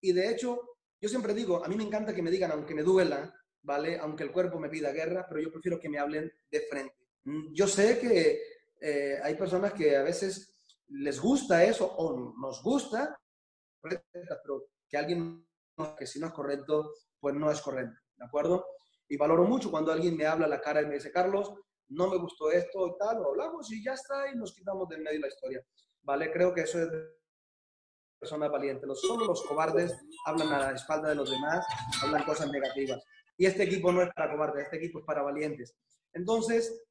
Y 0.02 0.12
de 0.12 0.30
hecho, 0.30 0.78
yo 1.02 1.10
siempre 1.10 1.34
digo, 1.34 1.64
a 1.64 1.68
mí 1.68 1.76
me 1.76 1.84
encanta 1.84 2.14
que 2.14 2.22
me 2.22 2.32
digan, 2.32 2.52
aunque 2.52 2.76
me 2.76 2.84
duela, 2.84 3.34
¿vale? 3.62 3.98
Aunque 4.00 4.24
el 4.24 4.32
cuerpo 4.32 4.60
me 4.60 4.70
pida 4.70 4.92
guerra, 4.92 5.26
pero 5.28 5.42
yo 5.42 5.52
prefiero 5.52 5.80
que 5.80 5.90
me 5.90 6.00
hablen 6.00 6.32
de 6.52 6.62
frente. 6.62 6.96
Yo 7.54 7.68
sé 7.68 8.00
que 8.00 8.42
eh, 8.82 9.20
hay 9.22 9.36
personas 9.36 9.74
que 9.74 9.96
a 9.96 10.04
veces 10.04 10.56
les 10.88 11.20
gusta 11.20 11.64
eso 11.64 11.86
o 11.86 12.34
nos 12.38 12.64
gusta, 12.64 13.18
pero 13.82 14.70
que 14.88 14.98
alguien 14.98 15.46
que 15.98 16.06
si 16.06 16.20
no 16.20 16.28
es 16.28 16.34
correcto, 16.34 16.94
pues 17.20 17.36
no 17.36 17.52
es 17.52 17.62
correcto, 17.62 18.00
¿de 18.16 18.26
acuerdo? 18.26 18.66
Y 19.08 19.18
valoro 19.18 19.46
mucho 19.46 19.72
cuando 19.72 19.92
alguien 19.92 20.16
me 20.16 20.26
habla 20.26 20.46
a 20.46 20.50
la 20.50 20.62
cara 20.62 20.82
y 20.82 20.86
me 20.86 20.96
dice, 20.96 21.12
Carlos, 21.12 21.54
no 21.90 22.08
me 22.08 22.18
gustó 22.18 22.52
esto 22.52 22.88
y 22.88 22.98
tal, 22.98 23.18
lo 23.18 23.30
hablamos 23.30 23.72
y 23.72 23.84
ya 23.84 23.94
está 23.94 24.32
y 24.32 24.38
nos 24.38 24.54
quitamos 24.54 24.88
del 24.90 25.02
medio 25.02 25.20
la 25.20 25.28
historia, 25.28 25.64
¿vale? 26.04 26.32
Creo 26.32 26.54
que 26.54 26.62
eso 26.62 26.80
es 26.82 26.90
personas 28.20 28.52
valientes. 28.52 28.88
Solo 29.00 29.26
los 29.26 29.44
cobardes 29.44 29.96
hablan 30.26 30.50
a 30.50 30.60
la 30.60 30.72
espalda 30.74 31.10
de 31.10 31.16
los 31.16 31.32
demás, 31.32 31.66
hablan 32.04 32.26
cosas 32.26 32.52
negativas. 32.52 33.04
Y 33.38 33.46
este 33.46 33.64
equipo 33.64 33.92
no 33.92 34.02
es 34.02 34.10
para 34.14 34.32
cobardes, 34.32 34.66
este 34.66 34.78
equipo 34.78 35.00
es 35.00 35.06
para 35.06 35.24
valientes. 35.24 35.76
Entonces, 36.14 36.84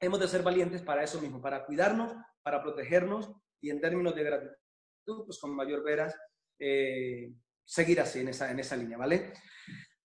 hemos 0.00 0.18
de 0.18 0.28
ser 0.28 0.42
valientes 0.42 0.82
para 0.82 1.04
eso 1.04 1.20
mismo, 1.20 1.40
para 1.40 1.64
cuidarnos, 1.64 2.12
para 2.42 2.60
protegernos 2.60 3.30
y 3.60 3.70
en 3.70 3.80
términos 3.80 4.14
de 4.14 4.24
gratitud, 4.24 5.24
pues 5.24 5.38
con 5.40 5.54
mayor 5.54 5.84
veras, 5.84 6.14
eh, 6.58 7.32
seguir 7.64 8.00
así 8.00 8.20
en 8.20 8.28
esa, 8.28 8.50
en 8.50 8.58
esa 8.58 8.76
línea, 8.76 8.98
¿vale? 8.98 9.32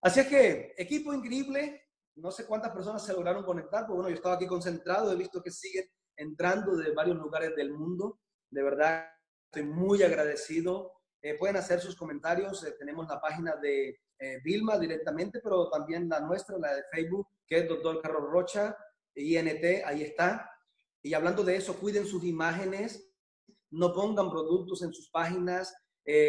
Así 0.02 0.20
es 0.20 0.28
que, 0.28 0.74
equipo 0.78 1.14
increíble, 1.14 1.90
no 2.16 2.32
sé 2.32 2.46
cuántas 2.46 2.72
personas 2.72 3.06
se 3.06 3.14
lograron 3.14 3.44
conectar, 3.44 3.84
pero 3.84 3.96
bueno, 3.96 4.10
yo 4.10 4.16
estaba 4.16 4.36
aquí 4.36 4.48
concentrado, 4.48 5.12
he 5.12 5.16
visto 5.16 5.42
que 5.42 5.52
siguen 5.52 5.86
entrando 6.16 6.76
de 6.76 6.92
varios 6.92 7.18
lugares 7.18 7.56
del 7.56 7.72
mundo, 7.72 8.20
de 8.50 8.64
verdad 8.64 9.08
estoy 9.52 9.64
muy 9.64 10.04
agradecido. 10.04 10.94
Eh, 11.22 11.36
pueden 11.38 11.56
hacer 11.58 11.80
sus 11.80 11.96
comentarios. 11.96 12.64
Eh, 12.64 12.76
tenemos 12.78 13.08
la 13.08 13.20
página 13.20 13.56
de 13.56 14.00
eh, 14.20 14.40
Vilma 14.44 14.78
directamente, 14.78 15.40
pero 15.42 15.70
también 15.70 16.08
la 16.08 16.20
nuestra, 16.20 16.58
la 16.58 16.76
de 16.76 16.84
Facebook, 16.92 17.28
que 17.46 17.60
es 17.60 17.68
Doctor 17.68 18.02
Carlos 18.02 18.30
Rocha, 18.30 18.78
INT, 19.16 19.84
ahí 19.86 20.04
está. 20.04 20.50
Y 21.02 21.14
hablando 21.14 21.44
de 21.44 21.56
eso, 21.56 21.80
cuiden 21.80 22.06
sus 22.06 22.24
imágenes, 22.24 23.10
no 23.72 23.94
pongan 23.94 24.30
productos 24.30 24.82
en 24.82 24.94
sus 24.94 25.10
páginas, 25.10 25.74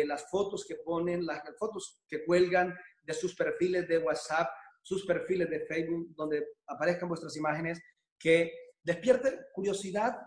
las 0.07 0.29
fotos 0.29 0.65
que 0.67 0.77
ponen, 0.77 1.25
las 1.25 1.43
fotos 1.57 2.03
que 2.09 2.25
cuelgan 2.25 2.75
de 3.03 3.15
sus 3.15 3.35
perfiles 3.35 3.87
de 3.87 3.99
WhatsApp, 3.99 4.49
sus 4.83 5.07
perfiles 5.07 5.49
de 5.49 5.61
Facebook, 5.67 6.15
donde 6.15 6.47
aparezcan 6.67 7.09
vuestras 7.09 7.37
imágenes, 7.37 7.81
que 8.19 8.53
despierten 8.83 9.39
curiosidad 9.53 10.19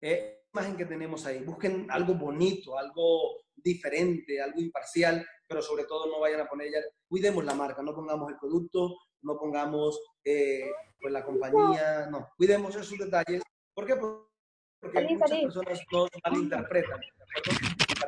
eh, 0.00 0.44
imagen 0.52 0.76
que 0.76 0.86
tenemos 0.86 1.26
ahí. 1.26 1.40
Busquen 1.40 1.86
algo 1.90 2.14
bonito, 2.14 2.78
algo 2.78 3.36
diferente, 3.54 4.40
algo 4.40 4.60
imparcial, 4.60 5.26
pero 5.46 5.62
sobre 5.62 5.84
todo 5.84 6.06
no 6.06 6.20
vayan 6.20 6.40
a 6.40 6.48
poner 6.48 6.70
ya, 6.70 6.78
cuidemos 7.08 7.44
la 7.44 7.54
marca, 7.54 7.82
no 7.82 7.94
pongamos 7.94 8.30
el 8.30 8.38
producto, 8.38 8.96
no 9.22 9.36
pongamos 9.38 10.00
eh, 10.24 10.70
pues 11.00 11.12
la 11.12 11.24
compañía, 11.24 12.06
no, 12.10 12.28
cuidemos 12.36 12.74
esos 12.74 12.98
detalles. 12.98 13.42
¿Por 13.74 13.86
qué? 13.86 13.96
Porque 13.96 15.00
muchas 15.00 15.30
personas 15.30 15.80
nos 15.90 16.08
malinterpretan. 16.24 17.00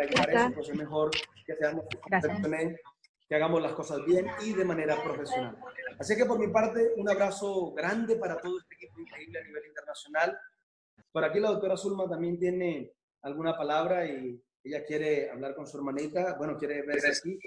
Para 0.01 0.25
evitar 0.25 0.31
eso, 0.31 0.55
pues 0.55 0.69
es 0.69 0.77
mejor 0.77 1.11
que 1.45 1.57
seamos 1.57 1.85
que 3.29 3.37
hagamos 3.37 3.63
las 3.63 3.73
cosas 3.75 4.05
bien 4.07 4.27
y 4.45 4.55
de 4.55 4.65
manera 4.65 5.01
profesional. 5.03 5.57
Así 5.99 6.17
que 6.17 6.25
por 6.25 6.39
mi 6.39 6.49
parte, 6.49 6.93
un 6.97 7.09
abrazo 7.09 7.73
grande 7.73 8.17
para 8.17 8.41
todo 8.41 8.59
este 8.59 8.75
equipo 8.75 8.99
increíble 8.99 9.39
a 9.39 9.45
nivel 9.45 9.67
internacional. 9.67 10.39
Por 11.13 11.25
aquí 11.25 11.39
la 11.39 11.51
doctora 11.51 11.77
Zulma 11.77 12.09
también 12.09 12.39
tiene 12.39 12.93
alguna 13.23 13.57
palabra 13.57 14.07
y 14.07 14.43
ella 14.65 14.85
quiere 14.85 15.31
hablar 15.31 15.55
con 15.55 15.67
su 15.67 15.77
hermanita, 15.77 16.35
bueno, 16.39 16.57
quiere 16.57 16.83
verse 16.83 17.09
aquí. 17.09 17.39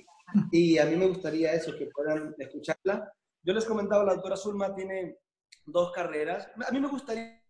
Y 0.51 0.77
a 0.77 0.85
mí 0.85 0.95
me 0.95 1.07
gustaría 1.07 1.53
eso, 1.53 1.75
que 1.75 1.87
puedan 1.87 2.35
escucharla. 2.37 3.11
Yo 3.41 3.53
les 3.53 3.65
comentaba, 3.65 4.05
la 4.05 4.13
doctora 4.13 4.37
Zulma 4.37 4.73
tiene 4.75 5.17
dos 5.65 5.91
carreras. 5.91 6.49
A 6.65 6.71
mí 6.71 6.79
me 6.79 6.87
gustaría, 6.87 7.41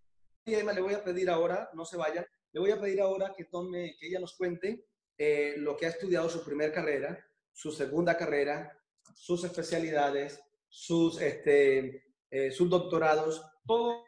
le 0.45 0.81
voy 0.81 0.93
a 0.93 1.03
pedir 1.03 1.29
ahora, 1.29 1.69
no 1.73 1.85
se 1.85 1.97
vayan, 1.97 2.25
le 2.53 2.59
voy 2.59 2.71
a 2.71 2.79
pedir 2.79 3.01
ahora 3.01 3.33
que 3.35 3.45
tome, 3.45 3.95
que 3.99 4.07
ella 4.07 4.19
nos 4.19 4.35
cuente 4.35 4.85
eh, 5.17 5.55
lo 5.57 5.75
que 5.77 5.85
ha 5.85 5.89
estudiado 5.89 6.29
su 6.29 6.43
primera 6.43 6.73
carrera, 6.73 7.25
su 7.51 7.71
segunda 7.71 8.17
carrera, 8.17 8.77
sus 9.15 9.43
especialidades, 9.43 10.41
sus, 10.67 11.21
este, 11.21 12.03
eh, 12.29 12.51
sus 12.51 12.69
doctorados, 12.69 13.45
todo. 13.65 14.03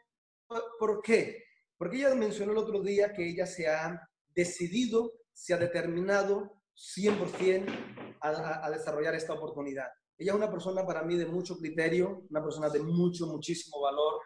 ¿Por 0.78 1.02
qué? 1.02 1.44
Porque 1.76 1.96
ella 1.96 2.14
mencionó 2.14 2.52
el 2.52 2.58
otro 2.58 2.82
día 2.82 3.12
que 3.12 3.28
ella 3.28 3.46
se 3.46 3.68
ha 3.68 4.08
decidido, 4.34 5.12
se 5.32 5.54
ha 5.54 5.58
determinado 5.58 6.62
100% 6.74 8.16
a, 8.20 8.66
a, 8.66 8.70
desarrollar 8.70 9.14
esta 9.14 9.32
oportunidad. 9.32 9.88
Ella 10.18 10.32
es 10.32 10.36
una 10.36 10.50
persona 10.50 10.86
para 10.86 11.02
mí 11.02 11.16
de 11.16 11.26
mucho 11.26 11.56
criterio, 11.58 12.26
una 12.30 12.42
persona 12.42 12.68
de 12.70 12.80
mucho, 12.80 13.26
muchísimo 13.26 13.80
valor, 13.80 14.20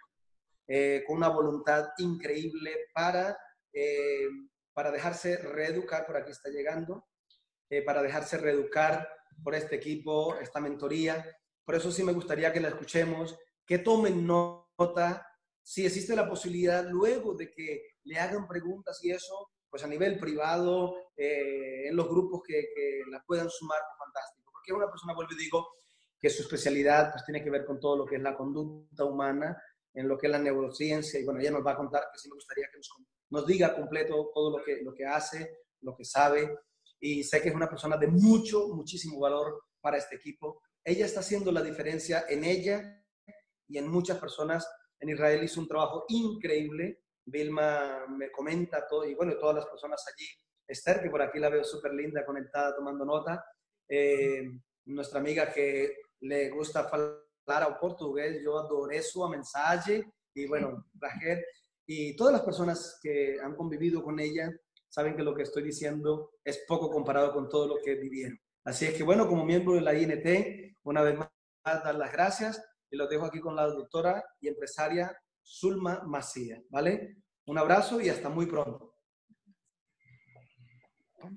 eh, 0.73 1.03
con 1.05 1.17
una 1.17 1.29
voluntad 1.29 1.89
increíble 1.99 2.91
para, 2.95 3.37
eh, 3.73 4.29
para 4.73 4.91
dejarse 4.91 5.37
reeducar, 5.39 6.07
por 6.07 6.17
aquí 6.17 6.31
está 6.31 6.51
llegando, 6.51 7.07
eh, 7.69 7.83
para 7.83 8.03
dejarse 8.03 8.39
reeducar 8.39 9.09
por 9.43 9.55
este 9.55 9.77
equipo, 9.77 10.37
esta 10.37 10.61
mentoría. 10.61 11.25
Por 11.65 11.75
eso 11.75 11.91
sí 11.91 12.03
me 12.03 12.13
gustaría 12.13 12.53
que 12.53 12.61
la 12.61 12.69
escuchemos, 12.69 13.39
que 13.67 13.79
tomen 13.79 14.27
nota 14.27 15.27
si 15.63 15.87
existe 15.87 16.17
la 16.17 16.29
posibilidad 16.29 16.85
luego 16.89 17.35
de 17.35 17.51
que 17.51 17.83
le 18.05 18.19
hagan 18.19 18.49
preguntas 18.49 18.99
y 19.05 19.11
eso, 19.11 19.51
pues 19.69 19.85
a 19.85 19.87
nivel 19.87 20.19
privado, 20.19 20.97
eh, 21.17 21.89
en 21.89 21.97
los 21.97 22.09
grupos 22.09 22.43
que, 22.45 22.69
que, 22.75 23.03
la 23.11 23.23
puedan 23.23 23.49
sumar, 23.49 23.79
pues 23.87 23.99
fantástico. 23.99 24.51
Porque 24.53 24.73
una 24.73 24.91
persona, 24.91 25.15
vuelvo 25.15 25.33
y 25.33 25.39
digo, 25.39 25.69
que 26.19 26.31
su 26.31 26.43
especialidad 26.43 27.13
pues 27.13 27.25
tiene 27.25 27.43
que 27.43 27.51
ver 27.51 27.65
con 27.65 27.79
todo 27.79 27.97
lo 27.97 28.05
que 28.05 28.17
es 28.17 28.23
la 28.23 28.37
conducta 28.37 29.05
humana, 29.05 29.63
en 29.95 30.09
lo 30.09 30.19
que 30.19 30.27
es 30.27 30.31
la 30.33 30.39
neurociencia, 30.39 31.21
y 31.21 31.25
bueno, 31.25 31.41
ella 31.41 31.51
nos 31.51 31.67
va 31.67 31.73
a 31.73 31.77
contar, 31.77 32.05
que 32.13 32.19
sí 32.19 32.29
me 32.29 32.35
gustaría 32.35 32.67
que 32.71 32.79
nos, 32.79 32.91
nos 33.31 33.47
diga 33.47 33.75
completo 33.75 34.31
todo 34.35 34.59
lo 34.59 34.65
que, 34.65 34.83
lo 34.83 34.95
que 34.95 35.07
hace, 35.07 35.59
lo 35.81 35.97
que 35.97 36.05
sabe, 36.05 36.59
y 37.01 37.25
sé 37.25 37.41
que 37.41 37.49
es 37.49 37.55
una 37.55 37.69
persona 37.69 37.97
de 37.97 38.09
mucho, 38.09 38.69
muchísimo 38.69 39.19
valor 39.19 39.63
para 39.81 39.97
este 39.97 40.17
equipo. 40.17 40.63
Ella 40.85 41.07
está 41.07 41.21
haciendo 41.21 41.51
la 41.51 41.63
diferencia 41.63 42.27
en 42.29 42.45
ella 42.45 43.03
y 43.67 43.79
en 43.79 43.89
muchas 43.89 44.19
personas 44.19 44.69
en 44.99 45.09
Israel 45.09 45.43
hizo 45.43 45.61
un 45.61 45.69
trabajo 45.69 46.05
increíble. 46.09 47.05
Vilma 47.25 48.07
me 48.09 48.31
comenta 48.31 48.87
todo, 48.87 49.07
y 49.07 49.15
bueno, 49.15 49.37
todas 49.39 49.57
las 49.57 49.67
personas 49.67 50.05
allí. 50.07 50.27
Esther, 50.67 51.03
que 51.03 51.11
por 51.11 51.23
aquí 51.23 51.39
la 51.39 51.49
veo 51.49 51.65
súper 51.65 51.93
linda, 51.95 52.25
conectada, 52.25 52.75
tomando 52.77 53.05
nota. 53.05 53.45
Eh, 53.89 54.43
nuestra 54.87 55.21
amiga 55.21 55.53
que 55.53 55.97
le 56.21 56.51
gusta 56.51 56.89
hablar 56.89 57.63
a 57.63 57.79
portugués, 57.79 58.41
yo 58.43 58.59
adoré 58.59 59.03
su 59.03 59.27
mensaje. 59.29 60.13
Y 60.35 60.47
bueno, 60.47 60.87
Raquel, 60.95 61.45
y 61.93 62.15
todas 62.15 62.33
las 62.33 62.43
personas 62.43 63.01
que 63.03 63.41
han 63.43 63.57
convivido 63.57 64.01
con 64.05 64.21
ella 64.21 64.49
saben 64.89 65.17
que 65.17 65.25
lo 65.25 65.35
que 65.35 65.43
estoy 65.43 65.65
diciendo 65.65 66.35
es 66.45 66.65
poco 66.69 66.89
comparado 66.89 67.33
con 67.33 67.49
todo 67.49 67.67
lo 67.67 67.83
que 67.85 67.97
vivieron. 67.97 68.39
Así 68.65 68.85
es 68.85 68.95
que 68.95 69.03
bueno, 69.03 69.27
como 69.27 69.45
miembro 69.45 69.75
de 69.75 69.81
la 69.81 69.93
INT, 69.93 70.77
una 70.85 71.03
vez 71.03 71.19
más, 71.19 71.29
dar 71.65 71.97
las 71.97 72.13
gracias 72.13 72.65
y 72.89 72.97
los 72.97 73.11
dejo 73.11 73.25
aquí 73.25 73.41
con 73.41 73.57
la 73.57 73.67
doctora 73.67 74.25
y 74.41 74.47
empresaria 74.47 75.13
Zulma 75.43 76.05
Macía, 76.07 76.63
¿vale? 76.69 77.25
Un 77.47 77.59
abrazo 77.59 78.01
y 78.01 78.09
hasta 78.09 78.29
muy 78.29 78.47
pronto. 78.47 78.95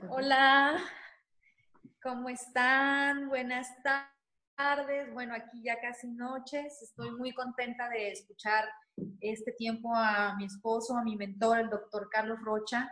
Hola, 0.08 0.78
¿cómo 2.00 2.30
están? 2.30 3.28
Buenas 3.28 3.68
tardes. 3.82 4.13
Bueno, 5.14 5.36
aquí 5.36 5.62
ya 5.64 5.80
casi 5.80 6.08
noches. 6.10 6.82
Estoy 6.82 7.12
muy 7.12 7.34
contenta 7.34 7.90
de 7.90 8.12
escuchar 8.12 8.66
este 9.20 9.52
tiempo 9.52 9.94
a 9.96 10.36
mi 10.38 10.46
esposo, 10.46 10.96
a 10.96 11.04
mi 11.04 11.16
mentor, 11.16 11.60
el 11.60 11.70
doctor 11.70 12.08
Carlos 12.12 12.40
Rocha, 12.42 12.90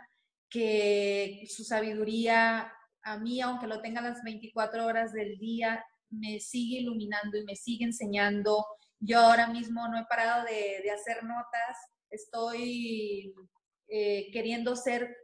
que 0.48 1.44
su 1.48 1.64
sabiduría 1.64 2.72
a 3.04 3.18
mí, 3.18 3.40
aunque 3.40 3.66
lo 3.66 3.80
tenga 3.80 4.00
las 4.00 4.22
24 4.22 4.86
horas 4.86 5.12
del 5.12 5.38
día, 5.38 5.84
me 6.10 6.40
sigue 6.40 6.80
iluminando 6.80 7.36
y 7.36 7.44
me 7.44 7.56
sigue 7.56 7.84
enseñando. 7.84 8.64
Yo 9.00 9.20
ahora 9.20 9.48
mismo 9.48 9.88
no 9.88 9.98
he 9.98 10.06
parado 10.06 10.44
de, 10.44 10.90
hacer 10.90 11.24
notas, 11.24 11.76
estoy 12.10 13.34
eh, 13.88 14.30
queriendo 14.32 14.76
ser 14.76 15.16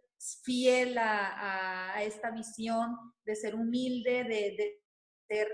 fiel 0.42 0.98
a, 0.98 2.02
esta 2.02 2.30
visión 2.30 2.96
de 3.24 3.36
ser 3.36 3.54
humilde, 3.54 4.24
de, 4.24 4.80
ser 5.28 5.48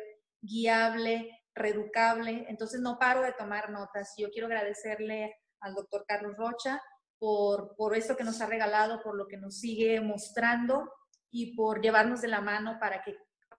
guiable, 0.45 1.43
reeducable. 1.55 2.47
Entonces 2.49 2.81
no 2.81 2.99
paro 2.99 3.23
de 3.23 3.33
tomar 3.33 3.71
notas. 3.71 4.15
Yo 4.17 4.31
quiero 4.31 4.47
agradecerle 4.47 5.35
al 5.61 5.75
doctor 5.75 6.05
Carlos 6.07 6.37
Rocha 6.37 6.81
por, 7.19 7.75
por 7.77 7.97
esto 7.97 8.17
que 8.17 8.25
nos 8.25 8.41
ha 8.41 8.47
regalado, 8.47 9.03
por 9.03 9.17
lo 9.17 9.27
que 9.27 9.37
nos 9.37 9.59
sigue 9.59 10.01
mostrando 10.01 10.91
y 11.31 11.57
por 11.57 11.81
llevarnos 11.81 12.21
de 12.21 12.29
la 12.29 12.41
mano 12.41 12.79
para 12.79 13.03
que, 13.03 13.17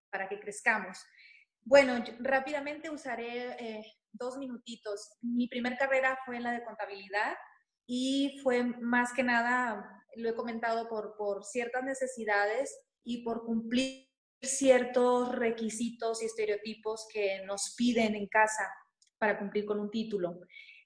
para 0.10 0.30
que 0.30 0.40
crezcamos. 0.40 1.00
Bueno, 1.64 2.04
rápidamente 2.20 2.92
usaré 2.92 3.56
eh, 3.60 3.86
dos 4.12 4.38
minutitos. 4.38 5.18
Mi 5.22 5.48
primer 5.48 5.78
carrera 5.78 6.18
fue 6.26 6.40
la 6.40 6.52
de 6.52 6.64
contabilidad 6.64 7.34
y 7.88 8.40
fue 8.44 8.64
más 8.64 9.14
que 9.14 9.24
nada, 9.24 10.04
lo 10.16 10.30
he 10.30 10.36
comentado, 10.36 10.88
por, 10.88 11.16
por 11.18 11.44
ciertas 11.44 11.84
necesidades 11.84 12.76
y 13.04 13.24
por 13.24 13.46
cumplir 13.46 14.08
ciertos 14.42 15.36
requisitos 15.36 16.22
y 16.22 16.26
estereotipos 16.26 17.08
que 17.12 17.44
nos 17.46 17.74
piden 17.78 18.16
en 18.16 18.28
casa 18.28 18.70
para 19.18 19.40
cumplir 19.40 19.66
con 19.66 19.80
un 19.80 19.90
título. 19.90 20.40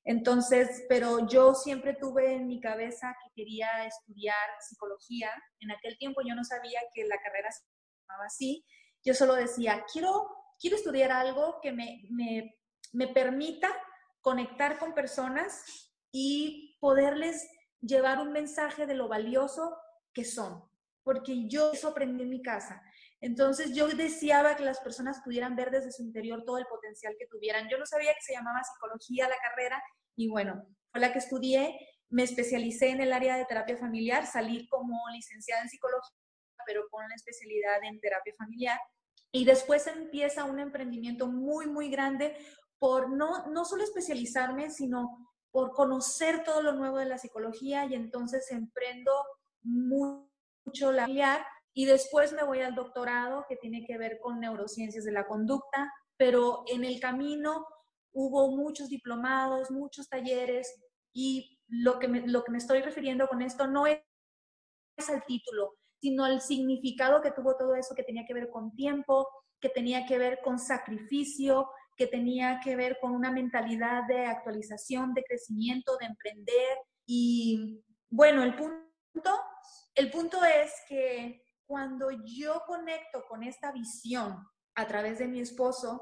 Entonces, 0.03 0.85
pero 0.87 1.27
yo 1.27 1.53
siempre 1.53 1.95
tuve 1.99 2.33
en 2.33 2.47
mi 2.47 2.59
cabeza 2.59 3.15
que 3.21 3.43
quería 3.43 3.85
estudiar 3.85 4.49
psicología. 4.61 5.29
En 5.59 5.71
aquel 5.71 5.97
tiempo 5.97 6.21
yo 6.27 6.35
no 6.35 6.43
sabía 6.43 6.79
que 6.93 7.05
la 7.05 7.17
carrera 7.17 7.51
se 7.51 7.63
llamaba 8.07 8.25
así. 8.25 8.65
Yo 9.03 9.13
solo 9.13 9.35
decía, 9.35 9.83
quiero 9.91 10.39
quiero 10.59 10.75
estudiar 10.75 11.11
algo 11.11 11.59
que 11.61 11.71
me, 11.71 12.05
me, 12.09 12.55
me 12.91 13.07
permita 13.07 13.69
conectar 14.21 14.77
con 14.77 14.93
personas 14.93 15.63
y 16.11 16.77
poderles 16.79 17.47
llevar 17.81 18.19
un 18.19 18.31
mensaje 18.31 18.85
de 18.85 18.93
lo 18.93 19.07
valioso 19.07 19.77
que 20.13 20.25
son, 20.25 20.63
porque 21.03 21.47
yo 21.47 21.71
eso 21.71 21.89
aprendí 21.89 22.23
en 22.23 22.29
mi 22.29 22.41
casa. 22.41 22.81
Entonces 23.21 23.75
yo 23.75 23.87
deseaba 23.87 24.55
que 24.55 24.63
las 24.63 24.79
personas 24.79 25.21
pudieran 25.23 25.55
ver 25.55 25.71
desde 25.71 25.91
su 25.91 26.03
interior 26.03 26.43
todo 26.45 26.57
el 26.57 26.65
potencial 26.65 27.15
que 27.19 27.27
tuvieran. 27.27 27.67
Yo 27.69 27.77
no 27.77 27.85
sabía 27.85 28.13
que 28.13 28.21
se 28.21 28.33
llamaba 28.33 28.63
psicología 28.63 29.27
la 29.27 29.37
carrera 29.37 29.81
y 30.15 30.29
bueno, 30.29 30.65
fue 30.91 31.01
la 31.01 31.11
que 31.11 31.19
estudié, 31.19 31.77
me 32.09 32.23
especialicé 32.23 32.89
en 32.89 33.01
el 33.01 33.13
área 33.13 33.37
de 33.37 33.45
terapia 33.45 33.77
familiar, 33.77 34.25
salí 34.25 34.67
como 34.67 34.97
licenciada 35.13 35.61
en 35.61 35.69
psicología, 35.69 36.17
pero 36.65 36.87
con 36.89 37.07
la 37.07 37.15
especialidad 37.15 37.83
en 37.83 37.99
terapia 37.99 38.33
familiar. 38.37 38.79
Y 39.31 39.45
después 39.45 39.85
empieza 39.87 40.45
un 40.45 40.59
emprendimiento 40.59 41.27
muy, 41.27 41.67
muy 41.67 41.89
grande 41.89 42.35
por 42.79 43.09
no, 43.09 43.47
no 43.47 43.65
solo 43.65 43.83
especializarme, 43.83 44.71
sino 44.71 45.29
por 45.51 45.71
conocer 45.71 46.43
todo 46.43 46.61
lo 46.61 46.71
nuevo 46.71 46.97
de 46.97 47.05
la 47.05 47.17
psicología. 47.17 47.85
Y 47.85 47.93
entonces 47.93 48.49
emprendo 48.49 49.11
mucho 49.61 50.91
la 50.91 51.03
familiar 51.03 51.45
y 51.79 51.85
después 51.85 52.33
me 52.33 52.43
voy 52.43 52.59
al 52.59 52.75
doctorado 52.75 53.45
que 53.47 53.55
tiene 53.55 53.85
que 53.85 53.97
ver 53.97 54.19
con 54.19 54.41
neurociencias 54.41 55.05
de 55.05 55.13
la 55.13 55.25
conducta, 55.25 55.89
pero 56.17 56.65
en 56.67 56.83
el 56.83 56.99
camino 56.99 57.65
hubo 58.11 58.51
muchos 58.51 58.89
diplomados, 58.89 59.71
muchos 59.71 60.09
talleres 60.09 60.75
y 61.13 61.57
lo 61.69 61.97
que 61.97 62.09
me, 62.09 62.27
lo 62.27 62.43
que 62.43 62.51
me 62.51 62.57
estoy 62.57 62.81
refiriendo 62.81 63.29
con 63.29 63.41
esto 63.41 63.65
no 63.65 63.87
es 63.87 64.01
el 64.97 65.23
título, 65.23 65.77
sino 66.01 66.25
el 66.25 66.41
significado 66.41 67.21
que 67.21 67.31
tuvo 67.31 67.55
todo 67.55 67.73
eso 67.75 67.95
que 67.95 68.03
tenía 68.03 68.25
que 68.27 68.33
ver 68.33 68.49
con 68.49 68.75
tiempo, 68.75 69.29
que 69.61 69.69
tenía 69.69 70.05
que 70.05 70.17
ver 70.17 70.41
con 70.43 70.59
sacrificio, 70.59 71.69
que 71.95 72.07
tenía 72.07 72.59
que 72.61 72.75
ver 72.75 72.97
con 72.99 73.13
una 73.13 73.31
mentalidad 73.31 74.05
de 74.05 74.25
actualización, 74.25 75.13
de 75.13 75.23
crecimiento, 75.23 75.95
de 75.95 76.07
emprender. 76.07 76.77
Y 77.05 77.81
bueno, 78.09 78.43
el 78.43 78.53
punto, 78.57 79.39
el 79.95 80.11
punto 80.11 80.43
es 80.43 80.73
que 80.85 81.41
cuando 81.69 82.09
yo 82.25 82.63
conecto 82.65 83.23
con 83.27 83.43
esta 83.43 83.71
visión 83.71 84.43
a 84.73 84.87
través 84.87 85.19
de 85.19 85.27
mi 85.27 85.39
esposo 85.39 86.01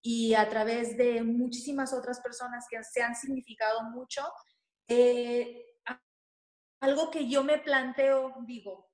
y 0.00 0.34
a 0.34 0.48
través 0.48 0.96
de 0.96 1.24
muchísimas 1.24 1.92
otras 1.92 2.20
personas 2.20 2.64
que 2.70 2.80
se 2.84 3.02
han 3.02 3.16
significado 3.16 3.82
mucho, 3.90 4.22
eh, 4.86 5.66
algo 6.80 7.10
que 7.10 7.28
yo 7.28 7.42
me 7.42 7.58
planteo, 7.58 8.36
digo, 8.46 8.88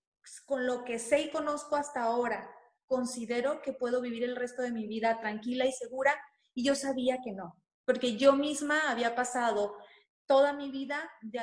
con 0.47 0.67
lo 0.67 0.85
que 0.85 0.99
sé 0.99 1.21
y 1.21 1.31
conozco 1.31 1.77
hasta 1.77 2.05
ahora, 2.05 2.51
considero 2.87 3.61
que 3.61 3.75
puedo 3.75 4.01
vivir 4.01 4.25
el 4.25 4.37
resto 4.37 4.63
de 4.63 4.73
mi 4.73 4.87
vida 4.87 5.21
tranquila 5.21 5.67
y 5.67 5.73
segura 5.73 6.19
y 6.55 6.65
yo 6.65 6.75
sabía 6.75 7.19
que 7.23 7.33
no, 7.33 7.63
porque 7.85 8.17
yo 8.17 8.33
misma 8.33 8.91
había 8.91 9.15
pasado 9.15 9.77
toda 10.25 10.55
mi 10.55 10.71
vida 10.71 11.11
de 11.21 11.41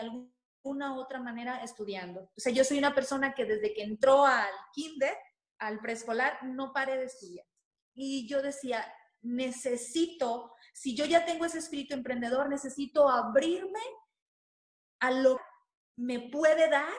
alguna 0.63 0.95
otra 0.95 1.19
manera 1.19 1.61
estudiando. 1.61 2.21
O 2.21 2.39
sea, 2.39 2.53
yo 2.53 2.63
soy 2.63 2.77
una 2.77 2.95
persona 2.95 3.33
que 3.33 3.45
desde 3.45 3.73
que 3.73 3.83
entró 3.83 4.25
al 4.25 4.49
kinder, 4.73 5.15
al 5.59 5.79
preescolar, 5.79 6.41
no 6.43 6.71
paré 6.71 6.97
de 6.97 7.05
estudiar. 7.05 7.45
Y 7.93 8.27
yo 8.27 8.41
decía, 8.41 8.85
necesito, 9.21 10.53
si 10.73 10.95
yo 10.95 11.05
ya 11.05 11.25
tengo 11.25 11.45
ese 11.45 11.59
espíritu 11.59 11.93
emprendedor, 11.93 12.49
necesito 12.49 13.09
abrirme 13.09 13.81
a 15.01 15.11
lo 15.11 15.37
que 15.37 15.43
me 15.97 16.19
puede 16.29 16.69
dar 16.69 16.93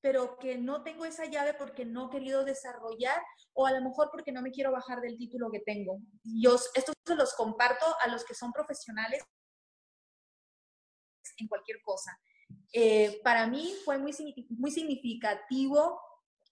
pero 0.00 0.38
que 0.38 0.56
no 0.56 0.84
tengo 0.84 1.04
esa 1.04 1.24
llave 1.24 1.54
porque 1.54 1.84
no 1.84 2.06
he 2.06 2.10
querido 2.10 2.44
desarrollar 2.44 3.20
o 3.52 3.66
a 3.66 3.72
lo 3.72 3.82
mejor 3.82 4.10
porque 4.12 4.30
no 4.30 4.42
me 4.42 4.52
quiero 4.52 4.70
bajar 4.70 5.00
del 5.00 5.16
título 5.16 5.50
que 5.50 5.58
tengo. 5.60 5.98
Yo 6.22 6.54
esto 6.74 6.92
se 7.04 7.14
los 7.16 7.34
comparto 7.34 7.84
a 8.00 8.06
los 8.06 8.24
que 8.24 8.34
son 8.34 8.52
profesionales 8.52 9.22
en 11.38 11.48
cualquier 11.48 11.82
cosa. 11.82 12.16
Eh, 12.72 13.20
para 13.22 13.46
mí 13.46 13.74
fue 13.84 13.98
muy, 13.98 14.12
muy 14.50 14.70
significativo 14.70 16.00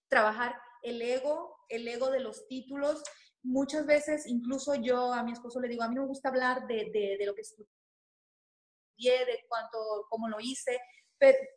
trabajar 0.09 0.57
el 0.83 1.03
ego, 1.03 1.57
el 1.69 1.87
ego 1.87 2.11
de 2.11 2.21
los 2.21 2.47
títulos. 2.49 3.03
Muchas 3.43 3.87
veces, 3.87 4.27
incluso 4.27 4.75
yo 4.75 5.13
a 5.13 5.23
mi 5.23 5.33
esposo 5.33 5.61
le 5.61 5.69
digo, 5.69 5.83
a 5.83 5.89
mí 5.89 5.95
no 5.95 6.03
me 6.03 6.09
gusta 6.09 6.29
hablar 6.29 6.67
de, 6.67 6.91
de, 6.93 7.17
de 7.19 7.27
lo 7.27 7.35
que 7.35 7.43
estudié, 7.43 7.67
de 8.99 9.45
cuánto, 9.49 10.07
cómo 10.09 10.29
lo 10.29 10.41
hice, 10.41 10.81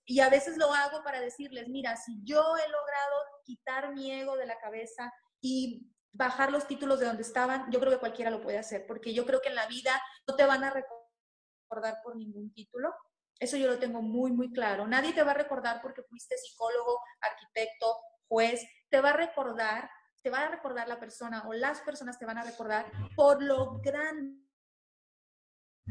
y 0.06 0.20
a 0.22 0.30
veces 0.30 0.58
lo 0.58 0.74
hago 0.74 1.04
para 1.04 1.20
decirles, 1.20 1.68
mira, 1.68 1.96
si 1.98 2.18
yo 2.24 2.40
he 2.58 2.70
logrado 2.70 3.16
quitar 3.44 3.94
mi 3.94 4.12
ego 4.12 4.38
de 4.38 4.46
la 4.46 4.58
cabeza 4.60 5.12
y 5.42 5.92
bajar 6.12 6.52
los 6.52 6.68
títulos 6.68 7.00
de 7.00 7.06
donde 7.06 7.24
estaban, 7.24 7.70
yo 7.72 7.80
creo 7.80 7.92
que 7.92 8.00
cualquiera 8.00 8.32
lo 8.32 8.42
puede 8.42 8.58
hacer, 8.58 8.86
porque 8.88 9.14
yo 9.14 9.26
creo 9.26 9.42
que 9.42 9.50
en 9.50 9.56
la 9.56 9.68
vida 9.68 10.02
no 10.28 10.36
te 10.36 10.46
van 10.46 10.64
a 10.64 10.72
recordar 10.72 12.02
por 12.04 12.16
ningún 12.16 12.54
título. 12.54 12.94
Eso 13.40 13.56
yo 13.56 13.68
lo 13.68 13.80
tengo 13.80 14.02
muy, 14.02 14.32
muy 14.32 14.52
claro. 14.52 14.86
Nadie 14.86 15.14
te 15.14 15.24
va 15.24 15.32
a 15.32 15.36
recordar 15.36 15.82
porque 15.82 16.04
fuiste 16.04 16.38
psicólogo, 16.38 17.02
arquitecto, 17.22 17.96
juez. 18.28 18.68
Te 18.90 19.00
va 19.00 19.12
a 19.12 19.18
recordar, 19.18 19.90
te 20.22 20.30
va 20.30 20.42
a 20.42 20.50
recordar 20.50 20.88
la 20.88 21.00
persona 21.00 21.48
o 21.48 21.54
las 21.54 21.80
personas 21.82 22.20
te 22.20 22.26
van 22.26 22.38
a 22.38 22.44
recordar 22.44 22.92
por 23.16 23.42
lo 23.42 23.80
grande 23.80 24.40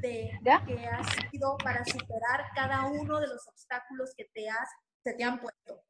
que 0.01 0.87
has 0.87 1.07
sido 1.31 1.57
para 1.59 1.85
superar 1.85 2.45
cada 2.55 2.87
uno 2.87 3.19
de 3.21 3.27
los 3.27 3.47
obstáculos 3.49 4.15
que 4.17 4.27
te 4.27 4.49
has, 4.49 4.69
se 5.03 5.15
te 5.15 5.25
han 5.25 5.41
puesto. 5.41 5.83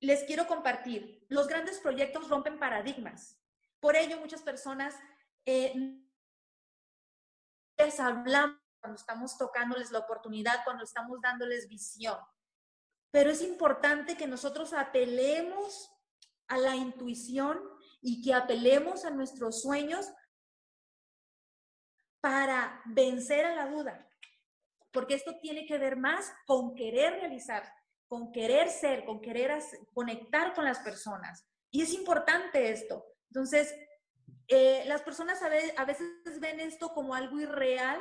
Les 0.00 0.24
quiero 0.24 0.46
compartir, 0.46 1.26
los 1.28 1.46
grandes 1.48 1.78
proyectos 1.78 2.28
rompen 2.28 2.58
paradigmas. 2.58 3.38
Por 3.80 3.96
ello, 3.96 4.18
muchas 4.18 4.42
personas 4.42 4.94
eh, 5.44 5.74
les 7.76 8.00
hablamos 8.00 8.63
cuando 8.84 9.00
estamos 9.00 9.38
tocándoles 9.38 9.90
la 9.90 10.00
oportunidad, 10.00 10.62
cuando 10.62 10.84
estamos 10.84 11.18
dándoles 11.22 11.70
visión. 11.70 12.18
Pero 13.10 13.30
es 13.30 13.40
importante 13.40 14.14
que 14.14 14.26
nosotros 14.26 14.74
apelemos 14.74 15.90
a 16.48 16.58
la 16.58 16.76
intuición 16.76 17.58
y 18.02 18.20
que 18.20 18.34
apelemos 18.34 19.06
a 19.06 19.10
nuestros 19.10 19.62
sueños 19.62 20.12
para 22.20 22.82
vencer 22.84 23.46
a 23.46 23.54
la 23.54 23.70
duda, 23.70 24.06
porque 24.92 25.14
esto 25.14 25.38
tiene 25.40 25.64
que 25.64 25.78
ver 25.78 25.96
más 25.96 26.30
con 26.46 26.74
querer 26.74 27.14
realizar, 27.14 27.72
con 28.06 28.32
querer 28.32 28.68
ser, 28.68 29.06
con 29.06 29.22
querer 29.22 29.62
conectar 29.94 30.52
con 30.52 30.66
las 30.66 30.80
personas. 30.80 31.48
Y 31.70 31.80
es 31.80 31.94
importante 31.94 32.70
esto. 32.70 33.02
Entonces, 33.30 33.74
eh, 34.48 34.84
las 34.86 35.00
personas 35.00 35.42
a, 35.42 35.46
a 35.46 35.84
veces 35.86 36.38
ven 36.38 36.60
esto 36.60 36.92
como 36.92 37.14
algo 37.14 37.40
irreal, 37.40 37.98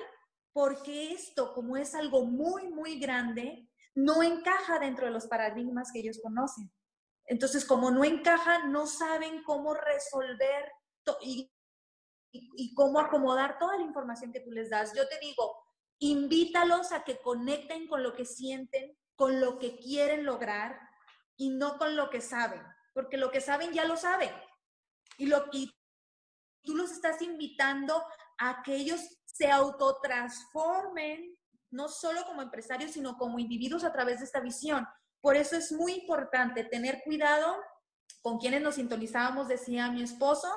porque 0.53 1.11
esto, 1.11 1.53
como 1.53 1.75
es 1.77 1.95
algo 1.95 2.25
muy, 2.25 2.69
muy 2.69 2.99
grande, 2.99 3.67
no 3.95 4.23
encaja 4.23 4.79
dentro 4.79 5.07
de 5.07 5.11
los 5.11 5.27
paradigmas 5.27 5.91
que 5.91 5.99
ellos 5.99 6.19
conocen. 6.21 6.71
Entonces, 7.25 7.65
como 7.65 7.89
no 7.91 8.03
encaja, 8.03 8.67
no 8.67 8.85
saben 8.85 9.43
cómo 9.43 9.73
resolver 9.73 10.71
y 11.21 12.73
cómo 12.75 12.99
acomodar 12.99 13.57
toda 13.57 13.77
la 13.77 13.83
información 13.83 14.31
que 14.31 14.41
tú 14.41 14.51
les 14.51 14.69
das. 14.69 14.93
Yo 14.95 15.07
te 15.07 15.19
digo, 15.19 15.63
invítalos 15.99 16.91
a 16.91 17.03
que 17.03 17.19
conecten 17.19 17.87
con 17.87 18.03
lo 18.03 18.13
que 18.13 18.25
sienten, 18.25 18.97
con 19.15 19.39
lo 19.39 19.57
que 19.57 19.77
quieren 19.77 20.25
lograr 20.25 20.79
y 21.37 21.49
no 21.49 21.77
con 21.77 21.95
lo 21.95 22.09
que 22.09 22.21
saben, 22.21 22.61
porque 22.93 23.17
lo 23.17 23.31
que 23.31 23.41
saben 23.41 23.71
ya 23.71 23.85
lo 23.85 23.97
saben. 23.97 24.31
Y, 25.17 25.27
lo, 25.27 25.45
y 25.51 25.71
tú 26.63 26.75
los 26.75 26.91
estás 26.91 27.21
invitando 27.21 28.03
a 28.37 28.63
que 28.63 28.75
ellos 28.75 29.22
se 29.33 29.51
autotransformen, 29.51 31.35
no 31.71 31.89
solo 31.89 32.23
como 32.25 32.41
empresarios, 32.41 32.91
sino 32.91 33.17
como 33.17 33.39
individuos 33.39 33.83
a 33.83 33.91
través 33.91 34.19
de 34.19 34.25
esta 34.25 34.39
visión. 34.39 34.87
Por 35.21 35.35
eso 35.35 35.57
es 35.57 35.71
muy 35.71 35.93
importante 35.93 36.63
tener 36.63 37.01
cuidado 37.03 37.57
con 38.21 38.37
quienes 38.37 38.61
nos 38.61 38.75
sintonizábamos, 38.75 39.47
decía 39.47 39.91
mi 39.91 40.03
esposo, 40.03 40.47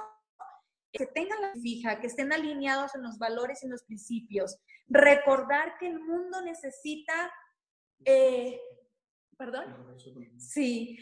que 0.93 1.07
tengan 1.07 1.41
la 1.41 1.53
fija, 1.55 2.01
que 2.01 2.07
estén 2.07 2.33
alineados 2.33 2.95
en 2.95 3.03
los 3.03 3.19
valores 3.19 3.63
y 3.63 3.67
en 3.67 3.73
los 3.73 3.83
principios. 3.85 4.59
Recordar 4.89 5.79
que 5.79 5.89
el 5.89 5.99
mundo 5.99 6.43
necesita, 6.43 7.33
eh, 8.05 8.61
perdón, 9.37 9.99
sí, 10.39 10.99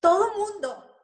todo 0.00 0.34
mundo, 0.36 0.96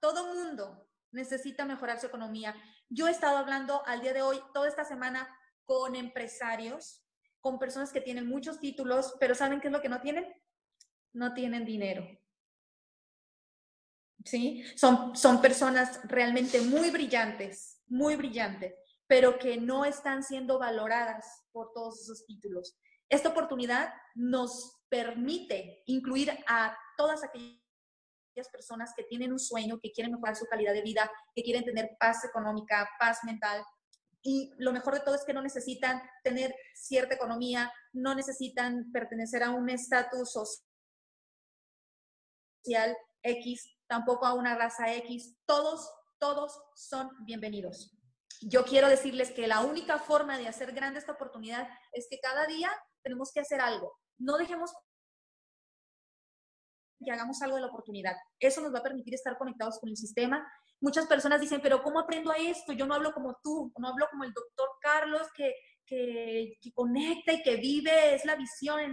todo 0.00 0.32
mundo 0.34 0.88
necesita 1.10 1.64
mejorar 1.64 1.98
su 1.98 2.06
economía. 2.06 2.54
Yo 2.88 3.08
he 3.08 3.10
estado 3.10 3.38
hablando 3.38 3.84
al 3.86 4.00
día 4.00 4.12
de 4.12 4.22
hoy, 4.22 4.40
toda 4.54 4.68
esta 4.68 4.84
semana, 4.84 5.28
con 5.64 5.96
empresarios, 5.96 7.02
con 7.40 7.58
personas 7.58 7.92
que 7.92 8.00
tienen 8.00 8.26
muchos 8.26 8.60
títulos, 8.60 9.16
pero 9.18 9.34
¿saben 9.34 9.60
qué 9.60 9.68
es 9.68 9.72
lo 9.72 9.82
que 9.82 9.88
no 9.88 10.00
tienen? 10.00 10.26
No 11.12 11.34
tienen 11.34 11.64
dinero. 11.64 12.06
¿sí? 14.26 14.64
Son, 14.76 15.16
son 15.16 15.40
personas 15.40 16.00
realmente 16.04 16.60
muy 16.60 16.90
brillantes, 16.90 17.80
muy 17.86 18.16
brillantes, 18.16 18.74
pero 19.06 19.38
que 19.38 19.56
no 19.56 19.84
están 19.84 20.22
siendo 20.22 20.58
valoradas 20.58 21.44
por 21.52 21.72
todos 21.72 22.02
esos 22.02 22.26
títulos. 22.26 22.76
Esta 23.08 23.28
oportunidad 23.28 23.94
nos 24.14 24.80
permite 24.88 25.82
incluir 25.86 26.32
a 26.48 26.76
todas 26.96 27.22
aquellas 27.22 27.65
personas 28.44 28.92
que 28.96 29.04
tienen 29.04 29.32
un 29.32 29.38
sueño, 29.38 29.78
que 29.80 29.92
quieren 29.92 30.12
mejorar 30.12 30.36
su 30.36 30.46
calidad 30.46 30.72
de 30.72 30.82
vida, 30.82 31.10
que 31.34 31.42
quieren 31.42 31.64
tener 31.64 31.96
paz 31.98 32.24
económica, 32.24 32.88
paz 32.98 33.20
mental. 33.24 33.64
Y 34.22 34.52
lo 34.58 34.72
mejor 34.72 34.94
de 34.94 35.00
todo 35.00 35.14
es 35.14 35.24
que 35.24 35.32
no 35.32 35.42
necesitan 35.42 36.02
tener 36.22 36.54
cierta 36.74 37.14
economía, 37.14 37.72
no 37.92 38.14
necesitan 38.14 38.90
pertenecer 38.92 39.42
a 39.42 39.50
un 39.50 39.70
estatus 39.70 40.32
social 40.32 40.56
X, 43.22 43.76
tampoco 43.86 44.26
a 44.26 44.34
una 44.34 44.56
raza 44.56 44.92
X, 44.94 45.36
todos, 45.46 45.88
todos 46.18 46.60
son 46.74 47.10
bienvenidos. 47.24 47.92
Yo 48.42 48.64
quiero 48.64 48.88
decirles 48.88 49.30
que 49.30 49.46
la 49.46 49.60
única 49.60 49.98
forma 49.98 50.36
de 50.36 50.48
hacer 50.48 50.72
grande 50.72 50.98
esta 50.98 51.12
oportunidad 51.12 51.68
es 51.92 52.06
que 52.10 52.20
cada 52.20 52.46
día 52.46 52.70
tenemos 53.02 53.32
que 53.32 53.40
hacer 53.40 53.60
algo. 53.60 53.96
No 54.18 54.36
dejemos 54.36 54.72
que 57.06 57.12
hagamos 57.12 57.40
algo 57.40 57.54
de 57.54 57.62
la 57.62 57.68
oportunidad. 57.68 58.16
Eso 58.38 58.60
nos 58.60 58.74
va 58.74 58.80
a 58.80 58.82
permitir 58.82 59.14
estar 59.14 59.38
conectados 59.38 59.78
con 59.78 59.88
el 59.88 59.96
sistema. 59.96 60.46
Muchas 60.80 61.06
personas 61.06 61.40
dicen, 61.40 61.60
pero 61.62 61.82
¿cómo 61.82 62.00
aprendo 62.00 62.30
a 62.32 62.36
esto? 62.36 62.72
Yo 62.72 62.84
no 62.84 62.94
hablo 62.94 63.12
como 63.12 63.38
tú, 63.42 63.72
no 63.78 63.88
hablo 63.88 64.08
como 64.10 64.24
el 64.24 64.32
doctor 64.32 64.68
Carlos 64.80 65.28
que, 65.34 65.54
que, 65.86 66.58
que 66.60 66.72
conecta 66.72 67.32
y 67.32 67.42
que 67.42 67.56
vive, 67.56 68.14
es 68.14 68.24
la 68.24 68.34
visión 68.34 68.92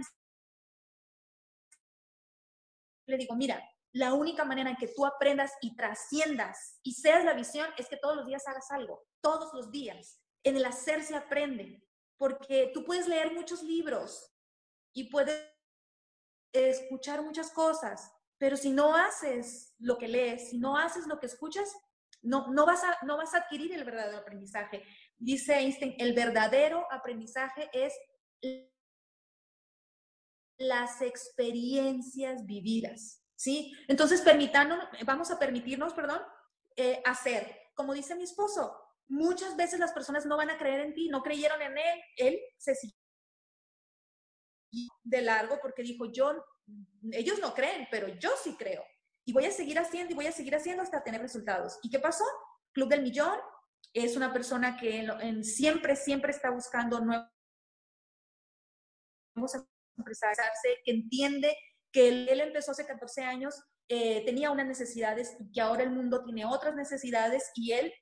le 3.06 3.16
digo, 3.16 3.34
mira, 3.34 3.62
la 3.92 4.14
única 4.14 4.44
manera 4.44 4.70
en 4.70 4.76
que 4.76 4.88
tú 4.88 5.06
aprendas 5.06 5.52
y 5.60 5.76
trasciendas 5.76 6.78
y 6.82 6.92
seas 6.92 7.24
la 7.24 7.34
visión 7.34 7.68
es 7.78 7.88
que 7.88 7.96
todos 7.96 8.16
los 8.16 8.26
días 8.26 8.46
hagas 8.48 8.70
algo, 8.70 9.04
todos 9.20 9.52
los 9.54 9.70
días. 9.70 10.20
En 10.42 10.56
el 10.56 10.64
hacer 10.64 11.02
se 11.02 11.14
aprende, 11.14 11.82
porque 12.16 12.70
tú 12.74 12.84
puedes 12.84 13.06
leer 13.06 13.32
muchos 13.32 13.62
libros 13.62 14.32
y 14.92 15.10
puedes 15.10 15.53
escuchar 16.54 17.22
muchas 17.22 17.50
cosas, 17.50 18.12
pero 18.38 18.56
si 18.56 18.70
no 18.70 18.94
haces 18.94 19.74
lo 19.78 19.98
que 19.98 20.08
lees, 20.08 20.50
si 20.50 20.58
no 20.58 20.78
haces 20.78 21.06
lo 21.06 21.18
que 21.18 21.26
escuchas, 21.26 21.74
no, 22.22 22.48
no, 22.52 22.64
vas, 22.64 22.82
a, 22.84 22.98
no 23.04 23.16
vas 23.16 23.34
a 23.34 23.38
adquirir 23.38 23.72
el 23.72 23.84
verdadero 23.84 24.18
aprendizaje. 24.18 24.82
Dice 25.18 25.54
Einstein, 25.58 25.94
el 25.98 26.14
verdadero 26.14 26.86
aprendizaje 26.90 27.68
es 27.72 27.92
las 30.58 31.02
experiencias 31.02 32.46
vividas. 32.46 33.22
¿sí? 33.36 33.72
Entonces, 33.88 34.22
permitirnos, 34.22 34.78
vamos 35.04 35.30
a 35.30 35.38
permitirnos, 35.38 35.92
perdón, 35.92 36.20
eh, 36.76 37.02
hacer. 37.04 37.60
Como 37.74 37.92
dice 37.92 38.14
mi 38.14 38.22
esposo, 38.22 38.74
muchas 39.08 39.56
veces 39.56 39.80
las 39.80 39.92
personas 39.92 40.24
no 40.24 40.36
van 40.36 40.50
a 40.50 40.56
creer 40.56 40.80
en 40.80 40.94
ti, 40.94 41.08
no 41.08 41.22
creyeron 41.22 41.60
en 41.60 41.76
él, 41.76 42.00
él 42.16 42.40
se 42.56 42.74
siguió 42.74 43.03
de 45.02 45.22
largo 45.22 45.58
porque 45.60 45.82
dijo, 45.82 46.10
yo, 46.12 46.32
ellos 47.12 47.38
no 47.40 47.54
creen, 47.54 47.86
pero 47.90 48.08
yo 48.08 48.30
sí 48.42 48.56
creo. 48.56 48.84
Y 49.26 49.32
voy 49.32 49.46
a 49.46 49.50
seguir 49.50 49.78
haciendo 49.78 50.12
y 50.12 50.14
voy 50.14 50.26
a 50.26 50.32
seguir 50.32 50.54
haciendo 50.54 50.82
hasta 50.82 51.02
tener 51.02 51.20
resultados. 51.20 51.78
¿Y 51.82 51.90
qué 51.90 51.98
pasó? 51.98 52.24
Club 52.72 52.88
del 52.88 53.02
Millón 53.02 53.38
es 53.92 54.16
una 54.16 54.32
persona 54.32 54.76
que 54.76 55.06
siempre, 55.42 55.96
siempre 55.96 56.32
está 56.32 56.50
buscando 56.50 57.00
nuevos 57.00 57.30
empresarios, 59.96 60.38
que 60.84 60.90
entiende 60.90 61.56
que 61.92 62.08
él, 62.08 62.40
empezó 62.40 62.72
hace 62.72 62.86
14 62.86 63.22
años, 63.22 63.54
eh, 63.88 64.24
tenía 64.24 64.50
unas 64.50 64.66
necesidades 64.66 65.36
y 65.38 65.52
que 65.52 65.60
ahora 65.60 65.84
el 65.84 65.90
mundo 65.90 66.24
tiene 66.24 66.44
otras 66.44 66.74
necesidades 66.74 67.50
y 67.54 67.72
él 67.72 67.92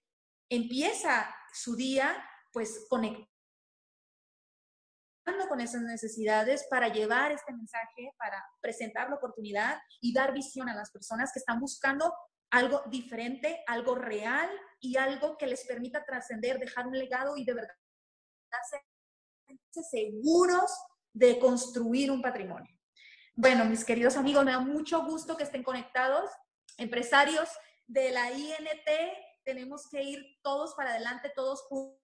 empieza 0.49 1.35
su 1.53 1.77
día 1.77 2.25
pues 2.53 2.87
conectando 2.89 3.32
con 5.49 5.61
esas 5.61 5.83
necesidades 5.83 6.67
para 6.71 6.89
llevar 6.89 7.31
este 7.33 7.53
mensaje, 7.53 8.13
para 8.19 8.43
presentar 8.61 9.09
la 9.09 9.17
oportunidad 9.17 9.79
y 10.01 10.13
dar 10.13 10.33
visión 10.33 10.69
a 10.69 10.75
las 10.75 10.91
personas 10.91 11.31
que 11.33 11.39
están 11.39 11.61
buscando 11.61 12.13
algo 12.51 12.83
diferente, 12.87 13.63
algo 13.67 13.95
real 13.95 14.51
y 14.81 14.97
algo 14.97 15.37
que 15.37 15.47
les 15.47 15.65
permita 15.67 16.05
trascender, 16.05 16.59
dejar 16.59 16.87
un 16.87 16.99
legado 16.99 17.37
y 17.37 17.45
de 17.45 17.55
verdad 17.55 17.75
ser 18.69 18.81
seguros 19.85 20.71
de 21.13 21.39
construir 21.39 22.11
un 22.11 22.21
patrimonio. 22.21 22.75
Bueno, 23.35 23.65
mis 23.65 23.85
queridos 23.85 24.17
amigos, 24.17 24.45
me 24.45 24.53
da 24.53 24.61
mucho 24.61 25.05
gusto 25.05 25.37
que 25.37 25.45
estén 25.45 25.63
conectados. 25.63 26.31
Empresarios 26.77 27.49
de 27.87 28.11
la 28.11 28.31
INT, 28.31 28.89
tenemos 29.45 29.89
que 29.91 30.03
ir 30.03 30.39
todos 30.43 30.75
para 30.75 30.91
adelante, 30.91 31.33
todos 31.35 31.63
juntos. 31.63 31.99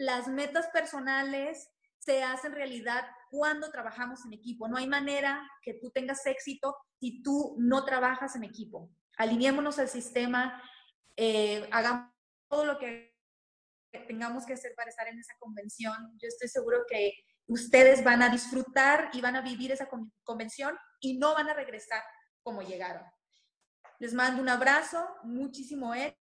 Las 0.00 0.28
metas 0.28 0.66
personales 0.68 1.68
se 1.98 2.22
hacen 2.22 2.52
realidad 2.52 3.04
cuando 3.30 3.70
trabajamos 3.70 4.24
en 4.24 4.32
equipo. 4.32 4.66
No 4.66 4.78
hay 4.78 4.86
manera 4.86 5.46
que 5.60 5.74
tú 5.74 5.90
tengas 5.90 6.24
éxito 6.24 6.74
si 6.98 7.22
tú 7.22 7.54
no 7.58 7.84
trabajas 7.84 8.34
en 8.34 8.44
equipo. 8.44 8.90
Alineémonos 9.18 9.78
al 9.78 9.90
sistema, 9.90 10.62
eh, 11.16 11.68
hagamos 11.70 12.14
todo 12.48 12.64
lo 12.64 12.78
que 12.78 13.14
tengamos 14.08 14.46
que 14.46 14.54
hacer 14.54 14.72
para 14.74 14.88
estar 14.88 15.06
en 15.06 15.18
esa 15.18 15.34
convención. 15.38 15.94
Yo 16.16 16.28
estoy 16.28 16.48
seguro 16.48 16.78
que 16.88 17.12
ustedes 17.46 18.02
van 18.02 18.22
a 18.22 18.30
disfrutar 18.30 19.10
y 19.12 19.20
van 19.20 19.36
a 19.36 19.42
vivir 19.42 19.70
esa 19.70 19.86
convención 20.24 20.78
y 21.00 21.18
no 21.18 21.34
van 21.34 21.50
a 21.50 21.52
regresar 21.52 22.02
como 22.42 22.62
llegaron. 22.62 23.04
Les 23.98 24.14
mando 24.14 24.40
un 24.40 24.48
abrazo, 24.48 25.06
muchísimo 25.24 25.92
éxito 25.92 26.19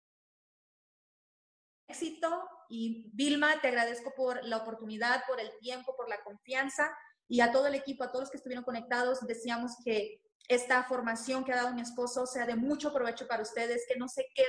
y 2.69 3.11
Vilma, 3.12 3.61
te 3.61 3.69
agradezco 3.69 4.12
por 4.16 4.44
la 4.44 4.59
oportunidad, 4.59 5.24
por 5.27 5.40
el 5.40 5.51
tiempo, 5.61 5.94
por 5.97 6.09
la 6.09 6.23
confianza. 6.23 6.97
Y 7.28 7.40
a 7.40 7.52
todo 7.52 7.66
el 7.66 7.74
equipo, 7.74 8.05
a 8.05 8.11
todos 8.11 8.24
los 8.24 8.31
que 8.31 8.36
estuvieron 8.36 8.65
conectados, 8.65 9.27
deseamos 9.27 9.73
que 9.85 10.20
esta 10.48 10.85
formación 10.85 11.44
que 11.44 11.52
ha 11.52 11.56
dado 11.56 11.74
mi 11.74 11.81
esposo 11.81 12.27
sea 12.27 12.47
de 12.47 12.56
mucho 12.56 12.93
provecho 12.93 13.27
para 13.27 13.43
ustedes, 13.43 13.85
que 13.89 13.97
no 13.97 14.09
se 14.09 14.27
quede 14.35 14.47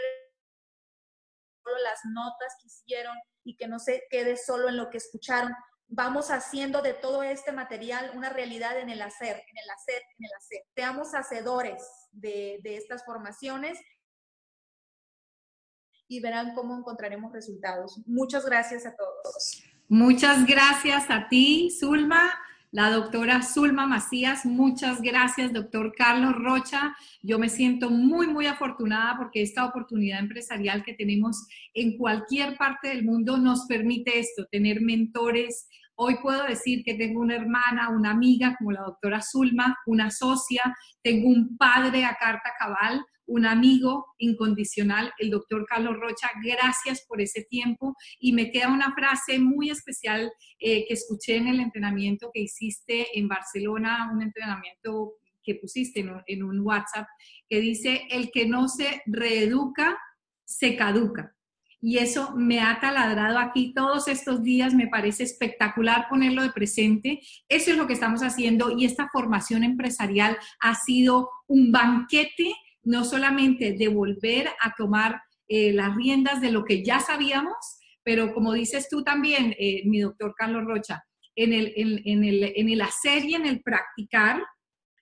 solo 1.64 1.78
las 1.84 2.00
notas 2.06 2.54
que 2.62 2.68
hicieron 2.68 3.18
y 3.44 3.56
que 3.56 3.68
no 3.68 3.80
se 3.80 4.04
quede 4.10 4.38
solo 4.38 4.70
en 4.70 4.78
lo 4.78 4.90
que 4.90 4.98
escucharon, 4.98 5.54
vamos 5.88 6.32
haciendo 6.32 6.82
de 6.82 6.94
todo 6.94 7.24
este 7.24 7.52
material 7.52 8.12
una 8.16 8.30
realidad 8.30 8.78
en 8.80 8.90
el 8.90 9.02
hacer, 9.02 9.38
en 9.48 9.58
el 9.58 9.70
hacer, 9.70 10.02
en 10.18 10.26
el 10.26 10.32
hacer. 10.38 10.64
Seamos 10.76 11.14
hacedores 11.14 11.84
de, 12.12 12.60
de 12.64 12.78
estas 12.78 13.06
formaciones 13.06 13.80
y 16.08 16.20
verán 16.20 16.54
cómo 16.54 16.78
encontraremos 16.78 17.32
resultados. 17.34 18.00
Muchas 18.06 18.46
gracias 18.46 18.86
a 18.86 18.96
todos. 18.96 19.64
Muchas 19.88 20.46
gracias 20.46 21.10
a 21.10 21.28
ti, 21.28 21.70
Zulma 21.80 22.32
la 22.76 22.90
doctora 22.90 23.42
Zulma 23.42 23.88
Macías. 23.88 24.46
Muchas 24.46 25.02
gracias, 25.02 25.54
doctor 25.54 25.94
Carlos 25.96 26.36
Rocha. 26.36 26.94
Yo 27.22 27.40
me 27.40 27.48
siento 27.48 27.90
muy, 27.90 28.28
muy 28.28 28.48
afortunada 28.48 29.16
porque 29.18 29.42
esta 29.42 29.64
oportunidad 29.64 30.20
empresarial 30.20 30.84
que 30.84 30.94
tenemos 30.94 31.48
en 31.74 31.98
cualquier 31.98 32.58
parte 32.58 32.90
del 32.90 33.06
mundo 33.06 33.38
nos 33.38 33.66
permite 33.66 34.20
esto, 34.20 34.46
tener 34.52 34.82
mentores. 34.82 35.70
Hoy 35.96 36.18
puedo 36.22 36.44
decir 36.44 36.84
que 36.84 36.96
tengo 36.96 37.22
una 37.22 37.38
hermana, 37.38 37.92
una 37.92 38.12
amiga 38.12 38.58
como 38.58 38.74
la 38.74 38.82
doctora 38.82 39.22
Zulma, 39.22 39.78
una 39.86 40.12
socia, 40.12 40.76
tengo 41.02 41.30
un 41.30 41.56
padre 41.56 42.04
a 42.04 42.18
carta 42.18 42.52
cabal, 42.60 43.06
un 43.28 43.46
amigo 43.46 44.06
incondicional, 44.18 45.12
el 45.20 45.30
doctor 45.30 45.66
Carlos 45.68 45.98
Rocha. 46.00 46.30
Gracias 46.44 47.06
por 47.08 47.22
ese 47.22 47.44
tiempo. 47.44 47.96
Y 48.20 48.34
me 48.34 48.52
queda 48.52 48.70
una 48.70 48.94
frase 48.94 49.40
muy 49.40 49.70
especial 49.70 50.32
eh, 50.60 50.86
que 50.88 50.94
escuché 50.94 51.38
en 51.38 51.48
el 51.48 51.60
entrenamiento 51.60 52.32
que 52.34 52.42
hiciste 52.42 53.18
en 53.18 53.28
Barcelona, 53.28 54.10
un 54.14 54.22
entrenamiento 54.22 55.14
que 55.44 55.56
pusiste 55.56 56.00
en 56.00 56.10
un, 56.10 56.22
en 56.26 56.44
un 56.44 56.60
WhatsApp, 56.62 57.08
que 57.48 57.60
dice, 57.60 58.08
el 58.10 58.32
que 58.32 58.48
no 58.48 58.68
se 58.68 59.02
reeduca, 59.06 59.98
se 60.44 60.76
caduca. 60.76 61.36
Y 61.88 62.00
eso 62.00 62.34
me 62.36 62.62
ha 62.62 62.80
taladrado 62.80 63.38
aquí 63.38 63.72
todos 63.72 64.08
estos 64.08 64.42
días, 64.42 64.74
me 64.74 64.88
parece 64.88 65.22
espectacular 65.22 66.08
ponerlo 66.10 66.42
de 66.42 66.50
presente. 66.50 67.22
Eso 67.48 67.70
es 67.70 67.78
lo 67.78 67.86
que 67.86 67.94
estamos 67.94 68.22
haciendo 68.22 68.76
y 68.76 68.86
esta 68.86 69.08
formación 69.14 69.64
empresarial 69.64 70.36
ha 70.62 70.74
sido 70.74 71.30
un 71.46 71.72
banquete 71.72 72.56
no 72.86 73.04
solamente 73.04 73.74
de 73.74 73.88
volver 73.88 74.48
a 74.62 74.74
tomar 74.78 75.22
eh, 75.48 75.74
las 75.74 75.96
riendas 75.96 76.42
de 76.42 76.52
lo 76.52 76.64
que 76.64 76.84
ya 76.84 77.00
sabíamos, 77.00 77.56
pero 78.04 78.34
como 78.34 78.54
dices 78.54 78.88
tú 78.90 79.04
también, 79.04 79.56
eh, 79.60 79.82
mi 79.86 80.00
doctor 80.00 80.34
Carlos 80.38 80.64
Rocha, 80.66 81.04
en 81.36 81.52
el, 81.52 81.74
en, 81.76 82.24
el, 82.24 82.54
en 82.56 82.70
el 82.70 82.82
hacer 82.82 83.26
y 83.26 83.36
en 83.36 83.46
el 83.46 83.62
practicar, 83.62 84.42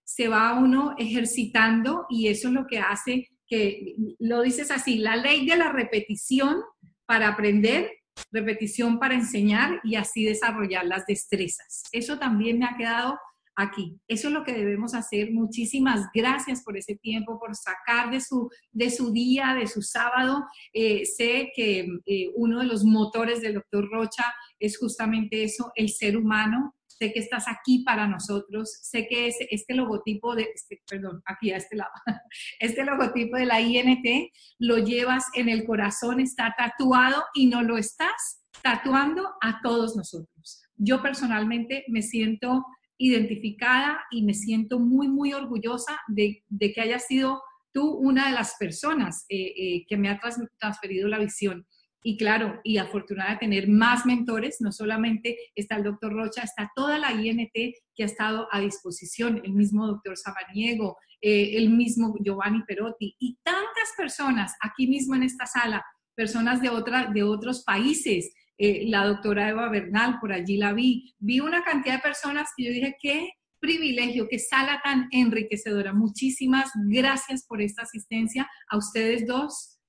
se 0.04 0.28
va 0.28 0.54
uno 0.54 0.96
ejercitando 0.98 2.06
y 2.10 2.28
eso 2.28 2.48
es 2.48 2.54
lo 2.54 2.68
que 2.68 2.80
hace 2.80 3.30
que, 3.48 3.96
lo 4.20 4.42
dices 4.42 4.72
así, 4.72 4.98
la 4.98 5.16
ley 5.16 5.46
de 5.46 5.56
la 5.56 5.70
repetición 5.70 6.62
para 7.06 7.28
aprender, 7.30 7.92
repetición 8.32 9.00
para 9.00 9.16
enseñar 9.16 9.80
y 9.84 9.96
así 9.96 10.24
desarrollar 10.24 10.86
las 10.86 11.06
destrezas. 11.06 11.84
Eso 11.92 12.18
también 12.18 12.60
me 12.60 12.66
ha 12.66 12.78
quedado 12.78 13.20
aquí. 13.56 14.00
Eso 14.08 14.28
es 14.28 14.34
lo 14.34 14.44
que 14.44 14.54
debemos 14.54 14.94
hacer. 14.94 15.32
Muchísimas 15.32 16.08
gracias 16.14 16.64
por 16.64 16.78
ese 16.78 16.96
tiempo, 16.96 17.40
por 17.40 17.56
sacar 17.56 18.12
de 18.12 18.22
su, 18.22 18.50
de 18.72 18.90
su 18.90 19.12
día, 19.12 19.54
de 19.54 19.68
su 19.68 19.82
sábado. 19.82 20.44
Eh, 20.74 21.06
sé 21.06 21.52
que 21.56 21.88
eh, 22.06 22.32
uno 22.36 22.60
de 22.60 22.66
los 22.66 22.84
motores 22.84 23.42
del 23.42 23.56
doctor 23.56 23.88
Rocha 23.92 24.26
es 24.60 24.78
justamente 24.78 25.44
eso, 25.44 25.72
el 25.76 25.90
ser 25.90 26.18
humano. 26.18 26.76
Sé 26.88 27.12
que 27.12 27.20
estás 27.20 27.46
aquí 27.48 27.84
para 27.84 28.08
nosotros. 28.08 28.72
Sé 28.82 29.08
que 29.08 29.28
es 29.28 29.38
este 29.50 29.74
logotipo 29.74 30.36
de, 30.36 30.50
este, 30.54 30.82
perdón, 30.88 31.22
aquí 31.26 31.52
a 31.52 31.58
este 31.58 31.76
lado, 31.76 31.92
este 32.60 32.84
logotipo 32.86 33.38
de 33.38 33.46
la 33.46 33.62
INT 33.62 34.32
lo 34.60 34.78
llevas 34.78 35.26
en 35.34 35.50
el 35.50 35.66
corazón, 35.66 36.20
está 36.20 36.54
tatuado 36.58 37.24
y 37.34 37.48
no 37.48 37.64
lo 37.64 37.78
estás 37.78 38.44
tatuando 38.62 39.28
a 39.42 39.60
todos 39.62 39.96
nosotros. 39.96 40.64
Yo 40.76 41.02
personalmente 41.02 41.84
me 41.88 42.02
siento 42.02 42.64
identificada 42.98 44.02
y 44.12 44.24
me 44.24 44.34
siento 44.34 44.80
muy, 44.80 45.08
muy 45.08 45.34
orgullosa 45.34 46.00
de, 46.08 46.44
que 46.60 46.82
hayas 46.82 47.06
sido 47.08 47.42
tú 47.72 47.90
una 47.90 48.28
de 48.28 48.34
las 48.34 48.56
personas 48.60 49.26
eh, 49.30 49.54
eh, 49.58 49.86
que 49.88 49.98
me 49.98 50.10
ha 50.10 50.20
transferido 50.60 51.08
la 51.08 51.20
visión. 51.20 51.66
Y 52.06 52.18
claro, 52.18 52.60
y 52.64 52.78
afortunada 52.78 53.32
de 53.32 53.38
tener 53.38 53.70
más 53.70 54.06
mentores, 54.06 54.58
no 54.60 54.74
solamente 54.74 55.38
está 55.56 55.78
el 55.78 55.84
doctor 55.84 56.12
Rocha, 56.12 56.44
está 56.44 56.70
toda 56.76 57.00
la 57.00 57.14
INT 57.14 57.52
que 57.54 58.04
ha 58.04 58.06
estado 58.06 58.48
a 58.52 58.60
disposición, 58.60 59.42
el 59.44 59.54
mismo 59.54 59.88
doctor 59.88 60.18
Sabaniego, 60.18 60.98
eh, 61.22 61.56
el 61.56 61.70
mismo 61.70 62.14
Giovanni 62.20 62.62
Perotti 62.68 63.16
y 63.18 63.38
tantas 63.42 63.94
personas 63.96 64.54
aquí 64.60 64.88
mismo 64.88 65.16
en 65.16 65.24
esta 65.24 65.46
sala, 65.46 65.86
personas 66.14 66.62
de, 66.62 66.70
otra, 66.70 67.10
de 67.14 67.24
otros 67.24 67.64
países, 67.64 68.34
eh, 68.58 68.86
la 68.88 69.06
doctora 69.06 69.50
Eva 69.50 69.70
Bernal, 69.70 70.20
por 70.20 70.32
allí 70.32 70.58
la 70.58 70.74
vi. 70.74 71.16
Vi 71.20 71.40
una 71.40 71.64
cantidad 71.64 71.96
de 71.96 72.02
personas 72.02 72.50
que 72.56 72.66
yo 72.66 72.72
dije, 72.72 72.96
qué 73.02 73.30
privilegio, 73.60 74.28
qué 74.30 74.40
sala 74.40 74.82
tan 74.84 75.08
enriquecedora. 75.12 75.94
Muchísimas 75.94 76.70
gracias 76.88 77.46
por 77.48 77.62
esta 77.62 77.84
asistencia. 77.84 78.48
A 78.70 78.78
ustedes 78.78 79.26
dos, 79.26 79.80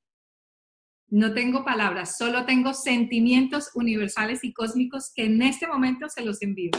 no 1.08 1.34
tengo 1.34 1.64
palabras, 1.64 2.16
solo 2.16 2.46
tengo 2.46 2.72
sentimientos 2.72 3.70
universales 3.74 4.42
y 4.44 4.52
cósmicos 4.52 5.12
que 5.14 5.26
en 5.26 5.42
este 5.42 5.66
momento 5.66 6.08
se 6.08 6.24
los 6.24 6.40
envío. 6.40 6.70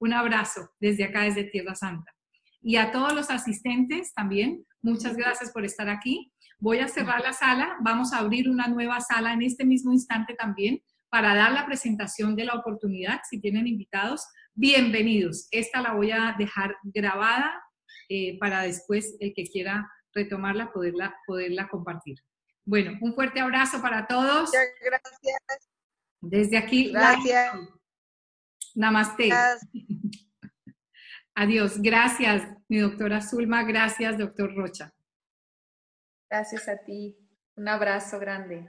Un 0.00 0.12
abrazo 0.12 0.68
desde 0.80 1.04
acá, 1.04 1.22
desde 1.22 1.44
Tierra 1.44 1.74
Santa. 1.74 2.12
Y 2.60 2.76
a 2.76 2.92
todos 2.92 3.14
los 3.14 3.30
asistentes 3.30 4.12
también, 4.14 4.66
muchas 4.82 5.16
gracias 5.16 5.50
por 5.50 5.64
estar 5.64 5.88
aquí. 5.88 6.32
Voy 6.58 6.78
a 6.78 6.88
cerrar 6.88 7.22
la 7.22 7.32
sala, 7.32 7.76
vamos 7.82 8.12
a 8.12 8.18
abrir 8.18 8.48
una 8.48 8.68
nueva 8.68 9.00
sala 9.00 9.32
en 9.32 9.42
este 9.42 9.64
mismo 9.64 9.92
instante 9.92 10.34
también 10.34 10.82
para 11.12 11.34
dar 11.34 11.52
la 11.52 11.66
presentación 11.66 12.34
de 12.34 12.46
la 12.46 12.54
oportunidad. 12.54 13.20
Si 13.28 13.38
tienen 13.38 13.66
invitados, 13.66 14.26
bienvenidos. 14.54 15.46
Esta 15.50 15.82
la 15.82 15.92
voy 15.92 16.10
a 16.10 16.34
dejar 16.38 16.74
grabada 16.84 17.52
eh, 18.08 18.38
para 18.38 18.62
después 18.62 19.14
el 19.20 19.34
que 19.34 19.44
quiera 19.44 19.92
retomarla, 20.14 20.72
poderla, 20.72 21.14
poderla 21.26 21.68
compartir. 21.68 22.16
Bueno, 22.64 22.96
un 23.02 23.14
fuerte 23.14 23.40
abrazo 23.40 23.82
para 23.82 24.06
todos. 24.06 24.50
Gracias. 24.52 25.70
Desde 26.22 26.56
aquí. 26.56 26.90
Gracias. 26.90 27.56
Namaste. 28.74 29.28
Adiós. 31.34 31.82
Gracias, 31.82 32.42
mi 32.68 32.78
doctora 32.78 33.20
Zulma. 33.20 33.64
Gracias, 33.64 34.16
doctor 34.16 34.54
Rocha. 34.56 34.94
Gracias 36.30 36.66
a 36.70 36.82
ti. 36.82 37.18
Un 37.56 37.68
abrazo 37.68 38.18
grande. 38.18 38.66